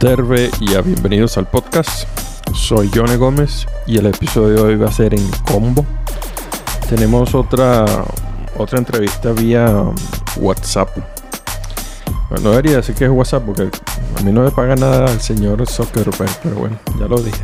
Terve 0.00 0.50
y 0.60 0.76
a 0.76 0.80
bienvenidos 0.80 1.36
al 1.36 1.46
podcast. 1.46 2.08
Soy 2.54 2.90
Johnny 2.94 3.16
Gómez 3.16 3.66
y 3.86 3.98
el 3.98 4.06
episodio 4.06 4.54
de 4.54 4.60
hoy 4.62 4.76
va 4.76 4.88
a 4.88 4.92
ser 4.92 5.12
en 5.12 5.30
combo. 5.46 5.84
Tenemos 6.88 7.34
otra 7.34 7.84
otra 8.56 8.78
entrevista 8.78 9.32
vía 9.32 9.84
WhatsApp. 10.36 10.88
Bueno, 12.30 12.44
no 12.44 12.50
debería 12.52 12.76
decir 12.76 12.94
que 12.94 13.04
es 13.04 13.10
WhatsApp 13.10 13.42
porque 13.44 13.68
a 14.18 14.22
mí 14.22 14.32
no 14.32 14.42
me 14.42 14.50
paga 14.50 14.74
nada 14.74 15.12
el 15.12 15.20
señor 15.20 15.68
Zuckerberg, 15.68 16.30
pero 16.42 16.56
bueno, 16.56 16.78
ya 16.98 17.06
lo 17.06 17.20
dije. 17.20 17.42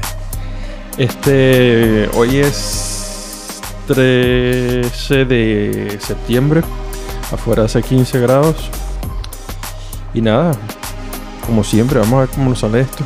Este, 0.97 2.09
hoy 2.15 2.39
es 2.39 3.61
13 3.89 5.27
de 5.27 5.99
septiembre, 6.01 6.63
afuera 7.31 7.65
hace 7.65 7.83
15 7.83 8.19
grados. 8.19 8.57
Y 10.15 10.23
nada, 10.23 10.53
como 11.47 11.63
siempre, 11.63 12.01
vamos 12.01 12.15
a 12.15 12.21
ver 12.21 12.29
cómo 12.29 12.51
nos 12.51 12.59
sale 12.59 12.81
esto. 12.81 13.05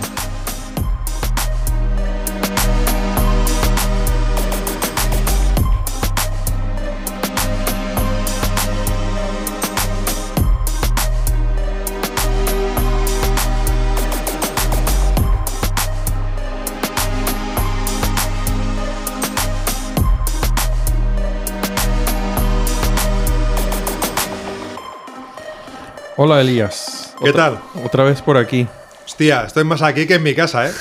Hola 26.22 26.42
Elías. 26.42 26.99
¿Qué 27.22 27.30
Otra- 27.30 27.50
tal? 27.50 27.84
Otra 27.84 28.04
vez 28.04 28.22
por 28.22 28.36
aquí. 28.36 28.66
Hostia, 29.04 29.44
estoy 29.44 29.64
más 29.64 29.82
aquí 29.82 30.06
que 30.06 30.14
en 30.14 30.22
mi 30.22 30.34
casa, 30.34 30.68
¿eh? 30.68 30.72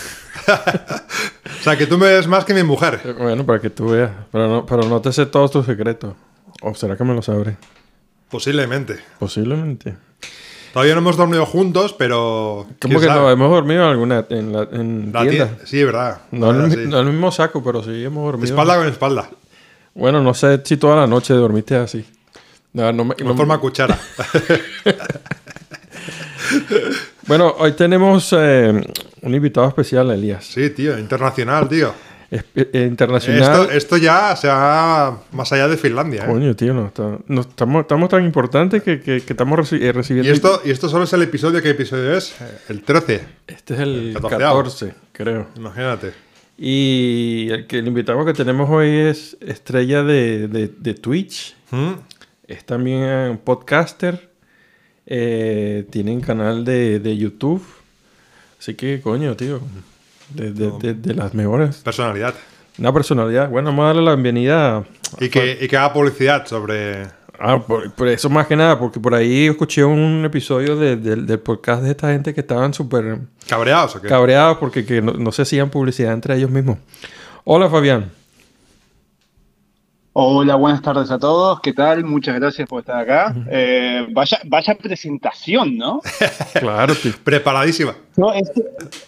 o 0.47 1.63
sea, 1.63 1.77
que 1.77 1.85
tú 1.87 1.97
me 1.97 2.07
ves 2.07 2.27
más 2.27 2.45
que 2.45 2.53
mi 2.53 2.63
mujer. 2.63 3.15
Bueno, 3.17 3.45
para 3.45 3.59
que 3.59 3.69
tú 3.69 3.89
veas. 3.89 4.11
Pero 4.31 4.47
no, 4.47 4.65
pero 4.65 4.83
no 4.83 5.01
te 5.01 5.11
sé 5.11 5.25
todos 5.25 5.51
tus 5.51 5.65
secretos. 5.65 6.13
¿O 6.61 6.73
será 6.75 6.95
que 6.95 7.03
me 7.03 7.13
lo 7.13 7.21
sabré? 7.21 7.57
Posiblemente. 8.29 8.99
Posiblemente. 9.17 9.95
Todavía 10.73 10.93
no 10.93 11.01
hemos 11.01 11.17
dormido 11.17 11.45
juntos, 11.47 11.93
pero. 11.97 12.67
¿Cómo 12.79 12.99
¿quién 12.99 12.99
que 12.99 13.07
sabe? 13.07 13.21
no? 13.21 13.31
Hemos 13.31 13.49
dormido 13.49 13.83
en 13.83 13.89
alguna 13.89 14.25
en 14.29 14.53
la 14.53 14.63
en 14.71 15.11
La 15.11 15.21
tienda. 15.23 15.49
tie- 15.57 15.65
Sí, 15.65 15.83
verdad. 15.83 16.21
No, 16.31 16.51
en 16.51 16.55
el, 16.57 16.61
Verdad, 16.69 16.75
sí. 16.83 16.87
no 16.89 16.99
en 16.99 17.07
el 17.07 17.13
mismo 17.13 17.31
saco, 17.31 17.63
pero 17.63 17.81
sí 17.81 18.03
hemos 18.05 18.23
dormido. 18.25 18.45
Espalda 18.45 18.77
con 18.77 18.87
espalda. 18.87 19.29
Bueno, 19.95 20.21
no 20.21 20.33
sé 20.35 20.61
si 20.63 20.77
toda 20.77 20.95
la 20.97 21.07
noche 21.07 21.33
dormiste 21.33 21.75
así. 21.75 22.05
No, 22.73 22.91
no 22.93 23.03
me- 23.05 23.15
no- 23.23 23.35
forma 23.35 23.57
cuchara. 23.57 23.97
Bueno, 27.29 27.55
hoy 27.59 27.71
tenemos 27.73 28.33
eh, 28.37 28.73
un 29.21 29.33
invitado 29.35 29.67
especial, 29.67 30.09
Elías. 30.11 30.43
sí, 30.45 30.69
tío, 30.71 30.97
internacional, 30.99 31.69
tío. 31.69 31.93
Es- 32.31 32.43
eh, 32.55 32.85
internacional. 32.87 33.41
Esto, 33.41 33.71
esto 33.71 33.97
ya 33.97 34.35
se 34.35 34.47
va 34.47 35.23
más 35.31 35.51
allá 35.53 35.67
de 35.67 35.77
Finlandia, 35.77 36.23
¿eh? 36.23 36.27
Coño, 36.27 36.55
tío, 36.55 36.73
no, 36.73 36.87
está- 36.87 37.17
no, 37.27 37.41
estamos, 37.41 37.81
estamos 37.81 38.09
tan 38.09 38.23
importantes 38.25 38.83
que, 38.83 38.99
que- 38.99 39.21
que 39.21 39.33
estamos 39.33 39.57
reci- 39.59 39.81
eh, 39.81 39.91
recibiendo. 39.91 40.29
Y 40.29 40.33
esto, 40.33 40.61
y 40.65 40.71
esto 40.71 40.89
solo 40.89 41.05
es 41.05 41.13
el 41.13 41.21
episodio. 41.23 41.61
¿Qué 41.61 41.69
episodio 41.69 42.15
es? 42.17 42.35
Eh, 42.41 42.45
El 42.69 42.81
13. 42.83 43.21
Este 43.47 43.73
es 43.75 43.79
el 43.79 44.07
El 44.09 44.13
catorceavo. 44.15 44.57
14, 44.57 44.93
creo. 45.11 45.47
Imagínate. 45.55 46.11
Y 46.57 47.47
el, 47.51 47.67
que, 47.67 47.79
el 47.79 47.87
invitado 47.87 48.25
que 48.25 48.33
tenemos 48.33 48.69
hoy 48.69 48.89
es 48.89 49.37
estrella 49.39 50.03
de, 50.03 50.47
de- 50.47 50.67
de 50.77 50.93
Twitch. 50.95 51.55
¿Mm? 51.71 51.91
Es 52.47 52.65
también 52.65 53.01
un 53.31 53.37
podcaster. 53.37 54.28
Eh, 55.11 55.85
tiene 55.89 56.11
un 56.13 56.21
canal 56.21 56.63
de, 56.63 56.99
de 56.99 57.17
YouTube. 57.17 57.63
Así 58.59 58.75
que, 58.75 59.01
coño, 59.01 59.35
tío. 59.35 59.59
De, 60.33 60.51
de- 60.51 61.13
las 61.15 61.33
mejores. 61.33 61.77
Personalidad. 61.77 62.35
Una 62.77 62.93
personalidad. 62.93 63.49
Bueno, 63.49 63.69
vamos 63.71 63.83
a 63.83 63.87
darle 63.87 64.03
la 64.03 64.11
bienvenida. 64.13 64.77
a- 64.77 64.83
Y 65.19 65.29
que, 65.29 65.57
y 65.59 65.67
que 65.67 65.75
haga 65.75 65.91
publicidad 65.91 66.45
sobre. 66.45 67.07
Ah, 67.39 67.59
por, 67.65 67.91
por 67.93 68.07
eso 68.09 68.29
más 68.29 68.45
que 68.47 68.55
nada, 68.55 68.77
porque 68.77 68.99
por 68.99 69.15
ahí 69.15 69.47
escuché 69.47 69.83
un 69.83 70.23
episodio 70.25 70.75
de- 70.75 70.97
del- 70.97 71.25
del 71.25 71.39
podcast 71.39 71.81
de 71.81 71.89
esta 71.91 72.11
gente 72.11 72.33
que 72.33 72.41
estaban 72.41 72.73
súper 72.73 73.17
¿Cabreados 73.47 73.95
o 73.95 74.01
qué? 74.01 74.07
cabreados 74.09 74.57
porque 74.59 74.85
que 74.85 75.01
no, 75.01 75.13
no 75.13 75.31
se 75.31 75.41
hacían 75.41 75.69
publicidad 75.71 76.13
entre 76.13 76.35
ellos 76.35 76.51
mismos. 76.51 76.77
Hola, 77.45 77.67
Fabián. 77.69 78.11
Hola, 80.21 80.55
buenas 80.55 80.81
tardes 80.81 81.09
a 81.11 81.17
todos. 81.17 81.61
¿Qué 81.61 81.71
tal? 81.71 82.03
Muchas 82.03 82.35
gracias 82.35 82.67
por 82.67 82.81
estar 82.81 82.99
acá. 82.99 83.33
Eh, 83.49 84.05
vaya, 84.11 84.37
vaya 84.47 84.75
presentación, 84.75 85.77
¿no? 85.77 86.01
Claro, 86.59 86.93
tío. 86.93 87.13
Preparadísima. 87.23 87.95
No, 88.17 88.33
este, 88.33 88.65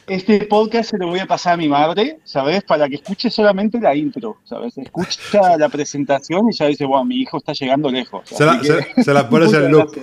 este 0.08 0.46
podcast 0.46 0.92
se 0.92 0.98
lo 0.98 1.08
voy 1.08 1.20
a 1.20 1.26
pasar 1.26 1.56
a 1.56 1.58
mi 1.58 1.68
madre, 1.68 2.20
¿sabes? 2.24 2.64
Para 2.64 2.88
que 2.88 2.96
escuche 2.96 3.30
solamente 3.30 3.78
la 3.82 3.94
intro, 3.94 4.38
¿sabes? 4.46 4.78
Escucha 4.78 5.58
la 5.60 5.68
presentación 5.68 6.48
y 6.50 6.54
ya 6.56 6.68
dice, 6.68 6.86
wow, 6.86 7.04
mi 7.04 7.18
hijo 7.20 7.40
está 7.40 7.52
llegando 7.52 7.92
lejos. 7.92 8.22
Se 8.30 8.46
la, 8.46 8.60
que- 8.62 8.68
se- 8.68 9.04
se 9.04 9.14
la 9.14 9.28
pones 9.28 9.52
en 9.52 9.70
loop. 9.70 9.94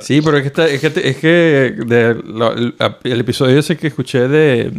Sí, 0.00 0.20
pero 0.22 0.38
es 0.38 0.42
que, 0.42 0.48
está- 0.48 0.66
es 0.66 0.80
que, 0.80 1.08
es 1.08 1.16
que 1.18 1.74
de 1.86 2.20
la- 2.24 2.48
el, 2.48 2.74
el 3.04 3.20
episodio 3.20 3.60
ese 3.60 3.76
que 3.76 3.86
escuché 3.86 4.26
de, 4.26 4.72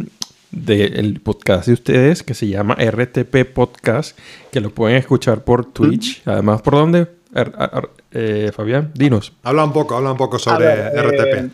de 0.52 0.84
el 0.84 1.20
podcast 1.20 1.66
de 1.66 1.72
ustedes, 1.72 2.22
que 2.22 2.34
se 2.34 2.46
llama 2.46 2.74
RTP 2.74 3.44
Podcast, 3.52 4.18
que 4.52 4.60
lo 4.60 4.70
pueden 4.70 4.96
escuchar 4.98 5.44
por 5.44 5.64
Twitch. 5.64 6.22
Además, 6.26 6.62
¿por 6.62 6.74
dónde? 6.74 7.08
Ar- 7.34 7.52
ar- 7.56 7.70
ar- 7.72 7.90
eh, 8.12 8.52
Fabián, 8.54 8.90
dinos. 8.94 9.32
Habla 9.42 9.64
un 9.64 9.72
poco, 9.72 9.96
habla 9.96 10.12
un 10.12 10.18
poco 10.18 10.38
sobre 10.38 10.66
A 10.70 10.90
ver, 10.90 11.06
RTP. 11.06 11.34
eh, 11.38 11.50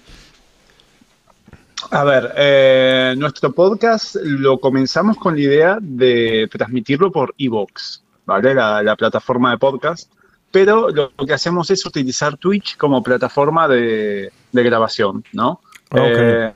A 1.93 2.05
ver, 2.05 2.33
eh, 2.37 3.15
nuestro 3.17 3.53
podcast 3.53 4.17
lo 4.23 4.59
comenzamos 4.59 5.17
con 5.17 5.35
la 5.37 5.41
idea 5.41 5.79
de 5.81 6.49
transmitirlo 6.53 7.13
por 7.13 7.35
Evox, 7.39 8.03
¿vale? 8.27 8.55
La, 8.55 8.83
la 8.83 8.97
plataforma 8.97 9.53
de 9.53 9.59
podcast. 9.59 10.11
Pero 10.51 10.89
lo, 10.91 11.11
que 11.27 11.35
hacemos 11.35 11.71
es 11.71 11.85
utilizar 11.87 12.37
Twitch 12.37 12.77
como 12.77 13.03
plataforma 13.03 13.69
de, 13.69 14.33
de 14.51 14.63
grabación, 14.65 15.23
¿no? 15.33 15.61
Ah, 15.91 15.97
ok. 16.03 16.17
Eh, 16.17 16.53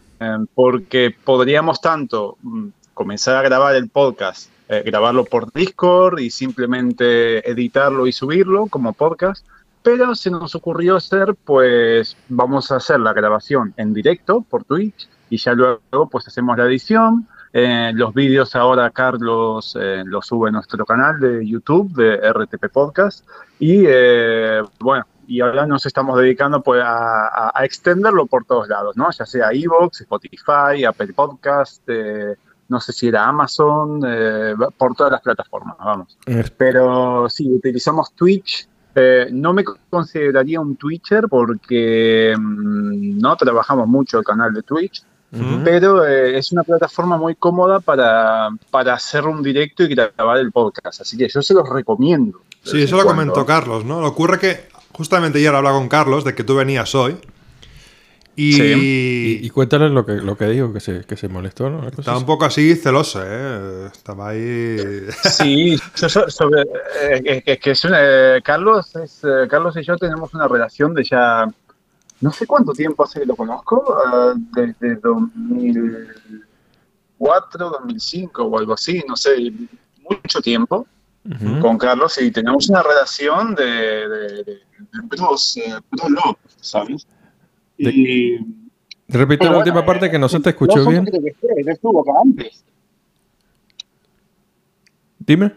porque 0.54 1.14
podríamos 1.24 1.80
tanto 1.80 2.36
mm, 2.42 2.68
comenzar 2.94 3.36
a 3.36 3.42
grabar 3.42 3.74
el 3.74 3.88
podcast, 3.88 4.50
eh, 4.68 4.82
grabarlo 4.84 5.24
por 5.24 5.52
Discord 5.52 6.20
y 6.20 6.30
simplemente 6.30 7.48
editarlo 7.50 8.06
y 8.06 8.12
subirlo 8.12 8.66
como 8.66 8.92
podcast, 8.92 9.46
pero 9.82 10.14
se 10.14 10.30
nos 10.30 10.54
ocurrió 10.54 10.96
hacer, 10.96 11.34
pues 11.44 12.16
vamos 12.28 12.70
a 12.70 12.76
hacer 12.76 13.00
la 13.00 13.12
grabación 13.12 13.74
en 13.76 13.92
directo 13.92 14.42
por 14.42 14.64
Twitch 14.64 15.08
y 15.28 15.38
ya 15.38 15.54
luego 15.54 16.08
pues 16.10 16.28
hacemos 16.28 16.56
la 16.56 16.64
edición. 16.64 17.26
Eh, 17.54 17.92
los 17.94 18.14
vídeos 18.14 18.56
ahora 18.56 18.88
Carlos 18.90 19.76
eh, 19.78 20.02
los 20.06 20.26
sube 20.26 20.48
a 20.48 20.52
nuestro 20.52 20.86
canal 20.86 21.20
de 21.20 21.46
YouTube 21.46 21.92
de 21.92 22.16
RTP 22.32 22.72
Podcast 22.72 23.26
y 23.58 23.84
bueno, 24.80 25.04
y 25.26 25.40
ahora 25.40 25.66
nos 25.66 25.86
estamos 25.86 26.18
dedicando 26.18 26.62
pues 26.62 26.82
a, 26.82 27.26
a- 27.28 27.52
a 27.54 27.64
extenderlo 27.64 28.26
por 28.26 28.44
todos 28.44 28.68
lados, 28.68 28.96
¿no? 28.96 29.10
Ya 29.10 29.24
sea 29.26 29.50
Evox, 29.52 30.00
Spotify, 30.02 30.84
Apple 30.86 31.12
Podcast, 31.14 31.82
eh, 31.88 32.34
no 32.68 32.80
sé 32.80 32.92
si 32.92 33.08
era 33.08 33.26
Amazon, 33.26 34.00
eh, 34.06 34.54
por 34.76 34.94
todas 34.94 35.12
las 35.12 35.20
plataformas, 35.22 35.76
vamos. 35.78 36.16
Pero 36.56 37.28
sí, 37.28 37.48
utilizamos 37.50 38.12
Twitch. 38.14 38.66
Eh, 38.94 39.28
no 39.32 39.54
me 39.54 39.64
consideraría 39.88 40.60
un 40.60 40.76
Twitcher 40.76 41.24
porque 41.28 42.34
mm, 42.38 43.18
no 43.18 43.36
trabajamos 43.36 43.88
mucho 43.88 44.18
el 44.18 44.24
canal 44.24 44.52
de 44.52 44.62
Twitch, 44.62 45.02
pero 45.64 46.04
eh, 46.06 46.36
es 46.36 46.52
una 46.52 46.62
plataforma 46.62 47.16
muy 47.16 47.34
cómoda 47.36 47.80
para, 47.80 48.50
para 48.70 48.92
hacer 48.92 49.24
un 49.24 49.42
directo 49.42 49.82
y 49.82 49.94
grabar 49.94 50.36
el 50.38 50.52
podcast. 50.52 51.00
Así 51.00 51.16
que 51.16 51.26
yo 51.26 51.40
se 51.40 51.54
los 51.54 51.66
recomiendo. 51.70 52.42
Sí, 52.62 52.82
eso 52.82 52.96
lo 52.98 53.04
cuando. 53.04 53.22
comentó 53.22 53.46
Carlos, 53.46 53.82
¿no? 53.86 54.02
Lo 54.02 54.08
ocurre 54.08 54.38
que 54.38 54.68
justamente 54.92 55.38
ayer 55.38 55.54
hablaba 55.54 55.78
con 55.78 55.88
Carlos 55.88 56.24
de 56.24 56.34
que 56.34 56.44
tú 56.44 56.56
venías 56.56 56.94
hoy. 56.94 57.16
Y, 58.34 58.56
Y, 59.42 59.46
y 59.46 59.50
cuéntale 59.50 59.90
lo 59.90 60.06
que, 60.06 60.14
lo 60.14 60.38
que 60.38 60.46
dijo, 60.46 60.72
que 60.72 60.80
se, 60.80 61.04
que 61.04 61.18
se 61.18 61.28
molestó, 61.28 61.68
¿no? 61.68 61.86
Estaba 61.86 62.16
un 62.16 62.24
poco 62.24 62.46
así 62.46 62.74
celoso, 62.76 63.20
¿eh? 63.22 63.88
Estaba 63.92 64.30
ahí. 64.30 64.78
Sí, 65.30 65.76
sobre, 66.28 66.62
eh, 67.02 67.58
que 67.62 67.70
es 67.72 67.84
una- 67.84 67.98
eh, 68.00 68.40
Carlos, 68.42 68.96
es, 68.96 69.20
eh, 69.24 69.46
Carlos 69.50 69.76
y 69.76 69.82
yo 69.84 69.98
tenemos 69.98 70.32
una 70.32 70.48
relación 70.48 70.94
de 70.94 71.04
ya, 71.04 71.46
no 72.22 72.32
sé 72.32 72.46
cuánto 72.46 72.72
tiempo 72.72 73.04
hace 73.04 73.20
que 73.20 73.26
lo 73.26 73.36
conozco, 73.36 73.98
eh, 74.02 74.32
desde 74.54 74.94
2004, 74.96 77.70
2005 77.70 78.44
o 78.44 78.58
algo 78.58 78.74
así, 78.74 79.02
no 79.06 79.16
sé, 79.16 79.52
mucho 80.08 80.40
tiempo 80.40 80.86
con 81.60 81.78
Carlos 81.78 82.20
y 82.20 82.30
tenemos 82.32 82.68
una 82.68 82.82
relación 82.82 83.54
de, 83.54 83.64
de, 83.64 84.42
de, 84.44 84.60
bros, 85.04 85.56
eh, 85.56 85.74
bro 85.90 86.08
love, 86.08 86.36
¿sabes? 86.60 87.06
Y, 87.78 88.36
Repite 89.08 89.44
la 89.44 89.50
bueno, 89.50 89.58
última 89.58 89.84
parte 89.84 90.06
eh, 90.06 90.10
que 90.10 90.18
no 90.18 90.28
se 90.28 90.38
te 90.40 90.50
no 90.50 90.50
escuchó 90.50 90.84
sé 90.84 90.90
bien. 90.90 91.04
que 91.04 91.34
fue, 91.40 91.50
él 91.56 91.68
estuvo 91.68 92.00
acá 92.00 92.12
antes. 92.24 92.64
Dime. 95.18 95.52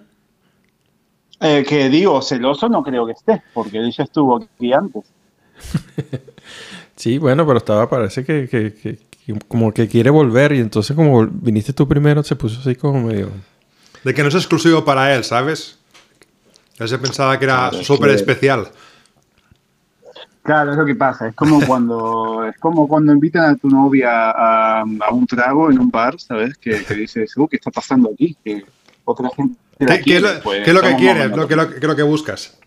Eh, 1.41 1.65
que 1.67 1.89
digo, 1.89 2.21
celoso 2.21 2.69
no 2.69 2.81
creo 2.83 3.05
que 3.05 3.11
esté, 3.13 3.43
porque 3.53 3.77
él 3.77 3.91
ya 3.91 4.03
estuvo 4.03 4.37
aquí 4.37 4.73
antes. 4.73 5.03
Sí, 6.97 7.17
bueno, 7.17 7.45
pero 7.45 7.57
estaba, 7.57 7.89
parece 7.89 8.23
que, 8.23 8.47
que- 8.47 8.73
que- 8.73 8.95
que 9.25 9.39
como 9.49 9.73
que 9.73 9.85
quiere 9.89 10.09
volver 10.09 10.53
y 10.53 10.59
entonces 10.59 10.95
como 10.95 11.27
viniste 11.27 11.73
tú 11.73 11.85
primero 11.89 12.23
se 12.23 12.37
puso 12.37 12.61
así 12.61 12.75
como 12.75 13.01
medio... 13.01 13.29
De 14.05 14.13
que 14.13 14.21
no 14.21 14.29
es 14.29 14.35
exclusivo 14.35 14.85
para 14.85 15.13
él, 15.13 15.25
¿sabes? 15.25 15.77
Él 16.79 16.87
se 16.87 16.97
pensaba 16.97 17.37
que 17.37 17.43
era 17.45 17.69
súper 17.83 18.11
que- 18.11 18.15
especial. 18.15 18.69
Claro, 20.45 20.71
es 20.71 20.77
lo 20.77 20.85
que 20.85 20.95
pasa. 20.95 21.27
Es 21.27 21.35
como 21.35 21.59
cuando 21.67 22.45
es 22.47 22.57
como 22.59 22.87
cuando 22.87 23.11
invitan 23.11 23.45
a 23.49 23.55
tu 23.55 23.67
novia 23.69 24.29
a, 24.31 24.81
a 24.81 25.09
un 25.11 25.25
trago 25.27 25.69
en 25.71 25.79
un 25.79 25.89
bar, 25.89 26.19
¿sabes? 26.19 26.55
Que, 26.57 26.83
que 26.85 26.93
dices, 26.93 27.35
uh, 27.35 27.47
¿qué 27.47 27.57
está 27.57 27.71
pasando 27.71 28.11
aquí? 28.13 28.37
Que 28.43 28.63
otra 29.03 29.29
gente 29.35 29.57
la 29.79 29.97
¿Qué, 29.97 30.03
qué 30.03 30.15
es 30.17 30.21
lo, 30.21 30.27
quiere, 30.29 30.41
pues, 30.43 30.63
qué 30.63 30.69
es 30.69 30.73
lo 30.75 30.81
que 30.81 30.95
quieres? 30.95 31.31
Lo 31.35 31.47
que, 31.47 31.55
lo, 31.55 31.67
que- 31.67 31.73
qué 31.75 31.79
es 31.81 31.87
lo 31.87 31.95
que 31.95 32.03
buscas? 32.03 32.57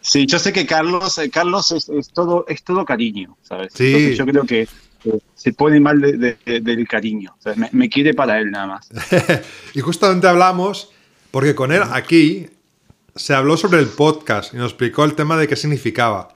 Sí, 0.00 0.24
yo 0.26 0.38
sé 0.38 0.52
que 0.52 0.64
Carlos, 0.66 1.18
eh, 1.18 1.28
Carlos 1.30 1.72
es, 1.72 1.88
es 1.88 2.10
todo, 2.10 2.44
es 2.48 2.62
todo 2.62 2.84
cariño, 2.84 3.36
¿sabes? 3.42 3.72
Sí. 3.74 3.86
Entonces 3.88 4.18
yo 4.18 4.24
creo 4.26 4.44
que 4.44 4.68
se 5.34 5.52
pone 5.52 5.80
mal 5.80 6.00
de- 6.00 6.12
de- 6.16 6.38
de- 6.46 6.60
del 6.60 6.86
cariño. 6.86 7.34
me 7.72 7.88
quiere 7.88 8.14
para 8.14 8.38
él 8.38 8.50
nada 8.52 8.66
más. 8.68 8.88
Y 9.74 9.80
justamente 9.80 10.28
hablamos, 10.28 10.90
porque 11.32 11.54
con 11.56 11.72
él 11.72 11.82
aquí 11.90 12.46
se 13.16 13.34
habló 13.34 13.56
sobre 13.56 13.80
el 13.80 13.88
podcast 13.88 14.54
y 14.54 14.58
nos 14.58 14.70
explicó 14.72 15.04
el 15.04 15.14
tema 15.14 15.36
de 15.36 15.48
qué 15.48 15.56
significaba. 15.56 16.28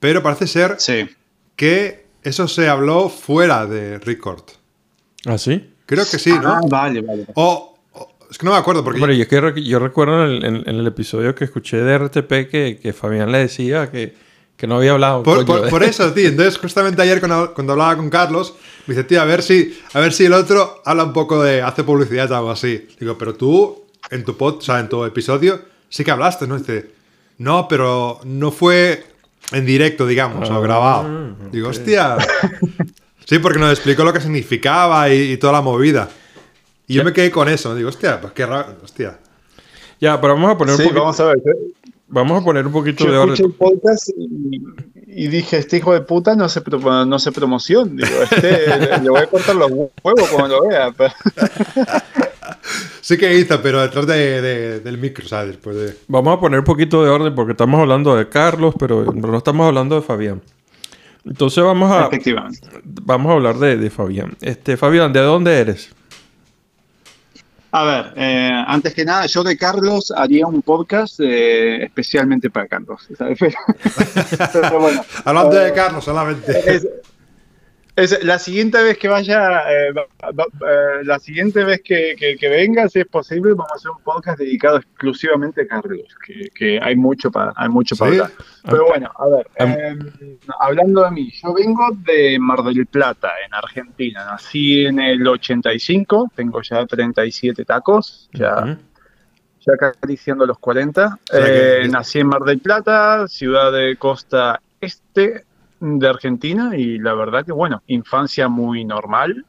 Pero 0.00 0.22
parece 0.22 0.46
ser 0.46 0.76
Sí. 0.78 1.08
que 1.56 2.06
eso 2.22 2.48
se 2.48 2.68
habló 2.68 3.08
fuera 3.08 3.66
de 3.66 3.98
Record. 3.98 4.42
¿Ah, 5.26 5.38
sí? 5.38 5.74
Creo 5.86 6.04
que 6.10 6.18
sí, 6.18 6.30
¿no? 6.30 6.48
Ah, 6.54 6.60
vale, 6.68 7.00
vale. 7.00 7.26
O, 7.34 7.76
o- 7.92 8.08
es 8.30 8.38
que 8.38 8.44
no 8.46 8.52
me 8.52 8.58
acuerdo 8.58 8.84
porque 8.84 9.00
Hombre, 9.00 9.16
yo, 9.16 9.22
es 9.22 9.28
que 9.54 9.62
yo 9.64 9.78
recuerdo 9.78 10.24
en 10.26 10.30
el, 10.30 10.44
en- 10.44 10.68
en 10.68 10.76
el 10.76 10.86
episodio 10.86 11.34
que 11.34 11.44
escuché 11.44 11.78
de 11.78 11.94
RTP 11.98 12.48
que, 12.50 12.78
que 12.80 12.92
Fabián 12.92 13.32
le 13.32 13.38
decía 13.38 13.90
que, 13.90 14.14
que 14.56 14.66
no 14.66 14.76
había 14.76 14.92
hablado. 14.92 15.22
Por, 15.22 15.36
coño, 15.38 15.46
por- 15.46 15.64
de- 15.64 15.70
por 15.70 15.82
eso, 15.82 16.12
tío. 16.12 16.28
Entonces, 16.28 16.58
justamente 16.58 17.00
ayer 17.02 17.20
cuando, 17.20 17.54
cuando 17.54 17.72
hablaba 17.72 17.96
con 17.96 18.10
Carlos, 18.10 18.54
me 18.86 18.94
dice, 18.94 19.04
tío, 19.04 19.20
a 19.20 19.24
ver 19.24 19.42
si, 19.42 19.78
a 19.94 20.00
ver 20.00 20.12
si 20.12 20.26
el 20.26 20.32
otro 20.34 20.82
habla 20.84 21.04
un 21.04 21.12
poco 21.12 21.42
de, 21.42 21.62
hace 21.62 21.82
publicidad 21.84 22.30
o 22.32 22.36
algo 22.36 22.50
así. 22.50 22.86
Digo, 23.00 23.16
pero 23.18 23.34
tú, 23.34 23.84
en 24.10 24.24
tu 24.24 24.36
pod, 24.36 24.56
o 24.58 24.60
sea, 24.60 24.78
en 24.80 24.88
tu 24.88 25.04
episodio, 25.04 25.60
sí 25.88 26.04
que 26.04 26.10
hablaste, 26.10 26.46
¿no? 26.46 26.58
Dice, 26.58 26.90
no, 27.38 27.66
pero 27.68 28.20
no 28.24 28.50
fue 28.50 29.04
en 29.52 29.64
directo, 29.66 30.06
digamos, 30.06 30.48
o 30.50 30.54
Ah, 30.54 30.60
grabado. 30.60 31.34
Digo, 31.50 31.68
ok. 31.68 31.70
hostia. 31.74 32.16
Sí, 33.24 33.38
porque 33.38 33.58
nos 33.58 33.70
explicó 33.72 34.04
lo 34.04 34.12
que 34.12 34.20
significaba 34.20 35.08
y, 35.10 35.32
y 35.32 35.36
toda 35.36 35.52
la 35.54 35.60
movida. 35.62 36.08
Y 36.86 36.94
yo 36.94 37.04
me 37.04 37.12
quedé 37.12 37.30
con 37.30 37.48
eso. 37.48 37.74
Digo, 37.74 37.88
hostia, 37.90 38.20
pues 38.20 38.32
qué 38.32 38.46
raro, 38.46 38.76
hostia. 38.82 39.18
Ya, 40.00 40.20
pero 40.20 40.34
vamos 40.34 40.52
a 40.52 40.56
poner 40.58 40.72
un 40.74 40.78
Sí, 40.78 40.84
poquito, 40.84 41.00
vamos 41.02 41.20
a 41.20 41.24
ver. 41.26 41.36
Yo, 41.44 41.52
vamos 42.08 42.40
a 42.40 42.44
poner 42.44 42.66
un 42.66 42.72
poquito 42.72 43.04
yo 43.04 43.10
de 43.12 43.18
escuché 43.18 43.42
orden. 43.44 43.52
el 43.52 43.52
podcast 43.58 44.08
y, 44.16 45.24
y 45.24 45.26
dije, 45.28 45.58
este 45.58 45.76
hijo 45.78 45.92
de 45.92 46.00
puta 46.00 46.34
no 46.36 46.48
se, 46.48 46.60
pro- 46.62 47.04
no 47.04 47.18
se 47.18 47.32
promoción. 47.32 47.96
Digo, 47.96 48.08
este 48.30 48.66
le 49.02 49.10
voy 49.10 49.20
a 49.20 49.26
cortar 49.26 49.56
los 49.56 49.70
huevos 49.70 50.28
cuando 50.32 50.60
lo 50.60 50.68
vea. 50.68 50.90
pero- 50.96 51.12
Sí 53.00 53.16
que 53.16 53.34
hizo, 53.38 53.60
pero 53.62 53.80
detrás 53.80 54.06
de- 54.06 54.40
de- 54.42 54.80
del 54.80 54.98
micro, 54.98 55.26
¿sabes? 55.26 55.48
Después 55.52 55.76
de... 55.76 55.96
Vamos 56.08 56.36
a 56.36 56.40
poner 56.40 56.58
un 56.60 56.64
poquito 56.64 57.02
de 57.02 57.10
orden 57.10 57.34
porque 57.34 57.52
estamos 57.52 57.80
hablando 57.80 58.14
de 58.16 58.28
Carlos, 58.28 58.74
pero 58.78 59.04
no 59.12 59.38
estamos 59.38 59.66
hablando 59.66 59.96
de 59.96 60.02
Fabián. 60.02 60.42
Entonces 61.24 61.62
vamos 61.64 61.90
a, 61.90 62.06
Efectivamente. 62.06 62.60
vamos 62.84 63.30
a 63.30 63.34
hablar 63.34 63.56
de, 63.58 63.76
de 63.76 63.90
Fabián. 63.90 64.36
Este, 64.40 64.76
Fabián, 64.76 65.12
¿de 65.12 65.20
dónde 65.20 65.58
eres? 65.58 65.90
A 67.70 67.84
ver, 67.84 68.12
eh, 68.16 68.64
antes 68.66 68.94
que 68.94 69.04
nada, 69.04 69.26
yo 69.26 69.42
de 69.44 69.56
Carlos 69.58 70.10
haría 70.16 70.46
un 70.46 70.62
podcast 70.62 71.20
eh, 71.20 71.84
especialmente 71.84 72.48
para 72.48 72.66
Carlos. 72.66 73.06
¿sabes? 73.16 73.38
Pero, 73.38 73.56
pero 74.62 74.80
bueno. 74.80 75.02
Hablando 75.24 75.54
de 75.56 75.72
Carlos 75.74 76.04
solamente. 76.04 76.52
es- 76.74 76.86
es- 77.98 78.24
la 78.24 78.38
siguiente 78.38 78.82
vez 78.82 78.96
que 78.96 79.08
vaya, 79.08 79.62
eh, 79.70 79.92
eh, 79.92 81.04
la 81.04 81.18
siguiente 81.18 81.64
vez 81.64 81.80
que, 81.82 82.14
que- 82.18 82.36
que 82.36 82.48
venga, 82.48 82.88
si 82.88 83.00
es 83.00 83.06
posible, 83.06 83.50
vamos 83.54 83.72
a 83.72 83.74
hacer 83.76 83.90
un 83.90 84.02
podcast 84.02 84.38
dedicado 84.38 84.76
exclusivamente 84.78 85.62
a 85.62 85.66
Carlos, 85.66 86.06
que, 86.24 86.48
que 86.54 86.80
hay 86.82 86.96
mucho 86.96 87.30
para, 87.30 87.52
hay 87.56 87.68
mucho 87.68 87.96
para 87.96 88.10
hablar. 88.12 88.30
Pero 88.64 88.86
bueno, 88.86 89.10
a 89.18 89.26
ver, 89.28 89.46
eh, 89.58 89.98
hablando 90.60 91.04
de 91.04 91.10
mí, 91.10 91.32
yo 91.42 91.52
vengo 91.54 91.88
de 92.06 92.38
Mar 92.38 92.62
del 92.62 92.86
Plata, 92.86 93.30
en 93.46 93.52
Argentina. 93.54 94.24
Nací 94.24 94.86
en 94.86 95.00
el 95.00 95.26
85, 95.26 96.30
tengo 96.34 96.62
ya 96.62 96.86
37 96.86 97.64
tacos, 97.64 98.28
ya 98.32 98.56
Ujú. 98.64 98.76
ya 99.66 99.72
acariciando 99.74 100.46
los 100.46 100.58
40. 100.58 101.18
sea 101.30 101.44
que- 101.44 101.82
Eh, 101.82 101.88
nací 101.88 102.20
en 102.20 102.28
Mar 102.28 102.42
del 102.42 102.60
Plata, 102.60 103.26
ciudad 103.28 103.72
de 103.72 103.96
costa 103.96 104.60
este 104.80 105.44
de 105.80 106.08
Argentina, 106.08 106.76
y 106.76 106.98
la 106.98 107.14
verdad 107.14 107.44
que, 107.44 107.52
bueno, 107.52 107.82
infancia 107.86 108.48
muy 108.48 108.84
normal, 108.84 109.44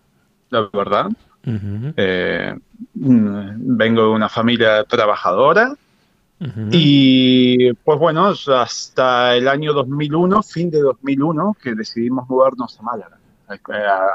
la 0.50 0.70
verdad. 0.72 1.10
Eh, 1.46 2.54
vengo 2.94 4.02
de 4.04 4.10
una 4.10 4.30
familia 4.30 4.84
trabajadora 4.84 5.74
y, 6.72 7.74
pues 7.74 8.00
bueno, 8.00 8.34
hasta 8.56 9.36
el 9.36 9.48
año 9.48 9.74
2001, 9.74 10.44
fin 10.44 10.70
de 10.70 10.82
2001, 10.82 11.58
que 11.62 11.76
decidimos 11.76 12.30
mudarnos 12.30 12.80
a 12.80 12.84
Málaga. 12.84 13.18
Eh, 13.50 13.56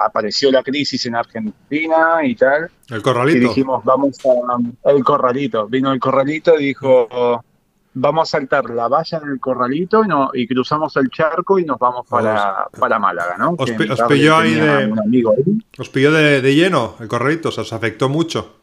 apareció 0.04 0.50
la 0.52 0.62
crisis 0.62 1.04
en 1.06 1.16
Argentina 1.16 2.20
y 2.22 2.36
tal. 2.36 2.70
El 2.88 2.98
Y 2.98 3.02
corralito. 3.02 3.48
dijimos, 3.48 3.84
vamos 3.84 4.16
a 4.24 4.90
el 4.90 5.04
corralito. 5.04 5.66
Vino 5.66 5.92
el 5.92 5.98
corralito 5.98 6.58
y 6.58 6.66
dijo, 6.66 7.44
vamos 7.94 8.28
a 8.28 8.38
saltar 8.38 8.68
la 8.70 8.88
valla 8.88 9.20
del 9.20 9.38
corralito 9.40 10.04
y, 10.04 10.08
no, 10.08 10.30
y 10.34 10.46
cruzamos 10.46 10.96
el 10.96 11.08
charco 11.10 11.58
y 11.58 11.64
nos 11.64 11.78
vamos 11.78 12.06
para, 12.08 12.66
para 12.78 12.98
Málaga, 12.98 13.36
¿no? 13.38 13.54
os 13.58 13.70
pilló 14.08 14.36
ahí 14.36 14.54
de- 14.54 14.86
un 14.86 14.98
amigo 14.98 15.32
ahí. 15.36 15.44
Os 15.78 15.88
pilló 15.88 16.12
de, 16.12 16.42
de 16.42 16.54
lleno 16.54 16.96
el 17.00 17.08
corralito, 17.08 17.48
o 17.48 17.52
sea, 17.52 17.62
os 17.62 17.72
afectó 17.72 18.08
mucho. 18.08 18.56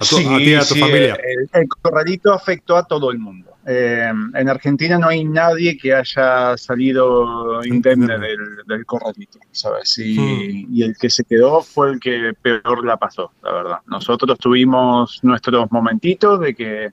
A, 0.00 0.04
tu, 0.04 0.16
a 0.16 0.38
ti 0.38 0.44
y 0.50 0.54
a 0.54 0.60
tu 0.60 0.74
sí, 0.74 0.80
familia. 0.80 1.14
El, 1.22 1.48
el 1.52 1.68
corralito 1.68 2.32
afectó 2.32 2.76
a 2.76 2.84
todo 2.84 3.10
el 3.12 3.18
mundo. 3.18 3.50
Eh, 3.64 4.10
en 4.34 4.48
Argentina 4.48 4.98
no 4.98 5.06
hay 5.06 5.24
nadie 5.24 5.76
que 5.78 5.94
haya 5.94 6.56
salido 6.56 7.62
indemne 7.64 8.06
Indemne. 8.14 8.26
del, 8.26 8.38
del 8.66 8.86
corralito, 8.86 9.38
¿sabes? 9.52 9.96
Y, 9.98 10.18
Hmm. 10.18 10.74
y 10.74 10.82
el 10.82 10.96
que 10.96 11.08
se 11.08 11.22
quedó 11.22 11.62
fue 11.62 11.90
el 11.92 12.00
que 12.00 12.32
peor 12.40 12.84
la 12.84 12.96
pasó, 12.96 13.30
la 13.44 13.52
verdad. 13.52 13.78
Nosotros 13.86 14.36
tuvimos 14.38 15.20
nuestros 15.22 15.70
momentitos 15.70 16.40
de 16.40 16.54
que 16.54 16.90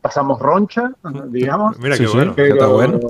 pasamos 0.00 0.40
roncha, 0.40 0.92
digamos. 1.28 1.78
Mira 1.78 1.96
qué 1.96 2.06
sí. 2.06 2.12
bueno. 2.12 2.34
Que 2.34 2.48
está 2.48 2.66
bueno. 2.66 3.00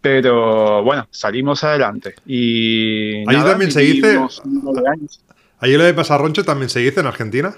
Pero 0.00 0.82
bueno, 0.84 1.08
salimos 1.10 1.64
adelante. 1.64 2.14
Y 2.26 3.18
Ahí 3.28 3.36
nada, 3.36 3.50
también 3.50 3.70
se 3.70 3.80
dice-. 3.80 4.18
¿Allí 5.60 5.76
lo 5.76 5.84
de 5.84 5.94
pasar 5.94 6.20
roncho 6.20 6.44
también 6.44 6.70
se 6.70 6.80
dice 6.80 7.00
en 7.00 7.06
Argentina? 7.06 7.54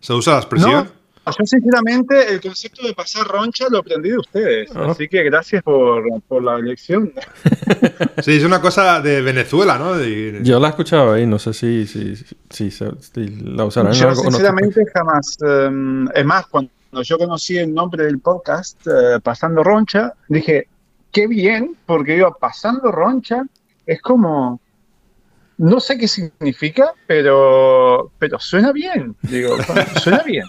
¿Se 0.00 0.12
usa 0.12 0.34
la 0.34 0.40
expresión? 0.40 0.84
No, 0.84 1.03
yo 1.26 1.44
sinceramente 1.46 2.32
el 2.32 2.40
concepto 2.40 2.86
de 2.86 2.94
pasar 2.94 3.26
roncha 3.26 3.66
lo 3.70 3.78
aprendí 3.78 4.10
de 4.10 4.18
ustedes. 4.18 4.70
Ah. 4.74 4.88
Así 4.90 5.08
que 5.08 5.22
gracias 5.22 5.62
por, 5.62 6.02
por 6.28 6.42
la 6.42 6.58
lección. 6.58 7.12
Sí, 8.22 8.36
es 8.36 8.44
una 8.44 8.60
cosa 8.60 9.00
de 9.00 9.20
Venezuela, 9.22 9.76
¿no? 9.78 9.94
De- 9.94 10.40
Yo 10.42 10.58
la 10.60 10.68
he 10.68 10.70
escuchado 10.70 11.12
ahí, 11.14 11.26
no 11.26 11.38
sé 11.38 11.52
si, 11.52 11.86
si, 11.86 12.14
si, 12.16 12.70
si- 12.70 12.70
si 12.70 13.26
la 13.44 13.64
usarán 13.64 13.92
Yo 13.92 14.08
algo 14.08 14.20
o 14.20 14.24
no. 14.24 14.30
sinceramente 14.30 14.82
jamás. 14.94 15.36
eh, 15.44 15.70
es 16.14 16.24
más, 16.24 16.46
cuando 16.46 16.70
yo 17.02 17.18
conocí 17.18 17.58
el 17.58 17.74
nombre 17.74 18.04
del 18.06 18.20
podcast, 18.20 18.78
eh, 18.86 19.18
Pasando 19.22 19.62
Roncha, 19.64 20.12
dije, 20.28 20.68
qué 21.12 21.26
bien, 21.26 21.76
porque 21.86 22.16
iba 22.16 22.30
pasando 22.32 22.90
roncha, 22.92 23.42
es 23.86 24.00
como... 24.00 24.60
No 25.56 25.78
sé 25.78 25.96
qué 25.98 26.08
significa, 26.08 26.92
pero, 27.06 28.10
pero 28.18 28.38
suena 28.40 28.72
bien. 28.72 29.14
Digo, 29.22 29.56
suena 30.02 30.22
bien. 30.24 30.44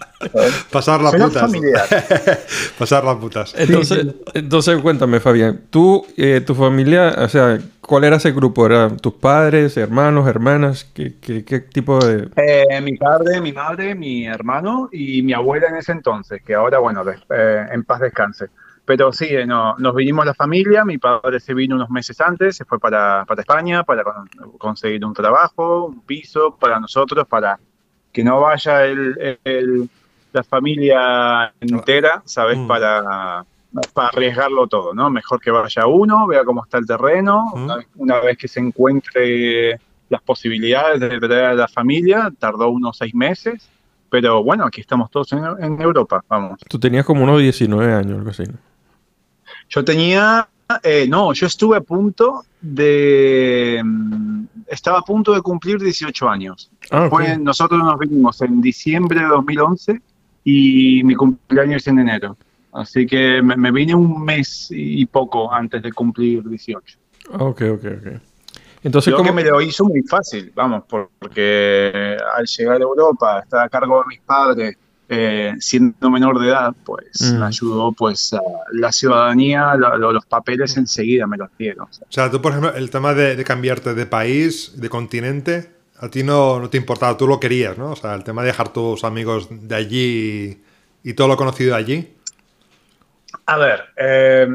pasar 0.72 1.02
las 1.02 1.12
Suena 1.12 1.28
putas. 1.28 1.42
familiar. 1.44 1.86
pasar 2.80 3.04
las 3.04 3.16
putas. 3.18 3.54
Entonces, 3.58 4.08
entonces 4.34 4.82
cuéntame, 4.82 5.20
Fabián, 5.20 5.62
tú, 5.70 6.06
eh, 6.18 6.42
tu 6.42 6.56
familia, 6.56 7.14
o 7.20 7.30
sea, 7.30 7.60
¿cuál 7.82 8.06
era 8.06 8.16
ese 8.16 8.32
grupo? 8.32 8.66
¿Eran 8.66 8.98
tus 8.98 9.14
padres, 9.14 9.78
hermanos, 9.78 10.28
hermanas? 10.28 10.86
¿Qué, 10.94 11.16
qué, 11.22 11.46
qué 11.46 11.60
tipo 11.60 12.04
de...? 12.04 12.30
Eh, 12.36 12.82
mi 12.82 12.98
padre, 12.98 13.40
mi 13.42 13.54
madre, 13.54 13.94
mi 13.94 14.26
hermano 14.26 14.90
y 14.92 15.22
mi 15.22 15.34
abuela 15.34 15.68
en 15.68 15.76
ese 15.76 15.92
entonces, 15.92 16.42
que 16.42 16.56
ahora, 16.56 16.80
bueno, 16.80 17.04
eh, 17.30 17.66
en 17.72 17.84
paz 17.84 18.00
descanse. 18.00 18.48
Pero 18.86 19.12
sí, 19.12 19.26
eh, 19.30 19.46
no, 19.48 19.76
nos 19.80 19.96
vinimos 19.96 20.26
la 20.26 20.34
familia, 20.36 20.86
mi 20.86 20.98
padre 21.00 21.40
se 21.40 21.54
vino 21.56 21.76
unos 21.76 21.90
meses 21.90 22.22
antes, 22.22 22.56
se 22.56 22.66
fue 22.66 22.80
para, 22.80 23.26
para 23.26 23.42
España 23.42 23.84
para 23.84 24.04
con- 24.04 24.30
conseguir 24.60 25.04
un 25.04 25.14
trabajo, 25.14 25.86
un 25.86 26.02
piso 26.02 26.56
para 26.60 26.80
nosotros, 26.80 27.26
para 27.28 27.58
que 28.14 28.24
no 28.24 28.42
vaya 28.42 28.86
el, 28.86 29.40
el- 29.44 29.90
la 30.32 30.44
familia 30.44 31.54
entera, 31.62 32.22
¿sabes? 32.26 32.58
Mm. 32.58 32.68
Para, 32.68 33.46
para 33.94 34.08
arriesgarlo 34.10 34.68
todo, 34.68 34.94
¿no? 34.94 35.10
Mejor 35.10 35.40
que 35.42 35.50
vaya 35.50 35.88
uno, 35.88 36.28
vea 36.28 36.44
cómo 36.44 36.64
está 36.64 36.78
el 36.78 36.86
terreno, 36.86 37.46
Mm. 37.56 37.64
una, 37.64 37.76
vez- 37.78 37.88
una 37.96 38.20
vez 38.20 38.38
que 38.38 38.48
se 38.48 38.60
encuentre 38.60 39.80
las 40.10 40.22
posibilidades 40.22 41.00
de 41.00 41.20
traer 41.20 41.46
a 41.46 41.54
la 41.56 41.68
familia, 41.68 42.32
tardó 42.38 42.70
unos 42.70 42.98
seis 42.98 43.16
meses, 43.16 43.68
pero 44.10 44.44
bueno, 44.44 44.66
aquí 44.66 44.82
estamos 44.82 45.10
todos 45.10 45.34
en, 45.34 45.44
en 45.60 45.82
Europa, 45.82 46.24
vamos. 46.30 46.60
Tú 46.70 46.78
tenías 46.80 47.06
como 47.06 47.24
unos 47.24 47.40
19 47.40 47.92
años, 47.94 48.18
algo 48.20 48.30
así, 48.30 48.44
¿no? 48.44 48.60
Yo 49.70 49.84
tenía 49.84 50.48
eh, 50.84 51.06
no, 51.08 51.32
yo 51.34 51.46
estuve 51.48 51.78
a 51.78 51.82
punto 51.82 52.44
de... 52.60 53.82
mm, 53.84 54.46
Estaba 54.68 54.98
a 55.00 55.02
punto 55.04 55.32
de 55.34 55.42
cumplir 55.42 55.80
18 55.80 56.28
años. 56.28 56.72
Ah. 56.90 57.08
Fue- 57.10 57.38
nosotros 57.38 57.80
nos 57.84 58.00
vinimos 58.00 58.42
en 58.42 58.62
diciembre 58.62 59.20
de 59.22 59.28
2011 59.28 60.02
y 60.44 61.04
mi 61.04 61.14
cumpleaños 61.14 61.84
es 61.84 61.88
en 61.88 62.00
enero. 62.00 62.36
Así 62.74 63.06
que 63.06 63.42
me, 63.44 63.56
me 63.56 63.72
vine 63.72 63.94
un 63.94 64.24
mes 64.26 64.68
y 64.72 65.06
poco 65.06 65.54
antes 65.54 65.84
de 65.84 65.94
cumplir 65.94 66.44
18. 66.50 66.98
Ok, 67.34 67.62
ok, 67.74 67.86
ok. 68.00 68.22
Entonces, 68.84 69.14
¿cómo? 69.14 69.24
que 69.30 69.32
me 69.36 69.44
lo 69.44 69.62
hizo 69.62 69.86
muy 69.86 70.02
fácil, 70.04 70.52
vamos, 70.56 70.84
por- 70.86 71.10
porque 71.20 72.18
al 72.36 72.46
llegar 72.46 72.76
a 72.78 72.84
Europa, 72.84 73.40
estar 73.40 73.66
a 73.66 73.70
cargo 73.70 74.00
de 74.02 74.06
mis 74.10 74.22
padres, 74.22 74.76
eh, 75.10 75.54
siendo 75.60 76.10
menor 76.10 76.40
de 76.40 76.48
edad, 76.50 76.74
pues 76.84 77.22
Mm. 77.34 77.40
me 77.40 77.46
ayudó, 77.46 77.92
pues 77.92 78.34
a 78.34 78.42
la 78.72 78.92
ciudadanía, 78.92 79.76
lo- 79.76 79.98
lo- 79.98 80.12
los 80.12 80.26
papeles 80.26 80.76
enseguida 80.78 81.28
me 81.28 81.38
los 81.38 81.50
dieron. 81.58 81.88
o 81.90 81.94
sea. 81.94 82.06
O 82.10 82.12
sea, 82.12 82.32
tú, 82.32 82.42
por 82.42 82.52
ejemplo, 82.54 82.74
el 82.76 82.90
tema 82.90 83.14
de, 83.14 83.36
de 83.36 83.44
cambiarte 83.44 83.94
de 83.94 84.06
país, 84.08 84.74
de 84.82 84.90
continente, 84.90 85.72
a 86.00 86.10
ti 86.10 86.24
no, 86.24 86.60
no 86.60 86.70
te 86.70 86.78
importaba, 86.78 87.16
tú 87.16 87.28
lo 87.28 87.40
querías, 87.40 87.78
¿no? 87.78 87.92
O 87.92 87.96
sea, 87.96 88.16
el 88.16 88.24
tema 88.24 88.42
de 88.42 88.48
dejar 88.48 88.70
tus 88.74 89.04
amigos 89.04 89.48
de 89.50 89.76
allí 89.76 90.62
y 91.04 91.14
todo 91.14 91.28
lo 91.28 91.38
conocido 91.38 91.72
de 91.76 91.78
allí. 91.78 92.14
A 93.46 93.58
ver, 93.58 93.82
eh, 93.98 94.48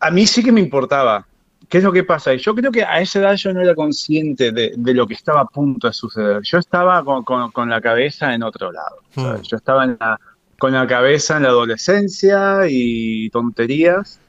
a 0.00 0.10
mí 0.10 0.26
sí 0.26 0.42
que 0.42 0.52
me 0.52 0.60
importaba. 0.60 1.26
¿Qué 1.70 1.78
es 1.78 1.84
lo 1.84 1.92
que 1.92 2.04
pasa? 2.04 2.34
Yo 2.34 2.54
creo 2.54 2.70
que 2.72 2.82
a 2.84 3.00
esa 3.00 3.20
edad 3.20 3.34
yo 3.36 3.52
no 3.54 3.60
era 3.62 3.74
consciente 3.74 4.50
de, 4.52 4.72
de 4.76 4.92
lo 4.94 5.06
que 5.06 5.14
estaba 5.14 5.40
a 5.42 5.44
punto 5.46 5.86
de 5.86 5.94
suceder. 5.94 6.42
Yo 6.42 6.58
estaba 6.58 7.02
con, 7.04 7.22
con- 7.24 7.50
con 7.52 7.70
la 7.70 7.80
cabeza 7.80 8.34
en 8.34 8.42
otro 8.42 8.72
lado. 8.72 8.96
¿sabes? 9.14 9.40
Hmm. 9.40 9.44
Yo 9.44 9.56
estaba 9.56 9.84
en 9.84 9.96
la- 10.00 10.18
con 10.58 10.72
la 10.72 10.86
cabeza 10.86 11.36
en 11.38 11.44
la 11.44 11.48
adolescencia 11.50 12.66
y 12.68 13.30
tonterías. 13.30 14.20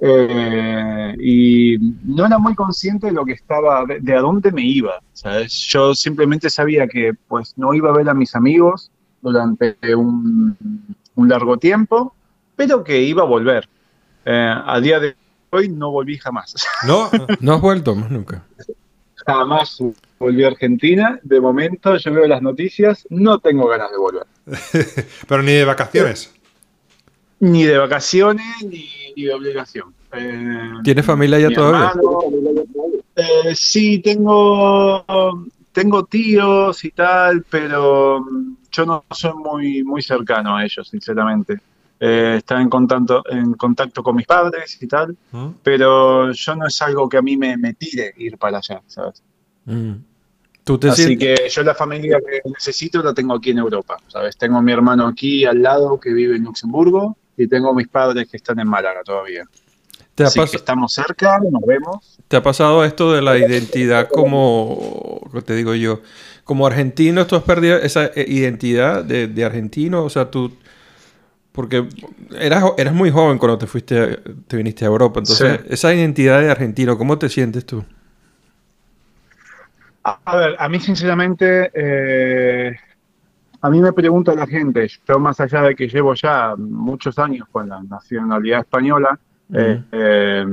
eh, 0.00 1.14
y 1.20 1.76
no 2.04 2.26
era 2.26 2.38
muy 2.38 2.54
consciente 2.54 3.06
de 3.06 3.12
lo 3.12 3.24
que 3.24 3.32
estaba, 3.32 3.84
de, 3.86 4.00
de 4.00 4.14
a 4.14 4.20
dónde 4.20 4.50
me 4.50 4.62
iba. 4.62 5.00
¿sabes? 5.12 5.52
Yo 5.68 5.94
simplemente 5.94 6.50
sabía 6.50 6.86
que 6.88 7.12
pues 7.28 7.54
no 7.56 7.72
iba 7.74 7.90
a 7.90 7.92
ver 7.96 8.08
a 8.08 8.14
mis 8.14 8.34
amigos 8.34 8.90
durante 9.22 9.76
un, 9.94 10.56
un 11.14 11.28
largo 11.28 11.56
tiempo, 11.58 12.14
pero 12.56 12.82
que 12.84 13.02
iba 13.02 13.22
a 13.22 13.26
volver. 13.26 13.68
Eh, 14.26 14.54
a 14.66 14.80
día 14.80 14.98
de 15.00 15.14
hoy 15.54 15.68
no 15.68 15.90
volví 15.90 16.18
jamás. 16.18 16.54
¿No? 16.86 17.10
No 17.40 17.54
has 17.54 17.60
vuelto 17.60 17.94
más 17.94 18.10
nunca. 18.10 18.44
jamás 19.26 19.78
volví 20.18 20.44
a 20.44 20.48
Argentina. 20.48 21.18
De 21.22 21.40
momento 21.40 21.96
yo 21.96 22.12
veo 22.12 22.26
las 22.26 22.42
noticias, 22.42 23.06
no 23.10 23.38
tengo 23.38 23.68
ganas 23.68 23.90
de 23.90 23.98
volver. 23.98 24.26
Pero 25.28 25.42
ni 25.42 25.52
de 25.52 25.64
vacaciones. 25.64 26.32
Ni 27.40 27.64
de 27.64 27.78
vacaciones 27.78 28.46
ni, 28.62 28.88
ni 29.16 29.24
de 29.24 29.34
obligación. 29.34 29.94
Eh, 30.12 30.70
¿Tienes 30.82 31.04
familia 31.04 31.38
ya 31.38 31.50
todavía? 31.50 31.90
hermano, 31.90 32.20
eh, 33.16 33.54
sí, 33.54 33.98
tengo, 33.98 35.04
tengo 35.72 36.04
tíos 36.04 36.84
y 36.84 36.90
tal, 36.90 37.44
pero 37.48 38.20
mm, 38.20 38.56
yo 38.70 38.86
no 38.86 39.04
soy 39.10 39.34
muy, 39.34 39.84
muy 39.84 40.02
cercano 40.02 40.56
a 40.56 40.64
ellos, 40.64 40.88
sinceramente. 40.88 41.60
Eh, 42.06 42.34
estaba 42.38 42.60
en 42.60 42.68
contacto, 42.68 43.22
en 43.30 43.54
contacto 43.54 44.02
con 44.02 44.16
mis 44.16 44.26
padres 44.26 44.76
y 44.82 44.86
tal, 44.86 45.16
¿Mm? 45.32 45.46
pero 45.62 46.32
yo 46.32 46.54
no 46.54 46.66
es 46.66 46.82
algo 46.82 47.08
que 47.08 47.16
a 47.16 47.22
mí 47.22 47.36
me, 47.38 47.56
me 47.56 47.72
tire 47.72 48.12
ir 48.18 48.36
para 48.36 48.58
allá, 48.58 48.82
¿sabes? 48.86 49.22
Mm. 49.64 49.92
¿Tú 50.64 50.76
te 50.78 50.88
Así 50.90 51.04
sientes- 51.04 51.40
que 51.40 51.48
yo 51.48 51.62
la 51.62 51.74
familia 51.74 52.18
que 52.20 52.40
necesito 52.50 53.02
la 53.02 53.14
tengo 53.14 53.34
aquí 53.34 53.50
en 53.50 53.58
Europa, 53.58 53.96
¿sabes? 54.08 54.36
Tengo 54.36 54.58
a 54.58 54.62
mi 54.62 54.72
hermano 54.72 55.06
aquí 55.06 55.46
al 55.46 55.62
lado 55.62 55.98
que 55.98 56.12
vive 56.12 56.36
en 56.36 56.44
Luxemburgo 56.44 57.16
y 57.38 57.46
tengo 57.48 57.70
a 57.70 57.74
mis 57.74 57.88
padres 57.88 58.28
que 58.30 58.36
están 58.36 58.58
en 58.60 58.68
Málaga 58.68 59.00
todavía. 59.04 59.44
¿Te 60.14 60.24
Así 60.24 60.40
que 60.44 60.56
estamos 60.56 60.92
cerca, 60.92 61.38
nos 61.50 61.62
vemos. 61.66 62.18
te 62.28 62.36
ha 62.36 62.42
pasado 62.42 62.84
esto 62.84 63.12
de 63.12 63.20
la 63.22 63.36
identidad 63.38 64.08
como, 64.10 65.20
¿qué 65.32 65.42
te 65.42 65.54
digo 65.56 65.74
yo? 65.74 66.00
Como 66.44 66.66
argentino, 66.66 67.26
tú 67.26 67.36
has 67.36 67.42
perdido 67.42 67.76
esa 67.78 68.06
eh, 68.14 68.24
identidad 68.28 69.02
de, 69.04 69.26
de 69.26 69.44
argentino, 69.44 70.04
o 70.04 70.10
sea, 70.10 70.30
tú, 70.30 70.52
porque 71.54 71.88
eras, 72.36 72.64
eras 72.76 72.92
muy 72.92 73.12
joven 73.12 73.38
cuando 73.38 73.56
te 73.58 73.68
fuiste, 73.68 74.18
te 74.48 74.56
viniste 74.56 74.84
a 74.84 74.88
Europa, 74.88 75.20
entonces 75.20 75.60
Sí. 75.60 75.66
esa 75.70 75.94
identidad 75.94 76.40
de 76.40 76.50
argentino, 76.50 76.98
¿cómo 76.98 77.16
te 77.16 77.28
sientes 77.28 77.64
tú? 77.64 77.84
A 80.02 80.36
ver, 80.36 80.56
a 80.58 80.68
mí 80.68 80.80
sinceramente, 80.80 81.70
eh, 81.72 82.76
a 83.60 83.70
mí 83.70 83.80
me 83.80 83.92
pregunta 83.92 84.34
la 84.34 84.46
gente, 84.48 84.90
yo 85.08 85.18
más 85.20 85.40
allá 85.40 85.62
de 85.62 85.76
que 85.76 85.86
llevo 85.86 86.12
ya 86.14 86.54
muchos 86.58 87.18
años 87.20 87.46
con 87.50 87.68
la 87.68 87.80
nacionalidad 87.82 88.60
española, 88.60 89.16
eh, 89.52 89.80
eh, 89.92 90.44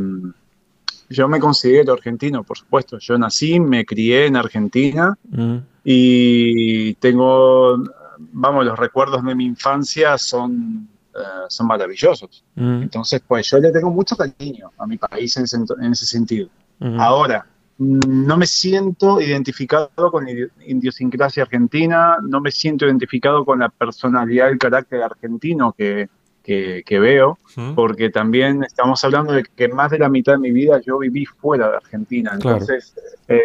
yo 1.09 1.27
me 1.27 1.39
considero 1.39 1.93
argentino, 1.93 2.43
por 2.43 2.57
supuesto. 2.57 2.99
Yo 2.99 3.17
nací, 3.17 3.59
me 3.59 3.85
crié 3.85 4.27
en 4.27 4.35
Argentina 4.37 5.17
Mm, 5.29 5.57
y 5.83 6.93
tengo, 6.95 7.83
vamos, 8.19 8.65
los 8.65 8.77
recuerdos 8.77 9.25
de 9.25 9.35
mi 9.35 9.45
infancia 9.45 10.17
son, 10.17 10.87
eh, 11.15 11.45
son 11.49 11.67
maravillosos. 11.67 12.43
mm, 12.55 12.83
Entonces, 12.83 13.21
pues 13.27 13.49
yo 13.49 13.59
le 13.59 13.71
tengo 13.71 13.89
mucho 13.89 14.15
cariño 14.15 14.71
a 14.77 14.85
mi 14.87 14.97
país 14.97 15.35
en 15.37 15.43
ese, 15.43 15.57
en 15.57 15.91
ese 15.91 16.05
sentido. 16.05 16.49
mm. 16.79 16.99
Ahora, 16.99 17.45
mm, 17.77 17.99
no 18.27 18.37
me 18.37 18.45
siento 18.47 19.19
identificado 19.21 19.89
con 20.11 20.25
la 20.25 20.31
idi- 20.31 20.49
idiosincrasia 20.67 21.43
argentina, 21.43 22.17
no 22.21 22.39
me 22.41 22.51
siento 22.51 22.85
identificado 22.85 23.43
con 23.45 23.59
la 23.59 23.69
personalidad 23.69 24.47
y 24.47 24.51
el 24.53 24.57
carácter 24.57 25.01
argentino 25.03 25.73
que, 25.77 26.09
que- 26.43 26.81
que 26.85 26.99
veo, 26.99 27.37
porque 27.75 28.09
también 28.09 28.63
estamos 28.63 29.03
hablando 29.03 29.31
de 29.33 29.43
que 29.43 29.67
más 29.67 29.91
de 29.91 29.99
la 29.99 30.09
mitad 30.09 30.33
de 30.33 30.39
mi 30.39 30.51
vida 30.51 30.81
yo 30.81 30.97
viví 30.97 31.25
fuera 31.25 31.69
de 31.69 31.75
Argentina. 31.77 32.31
Claro. 32.39 32.57
Entonces, 32.61 32.95
eh, 33.27 33.41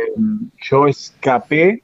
yo 0.71 0.87
escapé 0.87 1.83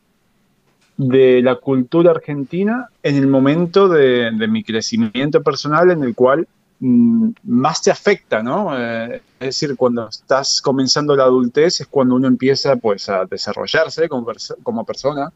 de 1.08 1.42
la 1.42 1.56
cultura 1.56 2.10
argentina 2.12 2.88
en 3.02 3.16
el 3.16 3.26
momento 3.26 3.88
de, 3.88 4.30
de 4.32 4.48
mi 4.48 4.62
crecimiento 4.64 5.42
personal 5.42 5.90
en 5.90 6.02
el 6.02 6.14
cual 6.14 6.46
mm, 6.80 7.30
más 7.44 7.82
te 7.82 7.90
afecta, 7.90 8.42
¿no? 8.42 8.76
Eh, 8.78 9.20
es 9.40 9.46
decir, 9.46 9.76
cuando 9.76 10.08
estás 10.08 10.60
comenzando 10.62 11.14
la 11.16 11.24
adultez 11.24 11.80
es 11.80 11.86
cuando 11.86 12.14
uno 12.14 12.28
empieza 12.28 12.76
pues 12.76 13.08
a 13.08 13.24
desarrollarse 13.26 14.08
como, 14.08 14.26
perso- 14.26 14.56
como 14.62 14.84
persona 14.84 15.32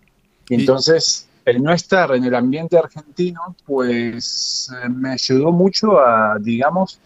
y 0.49 0.55
Y- 0.55 0.61
entonces 0.61 1.29
el 1.45 1.63
no 1.63 1.73
estar 1.73 2.13
en 2.15 2.25
el 2.25 2.35
ambiente 2.35 2.77
argentino 2.79 3.55
pues 3.65 4.71
eh, 4.83 4.89
me 4.89 5.11
ayudó 5.13 5.53
mucho 5.53 5.99
a, 6.01 6.39
digamos, 6.41 6.99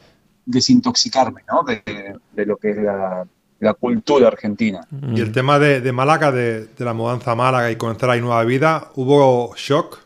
desintoxicarme, 0.46 1.42
¿no? 1.50 1.62
De, 1.62 1.82
de 2.32 2.46
lo 2.46 2.56
que 2.56 2.70
es 2.70 2.76
la, 2.78 3.26
la 3.60 3.74
cultura 3.74 4.28
argentina. 4.28 4.80
Y 5.14 5.20
el 5.20 5.32
tema 5.32 5.58
de, 5.58 5.80
de 5.80 5.92
Málaga, 5.92 6.32
de, 6.32 6.66
de 6.66 6.84
la 6.84 6.92
mudanza 6.94 7.32
a 7.32 7.34
Málaga 7.34 7.70
y 7.70 7.76
comenzar 7.76 8.10
ahí 8.10 8.20
nueva 8.20 8.42
vida, 8.44 8.88
¿hubo 8.96 9.54
shock? 9.56 9.98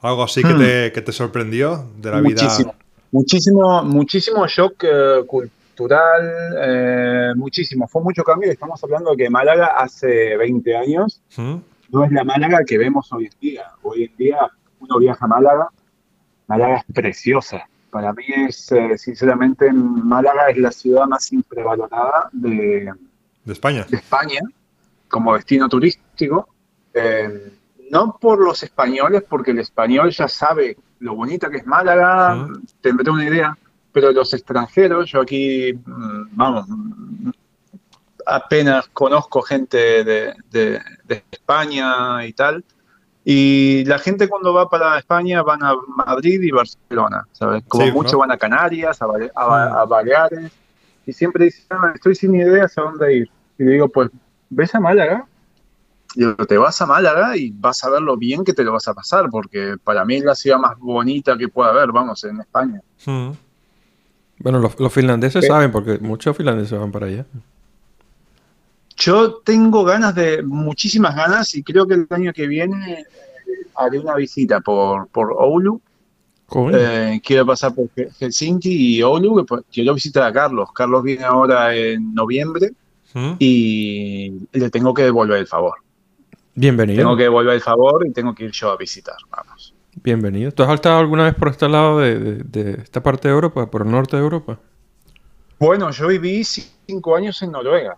¿Algo 0.00 0.22
así 0.22 0.42
que, 0.42 0.54
Hmm. 0.54 0.58
te, 0.58 0.92
que 0.92 1.02
te 1.02 1.12
sorprendió 1.12 1.84
de 1.98 2.10
la 2.10 2.20
vida? 2.20 2.42
Muchísimo, 2.42 2.74
muchísimo, 3.12 3.82
muchísimo 3.82 4.46
shock 4.46 4.84
eh, 4.84 5.24
cultural, 5.26 6.54
eh, 6.62 7.32
muchísimo. 7.36 7.86
Fue 7.88 8.00
mucho 8.02 8.22
cambio. 8.22 8.48
y 8.48 8.52
Estamos 8.52 8.82
hablando 8.84 9.10
de 9.10 9.16
que 9.16 9.28
Málaga 9.30 9.66
hace 9.78 10.36
20 10.36 10.76
años 10.76 11.20
¿Mm? 11.36 11.56
no 11.90 12.04
es 12.04 12.12
la 12.12 12.24
Málaga 12.24 12.60
que 12.66 12.78
vemos 12.78 13.12
hoy 13.12 13.26
en 13.26 13.32
día. 13.40 13.64
Hoy 13.82 14.04
en 14.04 14.16
día 14.16 14.38
uno 14.78 14.98
viaja 14.98 15.24
a 15.24 15.28
Málaga, 15.28 15.68
Málaga 16.46 16.76
es 16.76 16.84
preciosa. 16.94 17.68
Para 17.90 18.12
mí 18.12 18.24
es, 18.48 18.70
eh, 18.72 18.96
sinceramente, 18.96 19.72
Málaga 19.72 20.48
es 20.48 20.56
la 20.58 20.70
ciudad 20.70 21.06
más 21.06 21.32
infravalorada 21.32 22.28
de, 22.32 22.92
¿De 23.44 23.52
España? 23.52 23.84
de 23.88 23.96
España 23.96 24.40
como 25.08 25.34
destino 25.34 25.68
turístico. 25.68 26.48
Eh, 26.94 27.52
no 27.90 28.16
por 28.20 28.38
los 28.44 28.62
españoles, 28.62 29.24
porque 29.28 29.50
el 29.50 29.58
español 29.58 30.10
ya 30.10 30.28
sabe 30.28 30.76
lo 31.00 31.14
bonita 31.16 31.50
que 31.50 31.56
es 31.58 31.66
Málaga, 31.66 32.44
Ujú. 32.44 32.60
tendré 32.80 33.10
una 33.10 33.24
idea, 33.24 33.58
pero 33.92 34.12
los 34.12 34.32
extranjeros, 34.32 35.10
yo 35.10 35.20
aquí, 35.22 35.72
mm, 35.72 36.22
vamos, 36.32 36.66
mm, 36.68 37.30
apenas 38.26 38.86
conozco 38.92 39.42
gente 39.42 40.04
de, 40.04 40.34
de- 40.50 40.80
de 41.04 41.24
España 41.32 42.24
y 42.24 42.32
tal. 42.32 42.64
Y 43.32 43.84
la 43.84 44.00
gente 44.00 44.28
cuando 44.28 44.52
va 44.52 44.68
para 44.68 44.98
España 44.98 45.40
van 45.44 45.62
a 45.62 45.72
Madrid 46.04 46.40
y 46.42 46.50
Barcelona, 46.50 47.24
¿sabes? 47.30 47.62
Como 47.68 47.84
Sí, 47.86 47.92
mucho 47.92 48.12
¿no? 48.14 48.18
van 48.18 48.32
a 48.32 48.36
Canarias, 48.36 49.00
a, 49.00 49.06
Bale- 49.06 49.30
a, 49.36 49.82
a 49.82 49.84
Baleares, 49.84 50.50
y 51.06 51.12
siempre 51.12 51.44
dicen, 51.44 51.64
"Ah, 51.70 51.92
estoy 51.94 52.16
sin 52.16 52.34
ideas 52.34 52.76
a 52.76 52.82
dónde 52.82 53.14
ir. 53.18 53.30
Y 53.56 53.62
le 53.62 53.72
digo, 53.74 53.88
pues, 53.88 54.10
¿ves 54.48 54.74
a 54.74 54.80
Málaga? 54.80 55.26
Y 56.16 56.24
digo, 56.26 56.44
te 56.44 56.58
vas 56.58 56.82
a 56.82 56.86
Málaga 56.86 57.36
y 57.36 57.52
vas 57.52 57.84
a 57.84 57.90
ver 57.90 58.02
lo 58.02 58.16
bien 58.16 58.42
que 58.42 58.52
te 58.52 58.64
lo 58.64 58.72
vas 58.72 58.88
a 58.88 58.94
pasar, 58.94 59.30
porque 59.30 59.76
para 59.84 60.04
mí 60.04 60.16
es 60.16 60.24
la 60.24 60.34
ciudad 60.34 60.58
más 60.58 60.76
bonita 60.80 61.38
que 61.38 61.46
pueda 61.46 61.70
haber, 61.70 61.92
vamos, 61.92 62.24
en 62.24 62.40
España. 62.40 62.80
¿Mm? 63.06 63.30
Bueno, 64.40 64.58
los, 64.58 64.80
los 64.80 64.92
finlandeses 64.92 65.42
¿Qué? 65.42 65.46
saben 65.46 65.70
porque 65.70 65.98
muchos 66.00 66.36
finlandeses 66.36 66.76
van 66.80 66.90
para 66.90 67.06
allá. 67.06 67.26
Yo 69.00 69.36
tengo 69.38 69.82
ganas 69.84 70.14
de, 70.14 70.42
muchísimas 70.42 71.16
ganas, 71.16 71.54
y 71.54 71.62
creo 71.62 71.86
que 71.86 71.94
el 71.94 72.06
año 72.10 72.32
que 72.34 72.46
viene 72.46 73.04
haré 73.74 73.98
una 73.98 74.14
visita 74.16 74.60
por, 74.60 75.08
por 75.08 75.32
Oulu. 75.32 75.80
Eh, 76.72 77.20
quiero 77.24 77.46
pasar 77.46 77.74
por 77.74 77.86
Hel- 77.96 78.10
Helsinki 78.18 78.96
y 78.98 79.02
Oulu, 79.02 79.38
que, 79.38 79.44
pues, 79.44 79.62
quiero 79.72 79.94
visitar 79.94 80.24
a 80.24 80.32
Carlos. 80.32 80.68
Carlos 80.74 81.02
viene 81.02 81.24
ahora 81.24 81.74
en 81.74 82.12
noviembre 82.12 82.72
¿Mm? 83.14 83.32
y 83.38 84.32
le 84.52 84.68
tengo 84.70 84.92
que 84.92 85.04
devolver 85.04 85.38
el 85.38 85.46
favor. 85.46 85.74
Bienvenido. 86.54 86.98
Tengo 86.98 87.16
que 87.16 87.22
devolver 87.22 87.54
el 87.54 87.60
favor 87.62 88.06
y 88.06 88.10
tengo 88.12 88.34
que 88.34 88.44
ir 88.44 88.50
yo 88.50 88.70
a 88.72 88.76
visitar. 88.76 89.14
Vamos. 89.30 89.72
Bienvenido. 90.02 90.50
¿Tú 90.52 90.62
has 90.64 90.74
estado 90.74 90.98
alguna 90.98 91.24
vez 91.24 91.34
por 91.36 91.48
este 91.48 91.68
lado 91.68 92.00
de, 92.00 92.18
de- 92.18 92.42
de 92.44 92.82
esta 92.82 93.02
parte 93.02 93.28
de 93.28 93.34
Europa, 93.34 93.70
por 93.70 93.82
el 93.82 93.90
norte 93.90 94.16
de 94.16 94.22
Europa? 94.22 94.58
Bueno, 95.58 95.90
yo 95.90 96.08
viví 96.08 96.42
cinco 96.44 97.16
años 97.16 97.40
en 97.42 97.52
Noruega. 97.52 97.96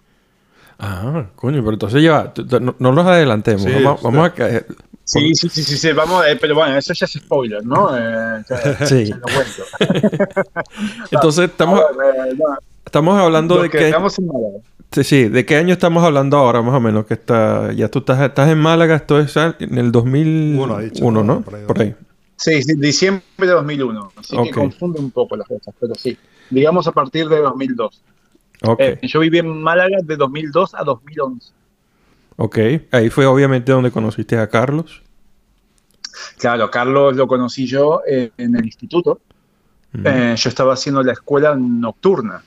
Ah, 0.78 1.26
coño, 1.36 1.60
pero 1.60 1.72
entonces 1.74 2.02
ya, 2.02 2.32
no, 2.60 2.74
no 2.78 2.92
los 2.92 3.06
adelantemos. 3.06 3.62
Sí, 3.62 3.72
vamos, 3.82 4.26
a 4.26 4.34
caer. 4.34 4.66
Sí, 5.04 5.34
sí, 5.34 5.48
sí, 5.48 5.62
sí, 5.64 5.76
sí, 5.76 5.92
vamos, 5.92 6.24
eh, 6.26 6.36
pero 6.40 6.54
bueno, 6.54 6.76
eso 6.76 6.92
ya 6.94 7.06
es 7.06 7.12
spoiler, 7.12 7.64
¿no? 7.64 7.90
Eh, 7.96 8.42
ya- 8.48 8.86
Sí. 8.86 9.06
ya 9.06 9.16
lo 9.16 9.22
cuento. 9.22 10.12
Entonces 11.10 11.50
estamos, 11.50 11.80
ver, 11.96 12.30
eh, 12.32 12.34
no, 12.38 12.56
estamos 12.84 13.18
hablando 13.20 13.60
de 13.62 13.70
que... 13.70 13.78
quedamos 13.78 14.18
en 14.18 14.26
Málaga. 14.26 14.58
Sí, 14.92 15.04
sí, 15.04 15.28
¿de 15.28 15.46
qué 15.46 15.56
año 15.56 15.72
estamos 15.72 16.04
hablando 16.04 16.36
ahora 16.36 16.60
más 16.62 16.74
o 16.74 16.80
menos? 16.80 17.06
Que 17.06 17.14
está, 17.14 17.72
ya 17.72 17.88
tú 17.88 18.00
estás, 18.00 18.20
estás 18.20 18.50
en 18.50 18.58
Málaga, 18.58 18.94
esto 18.96 19.18
es 19.18 19.34
en 19.36 19.78
el 19.78 19.90
2001, 19.90 20.62
Uno, 20.62 20.78
dicho, 20.78 21.10
¿no? 21.10 21.24
¿no? 21.24 21.40
Por 21.40 21.54
ahí, 21.54 21.64
Por 21.66 21.80
ahí. 21.80 21.94
Sí, 22.36 22.62
sí, 22.62 22.74
diciembre 22.76 23.22
de 23.38 23.46
2001. 23.46 24.12
Así 24.16 24.36
Ok. 24.36 24.44
que 24.46 24.50
confunde 24.52 25.00
un 25.00 25.10
poco 25.10 25.36
las 25.36 25.46
cosas, 25.48 25.74
pero 25.80 25.94
sí. 25.94 26.16
Digamos 26.50 26.86
a 26.86 26.92
partir 26.92 27.28
de 27.28 27.38
2002. 27.38 28.02
Eh, 28.78 28.98
yo 29.02 29.20
viví 29.20 29.38
en 29.38 29.62
Málaga 29.62 29.98
de 30.02 30.16
2002 30.16 30.74
a 30.74 30.84
2011. 30.84 31.52
ok. 32.36 32.58
Ahí 32.90 33.10
fue 33.10 33.26
obviamente 33.26 33.72
donde 33.72 33.90
conociste 33.90 34.38
a 34.38 34.48
Carlos. 34.48 35.02
Claro, 36.38 36.70
Carlos 36.70 37.16
lo 37.16 37.26
conocí 37.26 37.66
yo 37.66 38.02
eh, 38.06 38.30
en 38.36 38.54
el 38.56 38.64
instituto. 38.64 39.20
Mm, 39.92 40.06
Eh, 40.06 40.34
yo 40.36 40.48
estaba 40.48 40.74
haciendo 40.74 41.02
la 41.02 41.12
escuela 41.12 41.54
nocturna. 41.56 42.42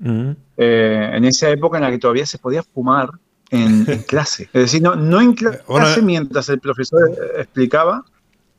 mm. 0.00 0.30
en 0.56 1.24
esa 1.24 1.48
época 1.50 1.78
en 1.78 1.84
la 1.84 1.90
que 1.90 1.98
todavía 1.98 2.26
se 2.26 2.38
podía 2.38 2.62
fumar 2.62 3.10
en, 3.50 3.88
en 3.90 4.02
clase. 4.12 4.44
Es 4.52 4.62
decir, 4.62 4.82
no, 4.82 4.94
no 4.96 5.20
en 5.20 5.32
clase 5.34 6.02
mientras 6.02 6.48
el 6.48 6.58
profesor 6.60 7.00
explicaba, 7.36 8.04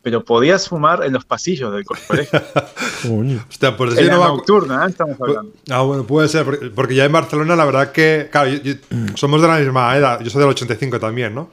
pero 0.03 0.23
podías 0.23 0.67
fumar 0.69 1.03
en 1.03 1.13
los 1.13 1.25
pasillos 1.25 1.73
del 1.73 1.83
co- 1.85 1.95
colegio. 2.07 2.39
Coño. 3.01 3.43
Hostia, 3.49 3.75
pues 3.75 3.97
en 3.97 4.07
la 4.07 4.15
no 4.17 4.27
nocturna, 4.27 4.85
¿eh? 4.85 4.89
estamos 4.89 5.19
hablando. 5.19 5.51
Ah, 5.71 5.81
bueno, 5.81 6.03
puede 6.03 6.27
ser, 6.27 6.43
porque- 6.45 6.69
porque 6.69 6.93
ya 6.95 7.05
en 7.05 7.11
Barcelona 7.13 7.55
la 7.55 7.65
verdad 7.65 7.91
que, 7.91 8.27
claro, 8.31 8.49
yo- 8.49 8.61
yo- 8.61 8.75
somos 9.15 9.41
de 9.41 9.47
la 9.47 9.57
misma 9.57 9.95
edad, 9.97 10.19
yo 10.21 10.29
soy 10.29 10.41
del 10.41 10.49
85 10.51 10.99
también, 10.99 11.33
¿no? 11.33 11.49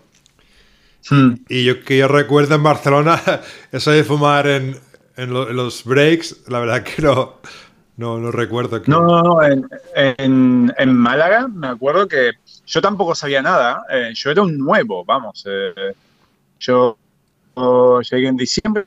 Hmm. 1.08 1.34
Y 1.48 1.64
yo 1.64 1.82
que 1.82 1.96
yo 1.96 2.08
recuerdo 2.08 2.54
en 2.56 2.62
Barcelona, 2.62 3.20
eso 3.72 3.90
de 3.92 4.04
fumar 4.04 4.46
en, 4.46 4.76
en 5.16 5.32
lo- 5.32 5.48
en 5.48 5.56
los 5.56 5.84
breaks, 5.84 6.48
la 6.48 6.58
verdad 6.60 6.82
que 6.82 7.00
no, 7.02 7.36
no, 7.96 8.18
no 8.18 8.30
recuerdo. 8.32 8.82
Que... 8.82 8.90
No, 8.90 9.02
no, 9.02 9.22
no. 9.22 9.42
En, 9.42 9.66
en- 9.94 10.74
en 10.76 10.94
Málaga 10.94 11.48
me 11.48 11.68
acuerdo 11.68 12.06
que 12.08 12.32
yo 12.66 12.80
tampoco 12.82 13.14
sabía 13.14 13.42
nada. 13.42 13.84
eh, 13.90 14.10
yo 14.14 14.30
era 14.30 14.42
un 14.42 14.58
nuevo, 14.58 15.04
vamos. 15.04 15.44
eh, 15.48 15.94
yo 16.58 16.98
llegué 18.02 18.28
en 18.28 18.36
diciembre 18.36 18.82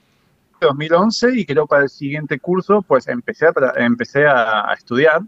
de 0.60 0.67
2011 0.67 1.32
y 1.36 1.46
creo 1.46 1.67
para 1.67 1.84
el 1.84 1.89
siguiente 1.89 2.39
curso 2.39 2.82
pues 2.82 3.08
empecé 3.08 3.48
a, 3.48 3.53
empecé 3.77 4.25
a, 4.25 4.70
a 4.70 4.74
estudiar. 4.74 5.22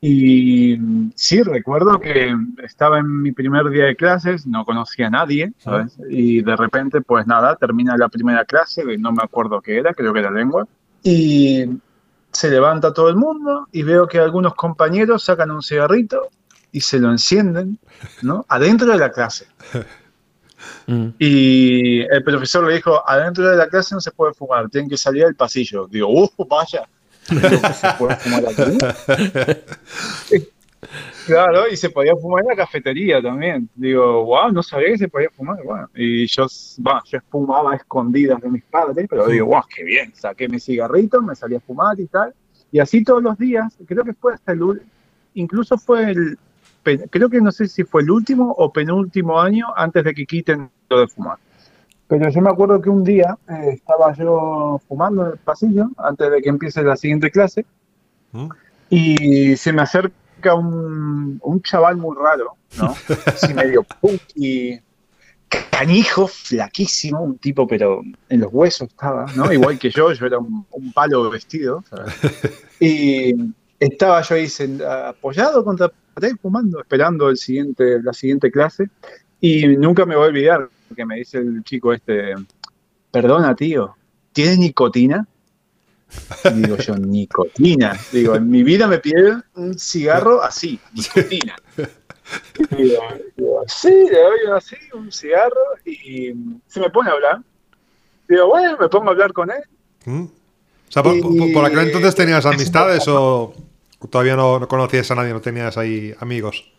Y 0.00 0.78
sí, 1.16 1.42
recuerdo 1.42 1.98
que 1.98 2.32
estaba 2.62 3.00
en 3.00 3.20
mi 3.20 3.32
primer 3.32 3.68
día 3.68 3.86
de 3.86 3.96
clases, 3.96 4.46
no 4.46 4.64
conocía 4.64 5.08
a 5.08 5.10
nadie, 5.10 5.52
¿sabes? 5.58 5.98
Y 6.08 6.42
de 6.42 6.54
repente, 6.54 7.00
pues 7.00 7.26
nada, 7.26 7.56
termina 7.56 7.96
la 7.96 8.08
primera 8.08 8.44
clase, 8.44 8.84
no 8.98 9.10
me 9.10 9.24
acuerdo 9.24 9.60
qué 9.60 9.78
era, 9.78 9.92
creo 9.94 10.12
que 10.12 10.20
era 10.20 10.30
lengua. 10.30 10.68
Y 11.02 11.64
se 12.30 12.50
levanta 12.50 12.92
todo 12.92 13.08
el 13.08 13.16
mundo 13.16 13.66
y 13.72 13.82
veo 13.82 14.06
que 14.06 14.18
algunos 14.18 14.54
compañeros 14.54 15.24
sacan 15.24 15.50
un 15.50 15.62
cigarrito 15.62 16.28
y 16.70 16.80
se 16.80 17.00
lo 17.00 17.10
encienden, 17.10 17.78
¿no? 18.22 18.46
Adentro 18.48 18.86
de 18.86 18.98
la 18.98 19.10
clase. 19.10 19.46
Mm. 20.86 21.08
Y 21.18 22.00
el 22.00 22.24
profesor 22.24 22.66
le 22.66 22.74
dijo, 22.74 23.02
adentro 23.08 23.48
de 23.48 23.56
la 23.56 23.68
clase 23.68 23.94
no 23.94 24.00
se 24.00 24.10
puede 24.10 24.34
fumar, 24.34 24.68
tienen 24.68 24.90
que 24.90 24.96
salir 24.96 25.24
al 25.24 25.34
pasillo. 25.34 25.86
Digo, 25.86 26.08
¡uh, 26.08 26.46
vaya! 26.46 26.88
Digo, 27.28 27.42
¿que 27.42 27.72
¿Se 27.72 27.92
puede 27.98 28.16
fumar 28.16 28.44
aquí? 28.46 28.78
Claro, 31.26 31.68
y 31.68 31.76
se 31.76 31.90
podía 31.90 32.16
fumar 32.16 32.42
en 32.42 32.48
la 32.48 32.56
cafetería 32.56 33.20
también. 33.20 33.68
Digo, 33.74 34.24
wow, 34.24 34.50
no 34.50 34.62
sabía 34.62 34.88
que 34.88 34.98
se 34.98 35.08
podía 35.08 35.28
fumar. 35.30 35.62
Bueno, 35.62 35.90
y 35.94 36.26
yo, 36.26 36.46
bueno, 36.78 37.02
yo 37.04 37.18
fumaba 37.28 37.72
a 37.72 37.76
escondidas 37.76 38.40
de 38.40 38.48
mis 38.48 38.62
padres, 38.64 39.06
pero 39.10 39.26
digo, 39.26 39.46
wow, 39.46 39.62
qué 39.74 39.84
bien. 39.84 40.14
Saqué 40.14 40.48
mi 40.48 40.58
cigarrito, 40.58 41.20
me 41.20 41.34
salí 41.34 41.56
a 41.56 41.60
fumar 41.60 42.00
y 42.00 42.06
tal. 42.06 42.32
Y 42.72 42.78
así 42.78 43.04
todos 43.04 43.22
los 43.22 43.36
días, 43.36 43.76
creo 43.86 44.04
que 44.04 44.14
fue 44.14 44.34
hasta 44.34 44.52
el 44.52 44.60
incluso 45.34 45.76
fue 45.76 46.10
el, 46.10 46.38
creo 46.82 47.28
que 47.28 47.40
no 47.40 47.52
sé 47.52 47.68
si 47.68 47.84
fue 47.84 48.02
el 48.02 48.10
último 48.10 48.54
o 48.56 48.72
penúltimo 48.72 49.40
año 49.40 49.66
antes 49.76 50.04
de 50.04 50.14
que 50.14 50.26
quiten 50.26 50.70
lo 50.88 51.00
de 51.00 51.08
fumar. 51.08 51.38
Pero 52.08 52.30
yo 52.30 52.40
me 52.40 52.48
acuerdo 52.50 52.80
que 52.80 52.88
un 52.88 53.04
día 53.04 53.36
eh, 53.48 53.72
estaba 53.74 54.14
yo 54.14 54.80
fumando 54.88 55.26
en 55.26 55.32
el 55.32 55.38
pasillo 55.38 55.90
antes 55.98 56.30
de 56.30 56.40
que 56.40 56.48
empiece 56.48 56.82
la 56.82 56.96
siguiente 56.96 57.30
clase 57.30 57.66
¿Mm? 58.32 58.48
y 58.88 59.56
se 59.56 59.72
me 59.74 59.82
acerca 59.82 60.54
un, 60.54 61.38
un 61.42 61.62
chaval 61.62 61.98
muy 61.98 62.16
raro, 62.16 62.54
¿no? 62.78 62.94
Así 63.26 63.52
medio 63.52 63.82
punky, 63.82 64.80
canijo, 65.70 66.26
flaquísimo, 66.26 67.22
un 67.22 67.38
tipo, 67.38 67.66
pero 67.66 68.00
en 68.28 68.40
los 68.40 68.52
huesos 68.52 68.88
estaba, 68.88 69.26
¿no? 69.34 69.52
Igual 69.52 69.78
que 69.78 69.90
yo, 69.90 70.10
yo 70.12 70.26
era 70.26 70.38
un, 70.38 70.66
un 70.70 70.92
palo 70.92 71.28
vestido, 71.30 71.84
¿sabes? 71.88 72.14
Y 72.80 73.34
estaba 73.80 74.22
yo 74.22 74.36
ahí 74.36 74.48
apoyado 75.08 75.64
contra 75.64 75.90
pared, 76.18 76.36
fumando, 76.40 76.80
esperando 76.80 77.28
el 77.28 77.36
siguiente, 77.36 78.02
la 78.02 78.12
siguiente 78.12 78.50
clase, 78.50 78.88
y 79.40 79.66
nunca 79.68 80.04
me 80.04 80.16
voy 80.16 80.24
a 80.24 80.28
olvidar 80.28 80.68
que 80.94 81.04
me 81.04 81.16
dice 81.16 81.38
el 81.38 81.62
chico 81.62 81.92
este, 81.92 82.34
perdona 83.10 83.54
tío, 83.54 83.94
¿tienes 84.32 84.58
nicotina? 84.58 85.26
Y 86.44 86.62
digo 86.62 86.76
yo, 86.76 86.96
nicotina. 86.96 87.98
Digo, 88.12 88.34
en 88.34 88.48
mi 88.48 88.62
vida 88.62 88.86
me 88.86 88.98
pidieron 88.98 89.44
un 89.54 89.78
cigarro 89.78 90.42
así, 90.42 90.80
nicotina. 90.92 91.56
Y 92.76 92.82
digo, 92.82 93.64
sí, 93.66 93.90
le 93.90 94.20
doy 94.20 94.38
así 94.56 94.76
un 94.94 95.12
cigarro 95.12 95.60
y 95.84 96.32
se 96.66 96.80
me 96.80 96.90
pone 96.90 97.10
a 97.10 97.12
hablar. 97.12 97.42
Digo, 98.28 98.48
bueno, 98.48 98.76
me 98.78 98.88
pongo 98.88 99.08
a 99.08 99.12
hablar 99.12 99.32
con 99.32 99.50
él. 99.50 99.62
¿Mm? 100.04 100.24
O 100.24 100.90
sea, 100.90 101.02
por 101.02 101.64
aquel 101.64 101.80
entonces 101.80 102.14
tenías 102.14 102.44
amistades 102.46 103.06
o 103.08 103.54
todavía 104.10 104.36
no, 104.36 104.58
no 104.58 104.68
conocías 104.68 105.10
a 105.10 105.14
nadie, 105.14 105.32
no 105.32 105.40
tenías 105.40 105.76
ahí 105.76 106.14
amigos. 106.20 106.70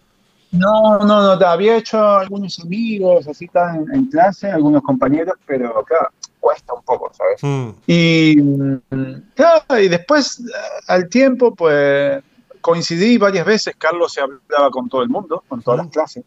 No, 0.51 0.97
no, 0.99 1.35
no, 1.35 1.45
había 1.45 1.77
hecho 1.77 2.03
algunos 2.03 2.59
amigos, 2.59 3.27
así 3.27 3.47
tan 3.47 3.83
en, 3.83 3.95
en 3.95 4.05
clase, 4.07 4.49
algunos 4.49 4.81
compañeros, 4.81 5.35
pero 5.45 5.83
claro, 5.83 6.09
cuesta 6.39 6.73
un 6.73 6.81
poco, 6.83 7.11
¿sabes? 7.13 7.43
Mm. 7.43 7.69
Y 7.85 8.35
mm, 8.41 9.21
claro, 9.35 9.79
y 9.79 9.87
después 9.87 10.39
eh, 10.39 10.43
al 10.87 11.07
tiempo, 11.07 11.53
pues 11.53 12.23
coincidí 12.61 13.17
varias 13.17 13.45
veces, 13.45 13.75
Carlos 13.77 14.13
se 14.13 14.21
hablaba 14.21 14.69
con 14.71 14.89
todo 14.89 15.03
el 15.03 15.09
mundo, 15.09 15.43
con 15.47 15.61
todas 15.61 15.79
las 15.79 15.87
clases. 15.89 16.23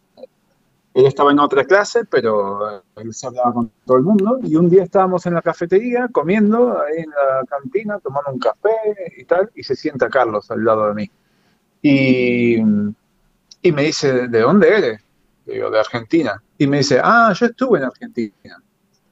Él 0.94 1.06
estaba 1.06 1.32
en 1.32 1.38
otra 1.38 1.64
clase, 1.64 2.04
pero 2.04 2.70
eh, 2.70 2.80
él 2.96 3.14
se 3.14 3.26
hablaba 3.26 3.52
con 3.52 3.70
todo 3.86 3.96
el 3.96 4.02
mundo. 4.02 4.38
Y 4.42 4.56
un 4.56 4.68
día 4.68 4.82
estábamos 4.84 5.24
en 5.26 5.34
la 5.34 5.42
cafetería, 5.42 6.08
comiendo, 6.12 6.80
ahí 6.80 6.98
en 6.98 7.10
la 7.10 7.44
cantina, 7.48 7.98
tomando 7.98 8.32
un 8.32 8.38
café 8.38 9.12
y 9.16 9.24
tal, 9.24 9.50
y 9.54 9.62
se 9.62 9.74
sienta 9.74 10.08
Carlos 10.10 10.50
al 10.50 10.64
lado 10.64 10.88
de 10.88 10.94
mí. 10.94 11.10
Y, 11.80 12.56
y 13.62 13.72
me 13.72 13.82
dice, 13.84 14.28
¿de 14.28 14.40
dónde 14.40 14.68
eres? 14.68 15.00
Digo, 15.46 15.70
de 15.70 15.80
Argentina. 15.80 16.42
Y 16.58 16.66
me 16.66 16.78
dice, 16.78 17.00
ah, 17.02 17.32
yo 17.34 17.46
estuve 17.46 17.78
en 17.78 17.84
Argentina. 17.84 18.62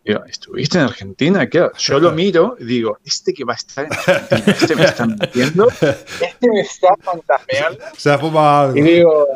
Digo, 0.04 0.24
¿estuviste 0.24 0.78
en 0.78 0.84
Argentina? 0.84 1.46
¿Qué? 1.48 1.68
Yo 1.76 1.98
lo 1.98 2.12
miro 2.12 2.56
y 2.58 2.64
digo, 2.64 2.98
este 3.04 3.34
que 3.34 3.44
va 3.44 3.52
a 3.52 3.56
estar 3.56 3.84
en 3.84 3.92
Argentina, 3.92 4.44
este 4.46 4.76
me 4.76 4.84
está 4.84 5.06
mintiendo, 5.06 5.68
este 5.68 6.48
me 6.48 6.60
está 6.60 6.88
fantaseando. 7.00 7.78
Se 7.96 8.10
ha 8.10 8.18
fumado 8.18 8.68
algo. 8.68 8.78
Y 8.78 8.82
digo, 8.82 9.26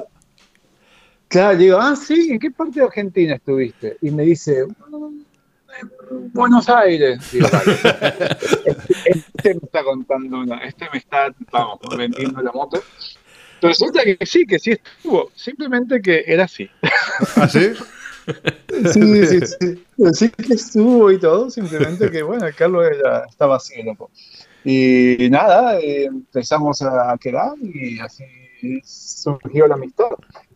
claro, 1.34 1.58
digo, 1.58 1.78
ah, 1.80 1.96
sí, 1.96 2.28
¿en 2.30 2.38
qué 2.38 2.50
parte 2.50 2.78
de 2.80 2.86
Argentina 2.86 3.34
estuviste? 3.34 3.96
Y 4.00 4.10
me 4.10 4.22
dice, 4.22 4.64
"Mm, 4.66 5.20
en 5.80 6.32
Buenos 6.32 6.68
Aires. 6.68 7.18
Digo, 7.32 7.48
vale. 7.52 7.72
Este, 8.64 8.94
este 9.06 9.54
me 9.54 9.60
está 9.64 9.82
contando 9.82 10.40
una, 10.40 10.58
este 10.64 10.86
me 10.92 10.98
está, 10.98 11.34
vamos, 11.50 11.78
vendiendo 11.98 12.40
la 12.40 12.52
moto. 12.52 12.80
Resulta 13.60 14.02
que 14.04 14.16
sí, 14.26 14.46
que 14.46 14.58
sí 14.58 14.72
estuvo, 14.72 15.30
simplemente 15.34 16.00
que 16.00 16.22
era 16.26 16.44
así. 16.44 16.68
¿Así? 17.36 17.70
Sí, 18.92 19.26
sí, 19.26 19.40
sí. 19.40 19.84
Sí 20.14 20.28
que 20.30 20.54
estuvo 20.54 21.10
y 21.10 21.18
todo, 21.18 21.50
simplemente 21.50 22.10
que, 22.10 22.22
bueno, 22.22 22.46
Carlos 22.56 22.86
era- 22.90 23.24
estaba 23.28 23.56
así, 23.56 23.82
loco. 23.82 24.10
Y 24.64 25.28
nada, 25.30 25.78
eh, 25.80 26.04
empezamos 26.04 26.80
a 26.82 27.16
quedar 27.20 27.52
y 27.60 27.98
así 28.00 28.24
surgió 28.84 29.66
la 29.66 29.74
amistad. 29.74 30.06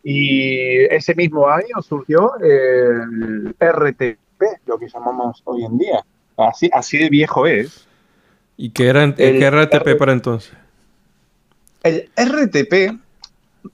Y 0.03 0.85
ese 0.85 1.13
mismo 1.15 1.47
año 1.49 1.81
surgió 1.81 2.31
el 2.39 3.55
RTP, 3.59 4.17
lo 4.65 4.77
que 4.79 4.87
llamamos 4.87 5.41
hoy 5.45 5.65
en 5.65 5.77
día. 5.77 6.03
Así, 6.37 6.69
así 6.73 6.97
de 6.97 7.09
viejo 7.09 7.45
es. 7.45 7.85
¿Y 8.57 8.69
qué 8.71 8.87
era, 8.87 9.03
El 9.03 9.41
RTP 9.41 9.73
R- 9.91 9.95
para 9.95 10.13
entonces? 10.13 10.53
El 11.83 12.09
RTP, 12.15 12.97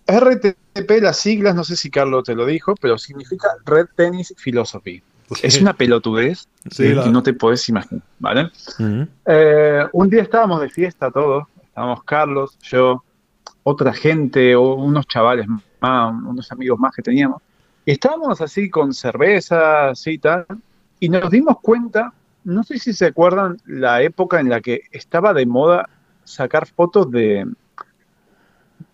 RTP, 0.08 1.02
las 1.02 1.18
siglas, 1.18 1.56
no 1.56 1.64
sé 1.64 1.76
si 1.76 1.90
Carlos 1.90 2.24
te 2.24 2.36
lo 2.36 2.46
dijo, 2.46 2.76
pero 2.80 2.98
significa 2.98 3.48
Red 3.66 3.88
Tennis 3.96 4.34
Philosophy. 4.44 5.02
Es 5.42 5.60
una 5.60 5.74
pelotudez 5.74 6.48
Sí, 6.70 6.84
que 6.84 6.94
la- 6.96 7.08
no 7.08 7.24
te 7.24 7.34
puedes 7.34 7.68
imaginar, 7.70 8.04
¿vale? 8.20 8.52
Eh, 9.26 9.84
un 9.94 10.10
día 10.10 10.22
estábamos 10.22 10.62
de 10.62 10.70
fiesta 10.70 11.10
todos, 11.10 11.46
estábamos 11.64 12.04
Carlos, 12.04 12.58
yo, 12.62 13.04
otra 13.66 13.94
gente, 13.94 14.56
o 14.56 14.76
unos 14.76 15.08
chavales 15.08 15.48
más, 15.82 16.14
unos 16.14 16.52
amigos 16.52 16.80
más 16.80 16.94
que 16.96 17.02
teníamos, 17.02 17.42
estábamos 17.86 18.42
así 18.42 18.70
con 18.70 18.94
cervezas 18.94 20.06
y 20.08 20.20
tal, 20.20 20.46
y 21.00 21.10
nos 21.10 21.30
dimos 21.32 21.58
cuenta, 21.62 22.14
no 22.44 22.64
sé 22.64 22.80
si 22.80 22.94
se 22.94 23.08
acuerdan 23.08 23.58
la 23.66 24.02
época 24.04 24.40
en 24.40 24.50
la 24.50 24.62
que 24.62 24.82
estaba 24.92 25.34
de 25.34 25.46
moda 25.48 25.90
sacar 26.24 26.68
fotos 26.68 27.10
de, 27.12 27.46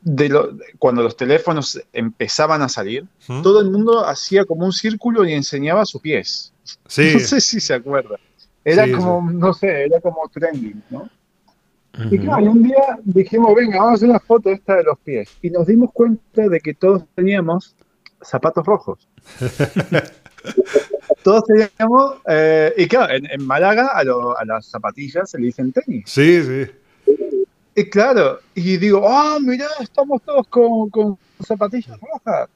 de 0.01 0.29
lo- 0.29 0.57
cuando 0.79 1.03
los 1.03 1.15
teléfonos 1.15 1.81
empezaban 1.93 2.61
a 2.61 2.69
salir, 2.69 3.03
¿Mm? 3.27 3.41
todo 3.41 3.61
el 3.61 3.69
mundo 3.71 4.05
hacía 4.05 4.45
como 4.45 4.65
un 4.65 4.73
círculo 4.73 5.25
y 5.25 5.33
enseñaba 5.33 5.85
sus 5.85 6.01
pies. 6.01 6.53
Sí, 6.87 7.11
No 7.13 7.19
sé 7.19 7.41
si 7.41 7.59
se 7.59 7.73
acuerda. 7.73 8.17
Era 8.63 8.85
Sí, 8.85 8.91
como, 8.93 9.31
no 9.31 9.53
sé, 9.53 9.85
era 9.85 9.99
como 10.01 10.27
trending, 10.29 10.83
¿no? 10.89 11.09
Y 12.09 12.17
claro, 12.19 12.41
y 12.43 12.47
un 12.47 12.63
día 12.63 12.99
dijimos, 13.03 13.53
venga, 13.55 13.77
vamos 13.77 13.91
a 13.91 13.95
hacer 13.95 14.09
una 14.09 14.19
foto 14.19 14.49
esta 14.49 14.75
de 14.77 14.83
los 14.83 14.97
pies. 14.99 15.29
Y 15.41 15.49
nos 15.49 15.67
dimos 15.67 15.91
cuenta 15.91 16.47
de 16.47 16.59
que 16.61 16.73
todos 16.73 17.03
teníamos 17.15 17.75
zapatos 18.21 18.65
rojos. 18.65 19.07
todos 21.23 21.43
teníamos, 21.45 22.15
eh, 22.27 22.73
y 22.77 22.87
claro, 22.87 23.13
en, 23.13 23.25
en 23.29 23.45
Málaga 23.45 23.87
a, 23.93 24.03
lo- 24.03 24.37
a 24.37 24.45
las 24.45 24.65
zapatillas 24.67 25.29
se 25.29 25.39
le 25.39 25.47
dicen 25.47 25.71
tenis. 25.71 26.03
sí, 26.07 26.41
sí. 26.43 26.71
Y 27.73 27.85
claro, 27.89 28.39
y 28.53 28.75
digo, 28.75 29.07
ah, 29.07 29.37
mirá, 29.41 29.67
estamos 29.79 30.21
todos 30.23 30.45
con, 30.47 30.89
con 30.89 31.17
zapatillas 31.41 31.97
rojas. 32.01 32.49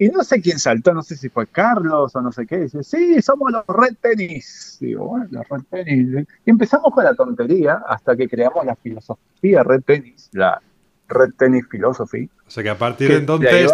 Y 0.00 0.08
no 0.08 0.22
sé 0.22 0.40
quién 0.40 0.60
saltó, 0.60 0.94
no 0.94 1.02
sé 1.02 1.16
si 1.16 1.28
fue 1.28 1.48
Carlos 1.48 2.14
o 2.14 2.20
no 2.20 2.30
sé 2.30 2.46
qué. 2.46 2.58
Dice, 2.58 2.84
sí, 2.84 3.20
somos 3.20 3.50
los 3.50 3.66
Red 3.66 3.96
Tennis. 4.00 4.78
Digo, 4.80 5.06
bueno, 5.06 5.26
los 5.30 5.48
Red 5.48 5.62
Tennis. 5.70 6.26
Y 6.46 6.50
empezamos 6.50 6.92
con 6.94 7.02
la 7.02 7.14
tontería 7.14 7.82
hasta 7.86 8.14
que 8.16 8.28
creamos 8.28 8.64
la 8.64 8.76
filosofía 8.76 9.64
Red 9.64 9.82
Tennis, 9.82 10.30
la 10.32 10.62
Red 11.08 11.30
Tennis 11.36 11.66
Philosophy. 11.68 12.30
O 12.46 12.50
sea 12.50 12.62
que 12.62 12.70
a 12.70 12.78
partir 12.78 13.08
Que 13.08 13.14
de 13.14 13.20
entonces, 13.20 13.72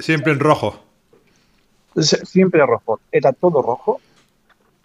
siempre 0.00 0.32
en 0.32 0.40
rojo. 0.40 0.82
Siempre 1.98 2.64
rojo, 2.64 3.00
era 3.12 3.32
todo 3.32 3.60
rojo. 3.60 4.00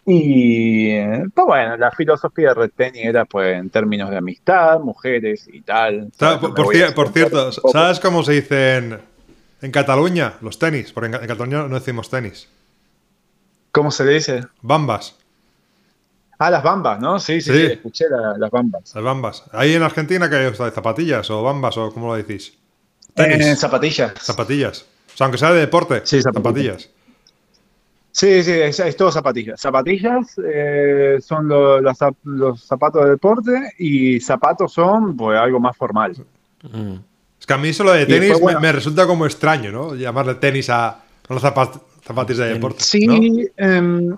Y 0.06 0.99
pues 1.34 1.47
bueno, 1.47 1.77
la 1.77 1.91
filosofía 1.91 2.49
de 2.49 2.54
Red 2.56 2.71
Tennis 2.75 3.06
era 3.06 3.23
pues 3.23 3.56
en 3.56 3.69
términos 3.69 4.10
de 4.10 4.17
amistad, 4.17 4.80
mujeres 4.80 5.47
y 5.51 5.62
tal. 5.62 6.12
Por, 6.17 7.13
cierto. 7.13 7.51
¿sabes 7.71 7.99
cómo 7.99 8.23
se 8.23 8.34
dice 8.34 8.99
en, 9.62 9.71
Cataluña 9.71 10.34
los 10.41 10.58
tenis? 10.60 10.91
Porque 10.91 11.08
en, 11.08 11.12
Ca- 11.13 11.19
en 11.21 11.28
Cataluña 11.28 11.67
no 11.67 11.76
decimos 11.76 12.10
tenis. 12.10 12.47
¿Cómo 13.71 13.91
se 13.91 14.04
le 14.06 14.13
dice? 14.13 14.41
Bambas, 14.62 15.15
Ah, 16.43 16.50
las 16.50 16.63
bambas, 16.63 17.00
¿no? 17.00 17.19
Sí, 17.19 17.39
sí, 17.39 17.52
Sí. 17.52 17.58
sí, 17.67 17.71
escuché 17.74 18.06
la- 18.10 18.36
las 18.36 18.50
bambas. 18.50 18.95
las 18.95 19.04
bambas. 19.04 19.43
Ahí 19.52 19.76
en 19.76 19.84
Argentina, 19.84 20.28
que 20.28 20.38
de 20.38 20.52
zapatillas 20.56 21.30
o 21.30 21.43
bambas 21.43 21.78
o 21.78 21.93
cómo 21.93 22.08
lo 22.08 22.15
decís? 22.15 22.58
Tenis. 23.13 23.45
Eh, 23.45 23.56
zapatillas. 23.56 24.13
Zapatillas. 24.19 24.86
O 25.13 25.17
sea, 25.17 25.26
aunque 25.26 25.38
sea 25.38 25.52
de 25.52 25.60
deporte, 25.60 26.02
Sí, 26.04 26.19
zapatillas. 26.21 26.82
zapatillas. 26.84 26.89
Sí, 28.12 28.43
sí, 28.43 28.52
es, 28.52 28.80
es 28.80 28.97
todo 28.97 29.12
zapatillas. 29.12 29.62
Zapatillas 29.62 30.36
eh, 30.43 31.17
son 31.21 31.47
lo- 31.47 31.80
los 31.80 32.63
zapatos 32.65 33.04
de 33.06 33.12
deporte 33.12 33.74
y 33.78 34.19
zapatos 34.19 34.74
son 34.74 35.15
pues 35.15 35.38
algo 35.39 35.60
más 35.60 35.78
formal. 35.78 36.13
Ujú. 36.63 37.00
Que 37.51 37.55
a 37.55 37.57
mí 37.57 37.69
eso 37.69 37.83
lo 37.83 37.91
de 37.91 38.05
tenis 38.05 38.21
después, 38.21 38.39
bueno. 38.41 38.59
me, 38.61 38.67
me 38.67 38.71
resulta 38.71 39.05
como 39.05 39.25
extraño, 39.25 39.71
¿no? 39.71 39.93
Llamarle 39.95 40.35
tenis 40.35 40.69
a, 40.69 40.87
a 40.89 41.01
los 41.27 41.43
zapat- 41.43 41.81
zapatillas 42.05 42.47
de 42.47 42.53
deporte. 42.53 42.83
Sí, 42.83 43.05
¿no? 43.07 43.15
em, 43.57 44.17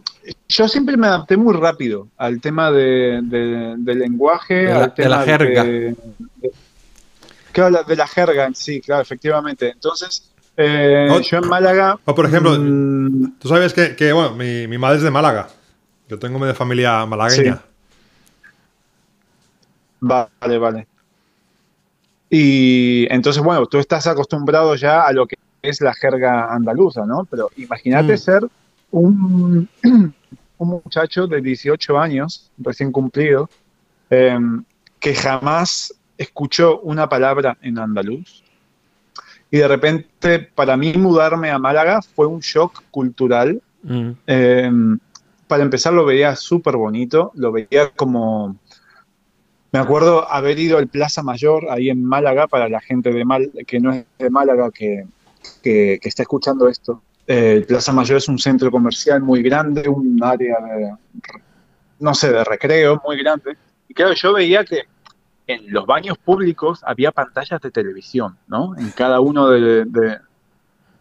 yo 0.50 0.68
siempre 0.68 0.98
me 0.98 1.08
adapté 1.08 1.36
muy 1.36 1.56
rápido 1.56 2.08
al 2.18 2.40
tema 2.40 2.72
de, 2.72 3.22
de- 3.24 3.76
del 3.78 4.00
lenguaje, 4.00 4.54
De 4.56 4.64
la- 4.66 4.84
al 4.84 4.94
de 4.96 5.10
la 5.10 5.24
tema 5.24 5.24
jerga. 5.26 5.64
de- 5.64 5.96
de- 6.38 6.52
claro, 7.52 7.70
la- 7.72 7.84
de 7.84 7.96
la 7.96 8.08
jerga 8.08 8.46
en 8.46 8.56
sí, 8.56 8.82
claro, 8.82 9.02
efectivamente. 9.02 9.70
Entonces, 9.72 10.30
eh, 10.56 11.08
O- 11.12 11.20
yo 11.20 11.38
en 11.40 11.48
Málaga... 11.48 11.98
o, 12.06 12.14
por 12.16 12.26
ejemplo, 12.28 12.56
mm, 12.60 13.40
Tú 13.40 13.48
sabes 13.48 13.74
que, 13.74 13.96
que, 13.96 14.14
bueno, 14.14 14.36
mi, 14.36 14.68
mi 14.68 14.78
madre 14.78 14.98
es 14.98 15.04
de 15.04 15.10
Málaga. 15.12 15.48
Yo 16.08 16.20
tengo 16.20 16.38
medio 16.38 16.54
familia 16.54 17.04
malagueña. 17.08 17.60
Vale, 20.00 20.58
vale. 20.60 20.88
Y 22.36 23.06
entonces, 23.14 23.44
bueno, 23.44 23.68
tú 23.68 23.78
estás 23.78 24.08
acostumbrado 24.08 24.74
ya 24.74 25.04
a 25.04 25.14
lo 25.14 25.28
que 25.28 25.36
es 25.62 25.82
la 25.82 25.94
jerga 25.94 26.52
andaluza, 26.52 27.06
¿no? 27.06 27.26
Pero 27.30 27.48
imagínate 27.58 28.14
Mm. 28.14 28.18
ser 28.18 28.48
un, 28.90 29.70
un 29.84 30.68
muchacho 30.68 31.28
de 31.28 31.42
18 31.42 32.00
años, 32.00 32.50
recién 32.58 32.92
cumplido, 32.92 33.48
em, 34.10 34.64
que 35.00 35.14
jamás 35.14 35.94
escuchó 36.18 36.80
una 36.80 37.08
palabra 37.08 37.56
en 37.62 37.78
andaluz. 37.78 38.44
Y 39.52 39.60
de 39.60 39.68
repente, 39.68 40.40
para 40.40 40.76
mí 40.76 40.92
mudarme 40.94 41.52
a 41.52 41.60
Málaga 41.60 42.00
fue 42.16 42.26
un 42.26 42.40
shock 42.40 42.82
cultural 42.90 43.62
Ujú. 43.84 44.16
eh, 44.26 44.72
para 45.48 45.62
empezar 45.62 45.94
lo 45.94 46.04
veía 46.04 46.36
súper 46.36 46.78
bonito, 46.78 47.32
lo 47.36 47.52
veía 47.52 47.92
como... 47.96 48.56
Me 49.74 49.80
acuerdo 49.80 50.32
haber 50.32 50.60
ido 50.60 50.78
al 50.78 50.88
Plaza 50.88 51.24
Mayor 51.24 51.66
ahí 51.72 51.90
en 51.90 52.06
Málaga, 52.06 52.48
para 52.48 52.70
la 52.70 52.80
gente 52.80 53.12
de 53.12 53.26
Mal, 53.26 53.52
que 53.66 53.80
no 53.80 53.92
es 53.92 54.06
de 54.20 54.30
Málaga 54.30 54.70
que, 54.72 55.06
que- 55.64 55.98
que 56.00 56.10
está 56.10 56.22
escuchando 56.22 56.70
esto. 56.70 57.02
Eh, 57.26 57.54
el 57.58 57.66
Plaza 57.66 57.92
Mayor 57.92 58.18
es 58.18 58.28
un 58.28 58.38
centro 58.38 58.70
comercial 58.70 59.22
muy 59.22 59.42
grande, 59.42 59.90
un 59.90 60.24
área 60.24 60.58
de, 60.62 60.92
no 62.00 62.14
sé, 62.14 62.32
de 62.32 62.44
recreo 62.44 63.02
muy 63.04 63.18
grande. 63.18 63.58
Y 63.88 63.96
claro, 63.96 64.14
yo 64.14 64.34
veía 64.34 64.64
que 64.64 64.84
en 65.48 65.74
los 65.74 65.88
baños 65.88 66.18
públicos 66.20 66.82
había 66.86 67.12
pantallas 67.12 67.60
de 67.60 67.72
televisión, 67.72 68.38
¿no? 68.48 68.78
En 68.78 68.92
cada 68.92 69.22
uno 69.22 69.50
de, 69.50 69.86
de- 69.86 70.18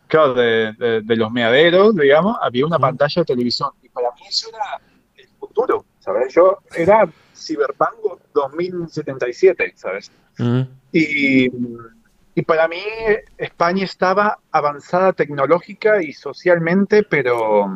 claro, 0.09 0.33
de, 0.33 0.73
de- 0.79 1.01
de 1.03 1.17
los 1.17 1.31
meaderos, 1.31 1.95
digamos, 1.95 2.39
había 2.41 2.65
una 2.65 2.79
pantalla 2.79 3.21
de 3.21 3.27
televisión. 3.27 3.69
Y 3.83 3.91
para 3.91 4.09
mí 4.13 4.23
eso 4.27 4.49
era 4.49 4.81
el 5.17 5.29
futuro, 5.39 5.85
¿sabes? 6.01 6.33
Yo 6.35 6.59
era 6.75 7.07
Cyberpunk 7.47 8.21
2077, 8.35 9.73
¿sabes? 9.77 10.11
Ujú. 10.39 10.67
Y, 10.93 11.49
y 12.35 12.43
para 12.43 12.69
mí 12.69 12.79
España 13.39 13.85
estaba 13.85 14.39
avanzada 14.51 15.13
tecnológica 15.13 16.03
y 16.03 16.13
socialmente, 16.13 17.03
pero, 17.03 17.71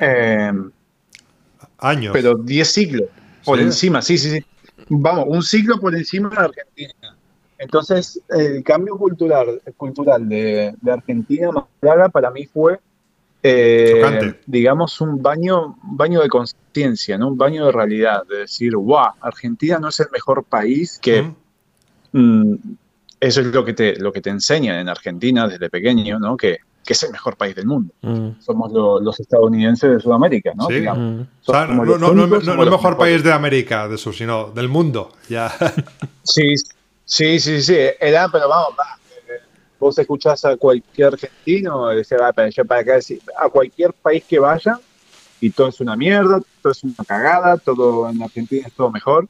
eh, 0.00 0.52
Años. 1.78 2.12
pero 2.12 2.34
10 2.36 2.68
siglos 2.70 3.08
por 3.44 3.58
Sí. 3.58 3.64
encima, 3.64 4.02
sí, 4.02 4.18
sí, 4.18 4.30
sí. 4.30 4.44
Vamos, 4.88 5.26
un 5.28 5.42
siglo 5.42 5.78
por 5.80 5.94
encima 5.94 6.28
de 6.30 6.36
Argentina. 6.36 7.16
Entonces, 7.58 8.20
el 8.28 8.62
cambio 8.62 8.96
cultural, 8.96 9.60
cultural 9.76 10.28
de, 10.28 10.74
de 10.80 10.92
Argentina 10.92 11.48
a 11.48 11.66
Málaga 11.82 12.08
para 12.08 12.30
mí 12.30 12.46
fue, 12.46 12.78
eh, 13.42 14.40
digamos, 14.46 15.00
un 15.00 15.22
baño, 15.22 15.76
un 15.82 15.96
baño 15.96 16.20
de 16.20 16.28
conciencia, 16.28 17.16
¿no? 17.18 17.28
un 17.28 17.36
baño 17.38 17.66
de 17.66 17.72
realidad, 17.72 18.24
de 18.28 18.38
decir, 18.38 18.74
wow, 18.76 19.08
Argentina 19.20 19.78
no 19.78 19.88
es 19.88 20.00
el 20.00 20.08
mejor 20.12 20.44
país 20.44 20.98
que... 21.00 21.22
¿Mm? 21.22 21.34
Mm, 22.12 22.54
eso 23.20 23.40
es 23.40 23.46
lo 23.48 23.64
que 23.64 23.72
te, 23.74 23.96
lo 23.96 24.12
que 24.12 24.20
te 24.20 24.30
enseñan 24.30 24.76
en 24.76 24.88
Argentina 24.88 25.48
desde 25.48 25.68
pequeño, 25.68 26.18
¿no? 26.20 26.36
Que, 26.36 26.58
que 26.84 26.92
es 26.92 27.02
el 27.02 27.10
mejor 27.10 27.36
país 27.36 27.54
del 27.56 27.66
mundo. 27.66 27.92
Somos 28.40 28.72
lo- 28.72 29.00
los 29.00 29.18
estadounidenses 29.18 29.90
de 29.90 30.00
Sudamérica, 30.00 30.52
¿no? 30.54 30.68
Sí. 30.68 30.86
O 30.86 31.52
sea, 31.52 31.66
no, 31.66 31.84
no, 31.84 31.98
no, 31.98 32.14
no- 32.14 32.24
el 32.24 32.30
mejor 32.30 32.70
mejores. 32.70 32.96
país 32.98 33.22
de 33.24 33.32
América, 33.32 33.88
de 33.88 33.98
sur, 33.98 34.14
sino 34.14 34.50
del 34.52 34.68
mundo. 34.68 35.12
Ya. 35.28 35.52
Sí, 36.22 36.54
sí, 37.04 37.40
sí, 37.40 37.60
sí. 37.60 37.76
Era, 38.00 38.28
pero 38.28 38.48
vamos, 38.48 38.68
va, 38.78 38.84
eh, 38.84 38.97
vos 39.78 39.98
escuchás 39.98 40.44
a 40.44 40.56
cualquier 40.56 41.08
argentino 41.14 41.88
decís, 41.88 42.12
"Ah, 42.20 42.32
pero 42.34 42.50
yo 42.50 42.64
para 42.64 42.80
acá, 42.80 42.98
a 43.38 43.48
cualquier 43.48 43.92
país 43.94 44.24
que 44.28 44.38
vaya 44.38 44.78
y 45.40 45.50
todo 45.50 45.68
es 45.68 45.80
una 45.80 45.96
mierda, 45.96 46.40
todo 46.62 46.72
es 46.72 46.82
una 46.84 46.94
cagada, 47.06 47.56
todo 47.58 48.08
en 48.08 48.22
Argentina 48.22 48.66
es 48.66 48.74
todo 48.74 48.90
mejor. 48.90 49.28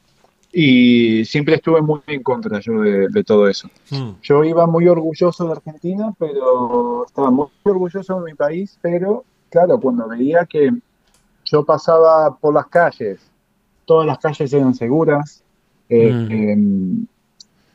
Y 0.51 1.23
siempre 1.25 1.55
estuve 1.55 1.81
muy 1.81 2.01
en 2.07 2.23
contra 2.23 2.59
yo 2.59 2.81
de, 2.81 3.07
de 3.09 3.23
todo 3.23 3.47
eso. 3.47 3.69
Mm. 3.91 4.13
Yo 4.23 4.43
iba 4.43 4.65
muy 4.65 4.87
orgulloso 4.87 5.45
de 5.45 5.51
Argentina, 5.51 6.11
pero 6.17 7.05
estaba 7.05 7.29
muy 7.29 7.47
orgulloso 7.63 8.19
de 8.19 8.31
mi 8.31 8.35
país, 8.35 8.77
pero 8.81 9.23
claro, 9.49 9.79
cuando 9.79 10.07
veía 10.07 10.45
que 10.49 10.71
yo 11.45 11.63
pasaba 11.63 12.35
por 12.35 12.53
las 12.55 12.65
calles, 12.67 13.21
todas 13.85 14.07
las 14.07 14.17
calles 14.17 14.51
eran 14.51 14.73
seguras, 14.73 15.43
eh, 15.87 16.11
Mm. 16.13 16.31
em, 16.31 17.07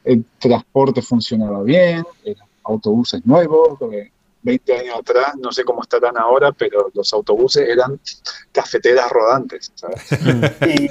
el 0.05 0.25
transporte 0.39 1.01
funcionaba 1.01 1.63
bien, 1.63 2.05
eran 2.25 2.47
autobuses 2.65 3.25
nuevos, 3.27 3.77
porque 3.79 4.11
20 4.43 4.79
años 4.79 4.97
atrás, 4.99 5.35
no 5.39 5.53
sé 5.53 5.65
cómo 5.65 5.83
estarán 5.83 6.19
ahora, 6.19 6.53
pero 6.53 6.91
los 6.93 7.13
autobuses 7.13 7.69
eran 7.69 7.99
cafeteras 8.53 9.11
rodantes, 9.11 9.73
¿sabes? 9.75 10.09
Y, 10.67 10.89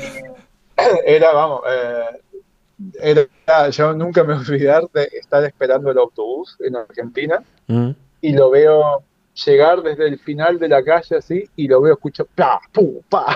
era, 1.05 1.31
vamos, 1.33 1.61
eh, 1.69 3.27
era, 3.45 3.69
yo 3.69 3.93
nunca 3.93 4.23
me 4.23 4.33
voy 4.33 4.43
a 4.43 4.49
olvidar 4.49 4.89
de 4.91 5.03
estar 5.13 5.43
esperando 5.43 5.91
el 5.91 5.97
autobús 5.99 6.57
en 6.59 6.75
Argentina 6.75 7.43
Mm. 7.67 7.91
y 8.21 8.33
lo 8.33 8.49
veo 8.49 9.03
llegar 9.45 9.81
desde 9.81 10.07
el 10.07 10.19
final 10.19 10.59
de 10.59 10.67
la 10.67 10.83
calle 10.83 11.17
así 11.17 11.49
y 11.55 11.67
lo 11.67 11.81
veo, 11.81 11.93
escucho 11.93 12.25
pa, 12.35 12.59
pu, 12.71 13.01
pa. 13.09 13.35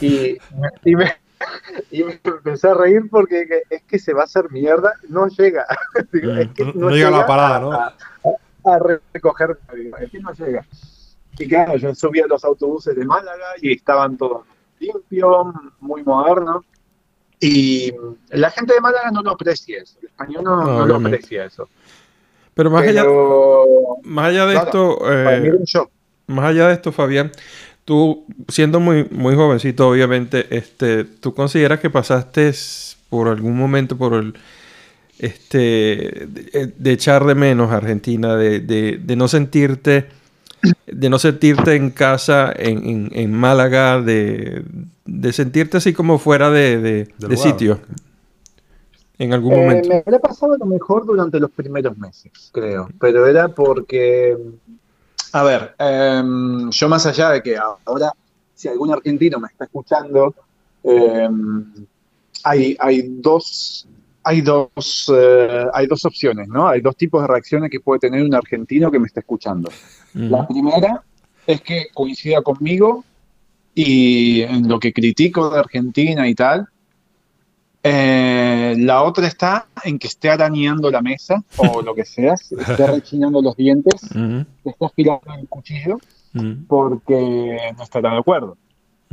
y, 0.00 0.36
y 0.84 0.96
me, 0.96 1.16
y 1.90 2.04
me 2.04 2.20
empecé 2.24 2.68
a 2.68 2.74
reír 2.74 3.02
porque 3.10 3.46
que- 3.46 3.62
es 3.74 3.82
que 3.84 3.98
se 3.98 4.12
va 4.12 4.22
a 4.22 4.24
hacer 4.24 4.50
mierda, 4.50 4.92
no 5.08 5.26
llega. 5.28 5.66
Digo, 6.12 6.32
Mm, 6.32 6.38
es 6.38 6.48
que 6.50 6.64
no 6.74 6.90
llega 6.90 7.08
a 7.08 7.10
la 7.10 7.26
parada, 7.26 7.60
¿no? 7.60 7.72
A, 7.72 7.86
a- 7.86 8.74
a 8.74 8.78
recoger, 9.12 9.58
es 10.00 10.10
que 10.10 10.20
no 10.20 10.32
llega. 10.32 10.64
Y 11.38 11.48
claro, 11.48 11.76
yo 11.76 11.94
subí 11.94 12.20
a 12.20 12.26
los 12.26 12.44
autobuses 12.44 12.94
de 12.96 13.04
Málaga 13.04 13.44
y 13.60 13.72
estaban 13.72 14.16
todos 14.16 14.46
limpios, 14.78 15.46
muy 15.80 16.02
modernos. 16.04 16.64
Y 17.40 17.92
la 18.28 18.50
gente 18.50 18.72
de 18.74 18.80
Málaga 18.80 19.10
no 19.10 19.20
lo 19.22 19.32
aprecia 19.32 19.82
eso, 19.82 19.98
el 20.00 20.06
español 20.06 20.44
no, 20.44 20.56
No, 20.64 20.78
no 20.78 20.86
lo 20.86 20.94
aprecia 20.96 21.44
eso. 21.44 21.68
Pero 22.54 22.70
más 22.70 22.84
allá, 22.86 23.02
Pero 23.02 23.98
más 24.04 24.26
allá 24.28 24.46
de 24.46 24.54
esto, 24.56 24.98
eh, 25.12 25.52
más 26.28 26.44
allá 26.46 26.68
de 26.68 26.74
esto, 26.74 26.92
Fabián, 26.92 27.32
tú 27.84 28.24
siendo 28.48 28.80
muy, 28.80 29.06
muy 29.10 29.34
jovencito, 29.34 29.88
obviamente, 29.88 30.56
este, 30.56 31.04
¿tú 31.04 31.34
consideras 31.34 31.80
que 31.80 31.90
pasaste 31.90 32.52
por 33.10 33.28
algún 33.28 33.56
momento 33.56 33.96
por 33.96 34.14
el 34.14 34.34
este 35.18 36.26
de, 36.28 36.72
de 36.76 36.92
echar 36.92 37.24
de 37.26 37.34
menos 37.34 37.72
a 37.72 37.76
Argentina, 37.78 38.36
de, 38.36 38.60
de- 38.60 38.98
de 39.02 39.16
no 39.16 39.28
sentirte, 39.28 40.06
de 40.86 41.10
no 41.10 41.18
sentirte 41.18 41.76
en 41.76 41.90
casa 41.90 42.52
en, 42.56 42.88
en- 42.88 43.10
en 43.14 43.32
Málaga, 43.32 44.00
de, 44.02 44.64
de 45.06 45.32
sentirte 45.32 45.78
así 45.78 45.92
como 45.94 46.18
fuera 46.18 46.50
de, 46.50 47.08
sitio? 47.36 47.80
En 49.18 49.32
algún 49.32 49.52
Eh, 49.52 49.56
momento. 49.56 49.88
me 49.88 49.96
habrá 49.96 50.18
pasado 50.18 50.54
a 50.54 50.58
lo 50.58 50.66
mejor 50.66 51.04
durante 51.06 51.38
los 51.38 51.50
primeros 51.50 51.96
meses, 51.98 52.32
creo. 52.52 52.88
Pero 52.98 53.26
era 53.26 53.48
porque, 53.48 54.36
a 55.34 55.42
ver, 55.42 55.74
em, 55.80 56.70
yo 56.70 56.88
más 56.88 57.04
allá 57.06 57.30
de 57.30 57.42
que 57.42 57.56
ahora, 57.56 58.12
si 58.54 58.68
algún 58.68 58.92
argentino 58.92 59.40
me 59.40 59.48
está 59.48 59.64
escuchando, 59.64 60.32
em, 60.84 61.86
hay, 62.44 62.76
hay 62.78 63.02
dos, 63.20 63.88
hay 64.22 64.42
dos, 64.42 65.12
eh, 65.12 65.66
hay 65.74 65.88
dos 65.88 66.04
opciones, 66.04 66.46
¿no? 66.46 66.68
Hay 66.68 66.80
dos 66.80 66.96
tipos 66.96 67.20
de 67.20 67.26
reacciones 67.26 67.68
que 67.68 67.80
puede 67.80 67.98
tener 67.98 68.22
un 68.22 68.32
argentino 68.32 68.92
que 68.92 69.00
me 69.00 69.08
está 69.08 69.20
escuchando. 69.20 69.72
La 70.12 70.46
primera 70.46 71.02
es 71.48 71.60
que 71.62 71.88
coincida 71.92 72.40
conmigo 72.40 73.04
y 73.74 74.42
en 74.42 74.68
lo 74.68 74.78
que 74.78 74.92
critico 74.92 75.50
de 75.50 75.58
Argentina 75.58 76.28
y 76.28 76.36
tal. 76.36 76.68
Eh, 77.86 78.74
la 78.78 79.02
otra 79.02 79.26
está 79.26 79.66
en 79.84 79.98
que 79.98 80.06
esté 80.06 80.30
arañando 80.30 80.90
la 80.90 81.02
mesa 81.02 81.44
o 81.56 81.82
lo 81.82 81.94
que 81.94 82.06
sea, 82.06 82.34
se 82.38 82.54
esté 82.54 82.86
rechinando 82.86 83.42
los 83.42 83.54
dientes, 83.56 84.10
Ujú, 84.14 84.46
esté 84.64 84.84
afilando 84.86 85.34
el 85.38 85.46
cuchillo 85.46 85.98
porque 86.66 87.58
no 87.76 87.82
estará 87.82 88.12
de 88.12 88.18
acuerdo. 88.18 88.56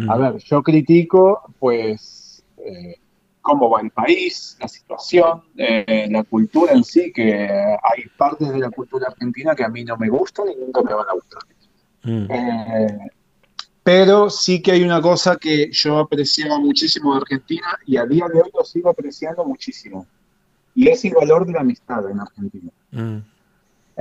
A 0.07 0.17
ver, 0.17 0.37
yo 0.37 0.63
critico, 0.63 1.53
pues, 1.59 2.43
eh, 2.57 2.95
cómo 3.41 3.69
va 3.69 3.81
el 3.81 3.91
país, 3.91 4.57
la 4.59 4.67
situación, 4.67 5.43
eh, 5.57 6.07
la 6.09 6.23
cultura 6.23 6.71
en 6.71 6.83
sí, 6.83 7.11
que 7.13 7.45
hay 7.45 8.03
partes 8.17 8.49
de 8.49 8.57
la 8.57 8.71
cultura 8.71 9.07
argentina 9.09 9.53
que 9.53 9.65
a 9.65 9.69
mí 9.69 9.83
no 9.83 9.97
me 9.97 10.09
gustan 10.09 10.47
y 10.49 10.55
nunca 10.55 10.81
me 10.81 10.93
van 10.93 11.07
a 11.09 11.13
gustar. 11.13 11.43
Pero 13.83 14.29
sí 14.29 14.61
que 14.61 14.71
hay 14.73 14.83
una 14.83 15.01
cosa 15.01 15.37
que 15.37 15.69
yo 15.71 15.97
apreciaba 15.99 16.59
muchísimo 16.59 17.13
de 17.13 17.21
Argentina 17.21 17.67
y 17.85 17.97
a 17.97 18.05
día 18.05 18.27
de 18.31 18.39
hoy 18.41 18.49
lo 18.53 18.63
sigo 18.63 18.89
apreciando 18.89 19.43
muchísimo. 19.43 20.05
Y 20.75 20.87
es 20.87 21.03
el 21.03 21.13
valor 21.13 21.45
de 21.45 21.53
la 21.53 21.61
amistad 21.61 22.09
en 22.09 22.19
Argentina. 22.19 22.71
Ujú. 22.93 23.21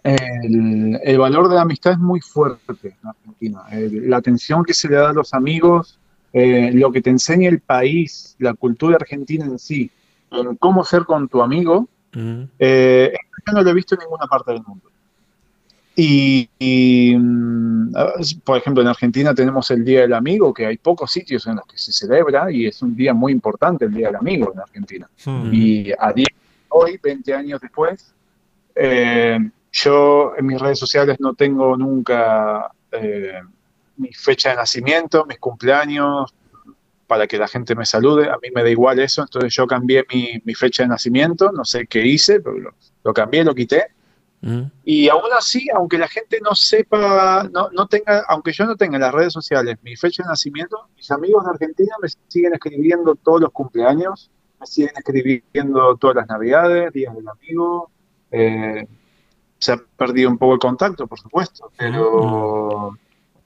El, 0.05 1.01
el 1.03 1.19
valor 1.19 1.49
de 1.49 1.57
la 1.57 1.63
amistad 1.63 1.93
es 1.93 1.99
muy 1.99 2.21
fuerte 2.21 2.75
en 3.03 3.09
Argentina. 3.09 3.63
El- 3.71 4.09
la 4.09 4.19
atención 4.19 4.65
que 4.65 4.75
se 4.75 4.89
le 4.89 4.97
da 4.97 5.11
a 5.11 5.15
los 5.15 5.35
amigos, 5.35 5.99
eh, 6.33 6.71
lo 6.73 6.93
que 6.93 7.03
te 7.03 7.11
enseña 7.11 7.49
el 7.49 7.61
país, 7.61 8.37
la 8.39 8.55
cultura 8.55 8.97
argentina 8.97 9.45
en 9.45 9.59
sí, 9.59 9.91
en 10.31 10.57
cómo 10.57 10.85
ser 10.85 11.05
con 11.05 11.29
tu 11.29 11.43
amigo, 11.43 11.89
Ujú. 12.15 12.49
eh, 12.59 13.13
yo 13.47 13.53
no 13.53 13.63
lo 13.63 13.71
he 13.71 13.75
visto 13.75 13.95
en 13.95 14.01
ninguna 14.01 14.27
parte 14.27 14.53
del 14.53 14.63
mundo. 14.65 14.89
Y, 16.03 16.49
y, 16.59 17.15
mm, 17.15 17.93
por 18.43 18.57
ejemplo, 18.57 18.81
en 18.81 18.89
Argentina 18.89 19.35
tenemos 19.35 19.71
el 19.71 19.85
Día 19.85 20.01
del 20.01 20.15
Amigo, 20.15 20.55
que 20.55 20.65
hay 20.65 20.79
pocos 20.79 21.13
sitios 21.13 21.47
en 21.47 21.57
los 21.57 21.67
que 21.67 21.77
se 21.77 21.93
celebra 21.93 22.51
y 22.51 22.65
es 22.65 22.81
un 22.81 22.97
día 22.97 23.13
muy 23.13 23.33
importante 23.33 23.85
el 23.85 23.93
Día 23.93 24.07
del 24.07 24.17
Amigo 24.17 24.51
en 24.55 24.61
Argentina. 24.61 25.11
Hmm. 25.27 25.51
Y 25.53 25.93
a 25.93 26.11
día 26.15 26.25
de 26.27 26.67
hoy, 26.71 26.99
20 27.03 27.35
años 27.35 27.61
después, 27.61 28.15
eh, 28.75 29.39
yo 29.73 30.33
en 30.39 30.47
mis 30.47 30.59
redes 30.59 30.79
sociales 30.79 31.19
no 31.21 31.35
tengo 31.35 31.77
nunca 31.77 32.71
eh, 32.93 33.43
mi 33.99 34.11
fecha 34.15 34.49
de 34.51 34.57
nacimiento, 34.57 35.27
mis 35.27 35.39
cumpleaños, 35.39 36.33
para 37.07 37.27
que 37.27 37.37
la 37.37 37.47
gente 37.47 37.75
me 37.75 37.85
salude. 37.85 38.31
A 38.31 38.39
mí 38.43 38.49
me 38.55 38.63
da 38.63 38.71
igual 38.71 39.01
eso, 39.01 39.21
entonces 39.21 39.53
yo 39.55 39.67
cambié 39.67 40.07
mi, 40.11 40.41
mi 40.47 40.55
fecha 40.55 40.83
de 40.83 40.89
nacimiento, 40.89 41.53
no 41.53 41.67
sé 41.67 41.87
qué 41.87 42.07
hice, 42.07 42.41
pero 42.41 42.59
lo, 42.59 42.75
lo 43.05 43.13
cambié, 43.13 43.45
lo 43.45 43.55
quité. 43.55 43.89
Ujú. 44.43 44.71
Y 44.85 45.09
aún 45.09 45.31
así, 45.37 45.67
aunque 45.75 45.99
la 45.99 46.09
gente 46.09 46.41
no 46.43 46.55
sepa, 46.55 47.49
no, 47.53 47.69
no 47.73 47.87
tenga, 47.87 48.25
aunque 48.29 48.53
yo 48.53 48.65
no 48.65 48.77
tenga 48.77 48.97
en 48.97 49.03
las 49.03 49.13
redes 49.15 49.33
sociales 49.33 49.77
mi 49.83 49.97
fecha 49.97 50.23
de 50.23 50.29
nacimiento, 50.31 50.89
mis 50.97 51.11
amigos 51.11 51.45
de 51.45 51.51
Argentina 51.51 51.95
me 52.03 52.09
siguen 52.29 52.55
escribiendo 52.55 53.15
todos 53.17 53.41
los 53.43 53.51
cumpleaños, 53.51 54.31
me 54.59 54.67
siguen 54.67 54.93
escribiendo 54.97 55.97
todas 55.97 56.17
las 56.17 56.29
navidades, 56.29 56.93
días 56.93 57.15
del 57.15 57.29
amigo. 57.29 57.91
eh, 58.31 58.87
se 59.59 59.73
ha 59.73 59.77
perdido 59.77 60.31
un 60.31 60.39
poco 60.39 60.55
el 60.55 60.59
contacto, 60.59 61.07
por 61.07 61.19
supuesto, 61.21 61.71
pero 61.77 62.97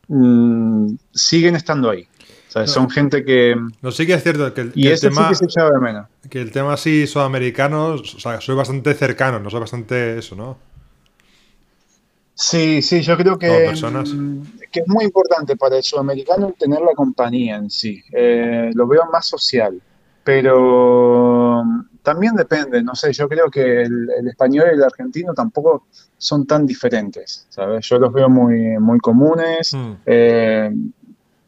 mm, 0.06 0.94
siguen 1.12 1.56
estando 1.56 1.90
ahí. 1.90 2.06
O 2.48 2.52
sea, 2.54 2.68
son 2.68 2.88
gente 2.88 3.24
que... 3.24 3.56
No, 3.82 3.90
sí 3.90 4.06
que 4.06 4.14
es 4.14 4.22
cierto 4.22 4.54
que 4.54 4.60
el, 4.60 4.72
Y 4.76 4.82
que 4.82 4.88
el 4.88 4.92
eso 4.94 5.08
sí 5.10 5.14
tema, 5.16 5.28
que 5.28 5.34
se 5.34 5.44
echaba 5.46 5.70
de 5.72 5.80
menos. 5.80 6.06
que 6.30 6.40
el 6.40 6.52
tema 6.52 6.74
así 6.74 7.08
sudamericano, 7.08 7.94
o 7.94 8.04
sea, 8.04 8.40
soy 8.40 8.54
bastante 8.54 8.94
cercano, 8.94 9.40
no 9.40 9.50
soy 9.50 9.58
bastante 9.58 10.18
eso, 10.18 10.36
¿no? 10.36 10.56
Sí, 12.34 12.82
sí, 12.82 13.00
yo 13.02 13.16
creo 13.16 13.38
que, 13.38 13.48
personas. 13.48 14.12
mm, 14.12 14.42
que 14.72 14.80
es 14.80 14.88
muy 14.88 15.04
importante 15.04 15.56
para 15.56 15.76
el 15.76 15.82
sudamericano 15.84 16.52
tener 16.58 16.80
la 16.80 16.92
compañía 16.94 17.56
en 17.56 17.70
sí. 17.70 18.02
Eh, 18.12 18.70
lo 18.74 18.86
veo 18.88 19.02
más 19.12 19.26
social, 19.26 19.80
pero 20.24 21.62
mm, 21.64 21.80
también 22.02 22.34
depende, 22.34 22.82
no 22.82 22.94
sé, 22.94 23.12
yo 23.12 23.28
creo 23.28 23.48
que 23.50 23.82
el, 23.82 24.10
el 24.18 24.28
español 24.28 24.66
y 24.72 24.74
el 24.74 24.82
argentino 24.82 25.32
tampoco 25.32 25.86
son 26.18 26.44
tan 26.46 26.66
diferentes, 26.66 27.46
¿sabes? 27.50 27.86
Yo 27.88 27.98
los 27.98 28.12
veo 28.12 28.28
muy, 28.28 28.78
muy 28.78 28.98
comunes. 28.98 29.72
Hmm. 29.72 29.92
Eh, 30.04 30.70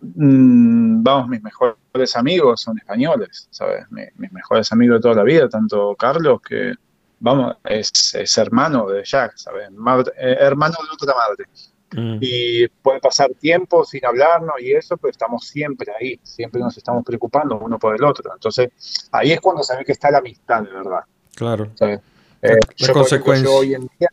mm, 0.01 1.03
vamos, 1.03 1.29
mis 1.29 1.43
mejores 1.43 2.15
amigos 2.15 2.61
son 2.61 2.79
españoles, 2.79 3.49
¿sabes? 3.51 3.85
Mi- 3.91 4.03
mis 4.19 4.33
mejores 4.33 4.71
amigos 4.73 4.99
de 4.99 5.03
toda 5.03 5.15
la 5.17 5.23
vida, 5.25 5.49
tanto 5.49 5.95
Carlos, 5.99 6.41
que, 6.47 6.75
vamos, 7.19 7.57
es, 7.65 8.15
es 8.15 8.39
hermano 8.39 8.87
de 8.89 9.03
Jack, 9.05 9.37
¿sabes? 9.37 9.71
Madre- 9.73 10.13
eh, 10.19 10.37
hermano 10.41 10.75
de 10.83 10.89
otra 10.93 11.15
madre. 11.15 11.45
Ujú. 11.93 12.19
Y 12.21 12.67
puede 12.83 12.99
pasar 13.01 13.31
tiempo 13.39 13.85
sin 13.85 14.05
hablarnos 14.05 14.57
y 14.61 14.73
eso, 14.73 14.97
pero 14.97 15.11
estamos 15.13 15.47
siempre 15.47 15.93
ahí, 15.99 16.19
siempre 16.23 16.61
nos 16.61 16.77
estamos 16.77 17.05
preocupando 17.05 17.59
uno 17.59 17.79
por 17.79 17.95
el 17.95 18.03
otro. 18.05 18.33
Entonces, 18.35 18.71
ahí 19.13 19.33
es 19.33 19.41
cuando 19.41 19.63
se 19.63 19.77
ve 19.77 19.85
que 19.85 19.93
está 19.93 20.11
la 20.11 20.19
amistad, 20.19 20.63
de 20.63 20.73
verdad, 20.73 21.01
Claro. 21.35 21.71
¿sabes? 21.75 22.01
La- 22.43 22.53
Eh, 22.53 22.59
la 22.79 22.87
yo, 22.89 22.93
consecuencia. 22.93 23.45
yo 23.49 23.55
hoy 23.55 23.75
en 23.75 23.89
día... 23.99 24.09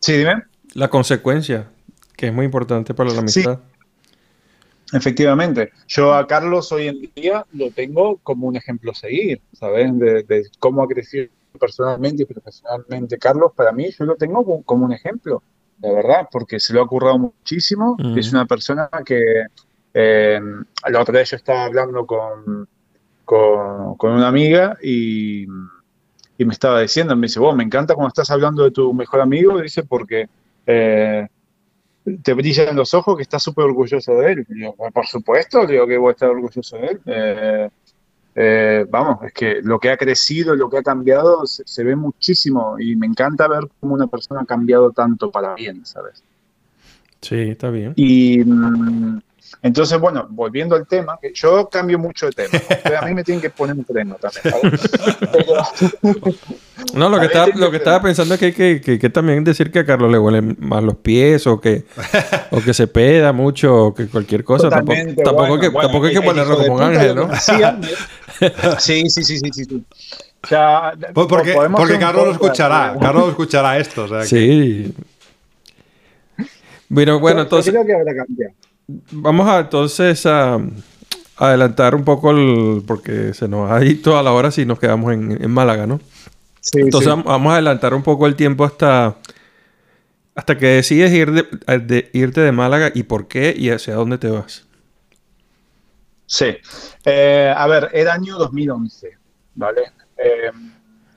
Sí, 0.00 0.14
dime. 0.16 0.42
La 0.74 0.88
consecuencia, 0.88 1.68
que 2.16 2.28
es 2.28 2.32
muy 2.32 2.46
importante 2.46 2.94
para 2.94 3.10
la 3.10 3.16
Sí. 3.26 3.40
amistad. 3.42 3.60
Efectivamente, 4.92 5.70
yo 5.86 6.14
a 6.14 6.26
Carlos 6.26 6.72
hoy 6.72 6.88
en 6.88 7.10
día 7.14 7.44
lo 7.52 7.70
tengo 7.70 8.16
como 8.22 8.46
un 8.46 8.56
ejemplo 8.56 8.92
a 8.92 8.94
seguir, 8.94 9.42
¿sabes? 9.52 9.96
De, 9.98 10.22
de 10.22 10.44
cómo 10.58 10.82
ha 10.82 10.88
crecido 10.88 11.26
personalmente 11.58 12.22
y 12.22 12.26
profesionalmente 12.26 13.18
Carlos, 13.18 13.52
para 13.54 13.72
mí 13.72 13.90
yo 13.90 14.04
lo 14.04 14.16
tengo 14.16 14.62
como, 14.62 14.86
un 14.86 14.92
ejemplo, 14.92 15.42
de 15.78 15.92
verdad, 15.92 16.28
porque 16.30 16.58
se 16.58 16.72
lo 16.72 16.82
ha 16.82 16.86
currado 16.86 17.18
muchísimo, 17.18 17.96
Ujú. 17.98 18.16
es 18.18 18.32
una 18.32 18.46
persona 18.46 18.88
que 19.04 19.46
eh, 19.94 20.40
la 20.88 21.00
otra 21.00 21.18
vez 21.18 21.30
yo 21.30 21.36
estaba 21.36 21.64
hablando 21.64 22.06
con, 22.06 22.68
con, 23.24 23.96
con 23.96 24.12
una 24.12 24.28
amiga 24.28 24.76
y, 24.82 25.42
y 26.38 26.44
me 26.44 26.52
estaba 26.52 26.80
diciendo, 26.80 27.14
me 27.16 27.26
dice, 27.26 27.40
vos, 27.40 27.54
me 27.54 27.64
encanta 27.64 27.94
cuando 27.94 28.08
estás 28.08 28.30
hablando 28.30 28.64
de 28.64 28.70
tu 28.70 28.94
mejor 28.94 29.20
amigo, 29.20 29.60
dice, 29.60 29.82
porque... 29.84 30.28
eh, 30.66 31.26
te 32.22 32.32
brillan 32.32 32.74
los 32.74 32.94
ojos 32.94 33.16
que 33.16 33.22
estás 33.22 33.42
súper 33.42 33.66
orgulloso 33.66 34.14
de 34.14 34.32
él. 34.32 34.46
Y 34.48 34.54
digo, 34.54 34.74
"Pues, 34.78 34.90
por 34.94 35.06
supuesto, 35.06 35.66
digo 35.66 35.86
que 35.86 35.98
voy 35.98 36.08
a 36.08 36.12
estar 36.12 36.30
orgulloso 36.30 36.78
de 36.78 36.86
él. 36.86 37.00
Eh, 37.04 37.68
eh, 38.40 38.86
vamos, 38.88 39.18
es 39.24 39.32
que 39.32 39.60
lo 39.62 39.80
que 39.80 39.90
ha 39.90 39.96
crecido, 39.96 40.54
lo 40.54 40.70
que 40.70 40.78
ha 40.78 40.82
cambiado, 40.82 41.44
se, 41.44 41.64
se 41.66 41.82
ve 41.82 41.96
muchísimo 41.96 42.78
y 42.78 42.94
me 42.94 43.06
encanta 43.06 43.48
ver 43.48 43.68
cómo 43.80 43.94
una 43.94 44.06
persona 44.06 44.42
ha 44.42 44.44
cambiado 44.44 44.92
tanto 44.92 45.32
para 45.32 45.56
bien, 45.56 45.84
¿sabes? 45.84 46.22
Sí, 47.20 47.34
está 47.34 47.70
bien. 47.70 47.94
Y, 47.96 48.44
mm, 48.44 49.20
Entonces, 49.62 49.98
bueno, 49.98 50.26
volviendo 50.30 50.76
al 50.76 50.86
tema, 50.86 51.18
que 51.20 51.32
yo 51.34 51.68
cambio 51.68 51.98
mucho 51.98 52.26
de 52.26 52.32
tema. 52.32 52.60
Pero 52.82 52.98
a 52.98 53.02
mí 53.02 53.14
me 53.14 53.24
tienen 53.24 53.40
que 53.42 53.50
poner 53.50 53.76
un 53.76 53.84
freno 53.84 54.16
también. 54.16 54.78
No, 56.94 57.08
lo 57.08 57.18
que, 57.18 57.26
estaba, 57.26 57.44
tiene 57.46 57.60
lo 57.60 57.66
que 57.66 57.70
que- 57.72 57.76
estaba 57.78 58.00
pensando 58.02 58.34
es 58.34 58.40
que 58.40 58.46
hay 58.46 58.52
que, 58.52 58.80
que- 58.80 58.98
que 58.98 59.10
también 59.10 59.42
decir 59.44 59.70
que 59.72 59.80
a 59.80 59.86
Carlos 59.86 60.10
le 60.12 60.18
huelen 60.18 60.56
más 60.60 60.82
los 60.82 60.96
pies 60.96 61.46
o 61.46 61.60
que, 61.60 61.84
o 62.52 62.60
que 62.60 62.72
se 62.72 62.86
peda 62.86 63.32
mucho 63.32 63.74
o 63.86 63.94
que 63.94 64.06
cualquier 64.06 64.44
cosa. 64.44 64.68
Tampoco, 64.70 64.92
Totalmente, 64.94 65.22
tampoco, 65.22 65.46
bueno, 65.48 65.54
hay 65.54 65.60
que, 65.60 65.68
bueno, 65.68 65.88
tampoco 65.88 66.06
hay 66.06 66.12
que 66.12 66.18
el 66.18 66.24
ponerlo 66.24 66.56
como 66.56 66.74
un 66.76 66.82
ángel, 66.82 67.14
¿no? 67.16 67.28
me- 67.28 67.36
Sí, 68.78 69.10
sí, 69.10 69.24
sí, 69.24 69.38
sí, 69.38 69.50
sí. 69.52 69.64
sí. 69.64 69.84
O 70.44 70.46
sea, 70.46 70.92
Por- 71.12 71.26
Porque, 71.26 71.98
Carlos 71.98 72.26
lo 72.26 72.32
escuchará. 72.32 72.92
eh, 72.94 72.98
Carlos 73.00 73.24
lo 73.24 73.30
escuchará 73.30 73.76
esto. 73.78 74.04
O 74.04 74.08
sea, 74.08 74.20
que- 74.20 74.26
Sí. 74.26 74.94
Bueno, 76.88 77.18
bueno, 77.20 77.38
yo 77.38 77.42
entonces 77.42 77.72
creo 77.72 77.84
que 77.84 77.92
habrá 77.94 78.14
cambiado. 78.14 78.54
Vamos 78.88 79.48
a 79.48 79.60
entonces 79.60 80.24
a, 80.26 80.58
adelantar 81.36 81.94
un 81.94 82.04
poco 82.04 82.30
el, 82.32 82.82
porque 82.86 83.32
se 83.34 83.46
nos 83.48 83.70
ha 83.70 83.84
ido 83.84 84.18
a 84.18 84.22
la 84.22 84.32
hora 84.32 84.50
si 84.50 84.66
nos 84.66 84.78
quedamos 84.78 85.12
en, 85.12 85.42
en 85.42 85.50
Málaga, 85.50 85.86
¿no? 85.86 86.00
Sí, 86.60 86.80
Entonces 86.80 87.12
sí. 87.14 87.22
vamos 87.24 87.50
a 87.50 87.54
adelantar 87.54 87.94
un 87.94 88.02
poco 88.02 88.26
el 88.26 88.34
tiempo 88.36 88.64
hasta 88.64 89.16
hasta 90.34 90.56
que 90.56 90.66
decides 90.66 91.10
ir 91.12 91.32
de, 91.32 91.78
de- 91.80 92.10
irte 92.12 92.40
de 92.40 92.52
Málaga 92.52 92.92
y 92.94 93.02
por 93.02 93.26
qué 93.26 93.54
y 93.56 93.70
hacia 93.70 93.94
dónde 93.94 94.18
te 94.18 94.28
vas. 94.30 94.66
Sí. 96.26 96.56
Eh, 97.04 97.52
a 97.56 97.66
ver, 97.66 97.90
era 97.92 98.14
año 98.14 98.36
2011, 98.38 99.18
¿vale? 99.54 99.92
Eh, 100.16 100.50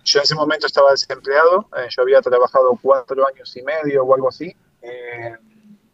yo 0.04 0.20
en 0.20 0.24
ese 0.24 0.34
momento 0.34 0.66
estaba 0.66 0.90
desempleado, 0.92 1.68
eh, 1.78 1.88
yo 1.96 2.02
había 2.02 2.20
trabajado 2.22 2.80
cuatro 2.82 3.28
años 3.28 3.56
y 3.56 3.62
medio 3.62 4.04
o 4.04 4.16
algo 4.16 4.30
así. 4.30 4.56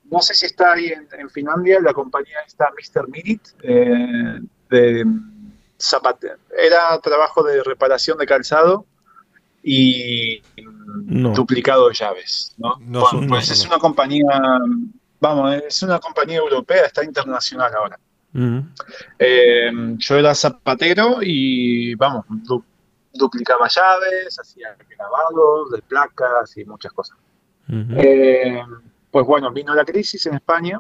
No 0.10 0.22
sé 0.22 0.34
si 0.34 0.46
está 0.46 0.74
ahí 0.74 0.88
en, 0.88 1.08
en 1.20 1.30
Finlandia, 1.30 1.80
la 1.82 1.94
compañía 1.94 2.38
está 2.46 2.70
Mr. 2.72 3.08
Minute, 3.10 3.50
eh, 3.64 4.40
de 4.70 5.06
zapate- 5.78 6.38
Era 6.58 7.00
trabajo 7.02 7.44
de 7.44 7.64
reparación 7.64 8.18
de 8.18 8.26
calzado 8.26 8.86
y 9.64 10.42
No. 11.06 11.34
duplicado 11.34 11.90
de 11.90 11.94
llaves, 11.96 12.54
¿no? 12.58 12.76
No 12.80 13.02
Bueno, 13.02 13.06
son- 13.10 13.22
no 13.22 13.28
pues 13.30 13.50
es 13.52 13.66
una 13.66 13.78
compañía, 13.80 14.40
vamos, 15.20 15.56
es 15.68 15.82
una 15.84 16.00
compañía 16.00 16.38
europea, 16.38 16.86
está 16.86 17.04
internacional 17.04 17.72
ahora. 17.76 18.00
Eh, 19.20 19.72
yo 19.98 20.16
era 20.18 20.34
zapatero 20.36 21.18
y, 21.22 21.96
vamos, 21.96 22.26
du- 22.30 22.64
duplicaba 23.14 23.68
llaves, 23.68 24.40
hacía 24.40 24.76
grabados 24.96 25.72
de 25.72 25.82
placas 25.82 26.56
y 26.58 26.66
muchas 26.66 26.94
cosas. 26.94 27.18
Eh, 27.70 28.62
pues 29.18 29.26
bueno, 29.26 29.52
vino 29.52 29.74
la 29.74 29.84
crisis 29.84 30.28
en 30.28 30.36
España, 30.36 30.80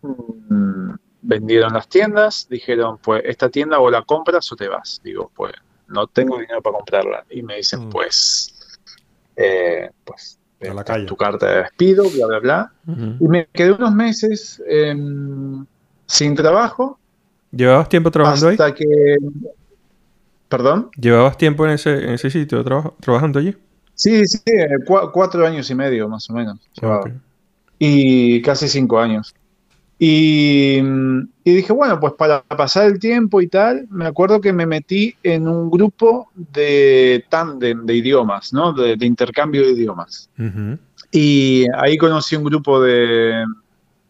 mm, 0.00 0.90
vendieron 1.20 1.74
las 1.74 1.86
tiendas, 1.86 2.46
dijeron, 2.48 2.96
pues 2.96 3.22
esta 3.26 3.50
tienda 3.50 3.78
o 3.78 3.90
la 3.90 4.00
compras 4.04 4.50
o 4.50 4.56
te 4.56 4.68
vas. 4.68 5.02
Digo, 5.04 5.30
pues 5.36 5.52
no 5.88 6.06
tengo 6.06 6.38
dinero 6.38 6.62
para 6.62 6.76
comprarla. 6.76 7.26
Y 7.28 7.42
me 7.42 7.56
dicen, 7.56 7.88
Mm. 7.88 7.90
pues, 7.90 8.54
eh, 9.36 9.90
pues, 10.02 10.38
A 10.66 10.72
la 10.72 10.82
calle. 10.82 11.04
tu 11.04 11.14
carta 11.14 11.46
de 11.46 11.56
despido, 11.64 12.08
bla, 12.08 12.26
bla, 12.26 12.38
bla. 12.38 12.72
Y 13.20 13.28
me 13.28 13.46
quedé 13.52 13.72
unos 13.72 13.92
meses 13.94 14.62
em, 14.66 15.66
sin 16.06 16.34
trabajo 16.34 16.98
¿Llevabas 17.50 17.90
tiempo 17.90 18.10
trabajando 18.10 18.46
ahí? 18.48 18.52
hasta 18.54 18.74
que... 18.74 18.86
¿Perdón? 20.48 20.90
¿Llevabas 20.96 21.36
tiempo 21.36 21.66
en 21.66 21.72
ese, 21.72 22.02
en 22.04 22.10
ese 22.14 22.30
sitio 22.30 22.64
traba- 22.64 22.94
trabajando 22.98 23.38
allí? 23.40 23.54
Sí, 23.94 24.24
sí, 24.26 24.38
eh, 24.46 24.68
cua- 24.86 25.10
cuatro 25.12 25.46
años 25.46 25.68
y 25.70 25.74
medio 25.74 26.08
más 26.08 26.28
o 26.30 26.32
menos. 26.32 26.58
llevaba. 26.80 27.10
Y 27.84 28.40
casi 28.42 28.68
cinco 28.68 29.00
años. 29.00 29.34
Y, 29.98 30.78
y 31.42 31.52
dije, 31.52 31.72
bueno, 31.72 31.98
pues 31.98 32.12
para 32.12 32.44
pasar 32.44 32.86
el 32.86 33.00
tiempo 33.00 33.40
y 33.40 33.48
tal, 33.48 33.88
me 33.90 34.06
acuerdo 34.06 34.40
que 34.40 34.52
me 34.52 34.66
metí 34.66 35.16
en 35.24 35.48
un 35.48 35.68
grupo 35.68 36.30
de 36.36 37.24
tándem 37.28 37.84
de 37.84 37.96
idiomas, 37.96 38.52
¿no? 38.52 38.72
De, 38.72 38.96
de 38.96 39.04
intercambio 39.04 39.62
de 39.62 39.72
idiomas. 39.72 40.30
Y 41.10 41.66
ahí 41.76 41.98
conocí 41.98 42.36
un 42.36 42.44
grupo 42.44 42.80
de, 42.80 43.44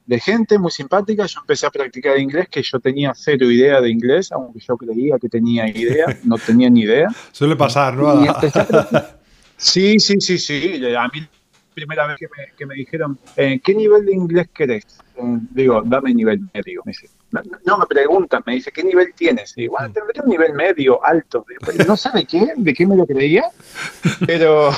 de 0.04 0.20
gente 0.20 0.58
muy 0.58 0.70
simpática. 0.70 1.24
Yo 1.24 1.40
empecé 1.40 1.64
a 1.64 1.70
practicar 1.70 2.18
inglés, 2.18 2.48
que 2.50 2.62
yo 2.62 2.78
tenía 2.78 3.14
cero 3.14 3.50
idea 3.50 3.80
de 3.80 3.88
inglés, 3.88 4.30
aunque 4.32 4.60
yo 4.60 4.76
creía 4.76 5.18
que 5.18 5.30
tenía 5.30 5.66
idea, 5.66 6.06
no 6.24 6.36
tenía 6.36 6.68
ni 6.68 6.82
idea. 6.82 7.08
Suele 7.32 7.56
pasar, 7.56 7.96
¿no? 7.96 8.22
Sí, 9.56 9.98
sí, 9.98 10.16
sí, 10.20 10.36
sí. 10.36 10.82
A 10.94 11.08
mí, 11.08 11.26
primera 11.74 12.06
vez 12.06 12.16
que 12.18 12.26
me, 12.28 12.52
que 12.56 12.66
me 12.66 12.74
dijeron, 12.74 13.18
eh, 13.36 13.60
¿qué 13.62 13.74
nivel 13.74 14.04
de 14.06 14.12
inglés 14.14 14.48
querés? 14.54 14.84
Eh, 15.16 15.20
digo, 15.50 15.82
dame 15.84 16.14
nivel 16.14 16.40
medio. 16.54 16.82
Me 16.84 16.90
dice, 16.92 17.08
no, 17.30 17.40
no 17.64 17.78
me 17.78 17.86
preguntan, 17.86 18.42
me 18.46 18.54
dice, 18.54 18.70
¿qué 18.72 18.82
nivel 18.84 19.12
tienes? 19.14 19.52
Y 19.56 19.66
bueno, 19.68 19.92
tendré 19.92 20.20
un 20.22 20.28
nivel 20.30 20.52
medio, 20.54 21.04
alto. 21.04 21.44
Digo, 21.48 21.60
"Pero 21.66 21.84
No 21.86 21.96
sabe 21.96 22.24
qué, 22.26 22.52
de 22.56 22.74
qué 22.74 22.86
me 22.86 22.96
lo 22.96 23.06
creía, 23.06 23.44
pero, 24.26 24.70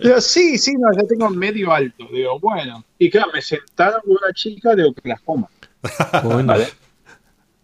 pero 0.00 0.20
sí, 0.20 0.58
sí, 0.58 0.72
no, 0.78 0.88
ya 0.94 1.06
tengo 1.06 1.28
medio 1.30 1.72
alto. 1.72 2.06
Digo, 2.12 2.38
bueno. 2.40 2.84
Y 2.98 3.10
claro, 3.10 3.30
me 3.32 3.40
sentaron 3.42 4.00
con 4.02 4.12
una 4.12 4.32
chica 4.34 4.74
de 4.74 4.84
Oklahoma. 4.84 5.48
Coño. 6.22 6.46
¿vale? 6.46 6.66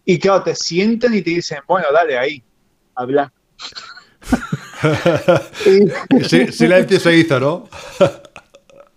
Y 0.05 0.19
claro, 0.19 0.43
te 0.43 0.55
sienten 0.55 1.15
y 1.15 1.23
te 1.23 1.31
dicen, 1.31 1.59
bueno, 1.67 1.87
dale 1.93 2.19
ahí, 2.19 2.43
habla. 2.95 3.33
Y- 5.67 6.25
Sí, 6.29 6.53
silencio 6.53 7.01
se 7.01 7.17
hizo, 7.17 7.41
¿no? 7.41 7.69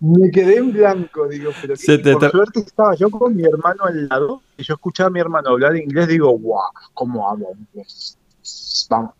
Me 0.04 0.30
quedé 0.32 0.56
en 0.56 0.72
blanco, 0.72 1.28
digo, 1.28 1.52
pero 1.60 1.76
Se 1.76 1.96
qué- 1.96 2.02
te 2.02 2.12
por 2.14 2.28
suerte 2.30 2.58
estaba 2.60 2.94
yo 2.96 3.08
con 3.08 3.36
mi 3.36 3.44
hermano 3.44 3.84
al 3.84 4.08
lado 4.08 4.42
y 4.56 4.64
yo 4.64 4.74
escuchaba 4.74 5.06
a 5.06 5.10
mi 5.10 5.20
hermano 5.20 5.50
hablar 5.50 5.76
inglés, 5.76 6.08
digo, 6.08 6.30
guau, 6.30 6.72
¿cómo 6.92 7.30
hablo 7.30 7.46
inglés? 7.56 8.18
Vamos. 8.90 9.12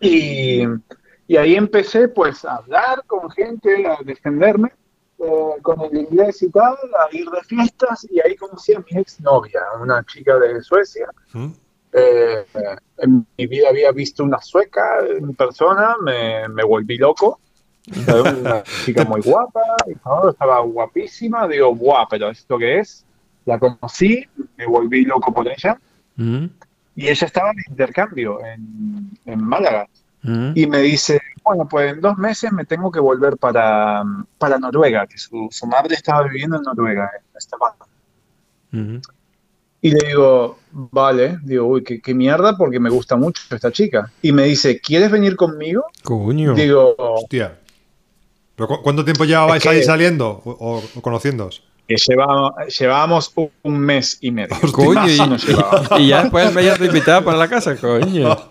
Y, 0.00 0.62
y 1.26 1.36
ahí 1.38 1.54
empecé 1.54 2.08
pues 2.08 2.44
a 2.44 2.56
hablar 2.56 3.02
con 3.06 3.30
gente, 3.30 3.86
a 3.86 3.96
defenderme 4.04 4.72
eh, 5.20 5.50
con 5.62 5.80
el 5.80 5.96
inglés 5.96 6.42
y 6.42 6.50
tal, 6.50 6.74
a 6.74 7.14
ir 7.16 7.28
de 7.30 7.42
fiestas 7.44 8.06
y 8.10 8.20
ahí 8.20 8.36
conocí 8.36 8.74
a 8.74 8.80
mi 8.80 9.00
exnovia, 9.00 9.62
una 9.80 10.04
chica 10.04 10.38
de 10.38 10.60
Suecia. 10.60 11.08
¿Mm? 11.32 11.46
Eh, 11.92 12.44
en 12.98 13.26
mi 13.38 13.46
vida 13.46 13.68
había 13.70 13.90
visto 13.92 14.22
una 14.22 14.40
sueca 14.42 14.98
en 15.06 15.34
persona, 15.34 15.96
me, 16.02 16.46
me 16.48 16.62
volví 16.62 16.98
loco. 16.98 17.40
Una 17.86 18.62
chica 18.84 19.04
muy 19.04 19.20
guapa, 19.20 19.60
y 19.86 19.94
todo, 19.96 20.30
estaba 20.30 20.60
guapísima. 20.60 21.46
Digo, 21.46 21.74
guau, 21.74 22.06
pero 22.08 22.30
¿esto 22.30 22.58
qué 22.58 22.78
es? 22.78 23.04
La 23.44 23.58
conocí, 23.58 24.26
me 24.56 24.66
volví 24.66 25.04
loco 25.04 25.32
por 25.32 25.46
ella. 25.48 25.78
Ujú. 26.18 26.48
Y 26.96 27.08
ella 27.08 27.26
estaba 27.26 27.50
en 27.50 27.58
intercambio 27.68 28.38
en, 28.44 29.10
en 29.26 29.44
Málaga. 29.44 29.86
Ujú. 30.22 30.52
Y 30.54 30.66
me 30.66 30.78
dice, 30.78 31.20
bueno, 31.42 31.68
pues 31.68 31.92
en 31.92 32.00
dos 32.00 32.16
meses 32.16 32.52
me 32.52 32.64
tengo 32.64 32.90
que 32.90 33.00
volver 33.00 33.36
para, 33.36 34.02
para 34.38 34.58
Noruega, 34.58 35.06
que 35.06 35.18
su, 35.18 35.48
su 35.50 35.66
madre 35.66 35.94
estaba 35.94 36.22
viviendo 36.22 36.56
en 36.56 36.62
Noruega, 36.62 37.10
en. 38.72 38.94
Ujú. 38.96 39.02
Y 39.82 39.90
le 39.90 40.08
digo, 40.08 40.58
vale, 40.70 41.38
digo, 41.42 41.66
uy, 41.66 41.84
qué, 41.84 42.00
qué 42.00 42.14
mierda, 42.14 42.56
porque 42.56 42.80
me 42.80 42.88
gusta 42.88 43.16
mucho 43.16 43.42
esta 43.54 43.70
chica. 43.70 44.10
Y 44.22 44.32
me 44.32 44.44
dice, 44.44 44.80
¿quieres 44.80 45.10
venir 45.10 45.36
conmigo? 45.36 45.84
Coño. 46.02 46.54
Digo, 46.54 46.94
Hostia. 46.96 47.58
¿Pero 48.56 48.68
cu- 48.68 48.82
cuánto 48.82 49.04
tiempo 49.04 49.24
llevabais 49.24 49.64
Es 49.64 49.70
que- 49.70 49.76
ahí 49.76 49.82
saliendo 49.82 50.42
o, 50.44 50.50
o- 50.50 50.82
o 50.94 51.00
conociéndoos? 51.02 51.62
que 51.86 51.96
llevábamos, 51.96 52.52
llevábamos 52.78 53.32
un, 53.62 53.78
mes 53.78 54.16
y 54.22 54.30
medio. 54.30 54.56
Coño, 54.72 55.06
y, 55.98 56.06
ya 56.08 56.22
después 56.22 56.54
me 56.54 56.64
ya 56.64 56.76
te 56.78 56.86
invitaba 56.86 57.22
para 57.24 57.36
la 57.36 57.48
casa, 57.48 57.76
coño. 57.76 58.36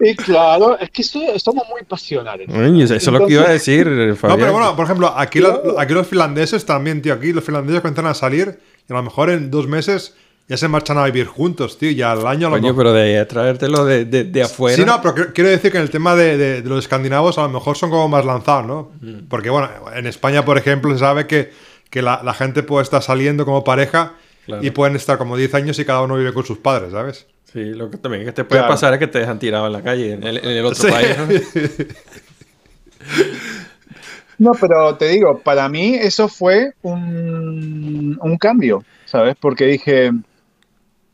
Y 0.00 0.14
claro, 0.14 0.78
es 0.78 0.90
que 0.90 1.02
so- 1.02 1.36
somos 1.40 1.66
muy 1.68 1.82
pasionales. 1.82 2.46
Coño, 2.48 2.84
eso 2.84 2.94
es 2.94 3.06
lo 3.08 3.26
que 3.26 3.32
iba 3.32 3.42
a 3.42 3.48
decir, 3.50 4.14
Fabián. 4.14 4.38
No, 4.38 4.44
pero 4.44 4.52
bueno, 4.52 4.76
por 4.76 4.84
ejemplo, 4.84 5.12
aquí, 5.16 5.40
los, 5.40 5.58
aquí 5.76 5.92
los 5.92 6.06
finlandeses 6.06 6.64
también, 6.64 7.02
tío. 7.02 7.14
Aquí 7.14 7.32
los 7.32 7.42
finlandeses 7.42 7.80
comienzan 7.80 8.06
a 8.06 8.14
salir 8.14 8.60
y 8.88 8.92
a 8.92 8.96
lo 8.96 9.02
mejor 9.02 9.28
en 9.30 9.50
dos 9.50 9.66
meses 9.66 10.14
ya 10.48 10.56
se 10.56 10.66
marchan 10.68 10.96
a 10.98 11.04
vivir 11.04 11.26
juntos, 11.26 11.76
tío. 11.78 11.90
Y 11.90 12.00
al 12.02 12.26
año 12.26 12.46
a 12.46 12.50
lo 12.50 12.56
Coño, 12.56 12.74
pero 12.74 12.92
de 12.92 13.24
traértelo 13.26 13.84
de, 13.84 14.04
de, 14.06 14.24
de 14.24 14.42
afuera. 14.42 14.76
Sí, 14.76 14.84
no, 14.84 15.00
pero 15.02 15.14
qu- 15.14 15.32
quiero 15.34 15.50
decir 15.50 15.70
que 15.70 15.76
en 15.78 15.82
el 15.84 15.90
tema 15.90 16.14
de, 16.16 16.36
de- 16.38 16.62
de 16.62 16.68
los 16.68 16.78
escandinavos 16.80 17.36
a 17.38 17.42
lo 17.42 17.50
mejor 17.50 17.76
son 17.76 17.90
como 17.90 18.08
más 18.08 18.24
lanzados, 18.24 18.66
¿no? 18.66 18.90
Mm. 19.00 19.26
Porque, 19.28 19.50
bueno, 19.50 19.68
en 19.94 20.06
España, 20.06 20.44
por 20.44 20.56
ejemplo, 20.58 20.92
se 20.94 20.98
sabe 21.00 21.26
que, 21.26 21.52
que 21.90 22.00
la, 22.02 22.22
la 22.24 22.32
gente 22.34 22.62
puede 22.62 22.82
estar 22.82 23.02
saliendo 23.02 23.44
como 23.44 23.62
pareja 23.64 24.14
Claro. 24.46 24.64
y 24.64 24.70
pueden 24.70 24.96
estar 24.96 25.18
como 25.18 25.36
10 25.36 25.52
años 25.54 25.78
y 25.78 25.84
cada 25.84 26.00
uno 26.00 26.16
vive 26.16 26.32
con 26.32 26.42
sus 26.46 26.56
padres, 26.56 26.92
¿sabes? 26.92 27.26
Sí, 27.52 27.64
lo 27.64 27.90
que 27.90 27.98
también 27.98 28.24
que 28.24 28.32
te 28.32 28.44
puede 28.44 28.60
Claro. 28.62 28.72
pasar 28.72 28.94
es 28.94 28.98
que 28.98 29.06
te 29.06 29.18
dejan 29.18 29.38
tirado 29.38 29.66
en 29.66 29.72
la 29.74 29.82
calle, 29.82 30.14
en 30.14 30.22
el, 30.22 30.38
en 30.38 30.48
el 30.48 30.64
otro 30.64 30.86
Sí. 30.86 30.90
país. 30.90 31.08
¿no? 31.18 31.26
No, 34.38 34.52
pero 34.52 34.94
te 34.94 35.08
digo, 35.08 35.40
para 35.40 35.68
mí 35.68 35.96
eso 35.96 36.28
fue 36.28 36.72
un, 36.82 38.16
un 38.22 38.36
cambio, 38.38 38.84
¿sabes? 39.04 39.34
Porque 39.40 39.66
dije, 39.66 40.12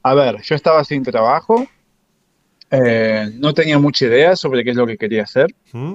a 0.05 0.15
ver, 0.15 0.43
yo 0.43 0.55
estaba 0.55 0.85
sin 0.85 1.03
trabajo, 1.03 1.67
eh, 2.71 3.31
no 3.35 3.55
tenía 3.55 3.79
mucha 3.79 4.05
idea 4.05 4.37
sobre 4.37 4.63
qué 4.63 4.71
es 4.71 4.77
lo 4.77 4.87
que 4.87 4.99
quería 4.99 5.23
hacer. 5.25 5.47
¿Mm? 5.73 5.95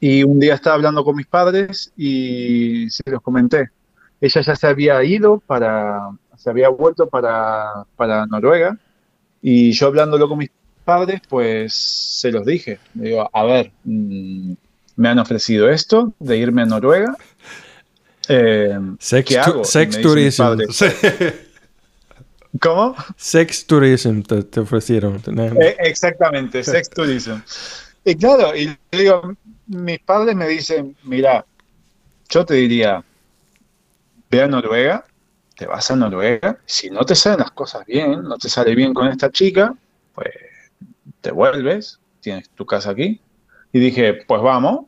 Y 0.00 0.24
un 0.24 0.40
día 0.40 0.54
estaba 0.54 0.74
hablando 0.76 1.04
con 1.04 1.14
mis 1.14 1.26
padres 1.26 1.92
y 1.96 2.88
se 2.90 3.02
los 3.06 3.22
comenté. 3.22 3.70
Ella 4.20 4.40
ya 4.40 4.56
se 4.56 4.66
había 4.66 5.04
ido 5.04 5.38
para, 5.46 6.10
se 6.36 6.48
había 6.50 6.70
vuelto 6.70 7.08
para, 7.08 7.84
para 7.94 8.26
Noruega 8.26 8.76
y 9.40 9.72
yo 9.72 9.86
hablándolo 9.88 10.28
con 10.28 10.38
mis 10.38 10.50
padres, 10.84 11.20
pues 11.28 11.72
se 11.74 12.32
los 12.32 12.46
dije. 12.46 12.78
Digo, 12.94 13.28
a 13.32 13.44
ver, 13.44 13.70
mm, 13.84 14.52
me 14.96 15.08
han 15.08 15.18
ofrecido 15.18 15.68
esto 15.68 16.12
de 16.18 16.38
irme 16.38 16.62
a 16.62 16.66
Noruega. 16.66 17.16
Eh, 18.28 18.78
Sex, 19.00 19.28
¿Qué 19.28 19.36
hago? 19.36 19.64
sex 19.64 19.98
Y 19.98 19.98
me 20.06 20.14
dicen 20.14 20.22
mis 20.22 20.36
tourism. 20.36 20.42
padres, 20.44 20.76
Sí. 20.76 20.86
¿Cómo? 22.60 22.94
Sex 23.16 23.66
tourism 23.66 24.22
te, 24.22 24.42
te 24.44 24.60
ofrecieron. 24.60 25.22
Eh, 25.26 25.76
exactamente, 25.78 26.62
sex 26.62 26.90
tourism. 26.90 27.40
Y 28.04 28.14
claro, 28.16 28.54
y 28.54 28.76
digo, 28.90 29.34
mis 29.66 30.00
padres 30.00 30.34
me 30.34 30.48
dicen, 30.48 30.96
mira, 31.04 31.46
yo 32.28 32.44
te 32.44 32.54
diría, 32.54 33.02
ve 34.30 34.42
a 34.42 34.48
Noruega, 34.48 35.04
te 35.56 35.66
vas 35.66 35.90
a 35.90 35.96
Noruega, 35.96 36.58
si 36.66 36.90
no 36.90 37.04
te 37.04 37.14
salen 37.14 37.40
las 37.40 37.52
cosas 37.52 37.86
bien, 37.86 38.22
no 38.24 38.36
te 38.36 38.48
sale 38.48 38.74
bien 38.74 38.92
con 38.92 39.08
esta 39.08 39.30
chica, 39.30 39.74
pues 40.14 40.34
te 41.20 41.30
vuelves, 41.30 42.00
tienes 42.20 42.50
tu 42.50 42.66
casa 42.66 42.90
aquí. 42.90 43.20
Y 43.72 43.80
dije, 43.80 44.14
pues 44.26 44.42
vamos. 44.42 44.86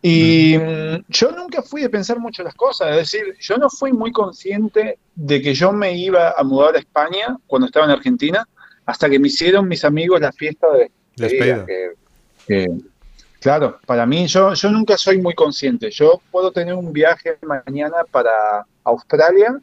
Y 0.00 0.56
mm, 0.56 1.04
yo 1.08 1.32
nunca 1.32 1.62
fui 1.62 1.82
de 1.82 1.90
pensar 1.90 2.18
mucho 2.20 2.42
las 2.42 2.54
cosas, 2.54 2.90
es 2.90 2.96
decir, 2.96 3.34
yo 3.40 3.56
no 3.56 3.68
fui 3.68 3.92
muy 3.92 4.12
consciente 4.12 4.98
de 5.14 5.42
que 5.42 5.54
yo 5.54 5.72
me 5.72 5.96
iba 5.96 6.30
a 6.36 6.42
mudar 6.44 6.76
a 6.76 6.78
España 6.78 7.36
cuando 7.46 7.66
estaba 7.66 7.86
en 7.86 7.92
Argentina, 7.92 8.46
hasta 8.86 9.10
que 9.10 9.18
me 9.18 9.26
hicieron 9.28 9.66
mis 9.66 9.84
amigos 9.84 10.20
la 10.20 10.32
fiesta 10.32 10.66
de 10.72 10.90
Despedida. 11.16 11.56
despedida. 11.58 11.66
que- 11.66 11.92
que- 12.46 12.68
claro, 13.40 13.78
para 13.86 14.06
mí 14.06 14.26
yo, 14.28 14.54
yo 14.54 14.70
nunca 14.70 14.96
soy 14.96 15.18
muy 15.20 15.34
consciente. 15.34 15.90
Yo 15.90 16.22
puedo 16.30 16.52
tener 16.52 16.74
un 16.74 16.92
viaje 16.92 17.36
mañana 17.42 17.96
para 18.10 18.30
Australia 18.84 19.58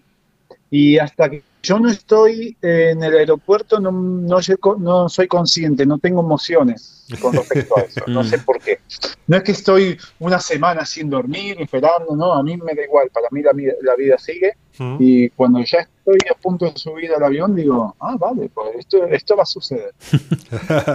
y 0.69 0.97
hasta 0.97 1.29
que 1.29 1.41
yo 1.65 1.79
no 1.79 1.89
estoy 1.89 2.55
en 2.61 3.03
el 3.03 3.17
aeropuerto 3.17 3.79
no, 3.79 3.91
no, 3.91 4.37
no 4.79 5.09
soy 5.09 5.27
consciente, 5.27 5.85
no 5.85 5.97
tengo 5.97 6.21
emociones 6.21 7.05
con 7.21 7.33
respecto 7.33 7.77
a 7.77 7.81
eso. 7.81 8.01
No 8.07 8.23
sé 8.31 8.39
por 8.39 8.59
qué. 8.59 8.79
No 9.27 9.37
es 9.37 9.43
que 9.43 9.51
estoy 9.51 9.97
una 10.19 10.39
semana 10.39 10.85
sin 10.85 11.09
dormir, 11.09 11.57
esperando, 11.59 12.15
no, 12.15 12.33
a 12.33 12.43
mí 12.43 12.57
me 12.57 12.73
da 12.75 12.83
igual, 12.83 13.09
para 13.11 13.27
mí 13.31 13.41
la, 13.41 13.53
vida- 13.53 13.73
la 13.81 13.95
vida 13.95 14.17
sigue. 14.17 14.53
Y 14.99 15.29
cuando 15.29 15.59
ya 15.63 15.79
estoy 15.79 16.17
a 16.29 16.33
punto 16.35 16.65
de 16.65 16.77
subir 16.77 17.11
al 17.13 17.23
avión, 17.23 17.55
digo, 17.55 17.95
ah, 17.99 18.15
vale, 18.19 18.49
pues 18.53 18.75
esto, 18.77 19.05
esto 19.05 19.35
va 19.37 19.43
a 19.43 19.45
suceder. 19.45 19.93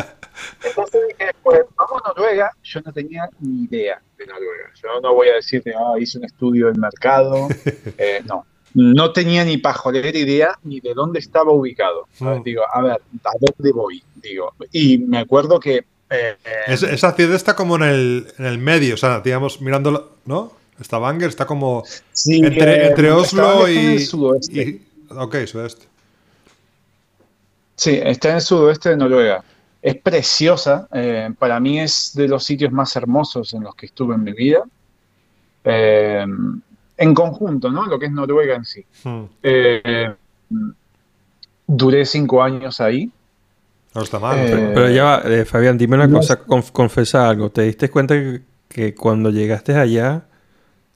Entonces 0.64 1.00
dije, 1.08 1.30
pues 1.42 1.60
vamos 1.76 2.02
a 2.04 2.08
Noruega. 2.08 2.50
Yo 2.62 2.80
no 2.84 2.92
tenía 2.92 3.28
ni 3.40 3.64
idea 3.64 4.00
de 4.18 4.26
Noruega. 4.26 4.70
Yo 4.82 5.00
no 5.00 5.14
voy 5.14 5.28
a 5.28 5.34
decirte, 5.36 5.72
ah, 5.74 5.98
hice 5.98 6.18
un 6.18 6.24
estudio 6.24 6.66
del 6.66 6.78
mercado. 6.78 7.48
Eh, 7.98 8.22
no. 8.26 8.44
No 8.74 9.12
tenía 9.12 9.44
ni 9.44 9.56
pajolera 9.58 10.16
idea 10.16 10.58
ni 10.62 10.80
de 10.80 10.94
dónde 10.94 11.18
estaba 11.18 11.50
ubicado. 11.52 12.06
¿sabes? 12.12 12.40
Mm. 12.40 12.42
Digo, 12.44 12.62
a 12.72 12.82
ver, 12.82 13.00
¿a 13.24 13.30
dónde 13.40 13.72
voy? 13.72 14.02
Digo, 14.16 14.54
y 14.72 14.98
me 14.98 15.18
acuerdo 15.18 15.58
que. 15.58 15.84
eh, 16.10 16.36
Es- 16.66 16.82
esa 16.82 17.12
ciudad 17.14 17.34
está 17.34 17.54
como 17.56 17.76
en 17.76 17.82
el, 17.82 18.26
en 18.38 18.46
el 18.46 18.58
medio, 18.58 18.94
o 18.94 18.96
sea, 18.96 19.20
digamos, 19.20 19.60
mirando, 19.60 20.16
¿no? 20.24 20.52
Stavanger 20.82 21.28
está 21.28 21.44
como 21.46 21.84
sí, 22.12 22.38
entre, 22.38 22.72
eh, 22.84 22.86
entre 22.88 23.10
Oslo 23.12 23.66
en 23.66 23.74
y, 23.74 23.86
el 23.94 24.06
sudoeste. 24.06 24.60
y- 24.62 24.86
Ok, 25.10 25.36
sudeste. 25.46 25.86
Sí, 27.76 27.98
está 28.02 28.28
en 28.30 28.34
el 28.36 28.40
sudoeste 28.40 28.90
de 28.90 28.96
Noruega. 28.96 29.42
Es 29.82 29.96
preciosa. 29.96 30.86
eh, 30.92 31.30
para 31.38 31.58
mí 31.60 31.80
es 31.80 32.12
de 32.14 32.28
los 32.28 32.44
sitios 32.44 32.70
más 32.72 32.94
hermosos 32.96 33.52
en 33.54 33.64
los 33.64 33.74
que 33.74 33.86
estuve 33.86 34.14
en 34.14 34.22
mi 34.24 34.32
vida. 34.32 34.62
Eh, 35.64 36.24
en 37.00 37.14
conjunto, 37.14 37.70
¿no? 37.70 37.86
Lo 37.86 37.98
que 37.98 38.06
es 38.06 38.12
Noruega 38.12 38.54
en 38.54 38.64
sí. 38.64 38.84
Mm. 39.04 39.22
Eh, 39.42 40.14
duré 41.66 42.04
cinco 42.04 42.42
años 42.42 42.80
ahí. 42.80 43.10
No 43.94 44.02
está 44.02 44.18
mal. 44.18 44.38
Eh, 44.38 44.46
pero- 44.50 44.74
Pero 44.74 44.90
ya 44.90 45.04
va, 45.04 45.22
eh, 45.24 45.44
Fabián, 45.44 45.76
dime 45.78 45.96
una 45.96 46.06
no 46.06 46.18
cosa, 46.18 46.44
conf- 46.46 46.70
confesa 46.72 47.28
algo. 47.28 47.50
¿Te 47.50 47.62
diste 47.62 47.88
cuenta 47.90 48.14
que, 48.14 48.42
que 48.68 48.94
cuando 48.94 49.30
llegaste 49.30 49.74
allá, 49.76 50.22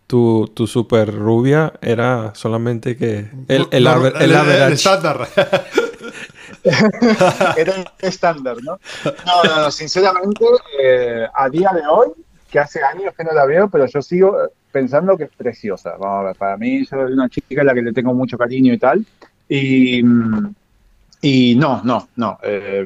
tu, 0.07 0.47
tu 0.55 0.67
super 0.67 1.13
rubia 1.13 1.73
era 1.81 2.35
solamente 2.35 2.97
que 2.97 3.31
el, 3.49 3.67
el, 3.71 3.87
el- 3.87 3.87
el 3.87 4.23
el- 4.23 4.33
el 4.33 4.73
estándar. 4.75 5.27
Era 7.57 7.75
un 7.77 7.85
estándar, 8.01 8.57
¿no? 8.63 8.79
No, 9.27 9.43
no, 9.45 9.57
no, 9.63 9.71
sinceramente, 9.71 10.45
eh, 10.83 11.27
a 11.35 11.49
día 11.51 11.71
de 11.75 11.83
hoy, 11.87 12.09
que 12.51 12.59
hace 12.59 12.83
años 12.83 13.13
que 13.17 13.25
no 13.25 13.33
la 13.33 13.45
veo, 13.45 13.69
pero 13.69 13.87
yo 13.87 14.01
sigo 14.01 14.37
pensando 14.75 15.17
que 15.17 15.25
es 15.25 15.31
preciosa. 15.31 15.97
Vamos 15.99 16.21
a 16.21 16.23
ver, 16.29 16.37
para 16.37 16.57
mí, 16.59 16.85
yo 16.85 17.07
es 17.07 17.13
una 17.13 17.29
chica 17.29 17.61
a 17.63 17.65
la 17.65 17.73
que 17.75 17.83
le 17.83 17.93
tengo 17.93 18.13
mucho 18.13 18.37
cariño 18.37 18.73
y 18.75 18.79
tal. 18.79 19.07
Y, 19.49 20.03
y 21.23 21.55
no, 21.55 21.81
no, 21.85 22.09
no. 22.17 22.39
eh, 22.43 22.85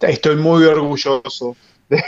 estoy 0.00 0.36
muy 0.36 0.64
orgulloso 0.64 1.56
de, 1.88 2.02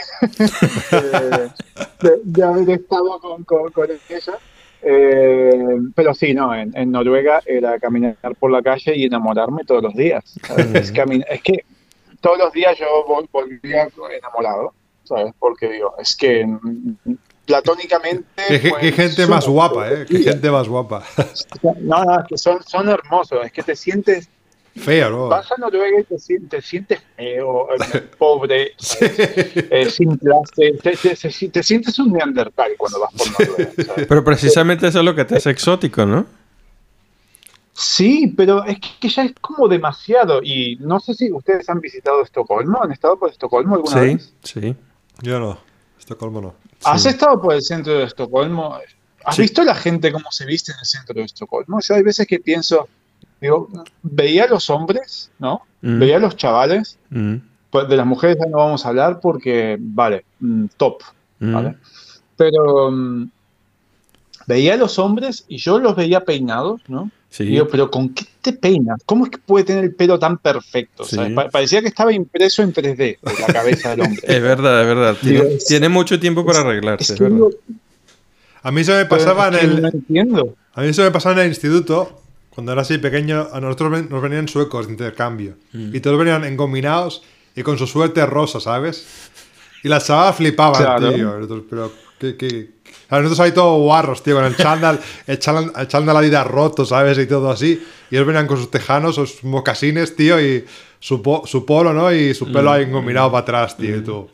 de- 2.01 2.21
de- 2.23 2.43
haber 2.43 2.69
estado 2.69 3.19
con, 3.19 3.43
con- 3.43 3.71
con 3.71 3.87
ella. 4.09 4.33
Eh, 4.87 5.77
pero 5.95 6.13
sí, 6.13 6.33
no, 6.33 6.53
en, 6.53 6.71
en 6.77 6.91
Noruega 6.91 7.41
era 7.45 7.79
caminar 7.79 8.15
por 8.39 8.51
la 8.51 8.61
calle 8.61 8.95
y 8.95 9.03
enamorarme 9.05 9.63
todos 9.65 9.83
los 9.83 9.93
días. 9.95 10.23
es, 10.75 10.91
es 11.29 11.41
que 11.41 11.65
todos 12.21 12.37
los 12.37 12.53
días 12.53 12.77
yo 12.79 12.85
vol- 13.07 13.27
volvía 13.31 13.87
enamorado, 14.17 14.73
¿sabes? 15.03 15.33
Porque 15.39 15.71
digo, 15.71 15.95
es 15.99 16.15
que 16.15 16.47
platónicamente... 17.45 18.25
qué, 18.47 18.69
pues, 18.69 18.81
qué 18.81 18.91
gente 18.91 19.27
más 19.27 19.47
guapa, 19.47 19.91
¿eh? 19.91 20.05
Qué 20.07 20.19
gente 20.19 20.49
más 20.51 20.67
guapa. 20.67 21.03
No, 21.81 22.03
no, 22.03 22.19
es 22.19 22.27
que 22.27 22.37
son, 22.37 22.61
son 22.63 22.89
hermosos, 22.89 23.39
es 23.45 23.51
que 23.51 23.63
te 23.63 23.75
sientes 23.75 24.29
Feo, 24.77 25.09
¿no? 25.09 25.27
Vas 25.29 25.49
a 25.53 25.55
Noruega 25.57 26.01
y 26.01 26.03
te, 26.03 26.17
te 26.49 26.61
sientes 26.61 27.01
feo, 27.15 27.67
eh, 27.71 28.01
pobre, 28.17 28.73
¿sabes? 28.77 29.17
Eh, 29.17 29.89
sin 29.89 30.17
clase. 30.17 30.73
Te, 30.83 30.97
te- 30.97 31.15
te- 31.15 31.49
te 31.49 31.63
sientes 31.63 31.97
un 31.97 32.11
neandertal 32.11 32.71
cuando 32.77 32.99
vas 32.99 33.13
por 33.13 33.47
Noruega. 33.47 33.71
¿sabes? 33.85 34.05
Pero 34.05 34.23
precisamente 34.25 34.87
eso 34.87 34.99
es 34.99 35.05
lo 35.05 35.15
que 35.15 35.23
te 35.23 35.37
hace 35.37 35.49
exótico, 35.49 36.05
¿no? 36.05 36.25
Sí, 37.71 38.33
pero 38.35 38.65
es 38.65 38.77
que 38.99 39.07
ya 39.07 39.23
es 39.23 39.33
como 39.39 39.69
demasiado. 39.69 40.41
Y 40.43 40.75
no 40.81 40.99
sé 40.99 41.13
si 41.13 41.31
ustedes 41.31 41.69
han 41.69 41.79
visitado 41.79 42.21
Estocolmo. 42.21 42.83
¿Han 42.83 42.91
estado 42.91 43.17
por 43.17 43.29
Estocolmo 43.29 43.75
alguna 43.75 43.93
Sí, 44.01 44.05
vez? 44.15 44.33
sí. 44.43 44.75
Yo 45.21 45.39
no. 45.39 45.57
Estocolmo 45.97 46.41
no. 46.41 46.53
¿Has 46.85 47.03
Sí. 47.03 47.09
estado 47.09 47.41
por 47.41 47.53
el 47.53 47.61
centro 47.61 47.93
de 47.97 48.03
Estocolmo? 48.05 48.77
¿Has 49.25 49.35
Sí. 49.35 49.41
visto 49.43 49.63
la 49.63 49.75
gente 49.75 50.11
cómo 50.11 50.31
se 50.31 50.45
viste 50.45 50.71
en 50.71 50.79
el 50.79 50.85
centro 50.85 51.15
de 51.15 51.23
Estocolmo? 51.23 51.79
Yo 51.81 51.95
hay 51.95 52.03
veces 52.03 52.27
que 52.27 52.39
pienso, 52.39 52.87
digo, 53.41 53.69
veía 54.03 54.43
a 54.45 54.47
los 54.47 54.69
hombres, 54.69 55.31
¿no? 55.39 55.61
Mm, 55.81 55.99
Veía 55.99 56.17
a 56.17 56.19
los 56.19 56.35
chavales. 56.37 56.97
mm, 57.09 57.35
Pues 57.71 57.89
de 57.89 57.97
las 57.97 58.05
mujeres 58.05 58.37
ya 58.39 58.49
no 58.49 58.57
vamos 58.59 58.85
a 58.85 58.89
hablar 58.89 59.19
porque, 59.19 59.75
vale, 59.79 60.23
mm, 60.39 60.65
top, 60.77 61.01
mm. 61.39 61.53
¿vale? 61.53 61.75
Pero 62.37 62.89
veía 64.47 64.75
a 64.75 64.77
los 64.77 64.97
hombres 64.99 65.43
y 65.47 65.57
yo 65.57 65.79
los 65.79 65.95
veía 65.95 66.23
peinados, 66.23 66.81
¿no? 66.87 67.09
Sí. 67.29 67.43
Y 67.43 67.47
digo, 67.47 67.67
pero 67.67 67.91
¿con 67.91 68.13
qué 68.13 68.25
te 68.51 68.53
peinas? 68.53 69.01
¿Cómo 69.05 69.25
es 69.25 69.31
que 69.31 69.37
puede 69.37 69.65
tener 69.65 69.83
el 69.83 69.93
pelo 69.93 70.17
tan 70.19 70.37
perfecto? 70.37 71.03
Sí. 71.03 71.15
¿sabes? 71.17 71.33
Pa- 71.33 71.49
parecía 71.49 71.81
que 71.81 71.87
estaba 71.89 72.13
impreso 72.13 72.61
en 72.63 72.73
3D 72.73 72.95
de 72.95 73.19
la 73.39 73.47
cabeza 73.53 73.89
del 73.91 74.01
hombre. 74.01 74.21
Es 74.27 74.41
verdad, 74.41 74.81
es 74.81 74.87
verdad. 74.87 75.17
Tiene, 75.21 75.39
Digo, 75.41 75.49
es- 75.57 75.65
tiene 75.65 75.89
mucho 75.89 76.19
tiempo 76.19 76.45
para 76.45 76.59
arreglarse, 76.59 77.03
Es 77.03 77.09
es 77.11 77.17
que 77.17 77.23
verdad. 77.23 77.35
digo, 77.37 77.49
A 78.63 78.71
mí 78.71 78.83
se 78.83 78.93
me 78.93 79.05
pasaba 79.05 79.49
es 79.49 79.63
en 79.63 79.69
el. 79.69 79.81
No 79.81 79.87
entiendo. 79.89 80.55
A 80.73 80.81
mí 80.81 80.87
eso 80.87 81.03
me 81.03 81.11
pasaba 81.11 81.35
en 81.35 81.41
el 81.41 81.47
instituto, 81.49 82.21
cuando 82.49 82.71
era 82.71 82.81
así 82.81 82.97
pequeño, 82.97 83.47
a 83.51 83.59
nosotros 83.59 83.91
ven- 83.91 84.07
nos 84.09 84.21
venían 84.21 84.47
suecos 84.47 84.87
de 84.87 84.93
intercambio. 84.93 85.55
Mm. 85.73 85.95
Y 85.95 85.99
todos 85.99 86.17
venían 86.17 86.43
engominados 86.45 87.21
y 87.55 87.63
con 87.63 87.77
su 87.77 87.85
suerte 87.87 88.25
rosa, 88.25 88.59
¿sabes? 88.59 89.05
Y 89.83 89.87
las 89.87 90.07
chavalas 90.07 90.35
flipaban, 90.37 90.81
Claro. 90.81 91.13
tío. 91.13 91.63
Pero, 91.69 91.91
¿qué, 92.19 92.35
qué? 92.37 92.69
A 93.09 93.17
nosotros 93.17 93.39
ahí 93.39 93.51
todos 93.51 93.79
guarros, 93.81 94.23
tío, 94.23 94.35
con 94.35 94.45
el 94.45 94.55
chándal, 94.55 94.99
el 95.27 95.39
chándal, 95.39 95.71
el 95.77 95.87
chándal 95.87 96.17
Adidas 96.17 96.47
roto, 96.47 96.85
¿sabes? 96.85 97.17
Y 97.17 97.27
todo 97.27 97.51
así. 97.51 97.81
Y 98.09 98.15
ellos 98.15 98.27
venían 98.27 98.47
con 98.47 98.57
sus 98.57 98.71
tejanos, 98.71 99.15
sus 99.15 99.43
mocasines, 99.43 100.15
tío, 100.15 100.39
y 100.39 100.65
su, 100.99 101.21
po- 101.21 101.45
su 101.45 101.65
polo, 101.65 101.93
¿no? 101.93 102.11
Y 102.13 102.33
su 102.33 102.51
pelo 102.51 102.71
ahí 102.71 102.83
engominado 102.83 103.31
para 103.31 103.41
atrás, 103.43 103.77
tío. 103.77 103.97
Y 103.97 104.01
tú, 104.01 104.29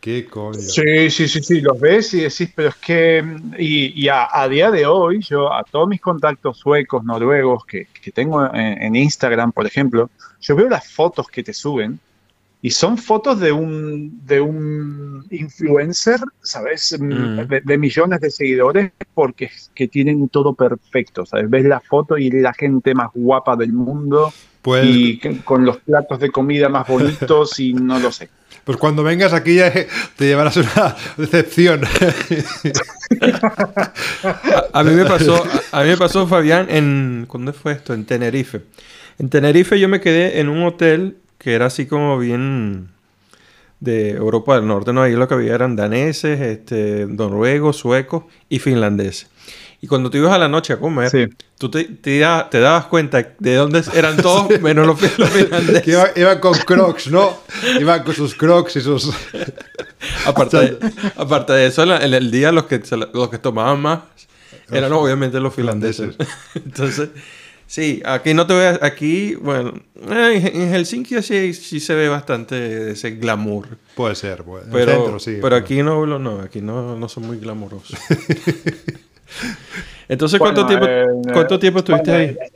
¿qué 0.00 0.26
coño? 0.26 0.58
Sí, 0.60 1.10
sí, 1.10 1.28
sí, 1.28 1.42
sí, 1.42 1.60
los 1.60 1.78
ves 1.78 2.14
y 2.14 2.20
decís, 2.22 2.50
pero 2.54 2.70
es 2.70 2.76
que, 2.76 3.22
mm, 3.22 3.54
y, 3.58 4.02
y 4.04 4.08
a, 4.08 4.28
a 4.32 4.48
día 4.48 4.70
de 4.70 4.86
hoy, 4.86 5.20
yo 5.22 5.52
a 5.52 5.62
todos 5.64 5.88
mis 5.88 6.00
contactos 6.00 6.58
suecos, 6.58 7.04
noruegos 7.04 7.64
que, 7.66 7.86
que 8.02 8.10
tengo 8.12 8.44
en, 8.54 8.82
en 8.82 8.96
Instagram, 8.96 9.52
por 9.52 9.66
ejemplo, 9.66 10.10
yo 10.40 10.56
veo 10.56 10.68
las 10.68 10.88
fotos 10.90 11.28
que 11.28 11.42
te 11.42 11.52
suben 11.52 11.98
y 12.62 12.70
son 12.70 12.98
fotos 12.98 13.38
de 13.38 13.52
un, 13.52 14.24
de 14.26 14.40
un 14.40 15.24
influencer, 15.30 16.18
¿sabes? 16.42 16.96
Mm, 16.98 17.04
Mm. 17.06 17.48
De, 17.48 17.60
de 17.60 17.78
millones 17.78 18.20
de 18.20 18.30
seguidores 18.30 18.90
porque 19.14 19.46
es 19.46 19.70
que 19.74 19.86
tienen 19.88 20.28
todo 20.28 20.54
perfecto, 20.54 21.24
¿sabes? 21.26 21.48
Ves 21.50 21.64
la 21.64 21.80
foto 21.80 22.18
y 22.18 22.30
la 22.30 22.52
gente 22.54 22.94
más 22.94 23.10
guapa 23.14 23.56
del 23.56 23.72
mundo 23.72 24.32
Pues 24.62 24.84
y 24.86 25.18
con 25.44 25.64
los 25.64 25.78
platos 25.78 26.18
de 26.18 26.30
comida 26.30 26.68
más 26.68 26.86
bonitos 26.88 27.58
y 27.60 27.72
no 27.74 27.98
lo 27.98 28.10
sé. 28.12 28.28
Pues 28.64 28.78
cuando 28.78 29.04
vengas 29.04 29.32
aquí 29.32 29.54
ya 29.56 29.72
te 29.72 30.24
llevarás 30.26 30.56
una 30.56 30.96
decepción. 31.16 31.82
A, 34.22 34.80
a 34.80 34.84
mí 34.84 34.90
me 34.92 35.04
pasó, 35.04 35.44
a, 35.72 35.80
a 35.80 35.82
mí 35.84 35.90
me 35.90 35.96
pasó 35.96 36.26
Fabián 36.26 36.66
en 36.70 37.26
¿cuándo 37.28 37.52
fue 37.52 37.72
esto? 37.72 37.94
En 37.94 38.04
Tenerife. 38.04 38.62
En 39.18 39.28
Tenerife 39.30 39.78
yo 39.78 39.88
me 39.88 40.00
quedé 40.00 40.40
en 40.40 40.48
un 40.48 40.62
hotel 40.64 41.18
que 41.46 41.54
era 41.54 41.66
así 41.66 41.86
como 41.86 42.18
bien 42.18 42.88
de 43.78 44.10
Europa 44.10 44.56
del 44.56 44.66
Norte, 44.66 44.92
¿no? 44.92 45.02
Ahí 45.02 45.12
lo 45.12 45.28
que 45.28 45.34
había 45.34 45.54
eran 45.54 45.76
daneses, 45.76 46.40
este, 46.40 47.06
noruegos, 47.08 47.76
suecos 47.76 48.24
y 48.48 48.58
finlandeses. 48.58 49.28
Y 49.80 49.86
cuando 49.86 50.10
tú 50.10 50.16
ibas 50.18 50.32
a 50.32 50.38
la 50.38 50.48
noche 50.48 50.72
a 50.72 50.80
comer, 50.80 51.08
Sí. 51.08 51.26
tú 51.56 51.70
te, 51.70 51.84
te, 51.84 52.18
da- 52.18 52.50
te 52.50 52.58
dabas 52.58 52.86
cuenta 52.86 53.34
de 53.38 53.54
dónde 53.54 53.84
eran 53.94 54.16
todos 54.22 54.60
menos 54.60 54.88
los, 54.88 55.00
los 55.20 55.30
finlandeses. 55.30 55.82
Que 55.84 55.90
iba, 55.92 56.08
iba 56.16 56.40
con 56.40 56.54
crocs, 56.58 57.12
¿no? 57.12 57.38
Iba 57.78 58.02
con 58.02 58.12
sus 58.12 58.34
crocs 58.34 58.74
y 58.74 58.80
sus... 58.80 59.12
Aparte 60.26 60.56
de, 60.56 60.78
aparte 61.16 61.52
de 61.52 61.66
eso, 61.66 61.84
en 61.84 62.12
el 62.12 62.30
día 62.32 62.50
los 62.50 62.64
que, 62.64 62.82
los 63.14 63.28
que 63.30 63.38
tomaban 63.38 63.80
más 63.80 64.00
eran 64.72 64.92
obviamente 64.94 65.38
los 65.38 65.54
finlandeses. 65.54 66.16
Entonces, 66.56 67.10
sí, 67.66 68.02
aquí 68.04 68.34
no 68.34 68.46
te 68.46 68.54
voy 68.54 68.64
a... 68.64 68.78
Aquí, 68.82 69.34
bueno, 69.36 69.74
en 70.08 70.72
Helsinki 70.74 71.22
sí, 71.22 71.54
sí 71.54 71.80
se 71.80 71.94
ve 71.94 72.08
bastante 72.08 72.92
ese 72.92 73.12
glamour. 73.12 73.78
Puede 73.94 74.14
ser. 74.14 74.44
En 74.46 74.54
el 74.66 74.70
Pero, 74.72 74.92
centro, 74.92 75.18
sí. 75.18 75.38
pero 75.40 75.56
aquí 75.56 75.82
no, 75.82 76.04
lo- 76.06 76.18
no, 76.18 76.40
aquí 76.40 76.60
no, 76.60 76.96
no 76.96 77.08
son 77.08 77.26
muy 77.26 77.38
glamurosos. 77.38 77.98
Entonces, 80.08 80.38
¿cuánto, 80.38 80.64
Bueno, 80.66 80.86
tiempo, 80.86 80.88
eh, 80.88 81.32
¿cuánto 81.32 81.58
tiempo 81.58 81.78
estuviste 81.80 82.10
bueno, 82.10 82.36
ahí? 82.42 82.50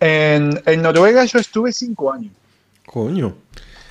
En, 0.00 0.60
en 0.66 0.82
Noruega 0.82 1.24
yo 1.24 1.38
estuve 1.38 1.72
cinco 1.72 2.12
años. 2.12 2.32
Coño. 2.86 3.34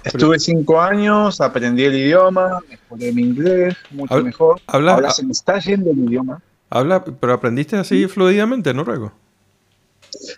Estuve 0.03 0.37
cinco 0.37 0.79
años, 0.81 1.39
aprendí 1.41 1.85
el 1.85 1.95
idioma, 1.95 2.59
mejoré 2.69 3.11
mi 3.13 3.21
inglés 3.23 3.75
mucho 3.89 4.13
Habla- 4.13 4.25
mejor. 4.25 4.61
habla- 4.67 4.93
Ahora 4.95 5.11
se 5.11 5.25
me 5.25 5.31
está 5.31 5.57
yendo 5.59 5.91
el 5.91 5.99
idioma. 5.99 6.41
Habla, 6.75 7.03
pero 7.05 7.33
aprendiste 7.33 7.75
así 7.75 8.07
fluidamente 8.07 8.73
noruego. 8.73 9.11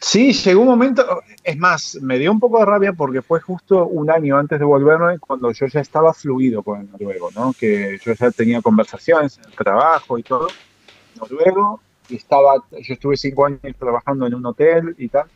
Sí, 0.02 0.34
llegó 0.34 0.62
un 0.62 0.68
momento, 0.68 1.22
es 1.44 1.58
más, 1.58 1.98
me 2.02 2.20
dio 2.20 2.32
un 2.32 2.40
poco 2.40 2.60
de 2.60 2.66
rabia 2.66 2.92
porque 2.94 3.22
fue 3.22 3.40
justo 3.40 3.88
un 3.88 4.12
año 4.12 4.38
antes 4.38 4.60
de 4.60 4.66
volverme 4.66 5.18
cuando 5.20 5.52
yo 5.54 5.66
ya 5.68 5.80
estaba 5.80 6.14
fluido 6.14 6.62
con 6.62 6.82
el 6.82 6.92
noruego, 6.92 7.30
¿no? 7.34 7.54
Que 7.58 7.98
yo 8.04 8.14
ya 8.14 8.32
tenía 8.32 8.62
conversaciones 8.62 9.38
en 9.38 9.46
el 9.46 9.52
trabajo 9.52 10.18
y 10.18 10.24
todo, 10.24 10.48
noruego, 11.18 11.80
y 12.10 12.16
estaba, 12.18 12.56
yo 12.72 12.94
estuve 12.94 13.16
cinco 13.16 13.46
años 13.46 13.62
trabajando 13.80 14.28
en 14.28 14.34
un 14.34 14.46
hotel 14.46 14.94
y 14.98 15.08
tal, 15.08 15.28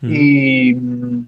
Mm. 0.00 0.14
y, 0.14 0.74
mm, 0.74 1.26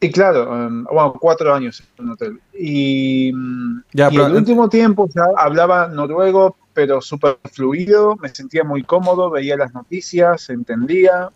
y 0.00 0.10
claro, 0.10 0.50
um, 0.50 0.84
bueno, 0.84 1.12
cuatro 1.20 1.52
años 1.54 1.82
en 1.98 2.04
un 2.04 2.10
hotel. 2.12 2.40
Y, 2.58 3.32
mm, 3.34 3.82
Ya, 3.92 4.08
y 4.08 4.10
pero- 4.16 4.26
el 4.26 4.34
último 4.34 4.68
tiempo 4.68 5.08
ya 5.14 5.22
hablaba 5.36 5.88
noruego, 5.88 6.56
pero 6.72 7.00
súper 7.00 7.38
fluido, 7.52 8.16
me 8.22 8.28
sentía 8.28 8.62
muy 8.62 8.84
cómodo, 8.84 9.30
veía 9.30 9.56
las 9.56 9.74
noticias, 9.74 10.48
entendía. 10.50 11.30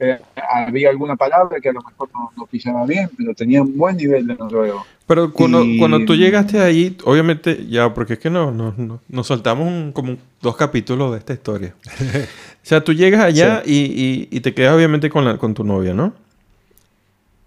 eh, 0.00 0.18
había 0.52 0.90
alguna 0.90 1.14
palabra 1.14 1.60
que 1.60 1.68
a 1.68 1.72
lo 1.72 1.80
mejor 1.80 2.08
no, 2.12 2.32
no 2.36 2.46
pillaba 2.46 2.84
bien, 2.84 3.08
pero 3.16 3.32
tenía 3.32 3.62
un 3.62 3.78
buen 3.78 3.96
nivel 3.96 4.26
de 4.26 4.34
noruego. 4.34 4.84
Pero 5.06 5.32
cuando, 5.32 5.62
Y- 5.62 5.78
cuando 5.78 6.04
tú 6.04 6.16
llegaste 6.16 6.60
ahí, 6.60 6.98
obviamente, 7.04 7.64
ya, 7.68 7.94
porque 7.94 8.14
es 8.14 8.18
que 8.18 8.28
no, 8.28 8.50
no, 8.50 8.74
no- 8.76 9.00
nos 9.08 9.26
soltamos 9.28 9.68
un- 9.68 9.92
como 9.92 10.16
dos 10.42 10.56
capítulos 10.56 11.12
de 11.12 11.18
esta 11.18 11.32
historia. 11.32 11.74
o 12.28 12.28
sea, 12.62 12.82
tú 12.82 12.92
llegas 12.92 13.22
allá 13.22 13.62
y, 13.64 13.72
y- 13.84 14.28
y 14.36 14.40
te 14.40 14.52
quedas 14.52 14.74
obviamente 14.74 15.08
con, 15.10 15.24
la, 15.24 15.38
con 15.38 15.54
tu 15.54 15.62
novia, 15.62 15.94
¿no? 15.94 16.12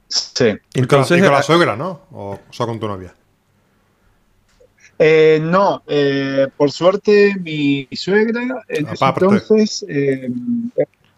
Sí. 0.10 0.46
Y 0.46 0.52
con, 0.52 0.54
la, 0.54 0.82
Entonces, 0.82 1.18
y 1.18 1.22
con 1.22 1.32
la 1.32 1.38
ah, 1.40 1.44
suegra, 1.44 1.76
¿no? 1.76 2.02
O 2.12 2.40
solo 2.50 2.70
con 2.70 2.80
tu 2.80 2.88
novia. 2.88 3.14
Eh, 5.00 5.40
no, 5.44 5.84
eh, 5.86 6.48
por 6.58 6.72
suerte 6.72 7.36
mi 7.40 7.88
suegra 7.92 8.42
en 8.68 8.88
ese 8.88 9.06
Aparte. 9.06 9.26
entonces 9.26 9.86
eh, 9.88 10.28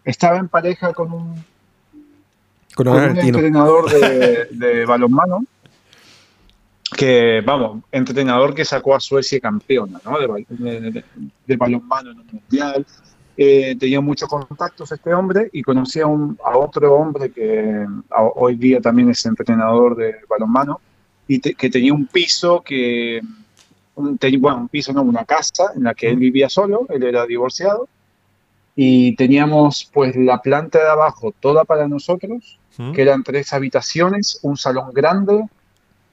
estaba 0.04 0.36
en 0.38 0.48
pareja 0.48 0.92
con 0.92 1.10
un, 1.12 1.44
con 2.74 2.88
un 2.88 2.94
con 2.94 2.96
un 2.96 2.98
argentino. 2.98 3.38
entrenador 3.38 3.90
de, 3.90 4.48
de 4.50 4.84
balonmano 4.84 5.44
que, 6.96 7.40
vamos, 7.46 7.82
entrenador 7.92 8.54
que 8.54 8.64
sacó 8.66 8.94
a 8.96 9.00
Suecia 9.00 9.40
campeona 9.40 9.98
¿no? 10.04 10.18
de, 10.18 10.26
bal- 10.26 10.46
de- 10.48 10.80
de- 10.90 11.04
de 11.46 11.56
balonmano 11.56 12.10
en 12.10 12.18
un 12.20 12.26
mundial. 12.32 12.84
Eh, 13.36 13.76
tenía 13.78 14.00
muchos 14.00 14.28
contactos 14.28 14.92
este 14.92 15.14
hombre 15.14 15.48
y 15.52 15.62
conocía 15.62 16.04
a, 16.04 16.58
otro 16.58 16.94
hombre 16.94 17.30
que 17.30 17.86
a- 18.10 18.22
hoy 18.22 18.56
día 18.56 18.80
también 18.80 19.08
es 19.10 19.24
entrenador 19.24 19.96
de 19.96 20.16
balonmano 20.28 20.80
y 21.26 21.38
te- 21.38 21.54
que 21.54 21.70
tenía 21.70 21.94
un 21.94 22.06
piso 22.06 22.60
que, 22.60 23.20
un, 23.94 24.18
te- 24.18 24.36
bueno, 24.36 24.58
un 24.58 24.68
piso, 24.68 24.92
no, 24.92 25.02
una 25.02 25.24
casa 25.24 25.72
en 25.74 25.84
la 25.84 25.94
que 25.94 26.08
él 26.10 26.16
vivía 26.16 26.48
solo, 26.50 26.86
él 26.90 27.02
era 27.02 27.24
divorciado 27.24 27.88
y 28.76 29.14
teníamos 29.16 29.88
pues 29.92 30.16
la 30.16 30.40
planta 30.42 30.78
de 30.78 30.88
abajo 30.90 31.32
toda 31.40 31.64
para 31.64 31.88
nosotros 31.88 32.58
¿Mm? 32.78 32.92
que 32.92 33.02
eran 33.02 33.22
tres 33.22 33.52
habitaciones, 33.52 34.38
un 34.42 34.56
salón 34.56 34.92
grande 34.92 35.44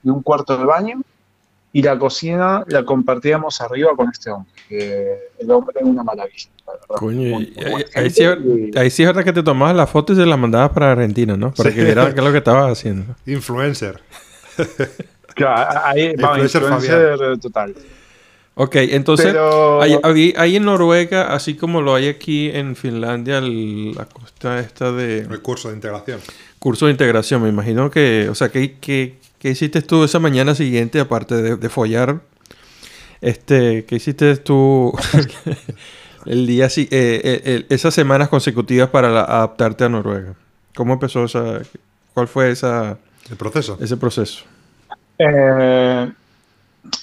y 0.03 0.09
un 0.09 0.21
cuarto 0.21 0.57
de 0.57 0.65
baño, 0.65 1.01
y 1.77 1.81
la 1.83 1.99
cocina 1.99 2.63
la 2.67 2.83
compartíamos 2.83 3.61
arriba 3.61 3.91
con 3.95 4.09
este 4.09 4.31
hombre, 4.31 4.51
que 4.67 5.17
el 5.37 5.51
hombre 5.51 5.75
es 5.79 5.85
una 5.85 6.01
maravilla. 6.03 6.49
la 6.65 6.73
verdad. 6.73 6.95
Coño, 6.97 7.35
Muy- 7.35 7.53
ahí, 7.95 8.09
sí, 8.09 8.23
ahí 8.75 8.89
sí 8.89 9.03
es 9.03 9.07
verdad 9.09 9.23
que 9.23 9.31
te 9.31 9.43
tomabas 9.43 9.75
las 9.75 9.89
fotos 9.89 10.17
y 10.17 10.21
se 10.21 10.25
las 10.25 10.39
mandabas 10.39 10.71
para 10.71 10.91
Argentina, 10.93 11.37
¿no? 11.37 11.53
Para 11.53 11.69
Sí. 11.69 11.75
que 11.75 11.83
vieran 11.83 12.13
qué 12.13 12.19
es 12.19 12.25
lo 12.25 12.31
que 12.31 12.39
estabas 12.39 12.71
haciendo. 12.71 13.15
Influencer. 13.27 13.99
Claro, 15.35 15.81
ahí, 15.85 16.15
vamos, 16.15 16.39
Influencer 16.51 16.63
influencer 16.63 17.39
total. 17.39 17.75
Ok, 18.55 18.75
entonces, 18.77 19.27
Pero 19.27 19.81
hay, 19.83 20.55
en 20.55 20.65
Noruega, 20.65 21.31
así 21.35 21.53
como 21.55 21.79
lo 21.83 21.93
hay 21.93 22.07
aquí 22.07 22.49
en 22.51 22.75
Finlandia, 22.75 23.37
el- 23.37 23.91
la 23.93 24.05
costa 24.05 24.59
esta 24.59 24.91
de 24.91 25.19
El 25.19 25.41
curso 25.43 25.69
de 25.69 25.75
integración. 25.75 26.19
curso 26.57 26.87
de 26.87 26.91
integración. 26.93 27.43
Me 27.43 27.49
imagino 27.49 27.91
que, 27.91 28.27
o 28.31 28.33
sea, 28.33 28.49
¿qué, 28.49 28.77
qué, 28.81 29.17
qué 29.39 29.49
hiciste 29.51 29.81
tú 29.81 30.03
esa 30.03 30.19
mañana 30.19 30.55
siguiente, 30.55 30.99
aparte 30.99 31.35
de, 31.35 31.55
de 31.57 31.69
follar? 31.69 32.21
Este, 33.21 33.85
¿qué 33.85 33.95
hiciste 33.95 34.35
tú 34.37 34.93
el 36.25 36.47
día, 36.47 36.67
eh, 36.67 36.87
eh, 36.91 37.41
eh, 37.45 37.65
esas 37.69 37.93
semanas 37.93 38.29
consecutivas 38.29 38.89
para 38.89 39.09
la- 39.09 39.23
adaptarte 39.23 39.85
a 39.85 39.89
Noruega? 39.89 40.35
¿Cómo 40.75 40.93
empezó 40.93 41.23
esa, 41.25 41.61
cuál 42.13 42.27
fue 42.27 42.51
esa, 42.51 42.97
El 43.29 43.37
proceso. 43.37 43.77
ese 43.79 43.97
proceso? 43.97 44.45
eh, 45.17 46.11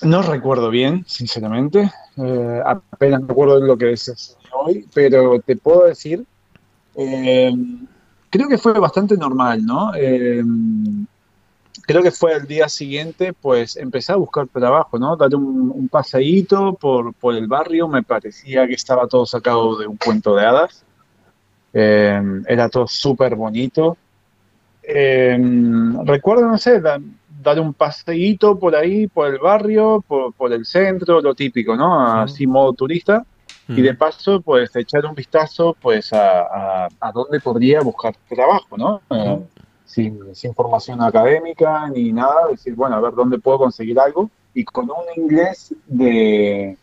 no 0.02 0.22
recuerdo 0.22 0.70
bien, 0.70 1.04
sinceramente. 1.06 1.90
Eh, 2.16 2.60
apenas 2.66 3.22
me 3.22 3.32
acuerdo 3.32 3.60
de 3.60 3.66
lo 3.66 3.76
que 3.76 3.86
decías 3.86 4.36
hoy, 4.52 4.88
pero 4.94 5.40
te 5.40 5.56
puedo 5.56 5.86
decir, 5.86 6.24
eh, 6.96 7.52
creo 8.30 8.48
que 8.48 8.58
fue 8.58 8.72
bastante 8.74 9.16
normal, 9.16 9.64
¿no? 9.64 9.94
Eh, 9.94 10.42
creo 11.86 12.02
que 12.02 12.10
fue 12.10 12.32
el 12.34 12.46
día 12.46 12.68
siguiente, 12.68 13.32
pues 13.32 13.76
empecé 13.76 14.12
a 14.12 14.16
buscar 14.16 14.46
trabajo, 14.48 14.98
¿no? 14.98 15.16
Dar 15.16 15.34
un, 15.34 15.70
un 15.74 15.88
paseíto 15.88 16.74
por, 16.74 17.14
por 17.14 17.34
el 17.34 17.46
barrio, 17.46 17.88
me 17.88 18.02
parecía 18.02 18.66
que 18.66 18.74
estaba 18.74 19.06
todo 19.06 19.26
sacado 19.26 19.78
de 19.78 19.86
un 19.86 19.96
cuento 19.96 20.34
de 20.34 20.44
hadas. 20.46 20.84
Eh, 21.72 22.20
era 22.46 22.68
todo 22.68 22.86
súper 22.86 23.34
bonito. 23.34 23.96
Eh, 24.82 25.38
recuerdo, 26.04 26.46
no 26.46 26.58
sé, 26.58 26.80
da- 26.80 27.00
dar 27.42 27.58
un 27.60 27.74
paseíto 27.74 28.58
por 28.58 28.74
ahí, 28.74 29.06
por 29.06 29.28
el 29.28 29.38
barrio, 29.38 30.02
por, 30.06 30.32
por 30.34 30.52
el 30.52 30.64
centro, 30.64 31.20
lo 31.20 31.34
típico, 31.34 31.76
¿no? 31.76 32.20
Así 32.22 32.46
modo 32.46 32.72
turista. 32.72 33.24
Y 33.66 33.80
de 33.80 33.94
paso, 33.94 34.42
pues 34.42 34.76
echar 34.76 35.06
un 35.06 35.14
vistazo 35.14 35.74
pues 35.80 36.12
a, 36.12 36.42
a, 36.84 36.88
a 37.00 37.12
dónde 37.12 37.40
podría 37.40 37.80
buscar 37.80 38.14
trabajo, 38.28 38.76
¿no? 38.76 39.00
Eh, 39.08 39.38
sin, 39.84 40.34
sin 40.34 40.54
formación 40.54 41.02
académica 41.02 41.88
ni 41.90 42.12
nada, 42.12 42.48
decir, 42.50 42.74
bueno, 42.74 42.96
a 42.96 43.00
ver 43.00 43.14
dónde 43.14 43.38
puedo 43.38 43.58
conseguir 43.58 43.98
algo. 44.00 44.30
Y 44.54 44.64
con 44.64 44.84
un 44.90 45.04
inglés 45.22 45.74
de 45.86 46.76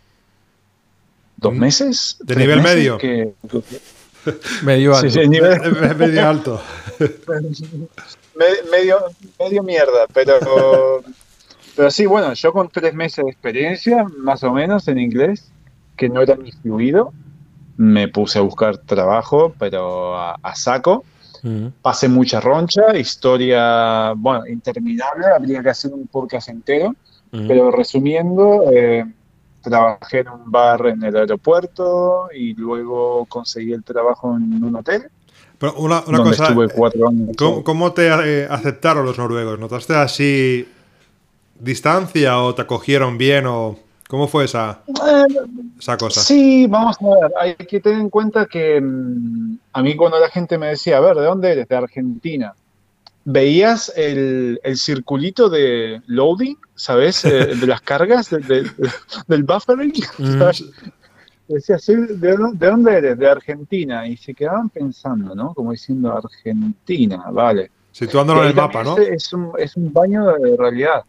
dos 1.38 1.54
Mm, 1.54 1.60
meses. 1.60 2.18
de 2.20 2.36
nivel 2.36 2.62
meses, 2.62 2.76
medio. 2.76 2.98
Que, 2.98 3.34
Medio 4.64 4.94
sí, 4.96 5.08
alto. 5.08 5.20
sí, 5.22 5.28
nivel, 5.28 5.54
Es 5.84 5.98
medio 5.98 6.28
alto. 6.28 6.62
Me- 8.36 8.70
medio, 8.72 8.98
medio 9.40 9.64
mierda, 9.64 10.08
pero, 10.14 11.02
pero 11.76 11.92
sí, 11.92 12.06
bueno, 12.06 12.34
yo 12.34 12.54
con 12.54 12.70
tres 12.70 12.94
meses 12.94 13.26
de 13.26 13.32
experiencia, 13.32 14.06
más 14.20 14.44
o 14.44 14.52
menos 14.54 14.88
en 14.88 15.00
inglés, 15.00 15.52
que 15.98 16.08
no 16.10 16.22
era 16.22 16.36
ni 16.36 16.52
fluido, 16.52 17.14
me 17.78 18.08
puse 18.08 18.40
a 18.40 18.42
buscar 18.42 18.78
trabajo, 18.78 19.54
pero 19.58 20.18
a, 20.18 20.36
a 20.42 20.56
saco. 20.56 21.04
Pasé 21.82 22.08
mucha 22.08 22.40
roncha, 22.40 22.96
historia, 22.96 24.14
bueno, 24.16 24.46
interminable, 24.48 25.26
habría 25.36 25.64
que 25.64 25.70
hacer 25.70 25.92
un 25.92 26.08
podcast 26.08 26.50
entero, 26.50 26.96
pero 27.32 27.72
resumiendo, 27.72 28.66
eh, 28.72 29.06
trabajé 29.62 30.20
en 30.20 30.30
un 30.30 30.52
bar 30.52 30.86
en 30.88 31.04
el 31.04 31.16
aeropuerto 31.16 32.30
y 32.36 32.54
luego 32.54 33.26
conseguí 33.26 33.74
el 33.74 33.84
trabajo 33.84 34.36
en 34.36 34.64
un 34.64 34.76
hotel. 34.76 35.10
Pero 35.58 35.76
una, 35.76 36.04
una 36.08 36.18
donde 36.18 36.32
cosa, 36.32 36.48
estuve 36.48 36.70
cuatro 36.70 37.08
años. 37.08 37.30
¿cómo, 37.38 37.64
cómo 37.64 37.92
te 37.94 38.08
eh, 38.08 38.48
aceptaron 38.50 39.06
los 39.06 39.18
noruegos? 39.18 39.60
¿Notaste 39.60 39.96
así 39.96 40.68
distancia 41.60 42.40
o 42.40 42.56
te 42.56 42.64
acogieron 42.64 43.18
bien 43.18 43.46
o 43.48 43.78
cómo 44.12 44.28
fue 44.28 44.44
esa, 44.44 44.82
esa 45.80 45.96
cosa? 45.96 46.20
Sí, 46.20 46.68
vamos 46.68 46.98
a 47.02 47.06
ver, 47.06 47.32
hay 47.40 47.56
que 47.56 47.80
tener 47.80 47.98
en 48.02 48.10
cuenta 48.10 48.46
que 48.46 48.82
mm, 48.82 49.56
a 49.72 49.82
mí 49.82 49.96
cuando 49.96 50.20
la 50.20 50.28
gente 50.30 50.58
me 50.58 50.68
decía, 50.68 50.98
a 50.98 51.00
ver, 51.00 51.16
¿de 51.16 51.24
dónde 51.24 51.50
eres? 51.54 51.68
De 51.70 51.78
Argentina. 51.78 52.54
Veías 53.24 53.94
el, 53.96 54.60
el 54.64 54.76
circulito 54.78 55.48
de 55.50 56.02
loading, 56.08 56.58
¿sabes? 56.76 57.24
Eh, 57.24 57.56
de 57.62 57.68
las 57.68 57.80
cargas, 57.80 58.30
de- 58.32 58.40
de- 58.40 58.70
del 59.28 59.44
buffering. 59.44 59.94
Mm. 60.18 60.42
Decía, 61.48 61.80
sí, 61.80 61.96
¿de, 61.96 62.36
dó- 62.38 62.52
de 62.54 62.68
dónde 62.68 62.94
eres? 62.98 63.18
De 63.18 63.30
Argentina. 63.30 64.08
Y 64.08 64.18
se 64.18 64.34
quedaban 64.34 64.70
pensando, 64.70 65.34
¿no? 65.36 65.54
Como 65.54 65.72
diciendo 65.72 66.12
Argentina, 66.18 67.24
vale. 67.32 67.72
Situándolo 67.94 68.42
en 68.44 68.50
el 68.50 68.56
mapa, 68.56 68.84
¿no? 68.84 68.98
Es, 68.98 69.08
es 69.10 69.34
un, 69.34 69.52
es 69.58 69.76
un 69.78 69.92
baño 69.94 70.26
de 70.38 70.58
realidad. 70.58 71.04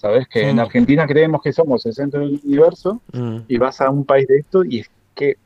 ¿Sabes? 0.00 0.28
Que 0.28 0.48
en 0.48 0.56
Mm. 0.56 0.60
Argentina 0.60 1.06
creemos 1.08 1.42
que 1.42 1.52
somos 1.52 1.84
el 1.86 1.92
centro 1.92 2.20
del 2.20 2.38
universo 2.44 3.02
Mm. 3.12 3.38
y 3.48 3.58
vas 3.58 3.80
a 3.80 3.90
un 3.90 4.04
país 4.04 4.28
de 4.28 4.38
esto 4.38 4.64
y 4.64 4.78
es 4.80 4.90
que 5.14 5.36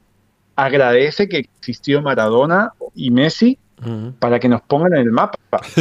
agradece 0.56 1.26
que 1.26 1.38
existió 1.38 2.02
Maradona 2.02 2.72
y 2.94 3.10
Messi 3.10 3.58
Mm. 3.80 4.10
para 4.18 4.38
que 4.38 4.48
nos 4.50 4.60
pongan 4.62 4.92
en 4.92 5.00
el 5.00 5.10
mapa, 5.10 5.38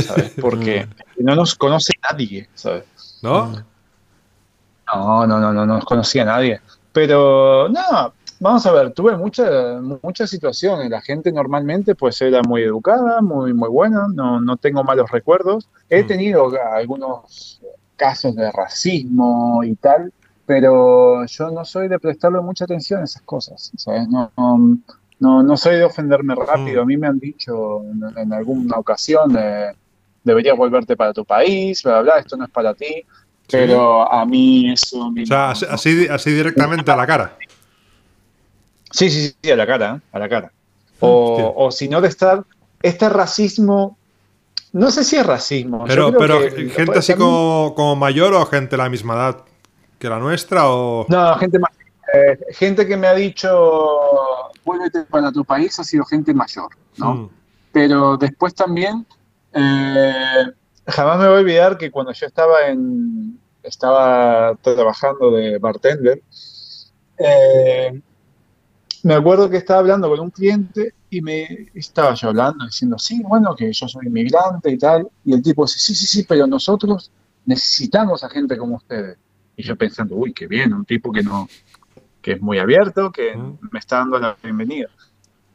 ¿sabes? 0.07 0.31
Porque 0.41 0.87
no 1.17 1.35
nos 1.35 1.53
conoce 1.55 1.91
nadie, 2.09 2.47
¿sabes? 2.53 2.85
¿No? 3.21 3.51
No, 4.93 5.27
no, 5.27 5.39
no, 5.39 5.53
no, 5.53 5.65
no 5.65 5.75
nos 5.75 5.85
conocía 5.85 6.23
nadie. 6.25 6.59
Pero 6.93 7.67
no, 7.69 8.13
vamos 8.39 8.65
a 8.65 8.71
ver, 8.71 8.91
tuve 8.93 9.15
muchas 9.17 9.81
muchas 10.01 10.29
situaciones. 10.29 10.89
La 10.89 11.01
gente 11.01 11.31
normalmente 11.31 11.93
pues 11.95 12.21
era 12.21 12.41
muy 12.41 12.63
educada, 12.63 13.21
muy, 13.21 13.53
muy 13.53 13.69
buena, 13.69 14.07
no, 14.13 14.39
no 14.39 14.55
tengo 14.57 14.83
malos 14.83 15.11
recuerdos. 15.11 15.69
He 15.89 16.03
Mm. 16.03 16.07
tenido 16.07 16.51
algunos 16.73 17.61
casos 18.01 18.35
de 18.35 18.51
racismo 18.51 19.63
y 19.63 19.75
tal, 19.75 20.11
pero 20.47 21.23
yo 21.25 21.51
no 21.51 21.63
soy 21.63 21.87
de 21.87 21.99
prestarle 21.99 22.41
mucha 22.41 22.65
atención 22.65 23.01
a 23.01 23.03
esas 23.03 23.21
cosas, 23.21 23.71
¿sabes? 23.77 24.07
No, 24.09 24.31
no, 25.19 25.43
no, 25.43 25.55
soy 25.55 25.75
de 25.75 25.83
ofenderme 25.83 26.33
rápido. 26.33 26.81
Mm. 26.81 26.83
A 26.83 26.85
mí 26.87 26.97
me 26.97 27.07
han 27.07 27.19
dicho 27.19 27.83
en, 27.83 28.01
en 28.17 28.33
alguna 28.33 28.77
ocasión, 28.77 29.35
eh, 29.37 29.71
deberías 30.23 30.57
volverte 30.57 30.95
para 30.97 31.13
tu 31.13 31.23
país, 31.23 31.83
bla, 31.83 32.01
bla, 32.01 32.13
bla, 32.13 32.19
esto 32.21 32.37
no 32.37 32.45
es 32.45 32.49
para 32.51 32.73
ti. 32.73 33.05
Pero 33.51 34.11
a 34.11 34.25
mí 34.25 34.71
eso... 34.71 35.09
O 35.09 35.25
sea, 35.25 35.53
no- 35.53 35.73
así, 35.75 36.07
así, 36.07 36.31
directamente 36.31 36.89
a 36.89 36.95
la 36.95 37.05
cara. 37.05 37.37
Sí, 38.89 39.09
sí, 39.11 39.35
sí, 39.43 39.51
a 39.51 39.55
la 39.55 39.67
cara, 39.67 40.01
a 40.11 40.19
la 40.19 40.27
cara. 40.27 40.51
O, 40.99 41.33
Hostia. 41.33 41.45
o 41.55 41.71
si 41.71 41.87
no 41.87 42.01
de 42.01 42.07
estar, 42.07 42.43
este 42.81 43.09
racismo, 43.09 43.97
no 44.73 44.91
sé 44.91 45.03
si 45.03 45.17
es 45.17 45.25
racismo. 45.25 45.85
Pero, 45.87 46.11
gente 46.11 46.97
así 46.97 47.13
también- 47.13 47.17
como, 47.17 47.73
como 47.75 47.95
mayor 47.95 48.33
o 48.33 48.45
gente 48.45 48.71
de 48.71 48.77
la 48.77 48.89
misma 48.89 49.15
edad 49.15 49.43
que 49.99 50.09
la 50.09 50.19
nuestra 50.19 50.69
o... 50.69 51.05
No, 51.09 51.35
gente 51.37 51.59
más, 51.59 51.71
eh, 52.13 52.37
gente 52.51 52.87
que 52.87 52.97
me 52.97 53.07
ha 53.07 53.13
dicho, 53.13 54.51
vuélvete 54.65 55.03
para 55.03 55.31
tu 55.31 55.45
país, 55.45 55.77
ha 55.79 55.83
sido 55.83 56.03
gente 56.05 56.33
mayor, 56.33 56.69
¿no? 56.97 57.13
Mm. 57.13 57.29
Pero 57.71 58.17
después 58.17 58.55
también, 58.55 59.05
eh, 59.53 60.43
jamás 60.87 61.19
me 61.19 61.27
voy 61.27 61.37
a 61.37 61.39
olvidar 61.39 61.77
que 61.77 61.91
cuando 61.91 62.11
yo 62.13 62.25
estaba 62.25 62.67
en, 62.67 63.39
estaba 63.63 64.55
trabajando 64.61 65.31
de 65.31 65.57
bartender, 65.59 66.21
eh, 67.17 68.01
me 69.03 69.13
acuerdo 69.13 69.49
que 69.49 69.57
estaba 69.57 69.79
hablando 69.79 70.09
con 70.09 70.19
un 70.19 70.29
cliente 70.29 70.93
y 71.09 71.21
me 71.21 71.69
estaba 71.73 72.13
yo 72.13 72.29
hablando, 72.29 72.65
diciendo, 72.65 72.97
sí, 72.97 73.21
bueno, 73.23 73.55
que 73.55 73.71
yo 73.71 73.87
soy 73.87 74.07
inmigrante 74.07 74.71
y 74.71 74.77
tal, 74.77 75.07
y 75.25 75.33
el 75.33 75.41
tipo 75.41 75.65
dice, 75.65 75.79
sí, 75.79 75.95
sí, 75.95 76.05
sí, 76.05 76.25
pero 76.27 76.47
nosotros 76.47 77.11
necesitamos 77.45 78.23
a 78.23 78.29
gente 78.29 78.57
como 78.57 78.77
ustedes. 78.77 79.17
Y 79.55 79.63
yo 79.63 79.75
pensando, 79.75 80.15
uy, 80.15 80.33
qué 80.33 80.47
bien, 80.47 80.73
un 80.73 80.85
tipo 80.85 81.11
que 81.11 81.23
no, 81.23 81.47
que 82.21 82.33
es 82.33 82.41
muy 82.41 82.59
abierto, 82.59 83.11
que 83.11 83.35
me 83.35 83.79
está 83.79 83.97
dando 83.97 84.19
la 84.19 84.37
bienvenida. 84.41 84.89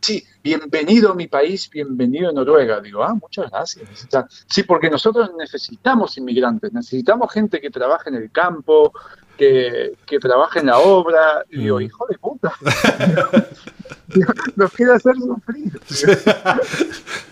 Sí, 0.07 0.25
bienvenido 0.41 1.11
a 1.11 1.15
mi 1.17 1.27
país, 1.27 1.69
bienvenido 1.69 2.31
a 2.31 2.33
Noruega. 2.33 2.81
Digo, 2.81 3.03
ah, 3.03 3.13
muchas 3.15 3.51
gracias. 3.51 4.07
Sí, 4.49 4.63
porque 4.63 4.89
nosotros 4.89 5.33
necesitamos 5.37 6.17
inmigrantes, 6.17 6.73
necesitamos 6.73 7.33
gente 7.33 7.61
que 7.61 7.71
trabaje 7.71 8.11
en 8.11 8.15
el 8.15 8.31
campo, 8.31 8.93
que, 9.37 9.95
que 10.07 10.21
trabaje 10.21 10.61
en 10.61 10.67
la 10.67 10.79
obra. 10.79 11.45
Y 11.51 11.59
digo, 11.59 11.81
Mm. 11.81 11.83
hijo 11.83 12.07
de 12.09 12.19
puta. 12.19 12.53
Nos 14.55 14.73
quiere 14.75 14.93
hacer 14.93 15.17
sufrir. 15.17 15.81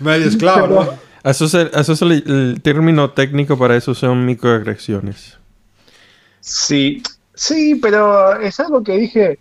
Medio 0.01 0.27
esclavo, 0.27 0.66
¿no? 0.66 0.99
Eso 1.22 1.45
es, 1.45 1.55
el, 1.55 1.70
eso 1.75 1.93
es 1.93 2.03
el, 2.03 2.11
el 2.12 2.61
término 2.61 3.12
técnico 3.12 3.57
para 3.57 3.77
eso 3.77 3.95
son 3.95 4.27
microagresiones. 4.27 5.39
Sí, 6.41 7.05
sí, 7.35 7.77
pero 7.77 8.41
es 8.41 8.59
algo 8.59 8.83
que 8.83 8.99
dije, 8.99 9.39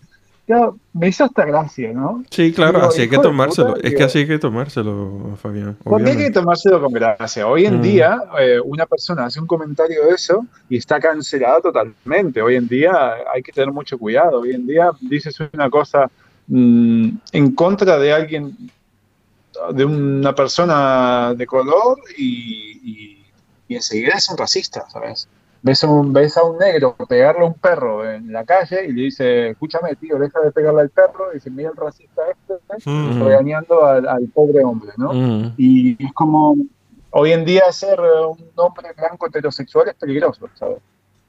me 0.94 1.08
hizo 1.08 1.24
hasta 1.24 1.46
gracia, 1.46 1.94
¿no? 1.94 2.24
Sí, 2.30 2.52
claro, 2.52 2.80
Digo, 2.80 2.90
así 2.90 3.02
hay 3.04 3.10
que 3.10 3.18
tomárselo. 3.18 3.76
es 3.78 3.96
que 3.96 4.04
así 4.04 4.20
hay 4.20 4.28
que 4.28 4.40
tomárselo, 4.40 5.38
Fabián. 5.42 5.78
Porque 5.84 6.10
hay 6.12 6.18
que 6.18 6.32
tomárselo 6.32 6.82
con 6.82 6.92
gracia. 6.92 7.48
Hoy 7.48 7.66
en 7.66 7.80
Mm. 7.80 7.82
día, 7.82 8.22
eh, 8.40 8.60
una 8.64 8.86
persona 8.86 9.26
hace 9.26 9.40
un 9.40 9.48
comentario 9.48 10.06
de 10.06 10.12
eso 10.16 10.46
y 10.70 10.78
está 10.78 11.00
cancelada 11.00 11.62
totalmente. 11.62 12.42
Hoy 12.42 12.56
en 12.56 12.68
día 12.68 13.14
hay 13.34 13.42
que 13.42 13.52
tener 13.54 13.72
mucho 13.72 13.98
cuidado. 13.98 14.42
Hoy 14.42 14.52
en 14.52 14.68
día 14.68 14.92
dices 15.02 15.38
una 15.54 15.70
cosa 15.70 16.10
mm, 16.48 17.10
en 17.32 17.56
contra 17.56 17.98
de 17.98 18.12
alguien, 18.12 18.56
de 19.74 19.86
una 19.86 20.36
persona 20.36 21.34
de 21.38 21.46
color 21.46 22.00
y, 22.18 22.80
y- 22.84 23.26
y 23.70 23.76
enseguida 23.76 24.16
es 24.18 24.30
un 24.30 24.38
racista, 24.38 24.84
¿sabes? 24.92 25.30
Ves 25.64 25.84
a, 25.84 25.90
un, 25.90 26.12
ves 26.12 26.36
a 26.38 26.44
un 26.44 26.58
negro 26.58 26.96
pegarle 27.08 27.42
a 27.42 27.48
un 27.48 27.54
perro 27.54 28.10
en 28.10 28.32
la 28.32 28.44
calle 28.44 28.86
y 28.86 28.92
le 28.92 29.04
dice, 29.04 29.50
escúchame, 29.52 29.96
tío, 29.96 30.20
deja 30.20 30.42
de 30.42 30.52
pegarle 30.52 30.82
al 30.82 30.90
perro. 30.90 31.32
Y 31.32 31.36
dice, 31.36 31.50
mira 31.50 31.70
el 31.70 31.78
racista 31.78 32.22
este, 32.30 32.54
Mm. 32.86 33.18
Mm. 33.18 33.24
regañando 33.24 33.86
al, 33.86 34.08
al 34.08 34.28
pobre 34.28 34.64
hombre, 34.64 34.92
¿no? 34.98 35.14
Mm. 35.14 35.54
Y 35.58 36.04
es 36.04 36.14
como, 36.14 36.56
hoy 37.12 37.32
en 37.32 37.46
día 37.46 37.72
ser 37.72 38.00
eh, 38.00 38.26
un 38.26 38.52
hombre 38.56 38.90
blanco 38.96 39.28
heterosexual 39.28 39.90
es 39.90 39.96
peligroso, 39.96 40.50
¿sabes? 40.56 40.80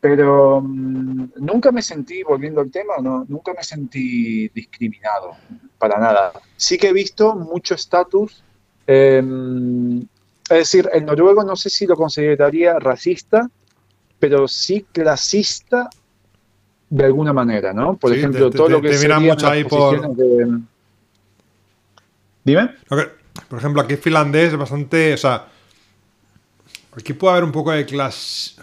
Pero 0.00 0.60
mm, 0.62 1.32
nunca 1.36 1.72
me 1.72 1.82
sentí, 1.82 2.22
volviendo 2.22 2.60
al 2.60 2.70
tema, 2.70 2.94
no, 3.02 3.24
nunca 3.28 3.52
me 3.54 3.62
sentí 3.62 4.48
discriminado, 4.48 5.32
para 5.78 5.98
nada. 5.98 6.32
Sí 6.56 6.78
que 6.78 6.88
he 6.88 6.92
visto 6.92 7.34
mucho 7.34 7.74
estatus, 7.74 8.42
eh, 8.86 9.22
es 10.50 10.58
decir, 10.58 10.90
el 10.92 11.06
noruego 11.06 11.42
no 11.42 11.56
sé 11.56 11.70
si 11.70 11.86
lo 11.86 11.96
consideraría 11.96 12.78
racista, 12.78 13.50
pero 14.26 14.48
sí 14.48 14.86
clasista 14.90 15.90
de 16.88 17.04
alguna 17.04 17.34
manera, 17.34 17.74
¿no? 17.74 17.94
Por 17.98 18.10
Sí, 18.12 18.18
ejemplo, 18.18 18.48
te- 18.48 18.56
todo 18.56 18.68
te- 18.68 18.72
lo 18.72 18.80
que 18.80 18.88
te 18.88 18.98
miran 19.00 19.22
mucho 19.22 19.46
ahí 19.48 19.64
por- 19.64 20.16
de- 20.16 20.60
Dime. 22.42 22.70
Por 22.88 23.58
ejemplo, 23.58 23.82
aquí 23.82 23.96
finlandés 23.96 24.52
es 24.52 24.58
bastante. 24.58 25.12
O 25.12 25.16
sea, 25.18 25.46
aquí 26.96 27.12
puede 27.12 27.32
haber 27.32 27.44
un 27.44 27.52
poco 27.52 27.70
de 27.72 27.84
clas. 27.84 28.56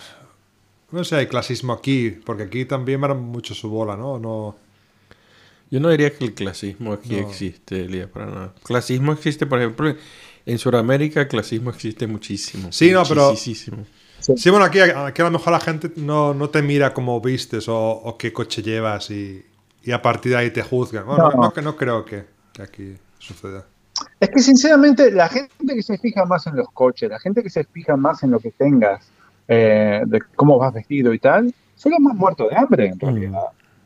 No 0.92 1.04
sé, 1.04 1.16
hay 1.18 1.28
clasismo 1.28 1.74
aquí, 1.74 2.10
porque 2.26 2.44
aquí 2.44 2.66
también 2.66 3.00
van 3.02 3.20
mucho 3.22 3.54
su 3.54 3.70
bola, 3.70 3.96
¿no? 3.96 4.18
no 4.20 4.56
Yo 5.70 5.80
no 5.80 5.90
diría 5.90 6.12
que 6.12 6.26
el 6.26 6.34
clasismo 6.34 6.92
aquí 6.94 7.16
No. 7.16 7.30
existe, 7.30 7.82
Elías, 7.86 8.10
para 8.10 8.26
nada. 8.26 8.54
Clasismo 8.64 9.14
existe, 9.14 9.46
por 9.46 9.60
ejemplo, 9.60 9.96
en 10.46 10.58
Sudamérica, 10.58 11.22
el 11.22 11.28
clasismo 11.30 11.70
existe 11.70 12.08
muchísimo. 12.08 12.72
Sí, 12.72 12.92
no, 12.92 13.04
pero- 13.08 13.34
Sí, 14.22 14.50
bueno, 14.50 14.66
aquí, 14.66 14.80
aquí 14.80 15.22
a 15.22 15.26
lo 15.26 15.32
mejor 15.32 15.54
la 15.54 15.60
gente 15.60 15.92
no, 15.98 16.34
no 16.34 16.50
te 16.50 16.62
mira 16.62 16.94
cómo 16.94 17.20
vistes 17.22 17.68
o, 17.68 17.78
o 17.92 18.18
qué 18.18 18.32
coche 18.32 18.62
llevas 18.62 19.10
y, 19.12 19.46
y 19.84 19.92
a 19.92 20.02
partir 20.02 20.34
de 20.34 20.38
ahí 20.38 20.52
te 20.52 20.62
juzgan. 20.64 21.06
Bueno, 21.06 21.30
No. 21.32 21.42
no, 21.44 21.54
que 21.54 21.62
no 21.62 21.76
creo 21.76 22.06
que, 22.06 22.26
que 22.54 22.62
aquí 22.62 22.96
suceda. 23.20 23.66
Es 24.20 24.30
que 24.30 24.42
sinceramente 24.42 25.12
la 25.12 25.28
gente 25.30 25.76
que 25.76 25.84
se 25.84 25.98
fija 25.98 26.26
más 26.26 26.48
en 26.48 26.56
los 26.56 26.70
coches, 26.72 27.10
la 27.10 27.20
gente 27.20 27.44
que 27.44 27.50
se 27.50 27.64
fija 27.66 27.96
más 27.96 28.24
en 28.24 28.32
lo 28.32 28.40
que 28.40 28.52
tengas, 28.52 29.12
eh, 29.48 30.02
de 30.06 30.20
cómo 30.36 30.58
vas 30.58 30.74
vestido 30.74 31.14
y 31.14 31.20
tal, 31.20 31.54
son 31.76 31.92
los 31.92 32.00
más 32.02 32.16
muertos 32.16 32.50
de 32.50 32.56
hambre 32.58 32.88
en 32.88 33.00
realidad. 33.00 33.44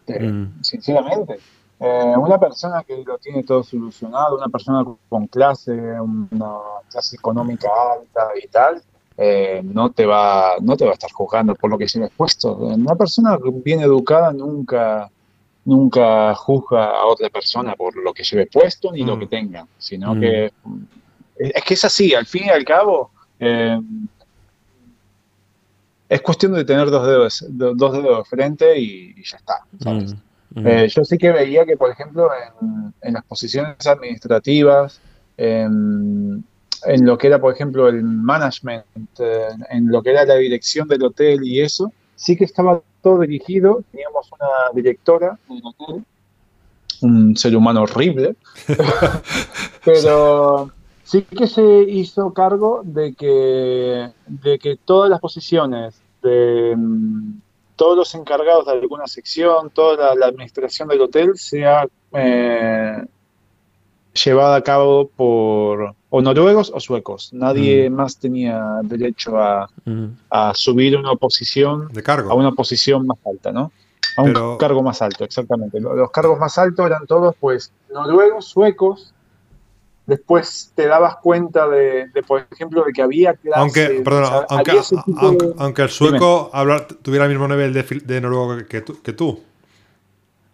Eh, 0.07 0.19
Mm. 0.19 0.61
Sinceramente. 0.61 1.39
Eh, 1.79 2.13
una 2.17 2.39
persona 2.39 2.83
que 2.83 3.03
lo 3.03 3.17
tiene 3.17 3.43
todo 3.43 3.61
solucionado, 3.63 4.37
una 4.37 4.47
persona 4.47 4.85
con 5.09 5.27
clase, 5.27 5.71
una 5.73 6.57
clase 6.89 7.15
económica 7.17 7.67
alta 7.93 8.27
y 8.41 8.47
tal, 8.47 8.81
eh, 9.17 9.61
no 9.63 9.91
te 9.91 10.05
va, 10.05 10.55
no 10.61 10.75
te 10.75 10.85
va 10.85 10.91
a 10.91 10.93
estar 10.93 11.11
juzgando 11.11 11.55
por 11.55 11.69
lo 11.69 11.77
que 11.77 11.87
lleves 11.87 12.11
puesto. 12.15 12.53
Una 12.55 12.95
persona 12.95 13.37
bien 13.63 13.79
educada 13.81 14.33
nunca, 14.33 15.09
nunca 15.63 16.33
juzga 16.35 16.89
a 16.99 17.05
otra 17.05 17.29
persona 17.29 17.75
por 17.75 17.95
lo 17.95 18.13
que 18.13 18.23
lleve 18.23 18.47
puesto 18.47 18.91
ni 18.91 19.03
lo 19.03 19.15
Mm. 19.15 19.19
que 19.19 19.27
tenga, 19.27 19.67
sino 19.77 20.15
Mm. 20.15 20.19
que 20.19 20.51
es 21.37 21.63
que 21.63 21.73
es 21.73 21.85
así, 21.85 22.13
al 22.13 22.25
fin 22.25 22.43
y 22.45 22.49
al 22.49 22.63
cabo, 22.63 23.11
eh, 23.39 23.77
es 26.07 26.21
cuestión 26.21 26.53
de 26.53 26.63
tener 26.63 26.89
dos 26.89 27.05
dedos, 27.07 27.45
do- 27.49 27.73
dos 27.73 27.93
dedos 27.93 28.17
de 28.19 28.23
frente 28.25 28.79
y, 28.79 29.13
y 29.17 29.23
ya 29.23 29.37
está. 29.37 29.55
¿sabes? 29.79 30.13
Mm, 30.51 30.61
mm. 30.61 30.67
Eh, 30.67 30.87
yo 30.87 31.03
sí 31.03 31.17
que 31.17 31.31
veía 31.31 31.65
que, 31.65 31.75
por 31.77 31.89
ejemplo, 31.89 32.29
en, 32.61 32.93
en 33.01 33.13
las 33.13 33.23
posiciones 33.25 33.85
administrativas, 33.87 35.01
en 36.85 37.05
lo 37.05 37.17
que 37.17 37.27
era, 37.27 37.39
por 37.39 37.53
ejemplo, 37.53 37.87
el 37.87 38.03
management, 38.03 38.85
eh, 39.19 39.49
en 39.69 39.91
lo 39.91 40.01
que 40.01 40.11
era 40.11 40.25
la 40.25 40.35
dirección 40.35 40.87
del 40.87 41.03
hotel 41.03 41.39
y 41.43 41.61
eso, 41.61 41.91
sí 42.15 42.35
que 42.35 42.45
estaba 42.45 42.81
todo 43.01 43.19
dirigido. 43.19 43.83
Teníamos 43.91 44.29
una 44.31 44.47
directora 44.73 45.37
del 45.49 45.61
hotel, 45.63 46.05
un 47.01 47.35
ser 47.35 47.55
humano 47.55 47.83
horrible, 47.83 48.35
pero 49.85 50.71
sí 51.03 51.23
que 51.23 51.47
se 51.47 51.83
hizo 51.83 52.33
cargo 52.33 52.81
de 52.83 53.13
que, 53.13 54.09
de 54.27 54.59
que 54.59 54.77
todas 54.77 55.09
las 55.09 55.19
posiciones 55.19 56.01
de 56.21 56.73
mm, 56.75 57.39
todos 57.75 57.97
los 57.97 58.15
encargados 58.15 58.65
de 58.65 58.71
alguna 58.71 59.07
sección, 59.07 59.69
toda 59.69 60.15
la, 60.15 60.27
administración 60.27 60.87
del 60.87 61.01
hotel 61.01 61.37
sea 61.37 61.87
eh, 62.13 63.05
llevada 64.23 64.55
a 64.55 64.61
cabo 64.61 65.09
por 65.09 65.95
o 66.09 66.21
noruegos 66.21 66.71
o 66.73 66.79
suecos. 66.79 67.31
Nadie 67.33 67.89
más 67.89 68.17
tenía 68.17 68.79
derecho 68.83 69.37
a, 69.37 69.69
a, 70.29 70.53
subir 70.53 70.95
una 70.95 71.15
posición 71.15 71.89
de 71.91 72.01
cargo. 72.01 72.31
a 72.31 72.35
una 72.35 72.53
posición 72.53 73.05
más 73.05 73.17
alta, 73.25 73.51
¿no? 73.51 73.71
A 74.17 74.21
un 74.21 74.57
cargo 74.57 74.81
más 74.81 75.01
alto, 75.01 75.25
exactamente. 75.25 75.79
Los 75.81 76.09
cargos 76.11 76.39
más 76.39 76.57
altos 76.57 76.85
eran 76.85 77.05
todos, 77.05 77.35
pues, 77.37 77.73
noruegos, 77.93 78.45
suecos. 78.45 79.13
Después 80.05 80.71
te 80.75 80.87
dabas 80.87 81.17
cuenta 81.17 81.67
de, 81.67 82.07
por 82.25 82.47
ejemplo, 82.49 82.85
de 82.85 82.93
que 82.93 83.01
había 83.01 83.33
clases. 83.33 83.59
Aunque, 83.59 84.01
perdón, 84.03 84.45
aunque, 85.57 85.81
el 85.81 85.89
sueco 85.89 86.51
tuviera 87.01 87.25
el 87.25 87.31
mismo 87.31 87.47
nivel 87.47 87.73
de, 87.73 87.83
de 87.83 88.21
noruego 88.21 88.65
que 88.69 88.81
tú, 88.81 89.01
que 89.01 89.11
tú. 89.11 89.41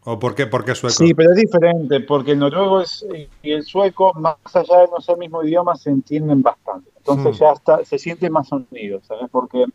¿O 0.04 0.18
por 0.18 0.34
qué, 0.34 0.48
por 0.48 0.66
qué 0.66 0.74
sueco? 0.74 0.96
Sí, 0.96 1.14
pero 1.14 1.32
es 1.32 1.38
diferente, 1.38 2.00
porque 2.00 2.32
el 2.32 2.40
noruego 2.40 2.82
es, 2.82 3.06
y 3.44 3.52
el 3.52 3.64
sueco, 3.64 4.14
más 4.16 4.38
allá 4.54 4.80
de 4.80 4.88
no 4.88 5.00
ser 5.00 5.14
el 5.14 5.20
mismo 5.20 5.44
idioma, 5.44 5.76
se 5.76 5.92
entienden 5.92 6.42
bastante. 6.42 6.90
Entonces 6.98 7.38
hmm. 7.38 7.40
ya 7.40 7.52
está, 7.52 7.86
se 7.86 8.00
siente 8.00 8.30
más 8.30 8.52
unido, 8.52 9.00
¿sabes? 9.04 9.30
Porque 9.32 9.66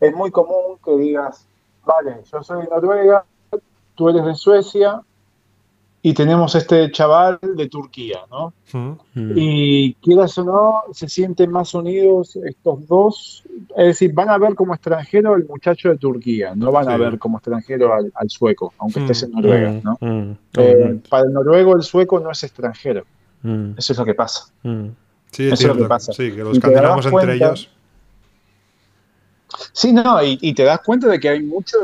es 0.00 0.14
muy 0.14 0.30
común 0.32 0.78
que 0.84 0.96
digas, 0.96 1.46
vale, 1.84 2.22
yo 2.30 2.42
soy 2.42 2.62
de 2.62 2.68
Noruega, 2.68 3.24
tú 3.94 4.08
eres 4.08 4.24
de 4.24 4.34
Suecia, 4.34 5.02
y 6.06 6.12
tenemos 6.12 6.54
este 6.54 6.90
chaval 6.90 7.38
de 7.42 7.66
Turquía, 7.66 8.18
¿no? 8.30 8.52
Mm. 8.74 9.32
Y 9.36 9.94
quieras 9.94 10.36
o 10.36 10.44
no, 10.44 10.82
se 10.92 11.08
sienten 11.08 11.50
más 11.50 11.72
unidos 11.72 12.36
estos 12.44 12.86
dos, 12.86 13.42
es 13.74 13.86
decir, 13.86 14.12
van 14.12 14.28
a 14.28 14.36
ver 14.36 14.54
como 14.54 14.74
extranjero 14.74 15.34
el 15.34 15.46
muchacho 15.46 15.88
de 15.88 15.96
Turquía, 15.96 16.54
no 16.54 16.70
van 16.70 16.90
a 16.90 16.98
ver 16.98 17.18
como 17.18 17.38
extranjero 17.38 17.94
al, 17.94 18.12
sueco, 18.28 18.74
aunque 18.76 19.00
estés 19.00 19.22
en 19.22 19.30
mm. 19.30 19.34
Noruega, 19.34 19.70
mm. 19.72 19.82
¿no? 19.82 20.36
Eh, 20.58 21.00
para 21.08 21.24
el 21.26 21.32
noruego 21.32 21.74
el 21.74 21.82
sueco 21.82 22.20
no 22.20 22.30
es 22.30 22.44
extranjero, 22.44 23.06
eso 23.74 23.92
es 23.94 23.98
lo 23.98 24.04
que 24.04 24.14
pasa. 24.14 24.52
Sí, 25.30 25.46
eso 25.46 25.54
es 25.54 25.64
lo 25.64 25.76
que 25.76 25.88
pasa. 25.88 26.12
Sí, 26.12 26.32
que 26.32 26.44
los 26.44 26.58
cambiamos 26.58 27.06
entre 27.06 27.36
ellos. 27.36 27.70
Sí, 29.72 29.92
no, 29.92 30.22
y, 30.22 30.54
te 30.54 30.64
das 30.64 30.80
cuenta 30.80 31.08
de 31.08 31.20
que 31.20 31.28
hay 31.28 31.42
mucho, 31.42 31.76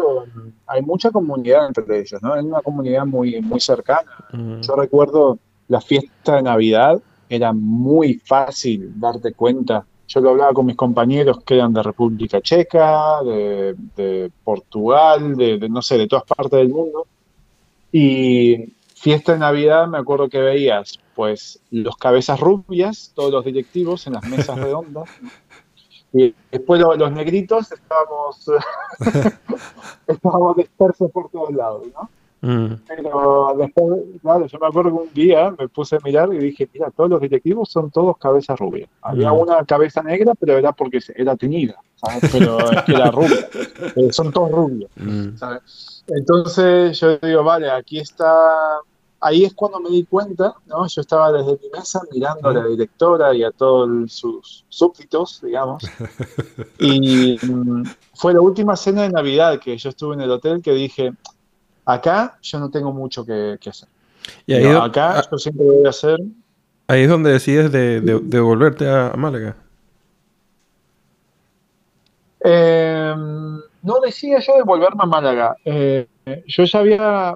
hay 0.67 0.83
mucha 0.83 1.11
comunidad 1.11 1.67
entre 1.67 2.01
ellos, 2.01 2.21
¿no? 2.23 2.35
Es 2.35 2.45
una 2.45 2.61
comunidad 2.61 3.07
muy, 3.07 3.41
muy 3.41 3.61
cercana. 3.61 4.11
Yo 4.33 4.77
recuerdo 4.77 5.39
la 5.69 5.81
fiesta 5.81 6.37
de 6.37 6.43
Navidad, 6.43 7.01
era 7.29 7.53
muy 7.53 8.15
fácil 8.15 8.93
darte 8.97 9.33
cuenta. 9.33 9.87
Yo 10.09 10.21
lo 10.21 10.31
hablaba 10.31 10.53
con 10.53 10.67
mis 10.67 10.75
compañeros 10.75 11.45
que 11.45 11.55
eran 11.55 11.73
de 11.73 11.83
República 11.85 12.41
Checa, 12.41 13.23
de, 13.23 14.33
Portugal, 14.43 15.37
de, 15.37 15.69
no 15.69 15.81
sé, 15.81 15.97
de 15.97 16.09
todas 16.09 16.25
partes 16.25 16.59
del 16.59 16.71
mundo. 16.71 17.07
Y 17.93 18.73
fiesta 18.95 19.33
de 19.33 19.39
Navidad, 19.39 19.87
me 19.87 19.99
acuerdo 19.99 20.29
que 20.29 20.41
veías, 20.41 20.99
pues, 21.15 21.61
los 21.71 21.97
cabezas 21.97 22.41
rubias, 22.41 23.13
todos 23.15 23.31
los 23.31 23.45
directivos 23.45 24.09
en 24.09 24.15
las 24.15 24.25
mesas 24.25 24.59
redondas. 24.59 25.09
Y 26.13 26.35
después 26.51 26.81
los 26.81 27.13
negritos 27.13 27.71
estábamos, 27.73 28.51
estábamos 30.07 30.57
dispersos 30.57 31.11
por 31.11 31.31
todos 31.31 31.53
lados, 31.53 31.87
¿no? 31.95 32.09
Mm. 32.43 32.75
Pero 32.89 33.55
después, 33.59 34.01
claro, 34.23 34.47
yo 34.47 34.59
me 34.59 34.67
acuerdo 34.67 34.91
que 34.91 35.03
un 35.03 35.13
día 35.13 35.55
me 35.59 35.69
puse 35.69 35.97
a 35.97 35.99
mirar 36.03 36.33
y 36.33 36.39
dije, 36.39 36.69
mira, 36.73 36.91
todos 36.91 37.11
los 37.11 37.21
directivos 37.21 37.71
son 37.71 37.91
todos 37.91 38.17
cabezas 38.17 38.59
rubias. 38.59 38.89
Había 39.03 39.31
mm. 39.31 39.39
una 39.39 39.65
cabeza 39.65 40.03
negra, 40.03 40.35
pero 40.35 40.57
era 40.57 40.73
porque 40.73 41.01
era 41.15 41.37
teñida, 41.37 41.77
¿sabes? 41.97 42.31
Pero 42.33 42.59
es 42.59 42.83
que 42.85 42.93
era 42.93 43.11
rubia. 43.11 43.49
Eh, 43.97 44.13
son 44.13 44.31
todos 44.31 44.53
rubios, 44.53 44.91
mm. 44.97 45.37
¿sabes? 45.37 46.05
Entonces 46.07 47.01
yo 47.01 47.17
digo, 47.19 47.43
vale, 47.43 47.71
aquí 47.71 47.99
está 47.99 48.31
ahí 49.21 49.45
es 49.45 49.55
cuando 49.55 49.81
me 49.81 49.91
di 49.91 50.05
cuenta, 50.05 50.55
¿no? 50.67 50.87
Yo 50.87 51.01
estaba 51.01 51.31
desde 51.31 51.53
mi 51.53 51.71
mesa 51.71 52.01
mirando 52.13 52.49
a 52.49 52.55
la 52.55 52.67
directora 52.67 53.35
y 53.35 53.45
a 53.45 53.51
todos 53.51 54.13
sus 54.13 54.65
súbditos, 54.69 55.41
digamos. 55.43 55.83
Y 56.79 57.39
mm, 57.43 57.85
fue 58.15 58.33
la 58.33 58.41
última 58.41 58.77
cena 58.77 59.03
de 59.03 59.11
Navidad 59.11 59.61
que 59.61 59.77
yo 59.77 59.91
estuve 59.91 60.15
en 60.15 60.23
el 60.23 60.31
hotel 60.31 60.63
que 60.63 60.73
dije, 60.73 61.13
acá 61.85 62.39
yo 62.43 62.59
no 62.59 62.71
tengo 62.71 62.93
mucho 62.93 63.25
que, 63.25 63.59
hacer. 63.67 63.89
Y 64.47 64.55
ahí 64.55 64.65
acá 64.67 65.19
ah. 65.19 65.25
yo 65.31 65.39
siempre 65.39 65.67
voy 65.67 65.87
a 65.87 65.91
hacer... 65.91 66.19
Ahí 66.87 67.03
es 67.03 67.09
donde 67.09 67.31
decides 67.31 67.71
de, 67.71 68.01
de, 68.01 68.41
volverte 68.41 68.89
a, 68.89 69.13
Málaga. 69.17 69.55
Em, 72.41 73.61
no 73.83 74.01
decía 74.03 74.41
yo 74.41 74.55
de 74.57 74.63
volverme 74.63 75.03
a 75.05 75.07
Málaga. 75.07 75.57
Eh, 75.65 76.09
yo 76.47 76.65
ya 76.65 76.79
había 76.81 77.35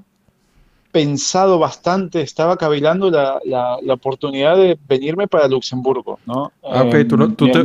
pensado 0.95 1.59
bastante, 1.59 2.20
estaba 2.20 2.57
cavilando 2.57 3.11
la, 3.11 3.40
la, 3.45 3.95
oportunidad 3.95 4.57
de 4.57 4.78
venirme 4.86 5.26
para 5.26 5.49
Luxemburgo, 5.49 6.20
¿no? 6.24 6.53
Ah, 6.62 6.84
ok, 6.84 6.95
tú, 7.09 7.32
tú 7.32 7.51
te... 7.51 7.64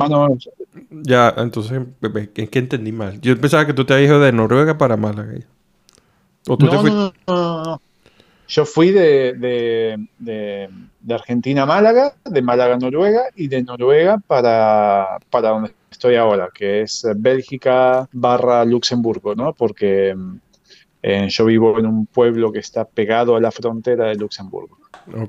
Ya, 0.90 1.36
entonces, 1.38 1.80
¿qué, 2.34 2.50
entendí 2.54 2.92
mal? 2.92 3.22
Yo 3.22 3.40
pensaba 3.40 3.68
que 3.68 3.76
tú 3.76 3.86
te 3.86 3.94
habías 3.94 4.10
ido 4.10 4.20
de 4.20 4.32
Noruega 4.32 4.80
para 4.80 4.98
Málaga. 4.98 5.34
¿O 6.48 6.58
tú 6.58 6.66
no, 6.66 6.72
te 6.72 6.90
no, 6.90 7.14
no, 7.28 7.64
no, 7.64 7.82
Yo 8.48 8.66
fui 8.66 8.90
de, 8.90 9.36
de, 9.36 10.08
de, 10.18 11.14
Argentina 11.14 11.62
a 11.62 11.68
Málaga, 11.68 12.16
de 12.26 12.42
Málaga 12.42 12.74
a 12.74 12.80
Noruega 12.80 13.26
y 13.36 13.48
de 13.48 13.62
Noruega 13.62 14.18
para, 14.26 15.20
para 15.30 15.50
donde 15.50 15.72
estoy 15.92 16.16
ahora, 16.16 16.50
que 16.52 16.82
es 16.82 17.06
Bélgica 17.16 18.10
barra 18.12 18.66
Luxemburgo, 18.66 19.36
¿no? 19.36 19.54
Porque 19.54 20.16
eh, 21.02 21.28
yo 21.30 21.46
vivo 21.46 21.80
en 21.80 21.86
un 21.86 22.06
pueblo 22.06 22.52
que 22.52 22.60
está 22.60 22.84
pegado 22.86 23.36
a 23.36 23.40
la 23.42 23.52
frontera 23.52 24.08
de 24.08 24.16
Luxemburgo. 24.16 24.78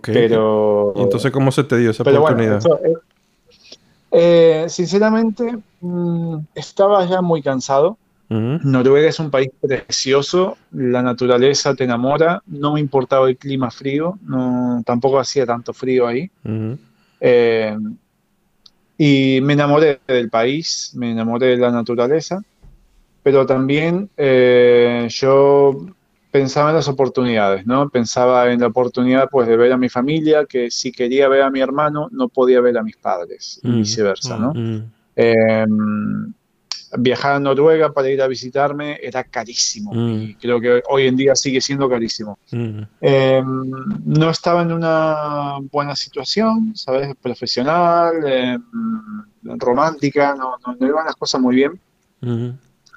Pero, 0.02 0.92
entonces 0.96 1.30
cómo 1.30 1.52
se 1.52 1.64
te 1.64 1.78
dio 1.78 1.90
esa 1.90 2.02
oportunidad? 2.02 2.60
Eh, 2.84 2.94
eh, 4.10 4.64
sinceramente, 4.68 5.56
mm, 5.80 6.38
estaba 6.54 7.06
ya 7.06 7.22
muy 7.22 7.42
cansado. 7.42 7.96
Noruega 8.32 9.08
es 9.08 9.18
un 9.18 9.28
país 9.28 9.50
precioso, 9.60 10.56
la 10.70 11.02
naturaleza 11.02 11.74
te 11.74 11.82
enamora, 11.82 12.40
no 12.46 12.74
me 12.74 12.80
importaba 12.80 13.28
el 13.28 13.36
clima 13.36 13.72
frío, 13.72 14.20
no, 14.22 14.84
tampoco 14.86 15.18
hacía 15.18 15.44
tanto 15.44 15.72
frío 15.72 16.06
ahí. 16.06 16.30
y 18.96 19.40
me 19.40 19.52
enamoré 19.52 19.98
del 20.06 20.30
país, 20.30 20.92
me 20.94 21.10
enamoré 21.10 21.48
de 21.48 21.56
la 21.56 21.72
naturaleza 21.72 22.40
pero 23.22 23.46
también 23.46 24.10
eh, 24.16 25.06
yo 25.10 25.86
pensaba 26.30 26.70
en 26.70 26.76
las 26.76 26.88
oportunidades, 26.88 27.66
¿no? 27.66 27.88
Pensaba 27.88 28.50
en 28.52 28.60
la 28.60 28.68
oportunidad 28.68 29.28
pues 29.30 29.48
de 29.48 29.56
ver 29.56 29.72
a 29.72 29.76
mi 29.76 29.88
familia, 29.88 30.46
que 30.46 30.70
si 30.70 30.92
quería 30.92 31.28
ver 31.28 31.42
a 31.42 31.50
mi 31.50 31.60
hermano 31.60 32.08
no 32.12 32.28
podía 32.28 32.60
ver 32.60 32.78
a 32.78 32.82
mis 32.82 32.96
padres 32.96 33.60
y 33.62 33.68
mm, 33.68 33.76
viceversa, 33.78 34.38
¿no? 34.38 34.54
Mm, 34.54 34.74
mm. 34.74 34.92
Em, 35.16 36.32
viajar 36.98 37.34
a 37.34 37.40
Noruega 37.40 37.92
para 37.92 38.10
ir 38.10 38.20
a 38.20 38.26
visitarme 38.26 38.98
era 39.00 39.22
carísimo 39.22 39.92
y 39.94 40.34
creo 40.34 40.60
que 40.60 40.82
hoy 40.88 41.06
en 41.06 41.16
día 41.16 41.36
sigue 41.36 41.60
siendo 41.60 41.88
carísimo. 41.88 42.38
Em, 42.50 43.70
no 44.04 44.30
estaba 44.30 44.62
en 44.62 44.72
una 44.72 45.58
buena 45.70 45.94
situación, 45.94 46.72
¿sabes? 46.74 47.14
Profesional, 47.20 48.14
em, 48.26 48.62
romántica, 49.58 50.34
no, 50.34 50.54
no, 50.64 50.86
iban 50.86 51.06
las 51.06 51.16
cosas 51.16 51.40
muy 51.40 51.56
bien. 51.56 51.80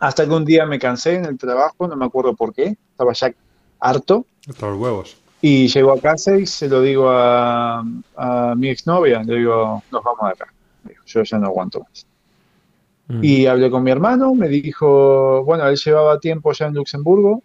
Hasta 0.04 0.26
que 0.26 0.34
un 0.34 0.43
día 0.43 0.66
me 0.66 0.80
cansé 0.80 1.16
en 1.16 1.24
el 1.24 1.38
trabajo, 1.38 1.88
no 1.88 1.95
me 1.95 2.04
acuerdo 2.04 2.34
por 2.36 2.54
qué, 2.54 2.76
estaba 2.91 3.14
ya 3.14 3.34
harto. 3.80 4.26
Hasta 4.49 4.68
los 4.68 4.78
huevos. 4.78 5.18
Y 5.39 5.70
llego 5.70 5.93
a 5.93 5.99
casa 6.01 6.38
y 6.38 6.45
se 6.45 6.68
lo 6.68 6.82
digo 6.82 7.10
a, 7.10 7.86
a 8.18 8.54
mi 8.58 8.68
exnovia, 8.68 9.24
le 9.24 9.38
digo, 9.38 9.82
nos 9.89 10.04
vamos 10.04 10.26
de 10.26 10.32
acá. 10.32 10.54
yo 11.06 11.24
ya 11.24 11.38
no 11.38 11.47
aguanto 11.47 11.80
más. 11.80 12.06
Mm. 13.08 13.24
Y 13.24 13.45
hablé 13.45 13.72
con 13.72 13.82
mi 13.82 13.91
hermano, 13.91 14.36
me 14.36 14.49
dijo, 14.49 15.41
bueno, 15.45 15.66
él 15.68 15.78
llevaba 15.78 16.20
tiempo 16.20 16.51
ya 16.51 16.66
en 16.66 16.74
Luxemburgo. 16.74 17.41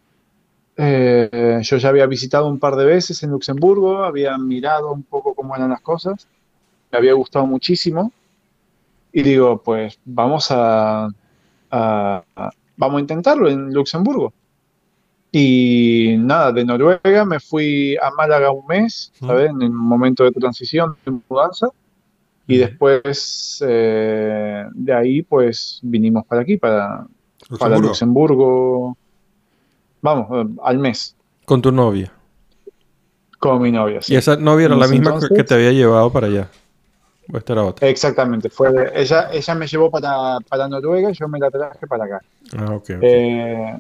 Eh, 0.77 1.61
yo 1.63 1.77
ya 1.77 1.89
había 1.91 2.07
visitado 2.07 2.49
un 2.49 2.59
par 2.59 2.75
de 2.75 2.87
veces 2.87 3.23
en 3.23 3.31
Luxemburgo, 3.31 4.03
había 4.03 4.37
mirado 4.37 4.93
un 4.93 5.05
poco 5.05 5.33
cómo 5.33 5.55
eran 5.55 5.71
las 5.71 5.81
cosas, 5.81 6.27
me 6.91 6.99
había 6.99 7.13
gustado 7.13 7.47
muchísimo. 7.47 8.11
Y 9.13 9.23
digo, 9.23 9.63
pues 9.63 10.01
vamos 10.05 10.49
a, 10.51 11.09
vamos 11.71 12.97
a 12.99 13.01
intentarlo 13.01 13.49
en 13.49 13.73
Luxemburgo. 13.73 14.33
Y 15.31 16.15
nada, 16.19 16.53
de 16.53 16.65
Noruega 16.65 17.25
me 17.27 17.39
fui 17.39 17.97
a 18.01 18.11
Málaga 18.13 18.51
un 18.51 18.67
mes, 18.67 19.13
¿sabes? 19.21 19.51
En 19.51 19.63
un 19.63 19.77
momento 19.77 20.25
de 20.25 20.33
transición, 20.33 20.97
de 21.05 21.19
mudanza. 21.29 21.69
Y 22.47 22.57
después 22.57 23.63
eh, 23.67 24.65
de 24.73 24.93
ahí, 24.95 25.23
pues 25.23 25.81
vinimos 25.83 26.25
para 26.25 26.41
aquí, 26.41 26.57
para 26.57 27.07
para 27.59 27.77
Luxemburgo. 27.79 27.89
Luxemburgo. 27.89 28.97
Vamos, 30.01 30.27
eh, 30.33 30.55
al 30.65 30.79
mes, 30.79 31.15
Con 31.45 31.61
tu 31.61 31.71
novia. 31.73 32.11
con 33.39 33.61
mi 33.63 33.71
novia. 33.71 34.01
sí. 34.01 34.15
Y 34.15 34.17
esa 34.17 34.37
novia 34.37 34.67
era 34.67 34.77
la 34.77 34.89
misma 34.89 35.19
que- 35.21 35.45
te 35.45 35.55
había 35.55 35.73
llevado 35.73 36.11
para 36.11 36.27
allá. 36.29 36.49
O 37.33 37.37
esta 37.39 37.53
era 37.53 37.65
otra. 37.65 37.87
Exactamente, 37.89 38.49
fue 38.49 38.71
ella, 38.95 39.29
ella 39.33 39.55
me 39.55 39.67
llevó 39.67 39.91
para, 39.91 40.39
para 40.49 40.69
Noruega 40.69 41.11
y 41.11 41.15
yo 41.15 41.29
me 41.29 41.39
la 41.39 41.51
traje 41.51 41.87
para 41.87 42.05
acá. 42.05 42.21
Ah, 42.57 42.67
ok. 42.75 42.91
ok. 42.97 42.99
Eh, 43.03 43.77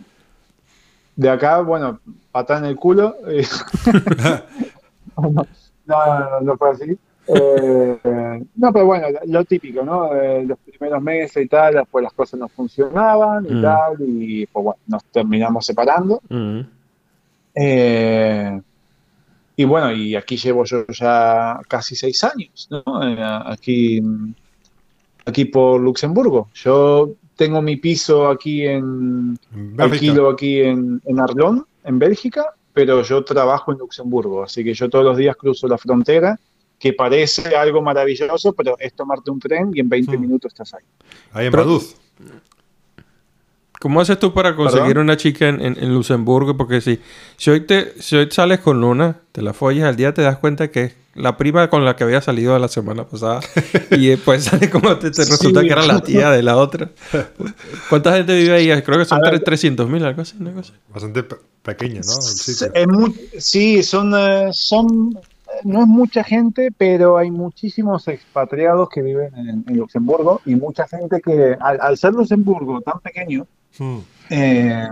de 1.16 1.30
acá, 1.30 1.60
bueno, 1.62 1.98
patada 2.30 2.60
en 2.60 2.66
el 2.66 2.76
culo. 2.76 3.16
eh, 3.26 3.46
no, 5.16 5.30
no, 5.32 5.46
no, 5.86 6.40
no 6.42 6.56
fue 6.56 6.70
así. 6.70 6.98
Eh, 7.30 7.98
eh, 8.04 8.44
no, 8.56 8.72
pero 8.72 8.86
bueno, 8.86 9.06
lo 9.26 9.44
típico, 9.44 9.82
¿no? 9.84 10.14
Eh, 10.14 10.44
los 10.46 10.58
primeros 10.60 11.02
meses 11.02 11.44
y 11.44 11.48
tal, 11.48 11.74
después 11.74 12.02
las 12.02 12.12
cosas 12.14 12.40
no 12.40 12.48
funcionaban 12.48 13.44
y 13.46 13.54
Mm. 13.54 13.62
tal, 13.62 13.96
y 14.00 14.46
pues 14.46 14.64
bueno, 14.64 14.78
nos 14.86 15.04
terminamos 15.06 15.66
separando. 15.66 16.20
Mm. 16.28 16.60
Eh, 17.54 18.60
y 19.58 19.64
bueno, 19.64 19.90
y 19.92 20.14
aquí 20.14 20.36
llevo 20.36 20.64
yo 20.64 20.86
ya 20.86 21.60
casi 21.68 21.96
seis 21.96 22.22
años, 22.24 22.68
¿no? 22.70 22.82
Eh, 23.02 23.16
aquí, 23.46 24.00
aquí 25.26 25.44
por 25.46 25.80
Luxemburgo. 25.80 26.48
Yo 26.54 27.10
tengo 27.36 27.60
mi 27.60 27.76
piso 27.76 28.28
aquí 28.28 28.64
en, 28.64 29.34
Bélgica. 29.50 29.82
alquilo 29.84 30.30
aquí 30.30 30.60
en, 30.60 31.00
en 31.04 31.20
Arlon, 31.20 31.66
en 31.84 31.98
Bélgica, 31.98 32.54
pero 32.72 33.02
yo 33.02 33.24
trabajo 33.24 33.72
en 33.72 33.78
Luxemburgo, 33.78 34.44
así 34.44 34.62
que 34.62 34.74
yo 34.74 34.88
todos 34.88 35.04
los 35.04 35.16
días 35.16 35.36
cruzo 35.36 35.66
la 35.66 35.76
frontera, 35.78 36.38
que 36.78 36.92
parece 36.92 37.56
algo 37.56 37.82
maravilloso, 37.82 38.52
pero 38.52 38.76
es 38.78 38.94
tomarte 38.94 39.32
un 39.32 39.40
tren 39.40 39.72
y 39.74 39.80
en 39.80 39.88
20 39.88 40.16
Hmm. 40.16 40.20
minutos 40.20 40.52
estás 40.52 40.74
ahí. 40.74 40.84
Ahí 41.32 41.46
en 41.46 41.50
Pero- 41.50 41.64
Vaduz. 41.64 41.96
¿Cómo 43.80 44.00
haces 44.00 44.18
tú 44.18 44.34
para 44.34 44.56
conseguir 44.56 44.88
¿Perdón? 44.88 45.04
una 45.04 45.16
chica 45.16 45.48
en, 45.48 45.60
en- 45.60 45.78
en 45.78 45.94
Luxemburgo? 45.94 46.56
Porque 46.56 46.80
si, 46.80 46.98
si, 47.36 47.50
hoy 47.50 47.60
te, 47.60 48.00
si 48.02 48.16
hoy 48.16 48.28
sales 48.30 48.58
con 48.60 48.82
una, 48.82 49.18
te 49.32 49.40
la 49.42 49.52
follas 49.52 49.84
al 49.88 49.96
día, 49.96 50.12
te 50.12 50.22
das 50.22 50.38
cuenta 50.38 50.68
que 50.70 50.82
es 50.84 50.94
la 51.14 51.36
prima 51.36 51.68
con 51.70 51.84
la 51.84 51.94
que 51.96 52.04
había 52.04 52.20
salido 52.20 52.58
la 52.58 52.68
semana 52.68 53.04
pasada. 53.06 53.40
y 53.92 54.08
después 54.08 54.44
sale 54.44 54.68
como 54.70 54.96
te, 54.98 55.10
te 55.10 55.24
Sí. 55.24 55.30
resulta 55.30 55.60
que 55.62 55.68
era 55.68 55.86
la 55.86 56.00
tía 56.00 56.30
de 56.30 56.42
la 56.42 56.56
otra. 56.56 56.90
¿Cuánta 57.88 58.16
gente 58.16 58.36
vive 58.36 58.52
ahí? 58.52 58.82
Creo 58.82 58.98
que 58.98 59.04
son 59.04 59.24
A 59.24 59.30
ver. 59.30 59.40
300 59.44 59.88
mil, 59.88 60.04
algo 60.04 60.22
así. 60.22 60.36
cosa. 60.54 60.72
Bastante 60.92 61.22
pe- 61.22 61.36
pequeño, 61.62 62.00
¿no? 62.04 62.12
El 62.74 63.40
sí, 63.40 63.82
son, 63.82 64.12
eh, 64.16 64.48
son, 64.52 65.18
no 65.64 65.80
es 65.82 65.86
mucha 65.86 66.24
gente, 66.24 66.70
pero 66.76 67.16
hay 67.18 67.30
muchísimos 67.30 68.08
expatriados 68.08 68.88
que 68.88 69.02
viven 69.02 69.34
en, 69.36 69.64
en 69.68 69.76
Luxemburgo 69.76 70.40
y 70.46 70.54
mucha 70.56 70.86
gente 70.88 71.20
que, 71.20 71.56
al, 71.60 71.78
al 71.80 71.96
ser 71.98 72.12
Luxemburgo 72.14 72.80
tan 72.80 73.00
pequeño, 73.00 73.46
Mm. 73.78 73.98
eh, 74.30 74.88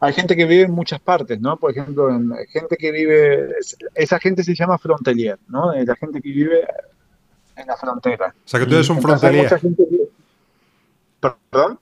hay 0.00 0.12
gente 0.12 0.36
que 0.36 0.44
vive 0.44 0.62
en 0.64 0.72
muchas 0.72 1.00
partes, 1.00 1.40
¿no? 1.40 1.56
Por 1.56 1.70
ejemplo, 1.70 2.10
en- 2.10 2.32
gente 2.52 2.76
que 2.76 2.92
vive, 2.92 3.50
es- 3.58 3.76
esa 3.94 4.18
gente 4.18 4.44
se 4.44 4.54
llama 4.54 4.76
frontelier, 4.78 5.38
¿no? 5.48 5.72
Eh, 5.72 5.84
La 5.86 5.96
gente 5.96 6.20
que 6.20 6.28
vive 6.30 6.66
en 7.56 7.66
la 7.66 7.76
frontera. 7.76 8.34
O 8.44 8.48
sea 8.48 8.60
que 8.60 8.66
tú 8.66 8.74
eres 8.74 8.88
un 8.90 8.96
Entonces, 8.98 9.20
frontelier. 9.20 9.44
mucha 9.44 9.58
gente 9.58 9.82
que- 9.88 11.30
¿Perdón? 11.50 11.78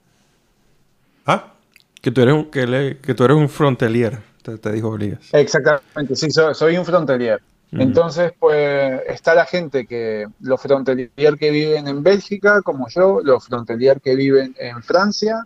¿Ah? 1.25 1.53
Que 2.01 2.11
tú 2.11 2.21
eres 2.21 2.33
un, 2.35 2.45
que 2.51 2.65
le- 2.67 2.97
que 2.99 3.13
tú 3.13 3.23
eres 3.25 3.35
un 3.37 3.49
frontelier, 3.49 4.19
te, 4.43 4.57
te 4.57 4.71
dijo 4.71 4.89
Oligas. 4.89 5.27
Exactamente, 5.33 6.15
sí, 6.15 6.29
soy, 6.31 6.53
soy 6.55 6.77
un 6.77 6.85
frontelier. 6.85 7.41
Entonces, 7.71 8.31
pues 8.39 9.01
está 9.07 9.35
la 9.35 9.45
gente 9.45 9.85
que, 9.85 10.25
los 10.39 10.61
frontelier 10.61 11.35
que 11.37 11.51
viven 11.51 11.89
en 11.89 12.03
Bélgica, 12.03 12.61
como 12.61 12.87
yo, 12.87 13.19
los 13.21 13.45
frontelier 13.47 13.99
que 13.99 14.15
viven 14.15 14.55
en 14.57 14.81
Francia 14.81 15.45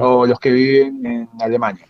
O 0.00 0.26
los 0.26 0.38
que 0.38 0.50
viven 0.50 1.04
en 1.06 1.28
Alemania. 1.40 1.86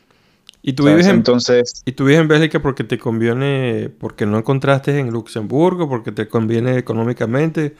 Y 0.63 0.73
tú 0.73 0.85
¿sabes? 0.85 0.95
vives 0.97 1.07
en, 1.09 1.17
Entonces, 1.17 1.83
y 1.85 1.93
tú 1.93 2.05
vives 2.07 2.21
en 2.23 2.29
Bélgica 2.29 2.61
porque 2.63 2.85
te 2.85 2.99
conviene, 2.99 3.91
porque 4.01 4.25
no 4.25 4.39
encontraste 4.39 4.99
en 4.99 5.11
Luxemburgo, 5.11 5.89
porque 5.89 6.11
te 6.13 6.27
conviene 6.27 6.79
económicamente. 6.79 7.75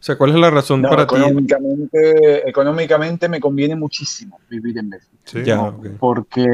O 0.00 0.02
sea, 0.02 0.16
¿cuál 0.16 0.30
es 0.30 0.36
la 0.36 0.48
razón 0.50 0.80
no, 0.80 0.88
para 0.88 1.06
ti? 1.06 1.16
económicamente, 1.16 2.48
económicamente 2.48 3.28
me 3.28 3.38
conviene 3.38 3.76
muchísimo 3.76 4.40
vivir 4.48 4.78
en 4.78 4.88
Bélgica. 4.88 5.12
Sí. 5.24 5.42
Ya. 5.44 5.74
Porque 5.98 6.46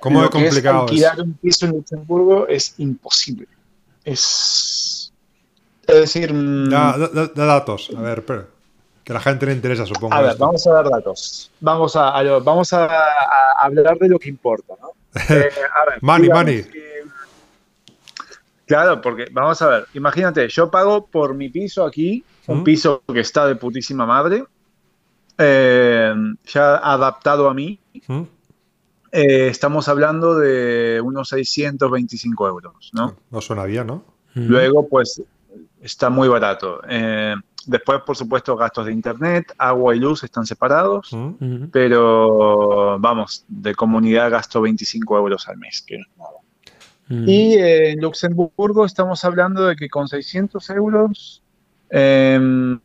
¿Cómo 0.00 0.22
lo 0.22 0.30
que 0.30 0.46
es 0.48 0.66
alquilar 0.66 1.20
un 1.20 1.34
piso 1.34 1.66
en 1.66 1.72
Luxemburgo 1.72 2.48
es 2.48 2.74
imposible. 2.78 3.46
Es, 4.04 5.12
es 5.86 5.94
decir, 5.94 6.34
mm, 6.34 6.68
Da, 6.70 6.98
da- 6.98 7.08
da- 7.08 7.30
da 7.32 7.44
datos. 7.46 7.90
A 7.96 8.00
ver, 8.02 8.24
pero. 8.24 8.48
Que 9.04 9.12
a 9.12 9.14
la 9.14 9.20
gente 9.20 9.46
le 9.46 9.52
interesa, 9.52 9.84
supongo. 9.86 10.14
A 10.14 10.20
ver, 10.22 10.30
esto. 10.32 10.44
vamos 10.46 10.66
a 10.66 10.72
dar 10.72 10.88
datos. 10.88 11.50
Vamos 11.60 11.96
a, 11.96 12.10
a 12.10 12.22
lo- 12.22 12.42
vamos 12.42 12.72
a, 12.72 12.86
a 12.86 13.64
hablar 13.64 13.98
de 13.98 14.08
lo 14.08 14.18
que 14.18 14.28
importa, 14.28 14.74
¿no? 14.80 14.90
Eh, 15.28 15.50
a 15.76 15.90
ver, 15.90 15.98
Money, 16.02 16.22
digamos 16.22 16.44
money. 16.44 16.62
que- 16.64 17.02
claro, 18.66 19.00
porque 19.00 19.26
vamos 19.32 19.60
a 19.62 19.68
ver, 19.68 19.86
imagínate, 19.94 20.48
yo 20.48 20.70
pago 20.70 21.06
por 21.06 21.34
mi 21.34 21.48
piso 21.48 21.84
aquí, 21.84 22.24
un 22.46 22.60
¿Mm? 22.60 22.64
piso 22.64 23.02
que 23.12 23.20
está 23.20 23.46
de 23.46 23.56
putísima 23.56 24.06
madre, 24.06 24.44
eh, 25.38 26.14
ya 26.46 26.76
adaptado 26.76 27.48
a 27.50 27.54
mí, 27.54 27.78
¿Mm? 28.06 28.22
eh, 29.12 29.48
estamos 29.48 29.88
hablando 29.88 30.38
de 30.38 31.00
unos 31.04 31.28
625 31.28 32.48
euros, 32.48 32.90
¿no? 32.94 33.16
No 33.30 33.40
suena 33.40 33.64
bien, 33.64 33.86
¿no? 33.88 33.94
Ujú. 34.34 34.46
Luego, 34.48 34.88
pues, 34.88 35.20
está 35.82 36.08
muy 36.08 36.28
barato. 36.28 36.80
Eh, 36.88 37.34
después, 37.66 38.00
por 38.02 38.16
supuesto, 38.16 38.56
gastos 38.56 38.86
de 38.86 38.92
internet, 38.92 39.52
agua 39.58 39.94
y 39.94 39.98
luz 39.98 40.24
están 40.24 40.46
separados. 40.46 41.10
Pero 41.70 42.98
vamos, 42.98 43.44
de 43.48 43.74
comunidad 43.74 44.30
gasto 44.30 44.60
25 44.60 45.18
euros 45.18 45.48
al 45.48 45.58
mes, 45.58 45.82
que 45.82 45.98
no 45.98 46.04
es 46.04 46.18
nada. 46.18 46.42
Ujú. 47.10 47.30
Y 47.30 47.54
eh, 47.54 47.90
en 47.90 48.00
Luxemburgo 48.00 48.86
estamos 48.86 49.24
hablando 49.24 49.66
de 49.66 49.76
que 49.76 49.88
con 49.88 50.08
600 50.08 50.70
euros 50.70 51.42
em, 51.90 52.80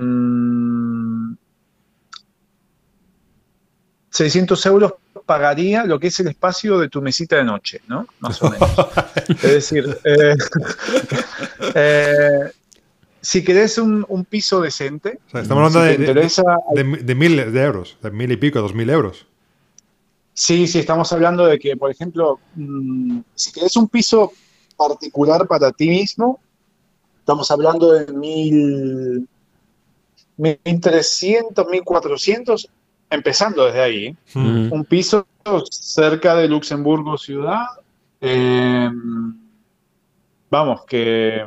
600 4.10 4.66
euros 4.66 4.94
pagaría 5.26 5.86
lo 5.86 6.00
que 6.00 6.08
es 6.08 6.20
el 6.20 6.28
espacio 6.28 6.80
de 6.80 6.90
tu 6.90 7.02
mesita 7.02 7.36
de 7.36 7.44
noche, 7.44 7.82
¿no? 7.88 8.08
Más 8.20 8.42
o 8.42 8.50
menos. 8.50 8.72
es 9.30 9.42
decir, 9.42 9.98
eh, 10.04 10.36
eh, 11.76 12.52
si 13.28 13.44
querés 13.44 13.78
un, 13.78 14.06
un 14.08 14.24
piso 14.24 14.62
decente, 14.62 15.20
O 15.28 15.32
sea, 15.32 15.42
estamos 15.42 15.76
hablando 15.76 15.82
si 15.82 15.88
de, 15.88 15.96
te 15.96 16.02
de, 16.02 16.08
interesa, 16.12 16.44
de, 16.74 16.84
de 16.84 17.16
miles 17.16 17.52
de 17.52 17.62
euros. 17.62 17.98
De 18.02 18.10
mil 18.10 18.32
y 18.32 18.38
pico, 18.38 18.62
dos 18.62 18.74
mil 18.74 18.90
euros. 18.90 19.26
Sí, 20.34 20.66
sí, 20.66 20.80
estamos 20.80 21.12
hablando 21.12 21.46
de 21.46 21.60
que, 21.60 21.76
por 21.76 21.92
ejemplo, 21.92 22.40
mm, 22.56 23.20
si 23.36 23.52
querés 23.52 23.76
un 23.76 23.90
piso 23.90 24.32
particular 24.78 25.46
para 25.46 25.74
ti 25.74 25.90
mismo, 25.90 26.40
estamos 27.20 27.52
hablando 27.52 27.92
de 27.92 28.14
mil, 28.14 29.28
1300, 30.38 31.68
1400, 31.68 32.70
empezando 33.10 33.66
desde 33.66 33.82
ahí. 33.82 34.06
¿eh? 34.06 34.16
¿Mm? 34.36 34.72
Un 34.72 34.86
piso 34.86 35.28
cerca 35.70 36.34
de 36.36 36.48
Luxemburgo 36.48 37.18
ciudad. 37.18 37.66
eh, 38.22 38.90
vamos, 40.50 40.86
que 40.86 41.44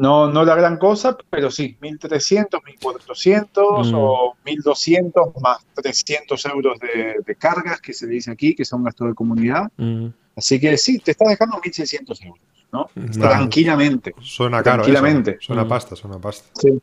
no, 0.00 0.30
no 0.32 0.44
la 0.44 0.54
gran 0.54 0.76
cosa, 0.78 1.16
pero 1.28 1.50
sí, 1.50 1.76
1300, 1.80 2.60
1400 2.64 3.90
Mm. 3.92 3.94
o 3.94 4.34
1200 4.44 5.28
más 5.42 5.58
300 5.74 6.44
euros 6.46 6.78
de, 6.80 7.16
de 7.24 7.34
cargas 7.36 7.80
que 7.80 7.92
se 7.92 8.06
le 8.06 8.14
dice 8.14 8.30
aquí, 8.30 8.54
que 8.54 8.64
son 8.64 8.82
gastos 8.84 9.08
de 9.08 9.14
comunidad. 9.14 9.70
Ujú. 9.78 10.12
Así 10.36 10.58
que 10.58 10.76
sí, 10.78 10.98
te 11.00 11.10
estás 11.10 11.28
dejando 11.28 11.60
1600 11.62 12.22
euros, 12.22 12.40
¿no? 12.72 12.88
Está- 12.96 13.28
Tranquilamente. 13.30 14.14
Suena 14.22 14.62
caro. 14.62 14.82
Tranquilamente. 14.82 15.30
Eso. 15.32 15.40
Suena 15.48 15.64
Mm. 15.64 15.68
pasta, 15.68 15.96
suena 15.96 16.18
pasta. 16.18 16.48
Sí. 16.54 16.80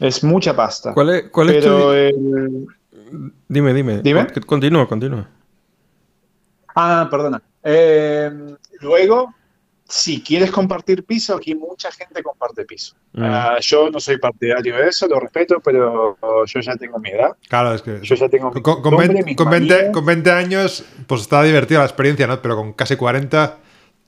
Es 0.00 0.22
mucha 0.24 0.54
pasta. 0.54 0.92
¿Cuál 0.92 1.10
es, 1.10 1.22
cuál 1.30 1.50
es 1.50 1.64
Pero 1.64 1.78
tu... 1.86 1.90
el- 1.92 2.66
Dime, 3.48 3.72
dime. 3.72 4.02
Dime. 4.02 4.26
Con- 4.32 4.42
Continúa, 4.42 4.86
continúa. 4.88 5.28
Ah, 6.74 7.06
perdona. 7.10 7.40
Eh, 7.62 8.30
luego, 8.80 9.32
si 9.96 10.20
quieres 10.20 10.50
compartir 10.50 11.04
piso, 11.04 11.36
aquí 11.36 11.54
mucha 11.54 11.88
gente 11.92 12.20
comparte 12.20 12.64
piso. 12.64 12.96
Ah, 13.16 13.58
yo 13.60 13.90
no 13.90 14.00
soy 14.00 14.18
partidario 14.18 14.76
de 14.76 14.88
eso, 14.88 15.06
lo 15.06 15.20
respeto, 15.20 15.60
pero 15.62 16.16
yo 16.46 16.60
ya 16.60 16.74
tengo 16.74 16.98
mi 16.98 17.10
edad. 17.10 17.36
Claro, 17.48 17.72
es 17.74 17.80
que. 17.82 18.00
Yo 18.02 18.14
ya 18.16 18.28
tengo 18.28 18.50
mi 18.50 18.54
con, 18.60 18.62
con, 18.62 18.82
costumbre, 18.82 19.06
20, 19.06 19.24
mis 19.24 19.36
con, 19.36 19.50
20, 19.50 19.74
manías. 19.74 19.92
con 19.92 20.04
20 20.06 20.30
años, 20.32 20.84
pues 21.06 21.20
está 21.20 21.44
divertida 21.44 21.78
la 21.78 21.84
experiencia, 21.84 22.26
¿no? 22.26 22.42
Pero 22.42 22.56
con 22.56 22.72
casi 22.72 22.96
40, 22.96 23.56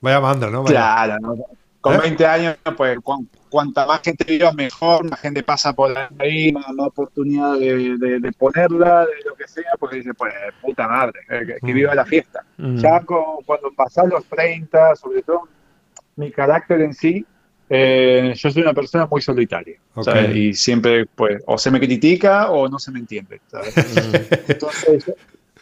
vaya 0.01 0.19
mandra, 0.19 0.49
¿no? 0.49 0.63
Vaya. 0.63 0.75
Claro, 0.75 1.15
¿no? 1.21 1.35
Con 1.79 1.93
¿Eh? 1.95 1.99
20 2.01 2.25
años, 2.25 2.57
pues 2.75 2.97
cuan- 3.01 3.29
cuanta 3.49 3.85
más 3.85 4.01
gente 4.01 4.25
viva, 4.25 4.51
mejor, 4.51 5.09
más 5.09 5.21
gente 5.21 5.41
pasa 5.41 5.71
por 5.71 5.93
ahí, 6.19 6.51
más, 6.51 6.67
más 6.73 6.87
oportunidad 6.87 7.53
de, 7.57 7.97
de- 7.97 8.19
de 8.19 8.31
ponerla, 8.33 9.05
de 9.05 9.23
lo 9.25 9.35
que 9.35 9.47
sea, 9.47 9.71
porque 9.79 9.97
dice, 9.97 10.13
pues 10.13 10.33
puta 10.61 10.85
madre, 10.85 11.21
eh, 11.29 11.43
que, 11.47 11.65
que 11.65 11.71
Mm. 11.71 11.75
viva 11.75 11.95
la 11.95 12.03
fiesta. 12.03 12.43
Mm. 12.57 12.75
Ya 12.77 12.99
con- 13.05 13.41
cuando 13.45 13.71
pasas 13.73 14.05
los 14.09 14.25
30, 14.25 14.97
sobre 14.97 15.21
todo, 15.23 15.47
mi 16.17 16.31
carácter 16.31 16.81
en 16.81 16.93
sí 16.93 17.25
eh, 17.69 18.33
yo 18.35 18.49
soy 18.49 18.61
una 18.61 18.73
persona 18.73 19.07
muy 19.07 19.21
solitaria. 19.21 19.77
Ok. 19.95 20.05
¿sabes? 20.05 20.35
Y 20.35 20.53
siempre, 20.53 21.05
pues, 21.05 21.43
o 21.47 21.57
se 21.57 21.69
me 21.71 21.79
critica 21.79 22.49
o 22.51 22.67
no 22.69 22.79
se 22.79 22.91
me 22.91 22.99
entiende. 22.99 23.41
¿sabes? 23.47 23.75
Entonces, 24.47 25.05
yo, 25.05 25.13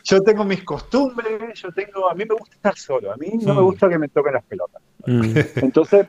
yo 0.03 0.21
tengo 0.21 0.43
mis 0.45 0.63
costumbres, 0.63 1.59
yo 1.61 1.71
tengo, 1.71 2.09
a 2.09 2.13
mí 2.13 2.25
me 2.29 2.35
gusta 2.35 2.55
estar 2.55 2.75
solo, 2.77 3.11
a 3.11 3.17
mí 3.17 3.29
no 3.41 3.55
me 3.55 3.61
Mm. 3.61 3.65
gusta 3.65 3.89
que 3.89 3.97
me 3.97 4.07
toquen 4.09 4.33
las 4.33 4.45
pelotas. 4.45 4.81
Mm, 5.07 5.65
Entonces, 5.65 6.07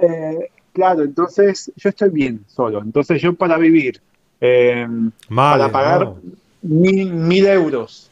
eh, 0.00 0.50
claro, 0.72 1.02
entonces 1.02 1.72
yo 1.76 1.88
estoy 1.88 2.10
bien 2.10 2.44
solo. 2.48 2.82
Entonces 2.82 3.22
yo 3.22 3.34
para 3.34 3.58
vivir, 3.58 4.00
eh, 4.40 4.86
para 5.28 5.70
pagar 5.70 6.00
no. 6.04 6.20
mil, 6.62 7.12
mil 7.12 7.46
euros 7.46 8.10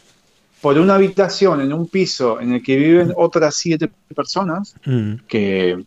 por 0.64 0.78
una 0.78 0.94
habitación 0.94 1.60
en 1.60 1.74
un 1.74 1.88
piso 1.88 2.40
en 2.40 2.54
el 2.54 2.62
que 2.62 2.74
viven 2.76 3.12
otras 3.18 3.54
siete 3.54 3.90
personas, 4.16 4.74
mm, 4.86 5.12
que, 5.28 5.84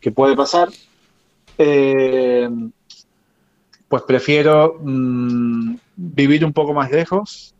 que 0.00 0.12
puede 0.12 0.36
pasar, 0.36 0.68
eh, 1.58 2.48
pues 3.88 4.02
prefiero 4.04 4.78
mm, 4.80 5.74
vivir 5.96 6.44
un 6.44 6.52
poco 6.52 6.72
más 6.72 6.92
lejos, 6.92 7.52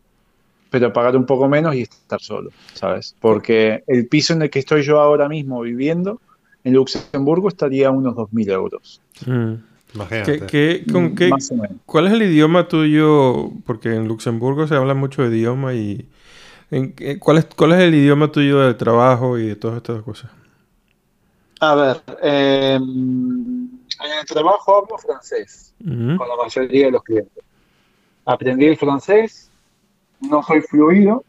pero 0.69 0.93
pagar 0.93 1.17
un 1.17 1.25
poco 1.25 1.49
menos 1.49 1.75
y 1.75 1.81
estar 1.81 2.21
solo, 2.21 2.49
¿sabes? 2.73 3.13
Porque 3.19 3.83
el 3.85 4.07
piso 4.07 4.31
en 4.31 4.43
el 4.43 4.49
que 4.49 4.59
estoy 4.59 4.83
yo 4.83 5.01
ahora 5.01 5.27
mismo 5.27 5.59
viviendo, 5.59 6.21
en 6.63 6.75
Luxemburgo, 6.75 7.49
estaría 7.49 7.89
a 7.89 7.91
unos 7.91 8.15
2.000 8.15 8.49
euros. 8.49 9.01
mm. 9.25 9.53
Imagínate. 9.95 10.39
¿Qué- 10.39 10.85
qué- 10.85 10.91
con 10.93 11.13
qué- 11.13 11.25
o 11.29 11.55
menos. 11.55 11.77
¿Cuál 11.85 12.07
es 12.07 12.13
el 12.13 12.21
idioma 12.23 12.69
tuyo? 12.69 13.51
Porque 13.65 13.93
en 13.93 14.07
Luxemburgo 14.07 14.65
se 14.65 14.75
habla 14.75 14.93
mucho 14.93 15.21
de 15.29 15.37
idioma 15.37 15.73
y... 15.73 16.07
en 16.73 17.19
¿cuál, 17.19 17.37
es, 17.37 17.45
¿Cuál 17.55 17.73
es 17.73 17.79
el 17.81 17.95
idioma 17.95 18.31
tuyo 18.31 18.59
de 18.59 18.73
trabajo 18.73 19.37
y 19.37 19.47
de 19.47 19.55
todas 19.55 19.77
estas 19.77 20.01
cosas? 20.01 20.31
A 21.59 21.75
ver, 21.75 22.01
eh, 22.21 22.75
en 22.75 23.79
el 24.19 24.25
trabajo 24.25 24.77
hablo 24.77 24.97
francés. 24.97 25.73
Con 25.83 26.17
la 26.17 26.35
mayoría 26.37 26.85
de 26.85 26.91
los 26.91 27.03
clientes. 27.03 27.43
Aprendí 28.25 28.65
el 28.65 28.77
francés, 28.77 29.51
no 30.21 30.41
soy 30.43 30.61
fluido 30.61 31.23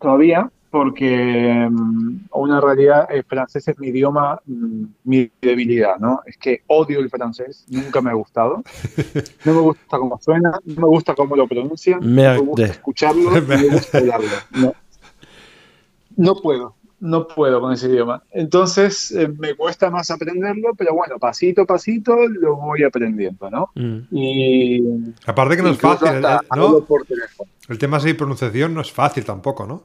todavía, 0.00 0.50
porque 0.70 1.68
mm, 1.68 2.28
una 2.32 2.60
realidad, 2.60 3.08
el 3.10 3.24
francés 3.24 3.66
es 3.66 3.78
mi 3.78 3.88
idioma, 3.88 4.40
mm, 4.46 4.84
mi 5.04 5.30
debilidad, 5.42 5.98
¿no? 5.98 6.20
Es 6.24 6.36
que 6.36 6.62
odio 6.68 7.00
el 7.00 7.10
francés, 7.10 7.66
nunca 7.68 8.00
me 8.00 8.10
ha 8.10 8.14
gustado. 8.14 8.62
No 9.44 9.54
me 9.54 9.60
gusta 9.60 9.98
cómo 9.98 10.18
suena, 10.20 10.52
no 10.64 10.82
me 10.82 10.86
gusta 10.86 11.14
cómo 11.14 11.34
lo 11.34 11.48
pronuncian, 11.48 12.00
no 12.00 12.06
me 12.06 12.38
gusta 12.38 12.66
escucharlo, 12.66 13.30
no 13.40 13.40
me 13.40 13.68
gusta 13.68 13.98
hablarlo. 13.98 14.28
No, 14.52 14.74
no 16.16 16.34
puedo, 16.36 16.74
no 17.00 17.26
puedo 17.26 17.60
con 17.60 17.72
ese 17.72 17.88
idioma. 17.88 18.22
Entonces 18.30 19.10
eh, 19.12 19.28
me 19.28 19.54
cuesta 19.54 19.90
más 19.90 20.10
aprenderlo, 20.10 20.74
pero 20.76 20.94
bueno, 20.94 21.18
pasito 21.18 21.62
a 21.62 21.66
pasito 21.66 22.14
lo 22.28 22.56
voy 22.56 22.84
aprendiendo, 22.84 23.50
¿no? 23.50 23.70
Mm. 23.74 23.98
Y 24.10 25.14
Aparte 25.26 25.56
que 25.56 25.62
no 25.62 25.70
es 25.70 25.78
fácil, 25.78 26.08
¿eh? 26.08 26.38
¿no? 26.54 26.84
por 26.84 27.06
teléfono. 27.06 27.50
El 27.68 27.78
tema 27.78 27.98
de 27.98 28.14
pronunciación 28.14 28.74
no 28.74 28.82
es 28.82 28.92
fácil 28.92 29.24
tampoco, 29.24 29.66
¿no? 29.66 29.84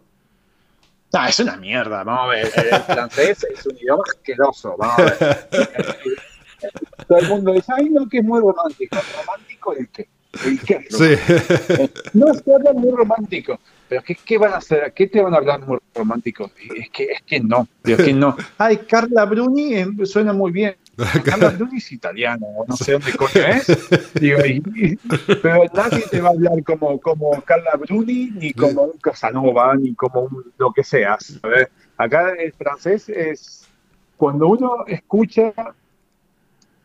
Es 1.28 1.40
una 1.40 1.56
mierda, 1.58 2.04
vamos 2.04 2.26
a 2.26 2.28
ver. 2.28 2.52
El 2.56 2.82
francés 2.82 3.46
es 3.54 3.66
un 3.66 3.78
idioma 3.78 4.04
asqueroso, 4.08 4.76
vamos 4.78 5.00
a 5.00 5.04
ver. 5.04 5.48
Todo 7.08 7.18
el 7.20 7.28
mundo 7.30 7.54
dice, 7.54 7.72
ay, 7.76 7.90
no, 7.90 8.08
que 8.10 8.18
es 8.20 8.24
muy 8.24 8.40
romántico. 8.40 8.98
¿Romántico 9.20 9.74
el 9.74 9.88
qué? 9.90 10.08
¿El 10.46 10.60
qué? 10.62 10.86
es 10.90 10.98
Sí. 10.98 11.16
romántico? 11.16 12.10
No 12.14 12.34
se 12.34 12.54
habla 12.54 12.74
muy 12.74 12.92
romántico. 12.92 13.60
Pero 13.88 14.02
¿qué, 14.02 14.16
¿qué 14.16 14.38
van 14.38 14.54
a 14.54 14.58
hacer? 14.58 14.92
¿Qué 14.94 15.08
te 15.08 15.22
van 15.22 15.34
a 15.34 15.38
hablar 15.38 15.60
muy 15.62 15.78
romántico? 15.94 16.50
Es 16.76 16.90
que, 16.90 17.04
es 17.04 17.22
que 17.22 17.40
no, 17.40 17.68
es 17.84 17.98
que 17.98 18.14
no. 18.14 18.36
Ay, 18.58 18.78
Carla 18.78 19.26
Bruni 19.26 19.76
eh, 19.76 19.88
suena 20.06 20.34
muy 20.34 20.52
bien. 20.52 20.76
Carla 21.24 21.50
Bruni 21.50 21.78
es 21.78 21.92
italiano, 21.92 22.48
no 22.68 22.78
sé 22.78 22.94
dónde 22.94 23.14
coño 23.14 23.32
es. 23.48 24.14
Digo, 24.16 24.46
y- 24.46 24.98
pero 25.42 25.64
nadie 25.74 26.04
te 26.10 26.22
va 26.22 26.30
a 26.30 26.32
hablar 26.32 26.64
como, 26.64 27.00
como 27.00 27.42
Carla 27.42 27.72
Bruni, 27.80 28.32
ni 28.32 28.54
como 28.54 28.84
un 28.84 28.98
Casanova, 29.00 29.76
ni 29.76 29.94
como 29.96 30.22
un, 30.22 30.54
lo 30.58 30.72
que 30.72 30.84
sea. 30.84 31.18
¿sabes? 31.20 31.68
Acá 31.98 32.34
el 32.38 32.54
francés 32.54 33.10
es 33.10 33.68
cuando 34.18 34.48
uno 34.48 34.86
escucha 34.88 35.54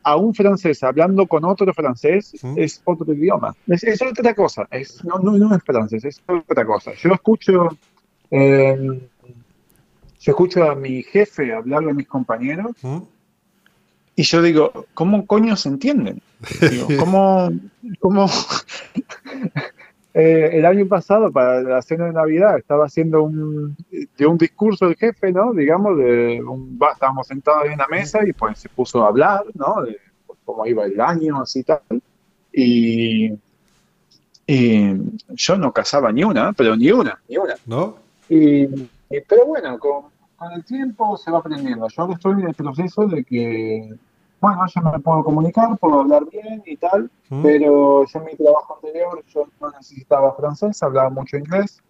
a 0.03 0.17
un 0.17 0.35
francés 0.35 0.83
hablando 0.83 1.27
con 1.27 1.45
otro 1.45 1.73
francés, 1.75 2.33
es 2.57 2.81
otro 2.85 3.13
idioma. 3.13 3.55
Es, 3.67 3.85
es 3.85 4.01
otra 4.03 4.35
cosa. 4.35 4.67
Es, 4.71 5.05
no, 5.05 5.19
no, 5.19 5.33
no 5.37 5.55
es 5.55 5.63
francés, 5.63 6.05
es 6.05 6.23
otra 6.27 6.65
cosa. 6.65 6.93
Yo 6.95 7.13
escucho. 7.13 7.69
eh, 8.31 9.01
yo 10.23 10.33
escucho 10.33 10.71
a 10.71 10.75
mi 10.75 11.03
jefe 11.03 11.53
hablar 11.55 11.89
a 11.89 11.93
mis 11.95 12.07
compañeros. 12.09 12.73
Y 14.21 14.23
yo 14.23 14.43
digo, 14.43 14.87
¿cómo 14.93 15.27
coño 15.27 15.57
se 15.57 15.69
entienden? 15.71 16.21
Digo, 16.61 16.89
¿cómo, 16.99 17.51
cómo? 18.01 18.27
Eh, 20.13 20.51
el 20.55 20.67
año 20.67 20.87
pasado, 20.89 21.31
para 21.31 21.63
la 21.63 21.81
cena 21.83 22.07
de 22.07 22.13
Navidad, 22.13 22.59
estaba 22.59 22.87
haciendo 22.87 23.23
un, 23.23 23.77
de 24.19 24.27
un 24.27 24.37
discurso 24.37 24.87
el 24.89 24.97
jefe, 24.97 25.31
¿no? 25.33 25.53
Digamos, 25.55 25.97
de 25.99 26.43
un, 26.47 26.79
estábamos 26.93 27.29
sentados 27.29 27.67
en 27.67 27.75
una 27.75 27.87
mesa 27.89 28.19
y 28.27 28.33
pues 28.33 28.59
se 28.59 28.69
puso 28.69 29.05
a 29.05 29.09
hablar, 29.09 29.43
¿no? 29.55 29.83
De 29.85 29.97
cómo 30.45 30.67
iba 30.67 30.85
el 30.85 31.01
año, 31.01 31.41
así 31.41 31.63
tal. 31.63 31.81
Y, 32.53 33.33
y 34.47 34.93
yo 35.29 35.57
no 35.57 35.73
casaba 35.73 36.11
ni 36.11 36.25
una, 36.25 36.53
pero 36.53 36.77
ni 36.77 36.91
una, 36.91 37.19
ni 37.29 37.37
una. 37.37 37.55
¿No? 37.67 37.97
Y, 38.29 38.65
y- 38.65 39.21
pero 39.29 39.47
bueno, 39.47 39.79
con, 39.79 40.07
con 40.37 40.53
el 40.53 40.65
tiempo 40.65 41.17
se 41.17 41.31
va 41.31 41.39
aprendiendo. 41.39 41.87
Yo 41.89 42.03
ahora 42.03 42.15
estoy 42.15 42.33
en 42.43 42.49
el 42.49 42.55
proceso 42.55 43.07
de 43.07 43.23
que, 43.23 43.95
bueno, 44.41 44.65
yo 44.75 44.81
me 44.81 44.99
puedo 45.01 45.23
comunicar, 45.23 45.77
puedo 45.79 46.01
hablar 46.01 46.25
bien 46.31 46.63
y 46.65 46.77
tal, 46.77 47.11
¿Mm? 47.29 47.43
pero 47.43 48.07
yo 48.07 48.19
en 48.19 48.25
mi 48.25 48.37
trabajo 48.37 48.77
anterior 48.77 49.23
yo 49.29 49.47
no 49.61 49.71
necesitaba 49.71 50.35
francés, 50.35 50.83
hablaba 50.83 51.11
mucho 51.11 51.37
inglés. 51.37 51.83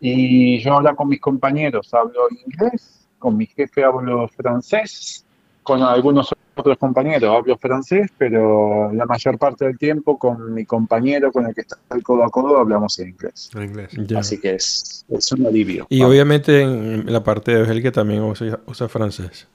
Y 0.00 0.58
yo 0.58 0.74
ahora 0.74 0.94
con 0.94 1.08
mis 1.08 1.20
compañeros 1.20 1.94
hablo 1.94 2.26
inglés, 2.44 3.06
con 3.18 3.36
mi 3.36 3.46
jefe 3.46 3.84
hablo 3.84 4.28
francés, 4.28 5.24
con 5.62 5.82
algunos 5.82 6.34
otros 6.56 6.76
compañeros 6.78 7.34
hablo 7.34 7.56
francés, 7.58 8.10
pero 8.18 8.92
la 8.92 9.06
mayor 9.06 9.38
parte 9.38 9.64
del 9.64 9.78
tiempo 9.78 10.18
con 10.18 10.52
mi 10.52 10.64
compañero 10.66 11.32
con 11.32 11.46
el 11.46 11.54
que 11.54 11.62
está 11.62 11.78
el 11.94 12.02
codo 12.02 12.24
a 12.24 12.30
codo 12.30 12.58
hablamos 12.58 12.98
en 12.98 13.10
inglés. 13.10 13.50
En 13.54 13.62
inglés. 13.62 13.90
Ya. 13.92 14.18
Así 14.18 14.40
que 14.40 14.56
es, 14.56 15.06
es 15.08 15.32
un 15.32 15.46
alivio. 15.46 15.86
Y 15.88 16.00
Vamos. 16.00 16.12
obviamente 16.12 16.60
en 16.60 17.12
la 17.12 17.22
parte 17.22 17.54
de 17.54 17.62
Bélgica 17.62 17.92
también 17.92 18.22
usa, 18.22 18.60
usa 18.66 18.88
francés. 18.88 19.48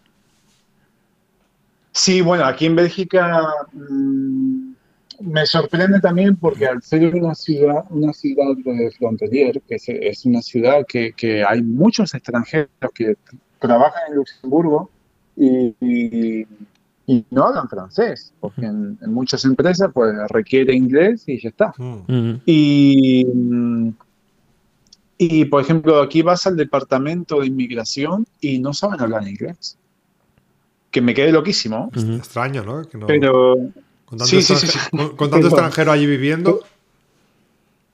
Sí, 2.00 2.22
bueno, 2.22 2.46
aquí 2.46 2.66
en 2.66 2.78
Bélgica 2.78 3.46
mm, 3.74 4.72
me 5.20 5.46
sorprende 5.46 6.00
también 6.00 6.38
porque 6.38 6.66
al 6.66 6.82
ser 6.82 7.14
una 7.14 7.36
ciudad, 7.36 7.84
una 7.90 8.14
ciudad 8.14 8.56
de 8.64 8.90
frontalier, 8.98 9.62
que 9.68 9.76
es, 9.76 9.84
es 9.90 10.26
una 10.26 10.42
ciudad 10.42 10.86
que, 10.88 11.12
que 11.12 11.44
hay 11.44 11.62
muchos 11.62 12.14
extranjeros 12.16 12.70
que 12.96 13.18
trabajan 13.60 14.02
en 14.10 14.16
Luxemburgo 14.16 14.90
y, 15.36 15.76
y- 15.82 16.48
y 17.06 17.26
no 17.32 17.48
hablan 17.48 17.68
francés, 17.68 18.32
porque 18.40 18.66
en, 18.68 18.98
en 19.02 19.14
muchas 19.14 19.44
empresas 19.44 19.90
pues 19.94 20.14
requiere 20.30 20.74
inglés 20.76 21.24
y 21.28 21.42
ya 21.42 21.50
está. 21.50 21.74
¿Mm? 21.78 22.04
Mm. 22.08 22.42
Y, 22.46 23.26
y, 25.18 25.46
por 25.46 25.62
ejemplo, 25.62 26.02
aquí 26.02 26.22
vas 26.22 26.48
al 26.48 26.56
departamento 26.56 27.42
de 27.42 27.48
inmigración 27.48 28.26
y 28.40 28.60
no 28.60 28.74
saben 28.74 29.02
hablar 29.02 29.28
inglés. 29.28 29.78
Que 30.92 31.02
me 31.02 31.14
quedé 31.14 31.32
loquísimo. 31.32 31.90
Extraño, 31.96 32.64
¿no? 32.64 32.84
Que 32.84 32.98
no- 32.98 33.08
Pero 33.08 33.56
con 34.06 34.18
tanto, 34.18 34.26
sí, 34.26 34.42
sí, 34.42 34.56
sí, 34.56 34.66
extranje- 34.68 34.90
sí. 34.90 34.98
con- 34.98 35.16
con 35.16 35.30
tanto 35.30 35.48
extranjero 35.48 35.92
allí 35.92 36.06
viviendo. 36.08 36.62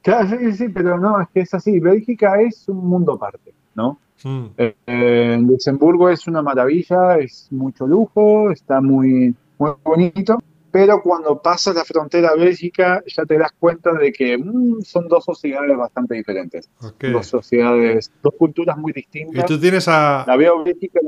Claro, 0.01 0.29
sí, 0.29 0.37
sí, 0.39 0.53
sí, 0.53 0.69
pero 0.69 0.97
no, 0.99 1.19
es 1.19 1.27
que 1.33 1.39
es 1.41 1.53
así. 1.53 1.79
Bélgica 1.79 2.39
es 2.39 2.67
un 2.69 2.87
mundo 2.87 3.13
aparte, 3.13 3.53
¿no? 3.73 3.99
¿Mm? 4.23 4.45
Eh, 4.57 4.75
eh, 4.87 5.37
Luxemburgo 5.41 6.09
es 6.09 6.27
una 6.27 6.41
maravilla, 6.41 7.17
es 7.17 7.47
mucho 7.51 7.85
lujo, 7.87 8.51
está 8.51 8.81
muy, 8.81 9.33
muy 9.57 9.71
bonito, 9.83 10.37
pero 10.71 11.01
cuando 11.01 11.41
pasas 11.41 11.75
la 11.75 11.83
frontera 11.83 12.29
a 12.29 12.35
Bélgica 12.35 13.03
ya 13.07 13.25
te 13.25 13.37
das 13.37 13.51
cuenta 13.59 13.93
de 13.93 14.11
que 14.13 14.37
mm, 14.37 14.81
son 14.83 15.07
dos 15.07 15.25
sociedades 15.25 15.75
bastante 15.75 16.15
diferentes. 16.15 16.69
Dos 17.11 17.25
sociedades, 17.27 18.11
dos 18.21 18.33
culturas 18.37 18.77
muy 18.77 18.91
¿Y 18.91 18.93
distintas. 18.93 19.45
tú 19.45 19.59
tienes 19.59 19.87
a, 19.87 20.23
La 20.27 20.37
veo 20.37 20.63
Bélgica 20.63 20.99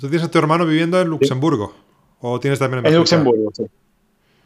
tú 0.00 0.08
tienes 0.08 0.24
a 0.26 0.30
tu 0.30 0.38
hermano 0.38 0.66
viviendo 0.66 1.00
en 1.00 1.08
Luxemburgo? 1.08 1.72
¿O 2.20 2.40
tienes 2.40 2.58
también 2.58 2.80
en 2.80 2.86
en 2.92 2.98
Bélgica? 2.98 3.16
Luxemburgo, 3.18 3.50
sí. 3.54 3.66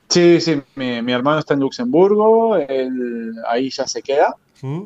Sí, 0.09 0.41
sí, 0.41 0.63
mi, 0.77 1.01
mi 1.03 1.13
hermano 1.13 1.39
está 1.39 1.55
en 1.55 1.61
Luxemburgo, 1.61 2.57
él 2.57 3.35
ahí 3.49 3.71
ya 3.71 3.87
se 3.87 4.03
queda. 4.03 4.37
¿Mm? 4.63 4.83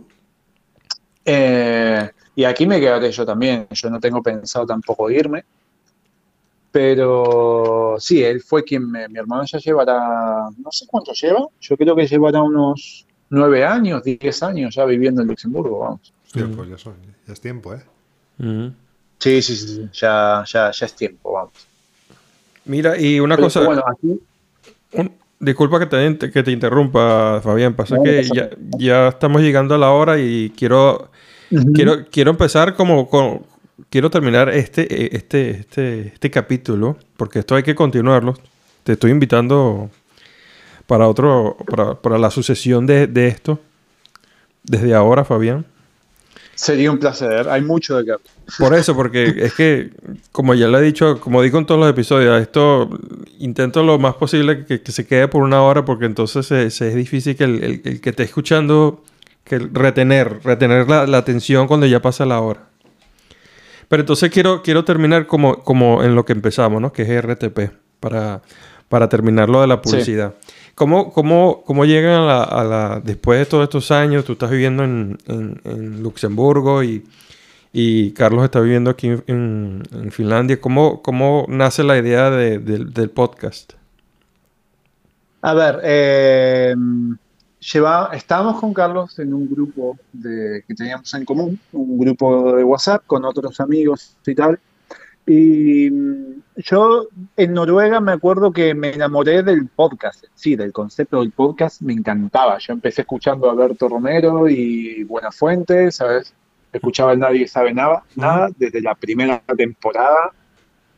Eh, 1.25 2.11
y 2.37 2.45
aquí 2.45 2.67
me 2.67 2.79
quedaré 2.81 3.11
yo 3.11 3.27
también. 3.27 3.67
Yo 3.71 3.91
no 3.91 3.99
tengo 4.01 4.23
pensado 4.23 4.65
tampoco 4.67 5.11
irme. 5.11 5.45
Pero 6.71 7.97
sí, 7.99 8.23
él 8.23 8.41
fue 8.41 8.63
quien 8.63 8.91
me. 8.91 9.09
Mi 9.09 9.19
hermano 9.19 9.45
ya 9.45 9.59
llevará. 9.59 10.49
No 10.57 10.71
sé 10.71 10.87
cuánto 10.87 11.13
lleva. 11.13 11.47
Yo 11.61 11.77
creo 11.77 11.97
que 11.97 12.07
llevará 12.07 12.43
unos 12.43 13.07
nueve 13.31 13.65
años, 13.65 14.03
diez 14.05 14.43
años 14.43 14.75
ya 14.75 14.85
viviendo 14.85 15.23
en 15.23 15.29
Luxemburgo. 15.29 15.81
Vamos. 15.81 16.13
Mm. 16.35 16.55
pues 16.57 16.69
ya, 16.69 16.79
son- 16.79 16.95
ya 17.27 17.33
es 17.33 17.41
tiempo, 17.41 17.75
¿eh? 17.75 17.83
Sí, 18.39 18.73
sí, 19.19 19.43
sí. 19.43 19.57
sí, 19.57 19.89
Ya, 19.93 20.45
ya, 20.47 20.71
ya 20.71 20.87
es 20.87 20.95
tiempo, 20.95 21.33
vamos. 21.33 21.53
Mira, 22.65 23.01
y 23.01 23.19
una 23.21 23.37
Pero, 23.37 23.47
cosa, 23.47 23.61
Bueno, 23.65 23.83
aquí, 23.91 24.21
un- 24.93 25.13
disculpa 25.41 25.79
que 25.79 25.87
te, 25.87 26.31
que 26.31 26.43
te 26.43 26.51
interrumpa, 26.51 27.41
Fabián, 27.43 27.75
pasa 27.75 27.97
No, 27.97 28.03
que 28.03 28.23
ya, 28.35 28.51
ya 28.79 29.09
estamos 29.09 29.41
llegando 29.43 29.75
a 29.75 29.79
la 29.79 29.91
hora 29.91 30.19
y 30.19 30.53
quiero, 30.57 31.11
quiero, 31.75 32.07
quiero 32.11 32.31
empezar 32.31 32.75
como 32.75 33.09
con, 33.09 33.43
quiero 33.89 34.11
terminar 34.11 34.49
este, 34.51 34.83
eh, 34.83 35.09
este, 35.13 35.51
este, 35.51 36.09
este 36.09 36.31
capítulo, 36.31 36.97
porque 37.17 37.39
esto 37.39 37.55
hay 37.55 37.63
que 37.63 37.75
continuarlo. 37.75 38.35
Te 38.85 38.93
estoy 38.93 39.11
invitando 39.11 39.91
para 40.87 41.09
otro, 41.09 41.57
para, 41.71 41.95
para 41.95 42.19
la 42.19 42.31
sucesión 42.31 42.87
de, 42.87 43.07
de 43.07 43.29
esto, 43.29 43.61
desde 44.63 44.95
ahora, 44.95 45.25
Fabián. 45.25 45.65
sería 46.55 46.91
un 46.91 46.99
placer. 46.99 47.49
Hay 47.49 47.63
mucho 47.63 47.97
de 47.97 48.05
que. 48.05 48.13
Por 48.57 48.75
eso, 48.75 48.95
porque 48.97 49.35
es 49.37 49.53
que, 49.55 49.91
como 50.33 50.55
ya 50.55 50.69
le 50.69 50.79
he 50.79 50.83
dicho, 50.83 51.21
como 51.21 51.43
digo 51.43 51.59
en 51.59 51.67
todos 51.67 51.79
los 51.81 51.91
episodios, 51.91 52.41
esto 52.41 52.89
intento 53.39 53.83
lo 53.83 53.99
más 53.99 54.15
posible 54.15 54.65
que, 54.65 54.81
que 54.81 54.91
se 54.93 55.07
quede 55.07 55.29
por 55.29 55.43
una 55.43 55.63
hora, 55.63 55.85
porque 55.85 56.07
entonces 56.07 56.47
se- 56.47 56.71
se- 56.71 56.89
es 56.89 56.95
difícil 56.95 57.37
que 57.37 57.45
el, 57.45 57.63
el- 57.63 57.83
el 57.85 58.01
que 58.01 58.11
esté 58.11 58.23
escuchando, 58.23 59.05
que 59.45 59.59
retener, 59.59 60.41
retener 60.45 60.89
la, 60.89 61.07
la 61.07 61.19
atención 61.19 61.67
cuando 61.67 61.87
ya 61.87 62.01
pasa 62.01 62.25
la 62.25 62.41
hora. 62.41 62.69
Pero 63.89 64.01
entonces 64.03 64.31
quiero, 64.31 64.63
quiero 64.63 64.85
terminar 64.85 65.27
como, 65.27 65.63
como 65.63 66.03
en 66.03 66.15
lo 66.15 66.25
que 66.25 66.33
empezamos, 66.33 66.81
¿no? 66.81 66.93
Que 66.93 67.03
es 67.03 67.09
RTP, 67.25 67.71
para, 68.01 68.43
para 68.89 69.09
terminar 69.09 69.49
lo 69.49 69.61
de 69.61 69.67
la 69.67 69.81
publicidad. 69.83 70.35
¿Cómo, 70.75 71.13
cómo, 71.13 71.63
cómo 71.67 71.85
llegan 71.85 72.13
a 72.23 72.25
la, 72.27 72.43
a 72.45 72.65
la- 72.65 73.01
después 73.05 73.39
de 73.39 73.47
todos 73.47 73.65
estos 73.65 73.91
años, 73.91 74.25
tú 74.25 74.33
estás 74.33 74.51
viviendo 74.51 74.85
en, 74.85 75.19
en- 75.27 75.61
en 75.65 76.03
Luxemburgo 76.03 76.83
y, 76.83 77.05
y 77.73 78.13
Carlos 78.13 78.45
está 78.45 78.61
viviendo 78.61 78.91
aquí 78.91 79.09
en, 79.27 79.83
Finlandia, 80.11 80.61
¿cómo, 80.61 81.03
cómo 81.03 81.45
nace 81.49 81.85
la 81.85 81.99
idea 81.99 82.31
de- 82.31 82.59
del- 82.59 83.11
podcast? 83.11 83.75
A 85.43 85.55
ver, 85.55 85.81
eh, 85.85 86.75
lleva, 87.73 88.11
estábamos 88.13 88.61
con 88.61 88.75
Carlos 88.75 89.19
en 89.19 89.33
un 89.35 89.49
grupo 89.49 89.97
que 90.21 90.75
teníamos 90.75 91.13
en 91.15 91.25
común, 91.25 91.61
un 91.73 91.99
grupo 91.99 92.57
de 92.57 92.65
WhatsApp 92.65 93.03
con 93.07 93.25
otros 93.25 93.61
amigos 93.61 94.17
y 94.27 94.35
tal. 94.35 94.59
Y 95.27 95.91
mm, 95.91 96.43
yo 96.57 97.07
en 97.37 97.53
Noruega 97.53 98.01
me 98.01 98.13
acuerdo 98.13 98.51
que 98.51 98.75
me 98.75 98.95
enamoré 98.95 99.43
del 99.43 99.69
podcast, 99.69 100.25
sí, 100.35 100.57
del 100.57 100.73
concepto 100.73 101.21
del 101.21 101.33
podcast, 101.33 101.83
me 101.83 101.93
encantaba. 101.93 102.57
Yo 102.59 102.73
empecé 102.73 103.03
escuchando 103.03 103.49
a 103.49 103.53
Alberto 103.53 103.89
Romero 103.89 104.49
y 104.49 105.05
Buenafuente, 105.05 105.93
¿sabes? 105.93 106.35
Escuchaba 106.73 107.13
el 107.13 107.19
Nadie 107.19 107.49
Sabe 107.49 107.73
Nada, 107.73 108.05
nada 108.15 108.51
desde 108.57 108.81
la 108.81 108.95
primera 108.95 109.43
temporada. 109.57 110.33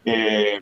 Eh, 0.04 0.60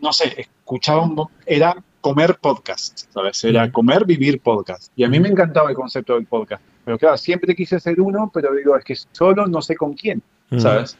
no 0.00 0.12
sé, 0.12 0.34
escuchaba 0.40 1.02
un, 1.02 1.26
era 1.46 1.76
comer 2.00 2.38
podcast, 2.40 3.12
¿sabes? 3.12 3.42
Era 3.44 3.70
comer, 3.70 4.04
vivir 4.04 4.40
podcast. 4.40 4.92
Y 4.96 5.04
a 5.04 5.08
mí 5.08 5.20
me 5.20 5.28
encantaba 5.28 5.70
el 5.70 5.76
concepto 5.76 6.14
del 6.14 6.26
podcast. 6.26 6.62
Pero 6.84 6.98
claro, 6.98 7.16
siempre 7.16 7.54
quise 7.54 7.76
hacer 7.76 8.00
uno, 8.00 8.30
pero 8.32 8.54
digo, 8.54 8.76
es 8.76 8.84
que 8.84 8.96
solo 9.12 9.46
no 9.46 9.60
sé 9.60 9.76
con 9.76 9.92
quién, 9.94 10.22
¿sabes? 10.56 10.96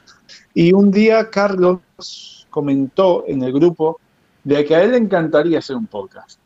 Y 0.53 0.73
un 0.73 0.91
día 0.91 1.31
Carlos 1.31 2.47
comentó 2.51 3.25
en 3.27 3.43
el 3.43 3.53
grupo 3.53 3.99
de 4.45 4.65
que 4.65 4.75
a 4.75 4.83
él 4.83 4.93
le 4.93 4.99
encantaría 4.99 5.59
hacer 5.59 5.77
un 5.77 5.87
podcast, 5.87 6.39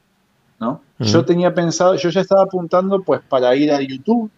¿no? 0.61 0.81
Yo 0.99 1.25
tenía 1.25 1.53
pensado, 1.53 1.97
yo 1.97 2.11
ya 2.11 2.21
estaba 2.21 2.45
apuntando 2.45 3.03
pues 3.03 3.21
para 3.29 3.55
ir 3.57 3.73
a 3.73 3.81
YouTube, 3.81 4.31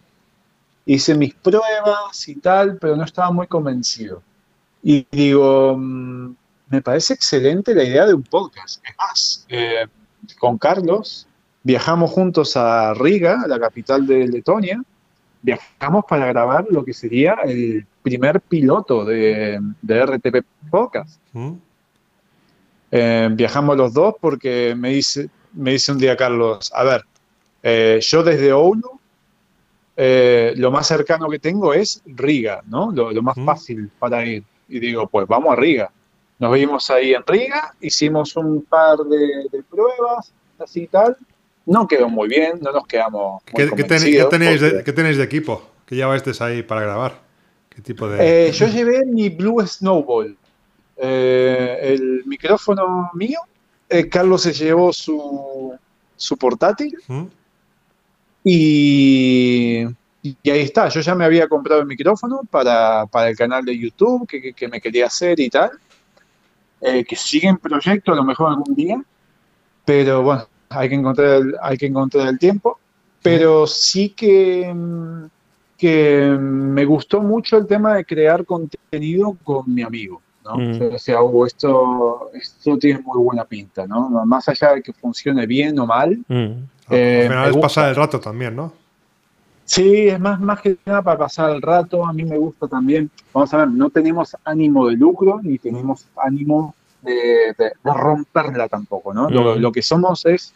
hice 0.86 1.14
mis 1.14 1.34
pruebas 1.34 2.28
y 2.28 2.36
tal, 2.36 2.78
pero 2.78 2.96
no 2.96 3.04
estaba 3.04 3.30
muy 3.30 3.46
convencido. 3.46 4.22
Y 4.82 5.06
digo, 5.10 5.76
mm, 5.76 6.34
me 6.68 6.82
parece 6.82 7.14
excelente 7.14 7.74
la 7.74 7.84
idea 7.84 8.06
de 8.06 8.14
un 8.14 8.22
podcast. 8.22 8.82
Es 8.86 8.96
más, 8.96 9.46
eh, 9.48 9.86
con 10.38 10.58
Carlos 10.58 11.26
viajamos 11.62 12.10
juntos 12.10 12.56
a 12.56 12.94
Riga, 12.94 13.44
la 13.46 13.58
capital 13.58 14.06
de 14.06 14.28
Letonia, 14.28 14.82
viajamos 15.42 16.04
para 16.08 16.26
grabar 16.26 16.66
lo 16.70 16.84
que 16.84 16.92
sería 16.92 17.36
el 17.44 17.86
primer 18.02 18.40
piloto 18.40 19.04
de, 19.04 19.58
de 19.82 20.06
RTP 20.06 20.44
Podcast. 20.70 21.18
¿Mm? 21.32 21.52
Eh, 22.90 23.28
viajamos 23.32 23.76
los 23.76 23.92
dos 23.92 24.14
porque 24.20 24.74
me 24.76 24.90
dice, 24.90 25.28
me 25.52 25.72
dice 25.72 25.90
un 25.90 25.98
día 25.98 26.16
Carlos, 26.16 26.70
a 26.74 26.84
ver, 26.84 27.04
eh, 27.62 27.98
yo 28.00 28.22
desde 28.22 28.52
Oulu, 28.52 29.00
eh, 29.96 30.52
lo 30.56 30.70
más 30.70 30.86
cercano 30.86 31.28
que 31.28 31.38
tengo 31.38 31.72
es 31.74 32.02
Riga, 32.06 32.62
¿no? 32.66 32.90
Lo, 32.92 33.12
lo 33.12 33.22
más 33.22 33.36
fácil 33.44 33.90
para 33.98 34.24
ir. 34.24 34.42
Y 34.68 34.78
digo, 34.80 35.06
pues 35.06 35.26
vamos 35.28 35.52
a 35.52 35.56
Riga. 35.56 35.90
Nos 36.38 36.52
vimos 36.52 36.90
ahí 36.90 37.14
en 37.14 37.22
Riga, 37.26 37.74
hicimos 37.80 38.34
un 38.36 38.62
par 38.62 38.98
de, 38.98 39.46
de 39.52 39.62
pruebas, 39.62 40.32
así 40.58 40.82
y 40.82 40.86
tal. 40.88 41.16
No 41.66 41.86
quedó 41.86 42.08
muy 42.08 42.28
bien, 42.28 42.58
no 42.60 42.72
nos 42.72 42.86
quedamos 42.86 43.42
muy 43.52 43.64
¿Qué, 43.64 43.70
qué 43.76 43.84
ten- 43.84 44.02
qué 44.02 44.24
tenéis 44.24 44.60
de, 44.60 44.70
porque- 44.70 44.84
qué 44.84 44.92
tenéis 44.92 45.16
de 45.16 45.24
equipo? 45.24 45.62
¿Qué 45.86 45.94
lleváis 45.96 46.40
ahí 46.40 46.62
para 46.62 46.80
grabar? 46.82 47.20
¿Qué 47.68 47.80
tipo 47.82 48.08
de...? 48.08 48.48
Eh, 48.48 48.52
yo 48.52 48.66
llevé 48.66 49.04
mi 49.06 49.28
Blue 49.28 49.64
Snowball, 49.66 50.36
eh, 50.96 51.78
el 51.82 52.22
micrófono 52.26 53.10
mío. 53.14 53.38
Carlos 54.10 54.42
se 54.42 54.52
llevó 54.52 54.92
su, 54.92 55.72
su 56.16 56.36
portátil. 56.36 56.96
Y, 58.44 59.84
y 60.22 60.50
ahí 60.50 60.60
está. 60.60 60.88
Yo 60.88 61.00
ya 61.00 61.14
me 61.14 61.24
había 61.24 61.48
comprado 61.48 61.80
el 61.80 61.86
micrófono 61.86 62.42
para, 62.50 63.06
para 63.06 63.30
el 63.30 63.36
canal 63.36 63.64
de 63.64 63.76
YouTube 63.78 64.26
que, 64.28 64.40
que- 64.40 64.52
que 64.52 64.68
me 64.68 64.80
quería 64.80 65.06
hacer 65.06 65.38
y 65.40 65.48
tal. 65.50 65.70
eh, 66.80 67.02
que 67.04 67.16
sigue 67.16 67.48
en 67.48 67.56
proyecto 67.56 68.12
a 68.12 68.16
lo 68.16 68.24
mejor 68.24 68.50
algún 68.50 68.74
día. 68.74 69.02
Pero 69.86 70.22
bueno, 70.22 70.46
hay 70.68 70.88
que 70.90 70.94
encontrar 70.94 71.28
el, 71.36 71.54
hay 71.62 71.76
que 71.78 71.86
encontrar 71.86 72.28
el 72.28 72.38
tiempo. 72.38 72.78
Pero 73.22 73.66
sí 73.66 74.10
que, 74.10 74.70
que 75.78 76.36
me 76.38 76.84
gustó 76.84 77.22
mucho 77.22 77.56
el 77.56 77.66
tema 77.66 77.94
de 77.94 78.04
crear 78.04 78.44
contenido 78.44 79.34
con 79.42 79.72
mi 79.74 79.80
amigo. 79.82 80.20
¿no? 80.44 80.56
Mm. 80.58 80.72
Yo 80.78 80.90
decía, 80.90 81.22
"Oh, 81.22 81.46
esto, 81.46 82.30
esto 82.34 82.76
tiene 82.76 83.00
muy 83.00 83.18
buena 83.18 83.46
pinta, 83.46 83.86
¿no? 83.86 84.10
Más 84.26 84.46
allá 84.50 84.74
de 84.74 84.82
que 84.82 84.92
funcione 84.92 85.46
bien 85.46 85.78
o 85.78 85.86
mal, 85.86 86.18
Mm. 86.28 86.64
Eh, 86.90 87.22
Al 87.22 87.28
final 87.28 87.38
me 87.42 87.46
es 87.48 87.52
gusta. 87.52 87.66
pasar 87.66 87.88
el 87.90 87.96
rato 87.96 88.20
también, 88.20 88.54
¿no? 88.56 88.72
Sí, 89.64 90.08
es 90.08 90.20
más, 90.20 90.38
más 90.40 90.60
que 90.60 90.76
nada 90.84 91.00
para 91.02 91.18
pasar 91.18 91.50
el 91.50 91.62
rato. 91.62 92.04
A 92.06 92.12
mí 92.12 92.24
me 92.24 92.36
gusta 92.36 92.68
también. 92.68 93.10
Vamos 93.32 93.52
a 93.54 93.58
ver, 93.58 93.68
no 93.68 93.88
tenemos 93.90 94.36
ánimo 94.44 94.86
de 94.88 94.96
lucro 94.96 95.40
ni 95.42 95.58
tenemos 95.58 96.06
ánimo 96.22 96.74
de, 97.00 97.54
de- 97.58 97.72
de 97.82 97.94
romperla 97.94 98.68
tampoco, 98.68 99.14
¿no? 99.14 99.28
Lo, 99.30 99.56
lo 99.56 99.72
que 99.72 99.80
somos 99.82 100.26
es, 100.26 100.52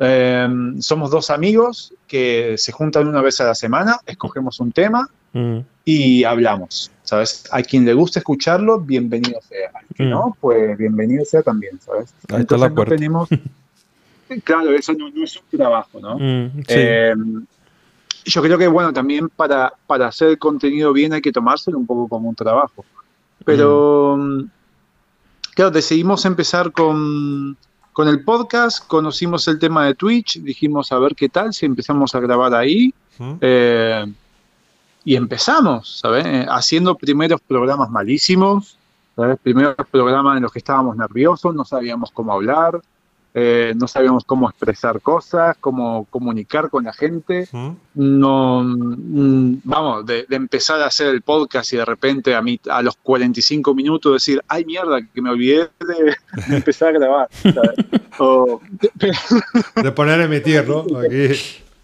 eh, 0.00 0.48
somos 0.80 1.10
dos 1.10 1.30
amigos 1.30 1.94
que 2.08 2.54
se 2.58 2.72
juntan 2.72 3.06
una 3.06 3.20
vez 3.22 3.40
a 3.40 3.44
la 3.44 3.54
semana, 3.54 3.98
escogemos 4.06 4.58
un 4.60 4.72
tema 4.72 5.08
Mm. 5.34 5.58
y 5.84 6.24
hablamos, 6.24 6.90
¿sabes? 7.02 7.44
A 7.52 7.60
quien 7.62 7.84
le 7.84 7.92
guste 7.92 8.18
escucharlo, 8.20 8.80
bienvenido 8.80 9.38
sea. 9.42 9.70
Al 9.74 9.84
que 9.94 10.04
Mm. 10.04 10.10
no, 10.10 10.36
pues 10.40 10.76
bienvenido 10.78 11.22
sea 11.26 11.42
también, 11.42 11.78
¿sabes? 11.80 12.14
Ahí 12.30 12.40
está 12.40 12.56
la 12.56 12.66
Entonces 12.66 12.68
no 12.70 12.74
puerta. 12.74 12.94
tenemos... 12.96 13.28
Claro, 14.44 14.70
eso 14.72 14.92
no, 14.92 15.10
no 15.10 15.24
es 15.24 15.36
un 15.36 15.58
trabajo, 15.58 16.00
¿no? 16.00 16.18
Mm, 16.18 16.52
sí. 16.58 16.64
Eh, 16.68 17.14
yo 18.24 18.42
creo 18.42 18.58
que, 18.58 18.68
bueno, 18.68 18.92
también 18.92 19.28
para, 19.28 19.72
para 19.86 20.08
hacer 20.08 20.38
contenido 20.38 20.92
bien 20.92 21.12
hay 21.12 21.20
que 21.20 21.32
tomárselo 21.32 21.78
un 21.78 21.86
poco 21.86 22.08
como 22.08 22.28
un 22.28 22.34
trabajo. 22.34 22.84
Pero, 23.44 24.16
mm, 24.18 24.44
claro, 25.54 25.70
decidimos 25.70 26.24
empezar 26.24 26.72
con, 26.72 27.56
con 27.92 28.08
el 28.08 28.22
podcast, 28.24 28.86
conocimos 28.86 29.48
el 29.48 29.58
tema 29.58 29.86
de 29.86 29.94
Twitch, 29.94 30.42
dijimos 30.42 30.92
a 30.92 30.98
ver 30.98 31.14
qué 31.14 31.28
tal, 31.28 31.54
si 31.54 31.66
empezamos 31.66 32.14
a 32.14 32.20
grabar 32.20 32.54
ahí. 32.54 32.92
¿Mm? 33.18 33.32
eh, 33.40 34.06
y 35.04 35.16
empezamos, 35.16 36.00
¿sabes? 36.00 36.26
Eh, 36.26 36.46
Haciendo 36.50 36.94
primeros 36.94 37.40
programas 37.40 37.88
malísimos, 37.88 38.76
¿sabes? 39.16 39.38
Primeros 39.42 39.74
programas 39.90 40.36
en 40.36 40.42
los 40.42 40.52
que 40.52 40.58
estábamos 40.58 40.96
nerviosos, 40.98 41.54
no 41.54 41.64
sabíamos 41.64 42.10
cómo 42.10 42.32
hablar, 42.34 42.80
eh, 43.34 43.72
no 43.76 43.86
sabíamos 43.86 44.24
cómo 44.24 44.48
expresar 44.48 45.00
cosas, 45.00 45.56
cómo 45.60 46.06
comunicar 46.10 46.70
con 46.70 46.84
la 46.84 46.92
gente. 46.92 47.48
¿Mm? 47.52 47.68
No, 47.94 48.62
mm, 48.64 49.60
vamos, 49.64 50.06
de, 50.06 50.24
de 50.28 50.36
empezar 50.36 50.80
a 50.80 50.86
hacer 50.86 51.08
el 51.08 51.22
podcast 51.22 51.72
y 51.72 51.76
de 51.76 51.84
repente 51.84 52.34
a, 52.34 52.42
mí, 52.42 52.58
a 52.68 52.82
los 52.82 52.96
45 52.96 53.74
minutos 53.74 54.12
decir, 54.14 54.40
ay 54.48 54.64
mierda, 54.64 54.98
que 55.14 55.22
me 55.22 55.30
olvidé 55.30 55.68
de, 55.80 56.04
de 56.48 56.56
empezar 56.56 56.88
a 56.88 56.92
grabar. 56.98 57.28
De 59.82 59.92
poner 59.92 60.20
a 60.20 60.24
emitir, 60.24 60.68
¿no? 60.68 60.80
Aquí. 60.98 61.34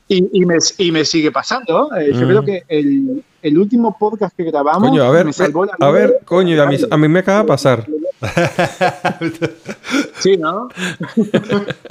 y, 0.08 0.40
y 0.40 0.44
me, 0.46 0.56
y 0.78 0.92
me 0.92 1.04
sigue 1.04 1.30
pasando. 1.30 1.90
¿eh? 1.96 2.10
Yo 2.12 2.20
Mm. 2.22 2.28
creo 2.28 2.44
que 2.44 2.62
el, 2.68 3.24
el 3.42 3.58
último 3.58 3.96
podcast 3.98 4.36
que 4.36 4.44
grabamos 4.44 4.88
Coño, 4.88 5.04
a 5.04 5.10
ver, 5.10 5.26
me 5.26 5.32
salvó 5.32 5.64
la 5.64 5.74
a 5.78 5.90
ver, 5.90 6.20
coño, 6.24 6.60
a 6.62 6.66
mí, 6.66 6.76
a 6.90 6.96
mí 6.96 7.08
me 7.08 7.20
acaba 7.20 7.42
de 7.42 7.48
pasar. 7.48 7.86
Sí, 10.18 10.36
¿no? 10.36 10.68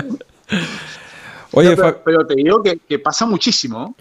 Oye, 1.51 1.75
No, 1.75 1.95
pero, 2.03 2.25
te 2.25 2.35
digo 2.35 2.63
que, 2.63 2.77
que 2.87 2.99
pasa 2.99 3.25
muchísimo. 3.25 3.95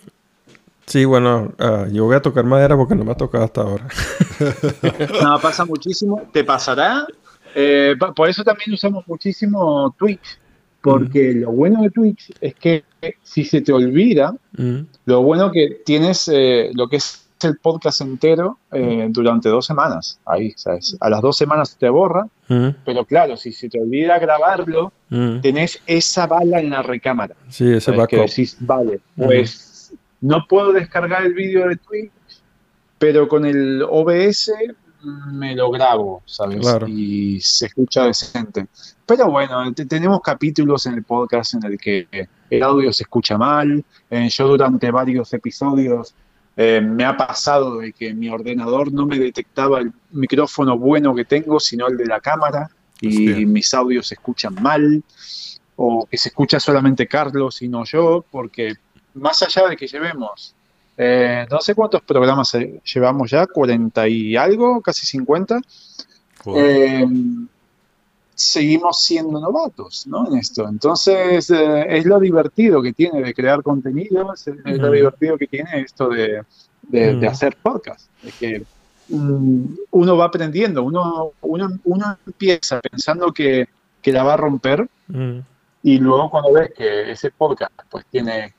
sí, 0.86 1.04
bueno, 1.04 1.52
ah, 1.59 1.86
yo 1.90 2.04
voy 2.04 2.16
a 2.16 2.22
tocar 2.22 2.44
madera 2.44 2.76
porque 2.76 2.94
no 2.94 3.04
me 3.04 3.12
ha 3.12 3.16
tocado 3.16 3.44
hasta 3.44 3.60
ahora. 3.62 3.86
No, 5.22 5.38
pasa 5.40 5.64
muchísimo. 5.64 6.22
Te 6.32 6.44
pasará 6.44 7.06
Eh, 7.54 7.94
por 8.16 8.28
eso 8.30 8.42
también 8.44 8.72
usamos 8.72 9.06
muchísimo 9.06 9.94
Twitch, 9.98 10.38
porque 10.80 11.34
lo 11.34 11.52
bueno 11.52 11.82
de 11.82 11.90
Twitch 11.90 12.32
es 12.40 12.54
que 12.54 12.84
si 13.22 13.44
se 13.44 13.60
te 13.60 13.72
olvida, 13.72 14.34
Mm, 14.56 14.80
lo 15.06 15.22
bueno 15.22 15.50
que 15.50 15.80
tienes 15.84 16.28
eh, 16.32 16.70
lo 16.74 16.88
que 16.88 16.96
es 16.96 17.22
el 17.44 17.59
podcast 17.59 18.01
entero 18.01 18.59
eh, 18.73 19.06
durante 19.10 19.48
dos 19.48 19.66
semanas. 19.66 20.19
Ahí, 20.24 20.52
¿sabes? 20.56 20.97
A 21.01 21.09
las 21.10 21.20
dos 21.20 21.36
semanas 21.36 21.77
te 21.78 21.89
borra, 21.89 22.27
pero 22.85 23.05
claro, 23.05 23.36
si 23.36 23.52
se 23.52 23.69
te 23.69 23.81
olvida 23.81 24.19
grabarlo, 24.19 24.93
mm. 25.09 25.40
tenés 25.40 25.81
esa 25.86 26.27
bala 26.27 26.60
en 26.60 26.70
la 26.70 26.82
recámara. 26.82 27.35
Sí, 27.48 27.64
ese 27.70 27.81
¿sabes? 27.93 28.06
Que 28.09 28.16
backup. 28.16 28.28
decís, 28.31 28.56
vale, 28.60 29.01
pues 29.16 29.93
no 30.20 30.47
puedo 30.48 30.73
descargar 30.73 31.24
el 31.24 31.35
vídeo 31.35 31.66
de 31.69 31.77
Twitch, 31.77 32.10
pero 32.98 33.27
con 33.28 33.44
el 33.47 33.82
OBS 33.82 34.52
me 35.32 35.56
lo 35.56 35.70
grabo, 35.70 36.23
¿sabes? 36.27 36.59
Claro. 36.60 36.86
Y 36.86 37.40
se 37.40 37.66
escucha 37.66 38.05
decente. 38.05 38.66
Pero 39.05 39.31
bueno, 39.31 39.73
te- 39.74 39.86
tenemos 39.86 40.20
capítulos 40.20 40.86
en 40.86 40.94
el 40.94 41.02
podcast 41.02 41.55
en 41.55 41.64
el 41.64 41.78
que 41.78 42.06
el 42.48 42.62
audio 42.62 42.93
se 42.93 43.02
escucha 43.02 43.36
mal. 43.36 43.85
Eh, 44.09 44.28
yo 44.28 44.47
durante 44.47 44.90
varios 44.93 45.32
episodios 45.32 46.14
eh, 46.56 46.80
me 46.80 47.04
ha 47.04 47.16
pasado 47.16 47.78
de 47.78 47.92
que 47.92 48.12
mi 48.14 48.28
ordenador 48.28 48.92
no 48.92 49.06
me 49.06 49.18
detectaba 49.18 49.80
el 49.80 49.92
micrófono 50.10 50.76
bueno 50.78 51.14
que 51.14 51.24
tengo, 51.24 51.58
sino 51.60 51.88
el 51.88 51.96
de 51.96 52.06
la 52.06 52.20
cámara. 52.20 52.68
Y 53.00 53.30
Hostia. 53.30 53.46
mis 53.46 53.74
audios 53.74 54.06
se 54.06 54.14
escuchan 54.14 54.54
mal. 54.60 55.02
O 55.76 56.06
que 56.06 56.18
se 56.18 56.28
escucha 56.28 56.60
solamente 56.60 57.08
Carlos 57.08 57.62
y 57.62 57.68
no 57.68 57.84
yo, 57.84 58.24
porque 58.30 58.74
más 59.14 59.42
allá 59.42 59.68
de 59.68 59.76
que 59.76 59.86
llevemos, 59.86 60.54
eh, 60.98 61.46
no 61.50 61.60
sé 61.60 61.74
cuántos 61.74 62.02
programas 62.02 62.54
eh, 62.54 62.80
llevamos 62.84 63.30
ya, 63.30 63.46
40 63.46 64.06
y 64.06 64.36
algo, 64.36 64.82
casi 64.82 65.06
50, 65.06 65.60
Joder. 66.44 67.00
eh, 67.02 67.06
seguimos 68.34 69.02
siendo 69.04 69.40
novatos 69.40 70.06
¿no? 70.06 70.26
en 70.28 70.38
esto. 70.38 70.68
Entonces, 70.68 71.50
eh, 71.50 71.84
es 71.88 72.04
lo 72.06 72.18
divertido 72.18 72.82
que 72.82 72.92
tiene 72.92 73.22
de 73.22 73.34
crear 73.34 73.62
contenido, 73.62 74.32
es, 74.34 74.46
lo 74.46 74.90
divertido 74.90 75.36
que 75.38 75.46
tiene 75.46 75.80
esto 75.80 76.09
de, 76.09 76.42
de- 76.82 77.14
de 77.14 77.16
Ujú. 77.18 77.26
hacer 77.26 77.56
podcast. 77.62 78.09
De 78.22 78.32
que 78.32 78.62
mm, 79.09 79.64
uno 79.90 80.16
va 80.16 80.26
aprendiendo, 80.26 80.82
uno, 80.82 81.32
uno, 81.42 81.68
uno 81.84 82.18
empieza 82.26 82.80
pensando 82.80 83.32
que, 83.32 83.66
que 84.00 84.12
la 84.12 84.24
va 84.24 84.34
a 84.34 84.38
romper 84.38 84.86
Mm, 85.09 85.40
y 85.82 85.98
luego 85.98 86.30
cuando 86.30 86.52
ves 86.52 86.70
que 86.74 87.10
ese 87.10 87.30
podcast 87.32 87.72
pues 87.90 88.06
tiene 88.10 88.54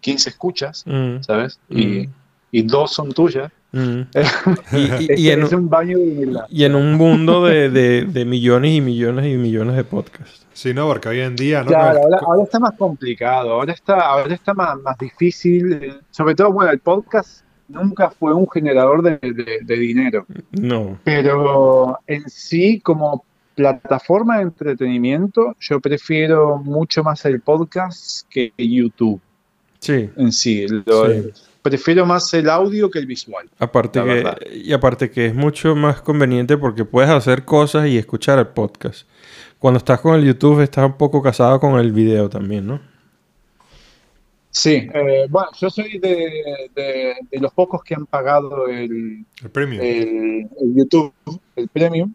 15 0.00 0.28
escuchas, 0.30 0.82
mm, 0.84 1.22
¿sabes? 1.22 1.58
Y, 1.70 2.08
y 2.50 2.62
dos 2.62 2.92
son 2.92 3.12
tuyas. 3.12 3.50
Mm. 3.74 4.06
Y, 4.72 5.04
y- 5.04 5.12
Es, 5.12 5.20
y 5.20 5.30
en, 5.30 5.42
es 5.42 5.52
un 5.52 5.68
baño 5.68 5.98
de 5.98 6.04
humildad. 6.04 6.44
y 6.48 6.64
en 6.64 6.74
un 6.74 6.94
mundo 6.94 7.44
de, 7.44 7.68
de- 7.70 8.04
de 8.04 8.24
millones 8.24 8.72
y 8.72 8.80
millones 8.80 9.26
y 9.26 9.36
millones 9.36 9.76
de 9.76 9.84
podcasts. 9.84 10.46
Sí, 10.52 10.72
no, 10.72 10.86
porque 10.86 11.08
hoy 11.08 11.20
en 11.20 11.34
día, 11.36 11.62
¿no? 11.62 11.66
Claro, 11.68 11.98
ahora, 12.02 12.18
ahora 12.24 12.42
está 12.44 12.60
más 12.60 12.74
complicado, 12.78 13.52
ahora 13.54 13.72
está, 13.72 14.00
ahora 14.00 14.32
está 14.34 14.54
más, 14.54 14.78
más 14.80 14.96
difícil. 14.98 15.94
Sobre 16.10 16.34
todo, 16.36 16.52
bueno, 16.52 16.70
el 16.70 16.78
podcast 16.78 17.42
nunca 17.68 18.10
fue 18.10 18.32
un 18.32 18.48
generador 18.48 19.02
de, 19.02 19.18
de- 19.20 19.58
de 19.62 19.76
dinero, 19.76 20.26
No. 20.52 20.98
pero 21.02 21.98
en 22.06 22.28
sí, 22.30 22.80
como 22.80 23.24
plataforma 23.56 24.36
de 24.38 24.42
entretenimiento, 24.44 25.56
yo 25.60 25.80
prefiero 25.80 26.58
mucho 26.58 27.02
más 27.02 27.24
el 27.24 27.40
podcast 27.40 28.28
que 28.28 28.52
YouTube 28.58 29.20
Sí. 29.80 30.10
en 30.16 30.32
sí. 30.32 30.66
Lo- 30.86 31.06
Sí. 31.10 31.30
Prefiero 31.64 32.04
más 32.04 32.32
el 32.34 32.50
audio 32.50 32.90
que 32.90 32.98
el 32.98 33.06
visual. 33.06 33.48
Aparte 33.58 33.98
que, 34.04 34.54
y 34.58 34.72
aparte 34.74 35.10
que 35.10 35.24
es 35.24 35.34
mucho 35.34 35.74
más 35.74 36.02
conveniente 36.02 36.58
porque 36.58 36.84
puedes 36.84 37.08
hacer 37.10 37.46
cosas 37.46 37.86
y 37.88 37.96
escuchar 37.96 38.38
el 38.38 38.48
podcast. 38.48 39.08
Cuando 39.58 39.78
estás 39.78 39.98
con 40.00 40.14
el 40.14 40.26
YouTube 40.26 40.60
estás 40.60 40.84
un 40.84 40.98
poco 40.98 41.22
casado 41.22 41.58
con 41.58 41.78
el 41.80 41.90
video 41.90 42.28
también, 42.28 42.66
¿no? 42.66 42.80
Sí, 44.50 44.88
eh, 44.94 45.26
bueno, 45.30 45.48
yo 45.58 45.70
soy 45.70 45.98
de, 45.98 46.68
de- 46.76 47.14
de 47.30 47.40
los 47.40 47.50
pocos 47.54 47.82
que 47.82 47.94
han 47.94 48.04
pagado 48.06 48.68
el, 48.68 49.24
el 49.42 49.50
premium. 49.50 49.82
el, 49.82 50.48
el 50.60 50.74
YouTube, 50.76 51.12
el 51.56 51.68
Premium. 51.68 52.12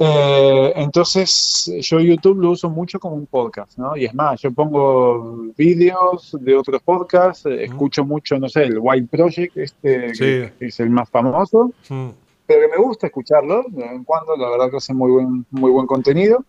Eh, 0.00 0.72
entonces, 0.76 1.70
yo 1.80 1.98
YouTube 1.98 2.38
lo 2.40 2.50
uso 2.52 2.70
mucho 2.70 3.00
como 3.00 3.16
un 3.16 3.26
podcast, 3.26 3.76
¿no? 3.78 3.96
Y 3.96 4.04
es 4.04 4.14
más, 4.14 4.40
yo 4.40 4.52
pongo 4.52 5.46
vídeos 5.56 6.36
de 6.40 6.54
otros 6.54 6.80
podcasts, 6.82 7.46
eh, 7.46 7.64
escucho 7.64 8.04
mucho, 8.04 8.38
no 8.38 8.48
sé, 8.48 8.62
el 8.62 8.78
Wild 8.78 9.08
Project, 9.08 9.56
este 9.56 10.14
Sí. 10.14 10.50
que 10.58 10.66
es 10.66 10.78
el 10.80 10.90
más 10.90 11.10
famoso, 11.10 11.72
pero 11.88 12.60
que 12.60 12.68
me 12.68 12.76
gusta 12.82 13.08
escucharlo 13.08 13.64
de 13.68 13.82
vez 13.82 13.92
en 13.92 14.04
cuando, 14.04 14.36
la 14.36 14.48
verdad 14.50 14.70
que 14.70 14.76
hace 14.76 14.94
muy 14.94 15.10
buen, 15.10 15.44
muy 15.50 15.70
buen 15.70 15.86
contenido. 15.86 16.44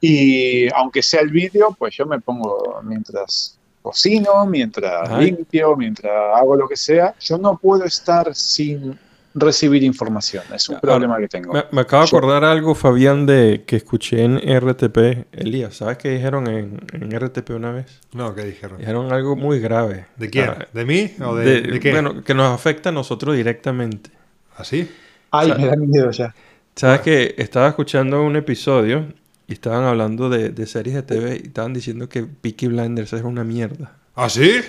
Y 0.00 0.72
aunque 0.72 1.02
sea 1.02 1.20
el 1.22 1.30
vídeo, 1.30 1.74
pues 1.78 1.94
yo 1.96 2.06
me 2.06 2.20
pongo 2.20 2.80
mientras 2.84 3.58
cocino, 3.82 4.46
mientras 4.46 5.10
Ay. 5.10 5.26
limpio, 5.32 5.76
mientras 5.76 6.12
hago 6.36 6.54
lo 6.56 6.68
que 6.68 6.76
sea. 6.76 7.14
Yo 7.20 7.36
no 7.38 7.56
puedo 7.56 7.84
estar 7.84 8.32
sin 8.34 8.98
recibir 9.34 9.82
información, 9.82 10.44
es 10.54 10.68
un 10.68 10.76
Ah, 10.76 10.80
problema 10.80 11.18
que 11.18 11.28
tengo. 11.28 11.52
Me, 11.52 11.64
me 11.70 11.80
acabo 11.82 12.02
de 12.02 12.08
acordar 12.08 12.44
algo, 12.44 12.74
Fabián, 12.74 13.26
de 13.26 13.64
que 13.66 13.76
escuché 13.76 14.22
en 14.24 14.36
RTP. 14.38 15.26
Elías, 15.32 15.76
¿sabes 15.76 15.98
qué 15.98 16.10
dijeron 16.10 16.46
en, 16.48 16.80
en 16.92 17.10
RTP 17.18 17.50
una 17.50 17.72
vez? 17.72 18.00
No, 18.12 18.34
¿qué 18.34 18.44
dijeron? 18.44 18.78
Dijeron 18.78 19.12
algo 19.12 19.36
muy 19.36 19.58
grave. 19.60 20.06
¿De 20.16 20.28
quién? 20.30 20.50
Ah, 20.50 20.66
¿De 20.72 20.84
mí 20.84 21.12
o 21.24 21.34
de, 21.34 21.44
de- 21.44 21.60
de 21.72 21.80
qué? 21.80 21.90
Bueno, 21.92 22.22
que 22.22 22.34
nos 22.34 22.52
afecta 22.54 22.90
a 22.90 22.92
nosotros 22.92 23.34
directamente. 23.36 24.10
¿Así? 24.56 24.90
Ay, 25.30 25.50
o 25.50 25.54
sea- 25.54 25.64
me 25.64 25.70
da 25.70 25.76
miedo 25.76 26.10
ya. 26.10 26.34
¿Sabes 26.76 27.00
que 27.00 27.34
Estaba 27.38 27.68
escuchando 27.68 28.22
un 28.22 28.36
episodio 28.36 29.06
y 29.46 29.52
estaban 29.54 29.84
hablando 29.84 30.28
de, 30.30 30.50
de 30.50 30.66
series 30.66 30.94
de 30.94 31.02
TV 31.02 31.40
y 31.42 31.46
estaban 31.48 31.72
diciendo 31.74 32.08
que 32.08 32.22
Peaky 32.22 32.68
Blinders 32.68 33.12
es 33.12 33.22
una 33.22 33.44
mierda. 33.44 33.96
¿Así? 34.14 34.60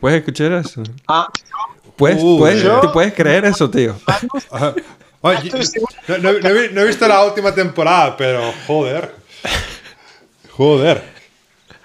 ¿Puedes 0.00 0.18
escuchar 0.20 0.52
eso? 0.52 0.82
Ah, 1.08 1.28
¿Puedes, 1.96 2.18
Uh, 2.22 2.38
puedes- 2.38 2.62
¿Te 2.80 2.88
puedes 2.88 3.12
creer 3.14 3.44
eso, 3.44 3.70
tío? 3.70 3.94
Oye, 5.20 5.50
no, 6.08 6.18
no- 6.18 6.32
no 6.32 6.48
he 6.48 6.52
vi- 6.68 6.74
no 6.74 6.80
he 6.80 6.86
visto 6.86 7.06
la 7.06 7.24
última 7.24 7.54
temporada, 7.54 8.16
pero 8.16 8.40
joder. 8.66 9.14
Joder. 10.50 11.02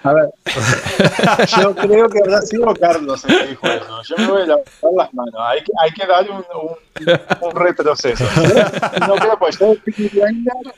a 0.02 0.12
ver. 0.12 0.28
Yo 1.60 1.74
creo 1.74 2.08
que 2.08 2.18
habrá 2.20 2.40
sido 2.42 2.74
Carlos 2.74 3.24
el 3.24 3.36
que 3.38 3.46
dijo 3.48 3.66
eso. 3.66 4.02
Yo 4.08 4.16
me 4.18 4.26
voy 4.28 4.42
a 4.42 4.46
lavar 4.46 4.64
las 4.96 5.14
manos. 5.14 5.34
Hay 5.38 5.60
que, 5.62 5.72
hay 5.82 5.90
que 5.92 6.06
dar 6.06 6.28
un, 6.30 6.44
un- 6.62 7.48
un 7.48 7.56
retroceso. 7.56 8.24
No 9.06 9.14
creo, 9.16 9.38
pues 9.38 9.58
yo 9.58 9.74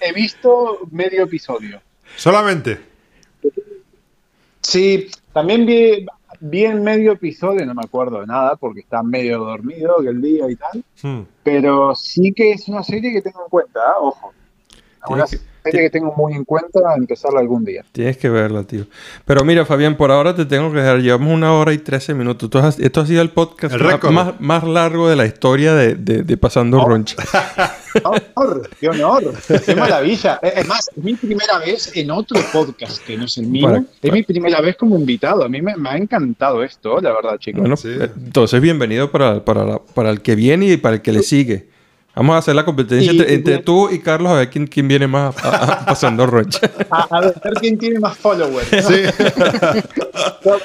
he 0.00 0.12
visto 0.12 0.80
medio 0.90 1.24
episodio. 1.24 1.80
Solamente. 2.16 2.80
Sí, 4.62 5.10
también 5.32 5.64
vi, 5.66 6.06
vi 6.40 6.64
en 6.64 6.82
medio 6.82 7.12
episodio, 7.12 7.64
no 7.66 7.74
me 7.74 7.82
acuerdo 7.84 8.20
de 8.20 8.26
nada 8.26 8.56
porque 8.56 8.80
está 8.80 9.02
medio 9.02 9.38
dormido 9.38 10.00
aquel 10.00 10.20
día 10.20 10.50
y 10.50 10.56
tal, 10.56 10.84
Hmm. 11.02 11.20
pero 11.42 11.94
sí 11.94 12.32
que 12.32 12.52
es 12.52 12.68
una 12.68 12.82
serie 12.82 13.12
que 13.12 13.22
tengo 13.22 13.42
en 13.42 13.48
cuenta, 13.48 13.80
¿ah? 13.80 13.94
ojo. 14.00 14.32
Una 15.08 15.24
Tienes 15.24 15.46
serie 15.62 15.80
que 15.82 15.90
tengo 15.90 16.12
muy 16.16 16.32
en 16.34 16.44
cuenta 16.44 16.80
a 16.92 16.96
empezarla 16.96 17.40
algún 17.40 17.64
día. 17.64 17.84
Tienes 17.92 18.16
que 18.16 18.28
verla, 18.28 18.64
tío. 18.64 18.86
Pero 19.24 19.44
mira, 19.44 19.64
Fabián, 19.64 19.96
por 19.96 20.10
ahora 20.10 20.34
te 20.34 20.44
tengo 20.46 20.70
que 20.72 20.78
dejar. 20.78 21.00
Llevamos 21.00 21.32
una 21.34 21.52
hora 21.54 21.72
y 21.72 21.78
trece 21.78 22.14
minutos. 22.14 22.48
Tú 22.50 22.58
has- 22.58 22.78
esto 22.78 23.00
ha 23.00 23.06
sido 23.06 23.22
el 23.22 23.30
podcast 23.30 23.74
El 23.74 23.82
más, 23.82 23.92
récord. 23.92 24.12
más, 24.12 24.40
más 24.40 24.64
largo 24.64 25.08
de 25.08 25.16
la 25.16 25.26
historia 25.26 25.74
de, 25.74 25.94
de- 25.94 26.22
de 26.22 26.36
Pasando 26.36 26.80
Oh. 26.80 26.88
Roncha. 26.88 27.16
¡Qué 27.92 28.00
honor! 28.04 28.70
¡Qué 28.80 28.88
honor! 28.88 29.34
¡Qué 29.66 29.74
maravilla! 29.74 30.38
Es 30.42 30.66
más, 30.68 30.88
es 30.96 31.02
mi 31.02 31.14
primera 31.14 31.58
vez 31.58 31.90
en 31.96 32.10
otro 32.12 32.38
podcast 32.52 33.04
que 33.04 33.16
no 33.16 33.24
es 33.24 33.36
el 33.38 33.46
mío. 33.48 33.66
Para- 33.66 33.84
es 34.00 34.12
mi 34.12 34.22
primera 34.22 34.60
vez 34.60 34.76
como 34.76 34.96
invitado. 34.96 35.42
A 35.44 35.48
mí 35.48 35.60
me, 35.60 35.76
me 35.76 35.88
ha 35.90 35.96
encantado 35.96 36.62
esto, 36.62 37.00
la 37.00 37.12
verdad, 37.12 37.36
chicos. 37.38 37.60
Bueno, 37.60 37.76
Sí. 37.76 37.88
eh, 37.90 38.08
entonces 38.16 38.60
bienvenido 38.60 39.10
para, 39.10 39.44
para, 39.44 39.64
la- 39.64 39.78
para 39.80 40.10
el 40.10 40.20
que 40.22 40.34
viene 40.36 40.66
y 40.66 40.76
para 40.76 40.96
el 40.96 41.02
que 41.02 41.12
le 41.12 41.22
sigue. 41.22 41.68
Vamos 42.14 42.34
a 42.34 42.38
hacer 42.38 42.54
la 42.56 42.64
competencia 42.64 43.12
Y- 43.12 43.18
entre, 43.18 43.34
entre 43.34 43.58
tú 43.58 43.88
y 43.88 44.00
Carlos 44.00 44.32
a 44.32 44.34
ver 44.36 44.50
quién, 44.50 44.66
quién 44.66 44.88
viene 44.88 45.06
más 45.06 45.34
a- 45.44 45.82
a- 45.82 45.86
Pasando 45.86 46.26
Roncha. 46.26 46.60
A, 46.90 47.02
a 47.10 47.20
ver 47.20 47.34
quién 47.60 47.78
tiene 47.78 47.98
más 48.00 48.16
followers. 48.18 48.68
Sí. 48.86 49.02
No, 50.44 50.56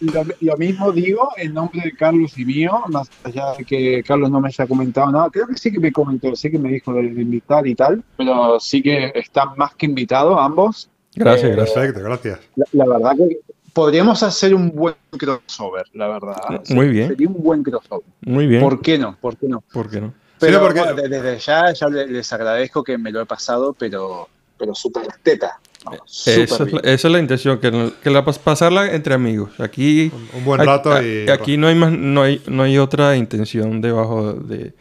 lo, 0.00 0.24
lo 0.40 0.56
mismo 0.56 0.92
digo 0.92 1.28
en 1.36 1.54
nombre 1.54 1.80
de 1.84 1.92
Carlos 1.92 2.36
y 2.38 2.44
mío, 2.44 2.72
más 2.88 3.08
allá 3.24 3.52
de 3.56 3.64
que 3.64 4.02
Carlos 4.06 4.30
no 4.30 4.40
me 4.40 4.48
haya 4.48 4.66
comentado 4.66 5.10
nada. 5.12 5.30
Creo 5.30 5.46
que 5.46 5.56
sí 5.56 5.70
que 5.72 5.78
me 5.78 5.92
comentó, 5.92 6.34
sí 6.34 6.50
que 6.50 6.58
me 6.58 6.70
dijo 6.70 6.92
de, 6.92 7.02
de 7.10 7.22
invitar 7.22 7.66
y 7.66 7.74
tal, 7.74 8.02
pero 8.16 8.58
sí 8.60 8.82
que 8.82 9.12
están 9.14 9.50
más 9.56 9.74
que 9.74 9.86
invitados 9.86 10.36
ambos. 10.40 10.90
Gracias, 11.14 11.50
Eh, 11.50 11.54
gracias. 11.54 11.74
Perfecto, 11.74 12.02
gracias. 12.02 12.40
La, 12.56 12.66
la 12.72 12.86
verdad 12.98 13.16
que 13.16 13.38
podríamos 13.72 14.22
hacer 14.22 14.54
un 14.54 14.70
buen 14.74 14.94
crossover, 15.16 15.86
la 15.94 16.08
verdad. 16.08 16.36
Muy 16.70 16.88
bien. 16.88 17.08
Sería 17.08 17.28
un 17.28 17.42
buen 17.42 17.62
crossover. 17.62 18.04
Muy 18.22 18.46
bien. 18.46 18.60
¿Por 18.60 18.80
qué 18.82 18.98
no? 18.98 19.16
¿Por 19.20 19.36
qué 19.36 19.46
no? 19.48 19.62
¿Por 19.72 19.88
qué 19.90 20.00
no? 20.00 20.12
Pero 20.38 20.60
porque- 20.60 20.80
bueno, 20.80 20.94
de- 20.94 21.08
desde 21.08 21.38
ya, 21.38 21.72
ya 21.72 21.88
le- 21.88 22.06
les 22.06 22.32
agradezco 22.32 22.82
que 22.84 22.98
me 22.98 23.10
lo 23.10 23.20
he 23.22 23.26
pasado, 23.26 23.74
pero, 23.78 24.28
pero 24.58 24.74
súper 24.74 25.06
teta. 25.22 25.58
Súper 26.04 26.40
Esa 26.40 26.64
es, 26.64 26.72
la, 26.72 26.80
esa 26.80 27.08
es 27.08 27.12
la 27.12 27.18
intención, 27.20 27.58
que, 27.60 27.92
que 28.02 28.10
la 28.10 28.24
pas- 28.24 28.38
pasarla 28.40 28.92
entre 28.92 29.14
amigos. 29.14 29.50
Aquí, 29.60 30.10
Un 30.34 30.44
buen 30.44 30.60
aquí- 30.60 30.66
rato 30.68 30.92
a- 30.92 31.02
y. 31.02 31.28
aquí 31.30 31.56
no 31.56 31.68
hay 31.68 31.74
más, 31.76 31.92
no 31.92 32.22
hay, 32.22 32.42
no 32.48 32.64
hay 32.64 32.76
otra 32.76 33.16
intención 33.16 33.80
debajo 33.80 34.32
de, 34.32 34.74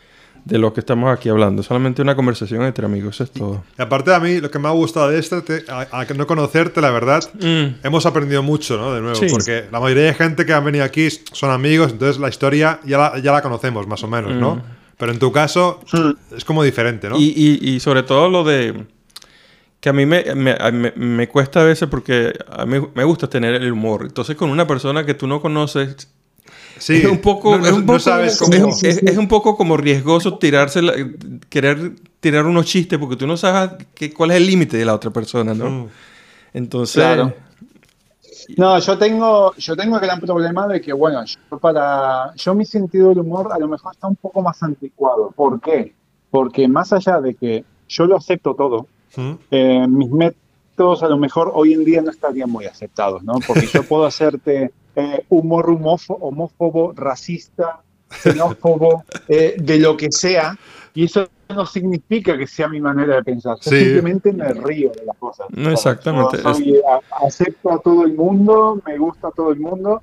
de 0.45 0.57
lo 0.57 0.73
que 0.73 0.79
estamos 0.79 1.15
aquí 1.15 1.29
hablando. 1.29 1.61
Solamente 1.61 2.01
una 2.01 2.15
conversación 2.15 2.63
entre 2.63 2.85
amigos, 2.85 3.21
es 3.21 3.29
todo. 3.31 3.63
Y 3.77 3.81
aparte 3.83 4.13
a 4.15 4.19
mí, 4.19 4.39
lo 4.39 4.49
que 4.49 4.57
me 4.57 4.67
ha 4.67 4.71
gustado 4.71 5.09
de 5.09 5.19
esto, 5.19 5.43
te- 5.43 5.63
a, 5.67 5.87
a 5.91 6.05
no 6.15 6.25
conocerte, 6.25 6.81
la 6.81 6.89
verdad, 6.89 7.23
Mm. 7.35 7.85
hemos 7.85 8.05
aprendido 8.07 8.41
mucho, 8.41 8.75
¿no? 8.77 8.93
De 8.93 9.01
nuevo, 9.01 9.15
Sí. 9.15 9.27
porque 9.29 9.65
la 9.71 9.79
mayoría 9.79 10.05
de 10.05 10.13
gente 10.15 10.43
que 10.45 10.53
han 10.53 10.65
venido 10.65 10.85
aquí 10.85 11.07
son 11.33 11.51
amigos, 11.51 11.91
entonces 11.91 12.19
la 12.19 12.29
historia 12.29 12.79
ya 12.83 12.97
la, 12.97 13.19
ya 13.19 13.31
la 13.31 13.41
conocemos, 13.43 13.85
más 13.87 14.03
o 14.03 14.07
menos, 14.07 14.33
¿no? 14.33 14.61
Pero 14.97 15.11
en 15.11 15.19
tu 15.19 15.31
caso 15.31 15.81
es 16.35 16.45
como 16.45 16.63
diferente, 16.63 17.09
¿no? 17.09 17.17
Mm. 17.17 17.21
Y, 17.21 17.33
y- 17.35 17.69
y 17.75 17.79
sobre 17.79 18.03
todo 18.03 18.29
lo 18.29 18.43
de... 18.43 18.85
Que 19.79 19.89
a 19.89 19.93
mí 19.93 20.05
me, 20.05 20.23
me, 20.35 20.55
me- 20.71 20.91
me 20.95 21.27
cuesta 21.27 21.61
a 21.61 21.63
veces 21.63 21.87
porque 21.89 22.33
a 22.49 22.65
mí 22.65 22.77
me 22.95 23.03
gusta 23.03 23.29
tener 23.29 23.53
el 23.55 23.71
humor. 23.71 24.03
Entonces 24.05 24.35
con 24.35 24.49
una 24.49 24.65
persona 24.65 25.05
que 25.05 25.13
tú 25.13 25.27
no 25.27 25.41
conoces... 25.41 26.07
sí, 26.79 26.95
es 26.97 27.05
un 27.05 27.19
poco... 27.19 27.51
no, 27.51 27.57
no- 27.59 27.65
es, 27.67 27.73
un 27.73 27.79
no 27.81 27.85
poco 27.87 27.99
sabes 27.99 28.33
es, 28.33 28.39
cómo... 28.39 28.69
es- 28.69 28.83
es 29.03 29.17
un 29.17 29.27
poco 29.27 29.57
como 29.57 29.77
riesgoso 29.77 30.37
tirarse... 30.37 30.81
la- 30.81 30.93
querer 31.49 31.91
tirar 32.21 32.45
unos 32.45 32.65
chistes 32.65 32.97
porque 32.97 33.15
tú 33.17 33.27
no 33.27 33.37
sabes 33.37 33.85
que, 33.93 34.11
cuál 34.13 34.31
es 34.31 34.37
el 34.37 34.47
límite 34.47 34.77
de 34.77 34.85
la 34.85 34.95
otra 34.95 35.11
persona, 35.11 35.53
¿no? 35.53 35.69
Mm. 35.69 35.87
Entonces... 36.53 36.95
Claro. 36.95 37.35
No, 38.57 38.77
yo 38.79 38.97
tengo, 38.97 39.53
yo 39.55 39.75
tengo 39.75 39.95
el 39.95 40.01
gran 40.01 40.19
problema 40.19 40.67
de 40.67 40.79
que, 40.81 40.93
bueno, 40.93 41.23
yo 41.25 41.57
para, 41.59 42.33
yo 42.35 42.53
mi 42.53 42.65
sentido 42.65 43.09
del 43.09 43.19
humor 43.19 43.49
a 43.51 43.57
lo 43.59 43.67
mejor 43.67 43.93
está 43.93 44.07
un 44.07 44.15
poco 44.15 44.41
más 44.41 44.61
anticuado. 44.61 45.31
¿Por 45.35 45.59
qué? 45.61 45.93
Porque 46.29 46.67
más 46.67 46.91
allá 46.93 47.21
de 47.21 47.33
que 47.35 47.63
yo 47.87 48.05
lo 48.05 48.17
acepto 48.17 48.53
todo, 48.55 48.87
Mm. 49.17 49.31
eh, 49.49 49.87
mis 49.87 50.11
métodos 50.11 51.01
a 51.01 51.07
lo 51.07 51.15
mejor 51.17 51.49
hoy 51.55 51.71
en 51.73 51.85
día 51.85 52.01
no 52.01 52.11
estarían 52.11 52.49
muy 52.51 52.65
aceptados, 52.65 53.23
¿no? 53.23 53.35
Porque 53.47 53.65
yo 53.67 53.83
puedo 53.83 54.05
hacerte 54.05 54.73
eh, 54.97 55.25
humor 55.29 55.67
homófo- 55.69 56.17
homófobo, 56.19 56.91
racista, 56.93 57.81
xenófobo, 58.15 59.03
eh, 59.27 59.55
de 59.57 59.79
lo 59.79 59.95
que 59.97 60.11
sea, 60.11 60.57
y 60.93 61.05
eso 61.05 61.27
no 61.49 61.65
significa 61.65 62.37
que 62.37 62.47
sea 62.47 62.67
mi 62.67 62.81
manera 62.81 63.15
de 63.17 63.23
pensar. 63.23 63.57
Sí. 63.61 63.69
simplemente 63.69 64.33
me 64.33 64.51
río 64.53 64.91
de 64.91 65.05
las 65.05 65.17
cosas. 65.17 65.47
No, 65.51 65.69
exactamente. 65.71 66.37
Yo 66.43 66.53
soy- 66.55 66.81
a- 66.89 67.25
acepto 67.27 67.71
a 67.71 67.79
todo 67.79 68.03
el 68.05 68.13
mundo, 68.13 68.81
me 68.85 68.97
gusta 68.97 69.27
a 69.27 69.31
todo 69.31 69.51
el 69.51 69.59
mundo, 69.59 70.01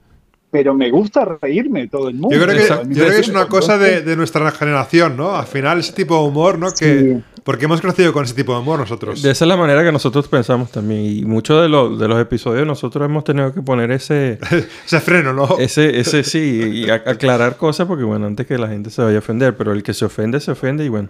pero 0.51 0.75
me 0.75 0.91
gusta 0.91 1.25
reírme 1.41 1.81
de 1.83 1.89
todo 1.89 2.09
el 2.09 2.15
mundo. 2.15 2.37
Yo 2.37 2.43
creo 2.45 2.57
que, 2.57 2.69
yo 2.95 3.05
creo 3.05 3.11
que 3.11 3.19
es 3.21 3.29
una 3.29 3.49
cosa 3.49 3.79
de, 3.79 4.03
de 4.03 4.17
nuestra 4.17 4.51
generación, 4.53 5.17
¿no? 5.17 5.35
Al 5.35 5.47
final 5.47 5.81
ese 5.81 5.93
tipo 5.95 6.15
de 6.23 6.29
humor, 6.29 6.59
¿no? 6.59 6.69
Que, 6.73 7.01
Sí. 7.01 7.25
Porque 7.44 7.64
hemos 7.64 7.81
crecido 7.81 8.12
con 8.12 8.24
ese 8.24 8.35
tipo 8.35 8.52
de 8.55 8.60
humor 8.60 8.78
nosotros. 8.78 9.20
De 9.20 9.31
esa 9.32 9.44
es 9.44 9.48
la 9.48 9.56
manera 9.56 9.82
que 9.82 9.90
nosotros 9.90 10.28
pensamos 10.28 10.70
también. 10.70 11.05
Y 11.05 11.24
muchos 11.24 11.60
de, 11.60 11.69
los 11.69 11.98
de 11.98 12.06
los 12.06 12.20
episodios 12.20 12.64
nosotros 12.66 13.05
hemos 13.05 13.24
tenido 13.24 13.52
que 13.52 13.60
poner 13.62 13.90
ese... 13.90 14.39
Ese 14.86 15.01
freno, 15.01 15.32
¿no? 15.32 15.59
Ese, 15.59 15.98
ese 15.98 16.23
sí, 16.23 16.60
y 16.86 16.90
a- 16.90 16.94
aclarar 17.05 17.56
cosas 17.56 17.86
porque, 17.89 18.05
bueno, 18.05 18.27
antes 18.27 18.47
que 18.47 18.56
la 18.59 18.69
gente 18.69 18.90
se 18.90 19.02
vaya 19.02 19.16
a 19.16 19.19
ofender, 19.19 19.56
pero 19.56 19.73
el 19.73 19.82
que 19.82 19.93
se 19.94 20.05
ofende, 20.05 20.39
se 20.40 20.52
ofende 20.52 20.85
y 20.85 20.89
bueno. 20.89 21.09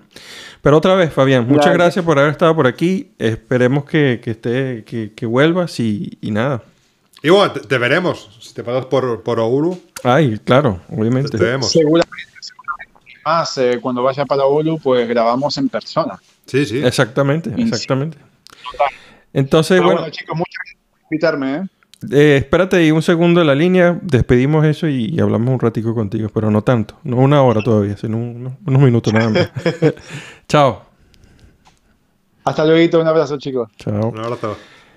Pero 0.63 0.79
otra 0.79 0.95
vez, 0.95 1.13
Fabián, 1.13 1.47
muchas 1.47 1.65
Claro. 1.67 1.79
gracias 1.79 2.05
por 2.05 2.19
haber 2.19 2.31
estado 2.33 2.55
por 2.57 2.67
aquí. 2.67 3.11
Esperemos 3.19 3.85
que, 3.85 4.21
que 4.25 4.31
esté, 4.31 4.85
que, 4.87 5.13
que 5.15 5.27
vuelvas 5.27 5.79
y, 5.81 6.17
y 6.23 6.31
nada. 6.31 6.63
Y 7.23 7.29
bueno, 7.31 7.53
te, 7.53 7.61
te 7.61 7.79
veremos. 7.79 8.37
Si 8.41 8.55
te 8.55 8.65
pasas 8.65 8.87
por, 8.87 9.23
por 9.23 9.39
Oulu, 9.39 9.79
Ay, 10.03 10.41
claro, 10.45 10.81
te, 10.89 10.97
obviamente. 11.01 11.37
te 11.39 11.45
vemos. 11.45 11.71
Seguramente, 11.71 12.09
seguramente. 13.23 13.25
Más, 13.25 13.59
eh, 13.59 13.79
cuando 13.81 14.03
vaya 14.03 14.25
para 14.25 14.47
Ulu, 14.47 14.79
pues 14.79 15.09
grabamos 15.09 15.57
en 15.59 15.69
persona. 15.69 16.21
Sí, 16.47 16.67
sí. 16.67 16.79
Exactamente, 16.85 17.53
exactamente. 17.57 18.19
Entonces, 19.33 19.77
Pero 19.77 19.85
bueno, 19.85 20.01
bueno, 20.01 20.13
chicos, 20.13 20.37
muchas 20.37 20.55
gracias 20.57 20.79
por 20.91 21.01
invitarme, 21.11 21.57
¿eh? 21.57 21.63
eh, 22.11 22.37
espérate 22.39 22.77
ahí 22.77 22.91
un 22.91 23.03
segundo 23.03 23.41
en 23.41 23.47
la 23.47 23.55
línea, 23.55 23.99
despedimos 24.03 24.65
eso 24.67 24.87
y, 24.89 25.07
y 25.07 25.21
hablamos 25.21 25.55
un 25.55 25.61
ratico 25.61 25.95
contigo, 25.95 26.29
pero 26.33 26.51
no 26.51 26.63
tanto, 26.63 26.99
no 27.05 27.17
una 27.17 27.43
hora 27.43 27.63
todavía, 27.63 27.97
sino 27.97 28.19
unos, 28.19 28.55
unos 28.67 28.83
minutos 28.83 29.13
nada 29.13 29.31
más. 29.31 29.51
Chao. 30.49 30.83
Hasta 32.45 32.65
luego, 32.65 33.01
un 33.01 33.07
abrazo, 33.07 33.39
chicos. 33.39 33.71
Chao. 33.79 34.09
Un 34.09 34.19
abrazo. 34.19 34.57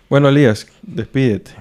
Bueno, 0.09 0.29
Elías, 0.29 0.67
despídete. 0.81 1.51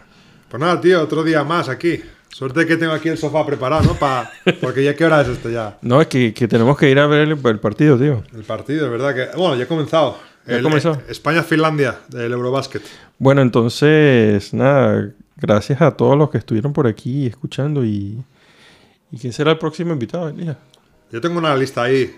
Pues 0.49 0.61
nada, 0.61 0.81
tío, 0.81 1.03
otro 1.03 1.23
día 1.23 1.45
más 1.45 1.69
aquí. 1.69 2.01
Suerte 2.35 2.67
que 2.67 2.77
tengo 2.77 2.93
aquí 2.93 3.09
el 3.09 3.17
sofá 3.17 3.47
preparado, 3.47 3.85
¿no? 3.85 3.95
Pa... 3.95 4.29
Porque 4.61 4.83
ya 4.83 4.97
qué 4.97 5.05
hora 5.05 5.21
es 5.21 5.29
esto 5.29 5.49
ya. 5.51 5.79
No, 5.83 6.01
es 6.01 6.09
que, 6.09 6.35
que 6.35 6.49
tenemos 6.49 6.77
que 6.77 6.91
ir 6.91 6.99
a 6.99 7.07
ver 7.07 7.21
el, 7.29 7.39
el 7.47 7.61
partido, 7.61 7.97
tío. 7.97 8.25
El 8.35 8.43
partido, 8.43 8.87
es 8.87 8.91
verdad 8.91 9.15
que. 9.15 9.37
Bueno, 9.37 9.55
ya 9.55 9.65
ha 9.65 9.69
comenzado. 9.69 10.19
¿Ya 10.45 10.61
comenzó? 10.61 11.01
España-Finlandia 11.09 12.01
del 12.09 12.33
Eurobasket. 12.33 12.83
Bueno, 13.19 13.41
entonces, 13.41 14.53
nada, 14.53 15.11
gracias 15.37 15.81
a 15.81 15.93
todos 15.93 16.19
los 16.19 16.29
que 16.31 16.39
estuvieron 16.39 16.73
por 16.73 16.89
aquí 16.89 17.27
escuchando 17.27 17.85
y... 17.85 18.19
¿Y 19.13 19.19
quién 19.19 19.33
será 19.33 19.53
el 19.53 19.59
próximo 19.59 19.93
invitado, 19.93 20.29
Elías? 20.29 20.57
Yo 21.13 21.21
tengo 21.21 21.39
una 21.39 21.55
lista 21.55 21.85
ahí. 21.85 22.17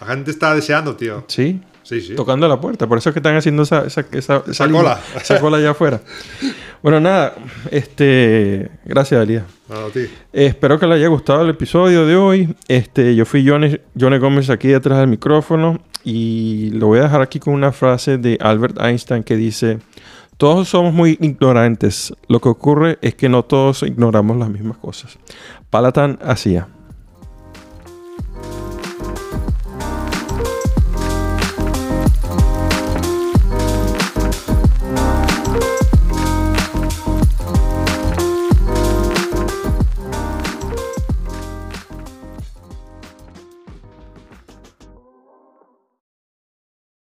La 0.00 0.06
gente 0.06 0.30
está 0.30 0.54
deseando, 0.54 0.96
tío. 0.96 1.24
Sí, 1.28 1.60
Sí, 1.82 2.00
sí. 2.00 2.14
tocando 2.14 2.48
la 2.48 2.58
puerta. 2.58 2.86
Por 2.88 2.96
eso 2.96 3.10
es 3.10 3.12
que 3.12 3.18
están 3.18 3.36
haciendo 3.36 3.62
esa, 3.64 3.84
esa, 3.84 4.06
esa, 4.10 4.42
Esa 4.48 4.68
cola. 4.70 4.98
esa 5.14 5.38
cola 5.38 5.58
allá 5.58 5.72
afuera. 5.72 6.00
Bueno, 6.84 7.00
nada, 7.00 7.34
este... 7.70 8.70
Gracias, 8.84 9.22
Elías. 9.22 9.44
Nada, 9.70 9.88
tío. 9.88 10.02
Eh, 10.02 10.44
espero 10.44 10.78
que 10.78 10.86
les 10.86 10.96
haya 10.96 11.08
gustado 11.08 11.40
el 11.40 11.48
episodio 11.48 12.04
de 12.04 12.14
hoy. 12.14 12.54
Este, 12.68 13.16
yo 13.16 13.24
fui 13.24 13.48
Johnny, 13.48 13.80
Johnny 13.98 14.18
Gómez 14.18 14.50
aquí 14.50 14.68
detrás 14.68 14.98
del 14.98 15.08
micrófono 15.08 15.80
y 16.04 16.68
lo 16.72 16.88
voy 16.88 16.98
a 16.98 17.04
dejar 17.04 17.22
aquí 17.22 17.40
con 17.40 17.54
una 17.54 17.72
frase 17.72 18.18
de 18.18 18.36
Albert 18.38 18.78
Einstein 18.78 19.22
que 19.22 19.34
dice, 19.34 19.78
todos 20.36 20.68
somos 20.68 20.92
muy 20.92 21.16
ignorantes. 21.22 22.12
Lo 22.28 22.38
que 22.38 22.50
ocurre 22.50 22.98
es 23.00 23.14
que 23.14 23.30
no 23.30 23.46
todos 23.46 23.82
ignoramos 23.82 24.36
las 24.36 24.50
mismas 24.50 24.76
cosas. 24.76 25.18
Palatán 25.70 26.18
hacía. 26.22 26.68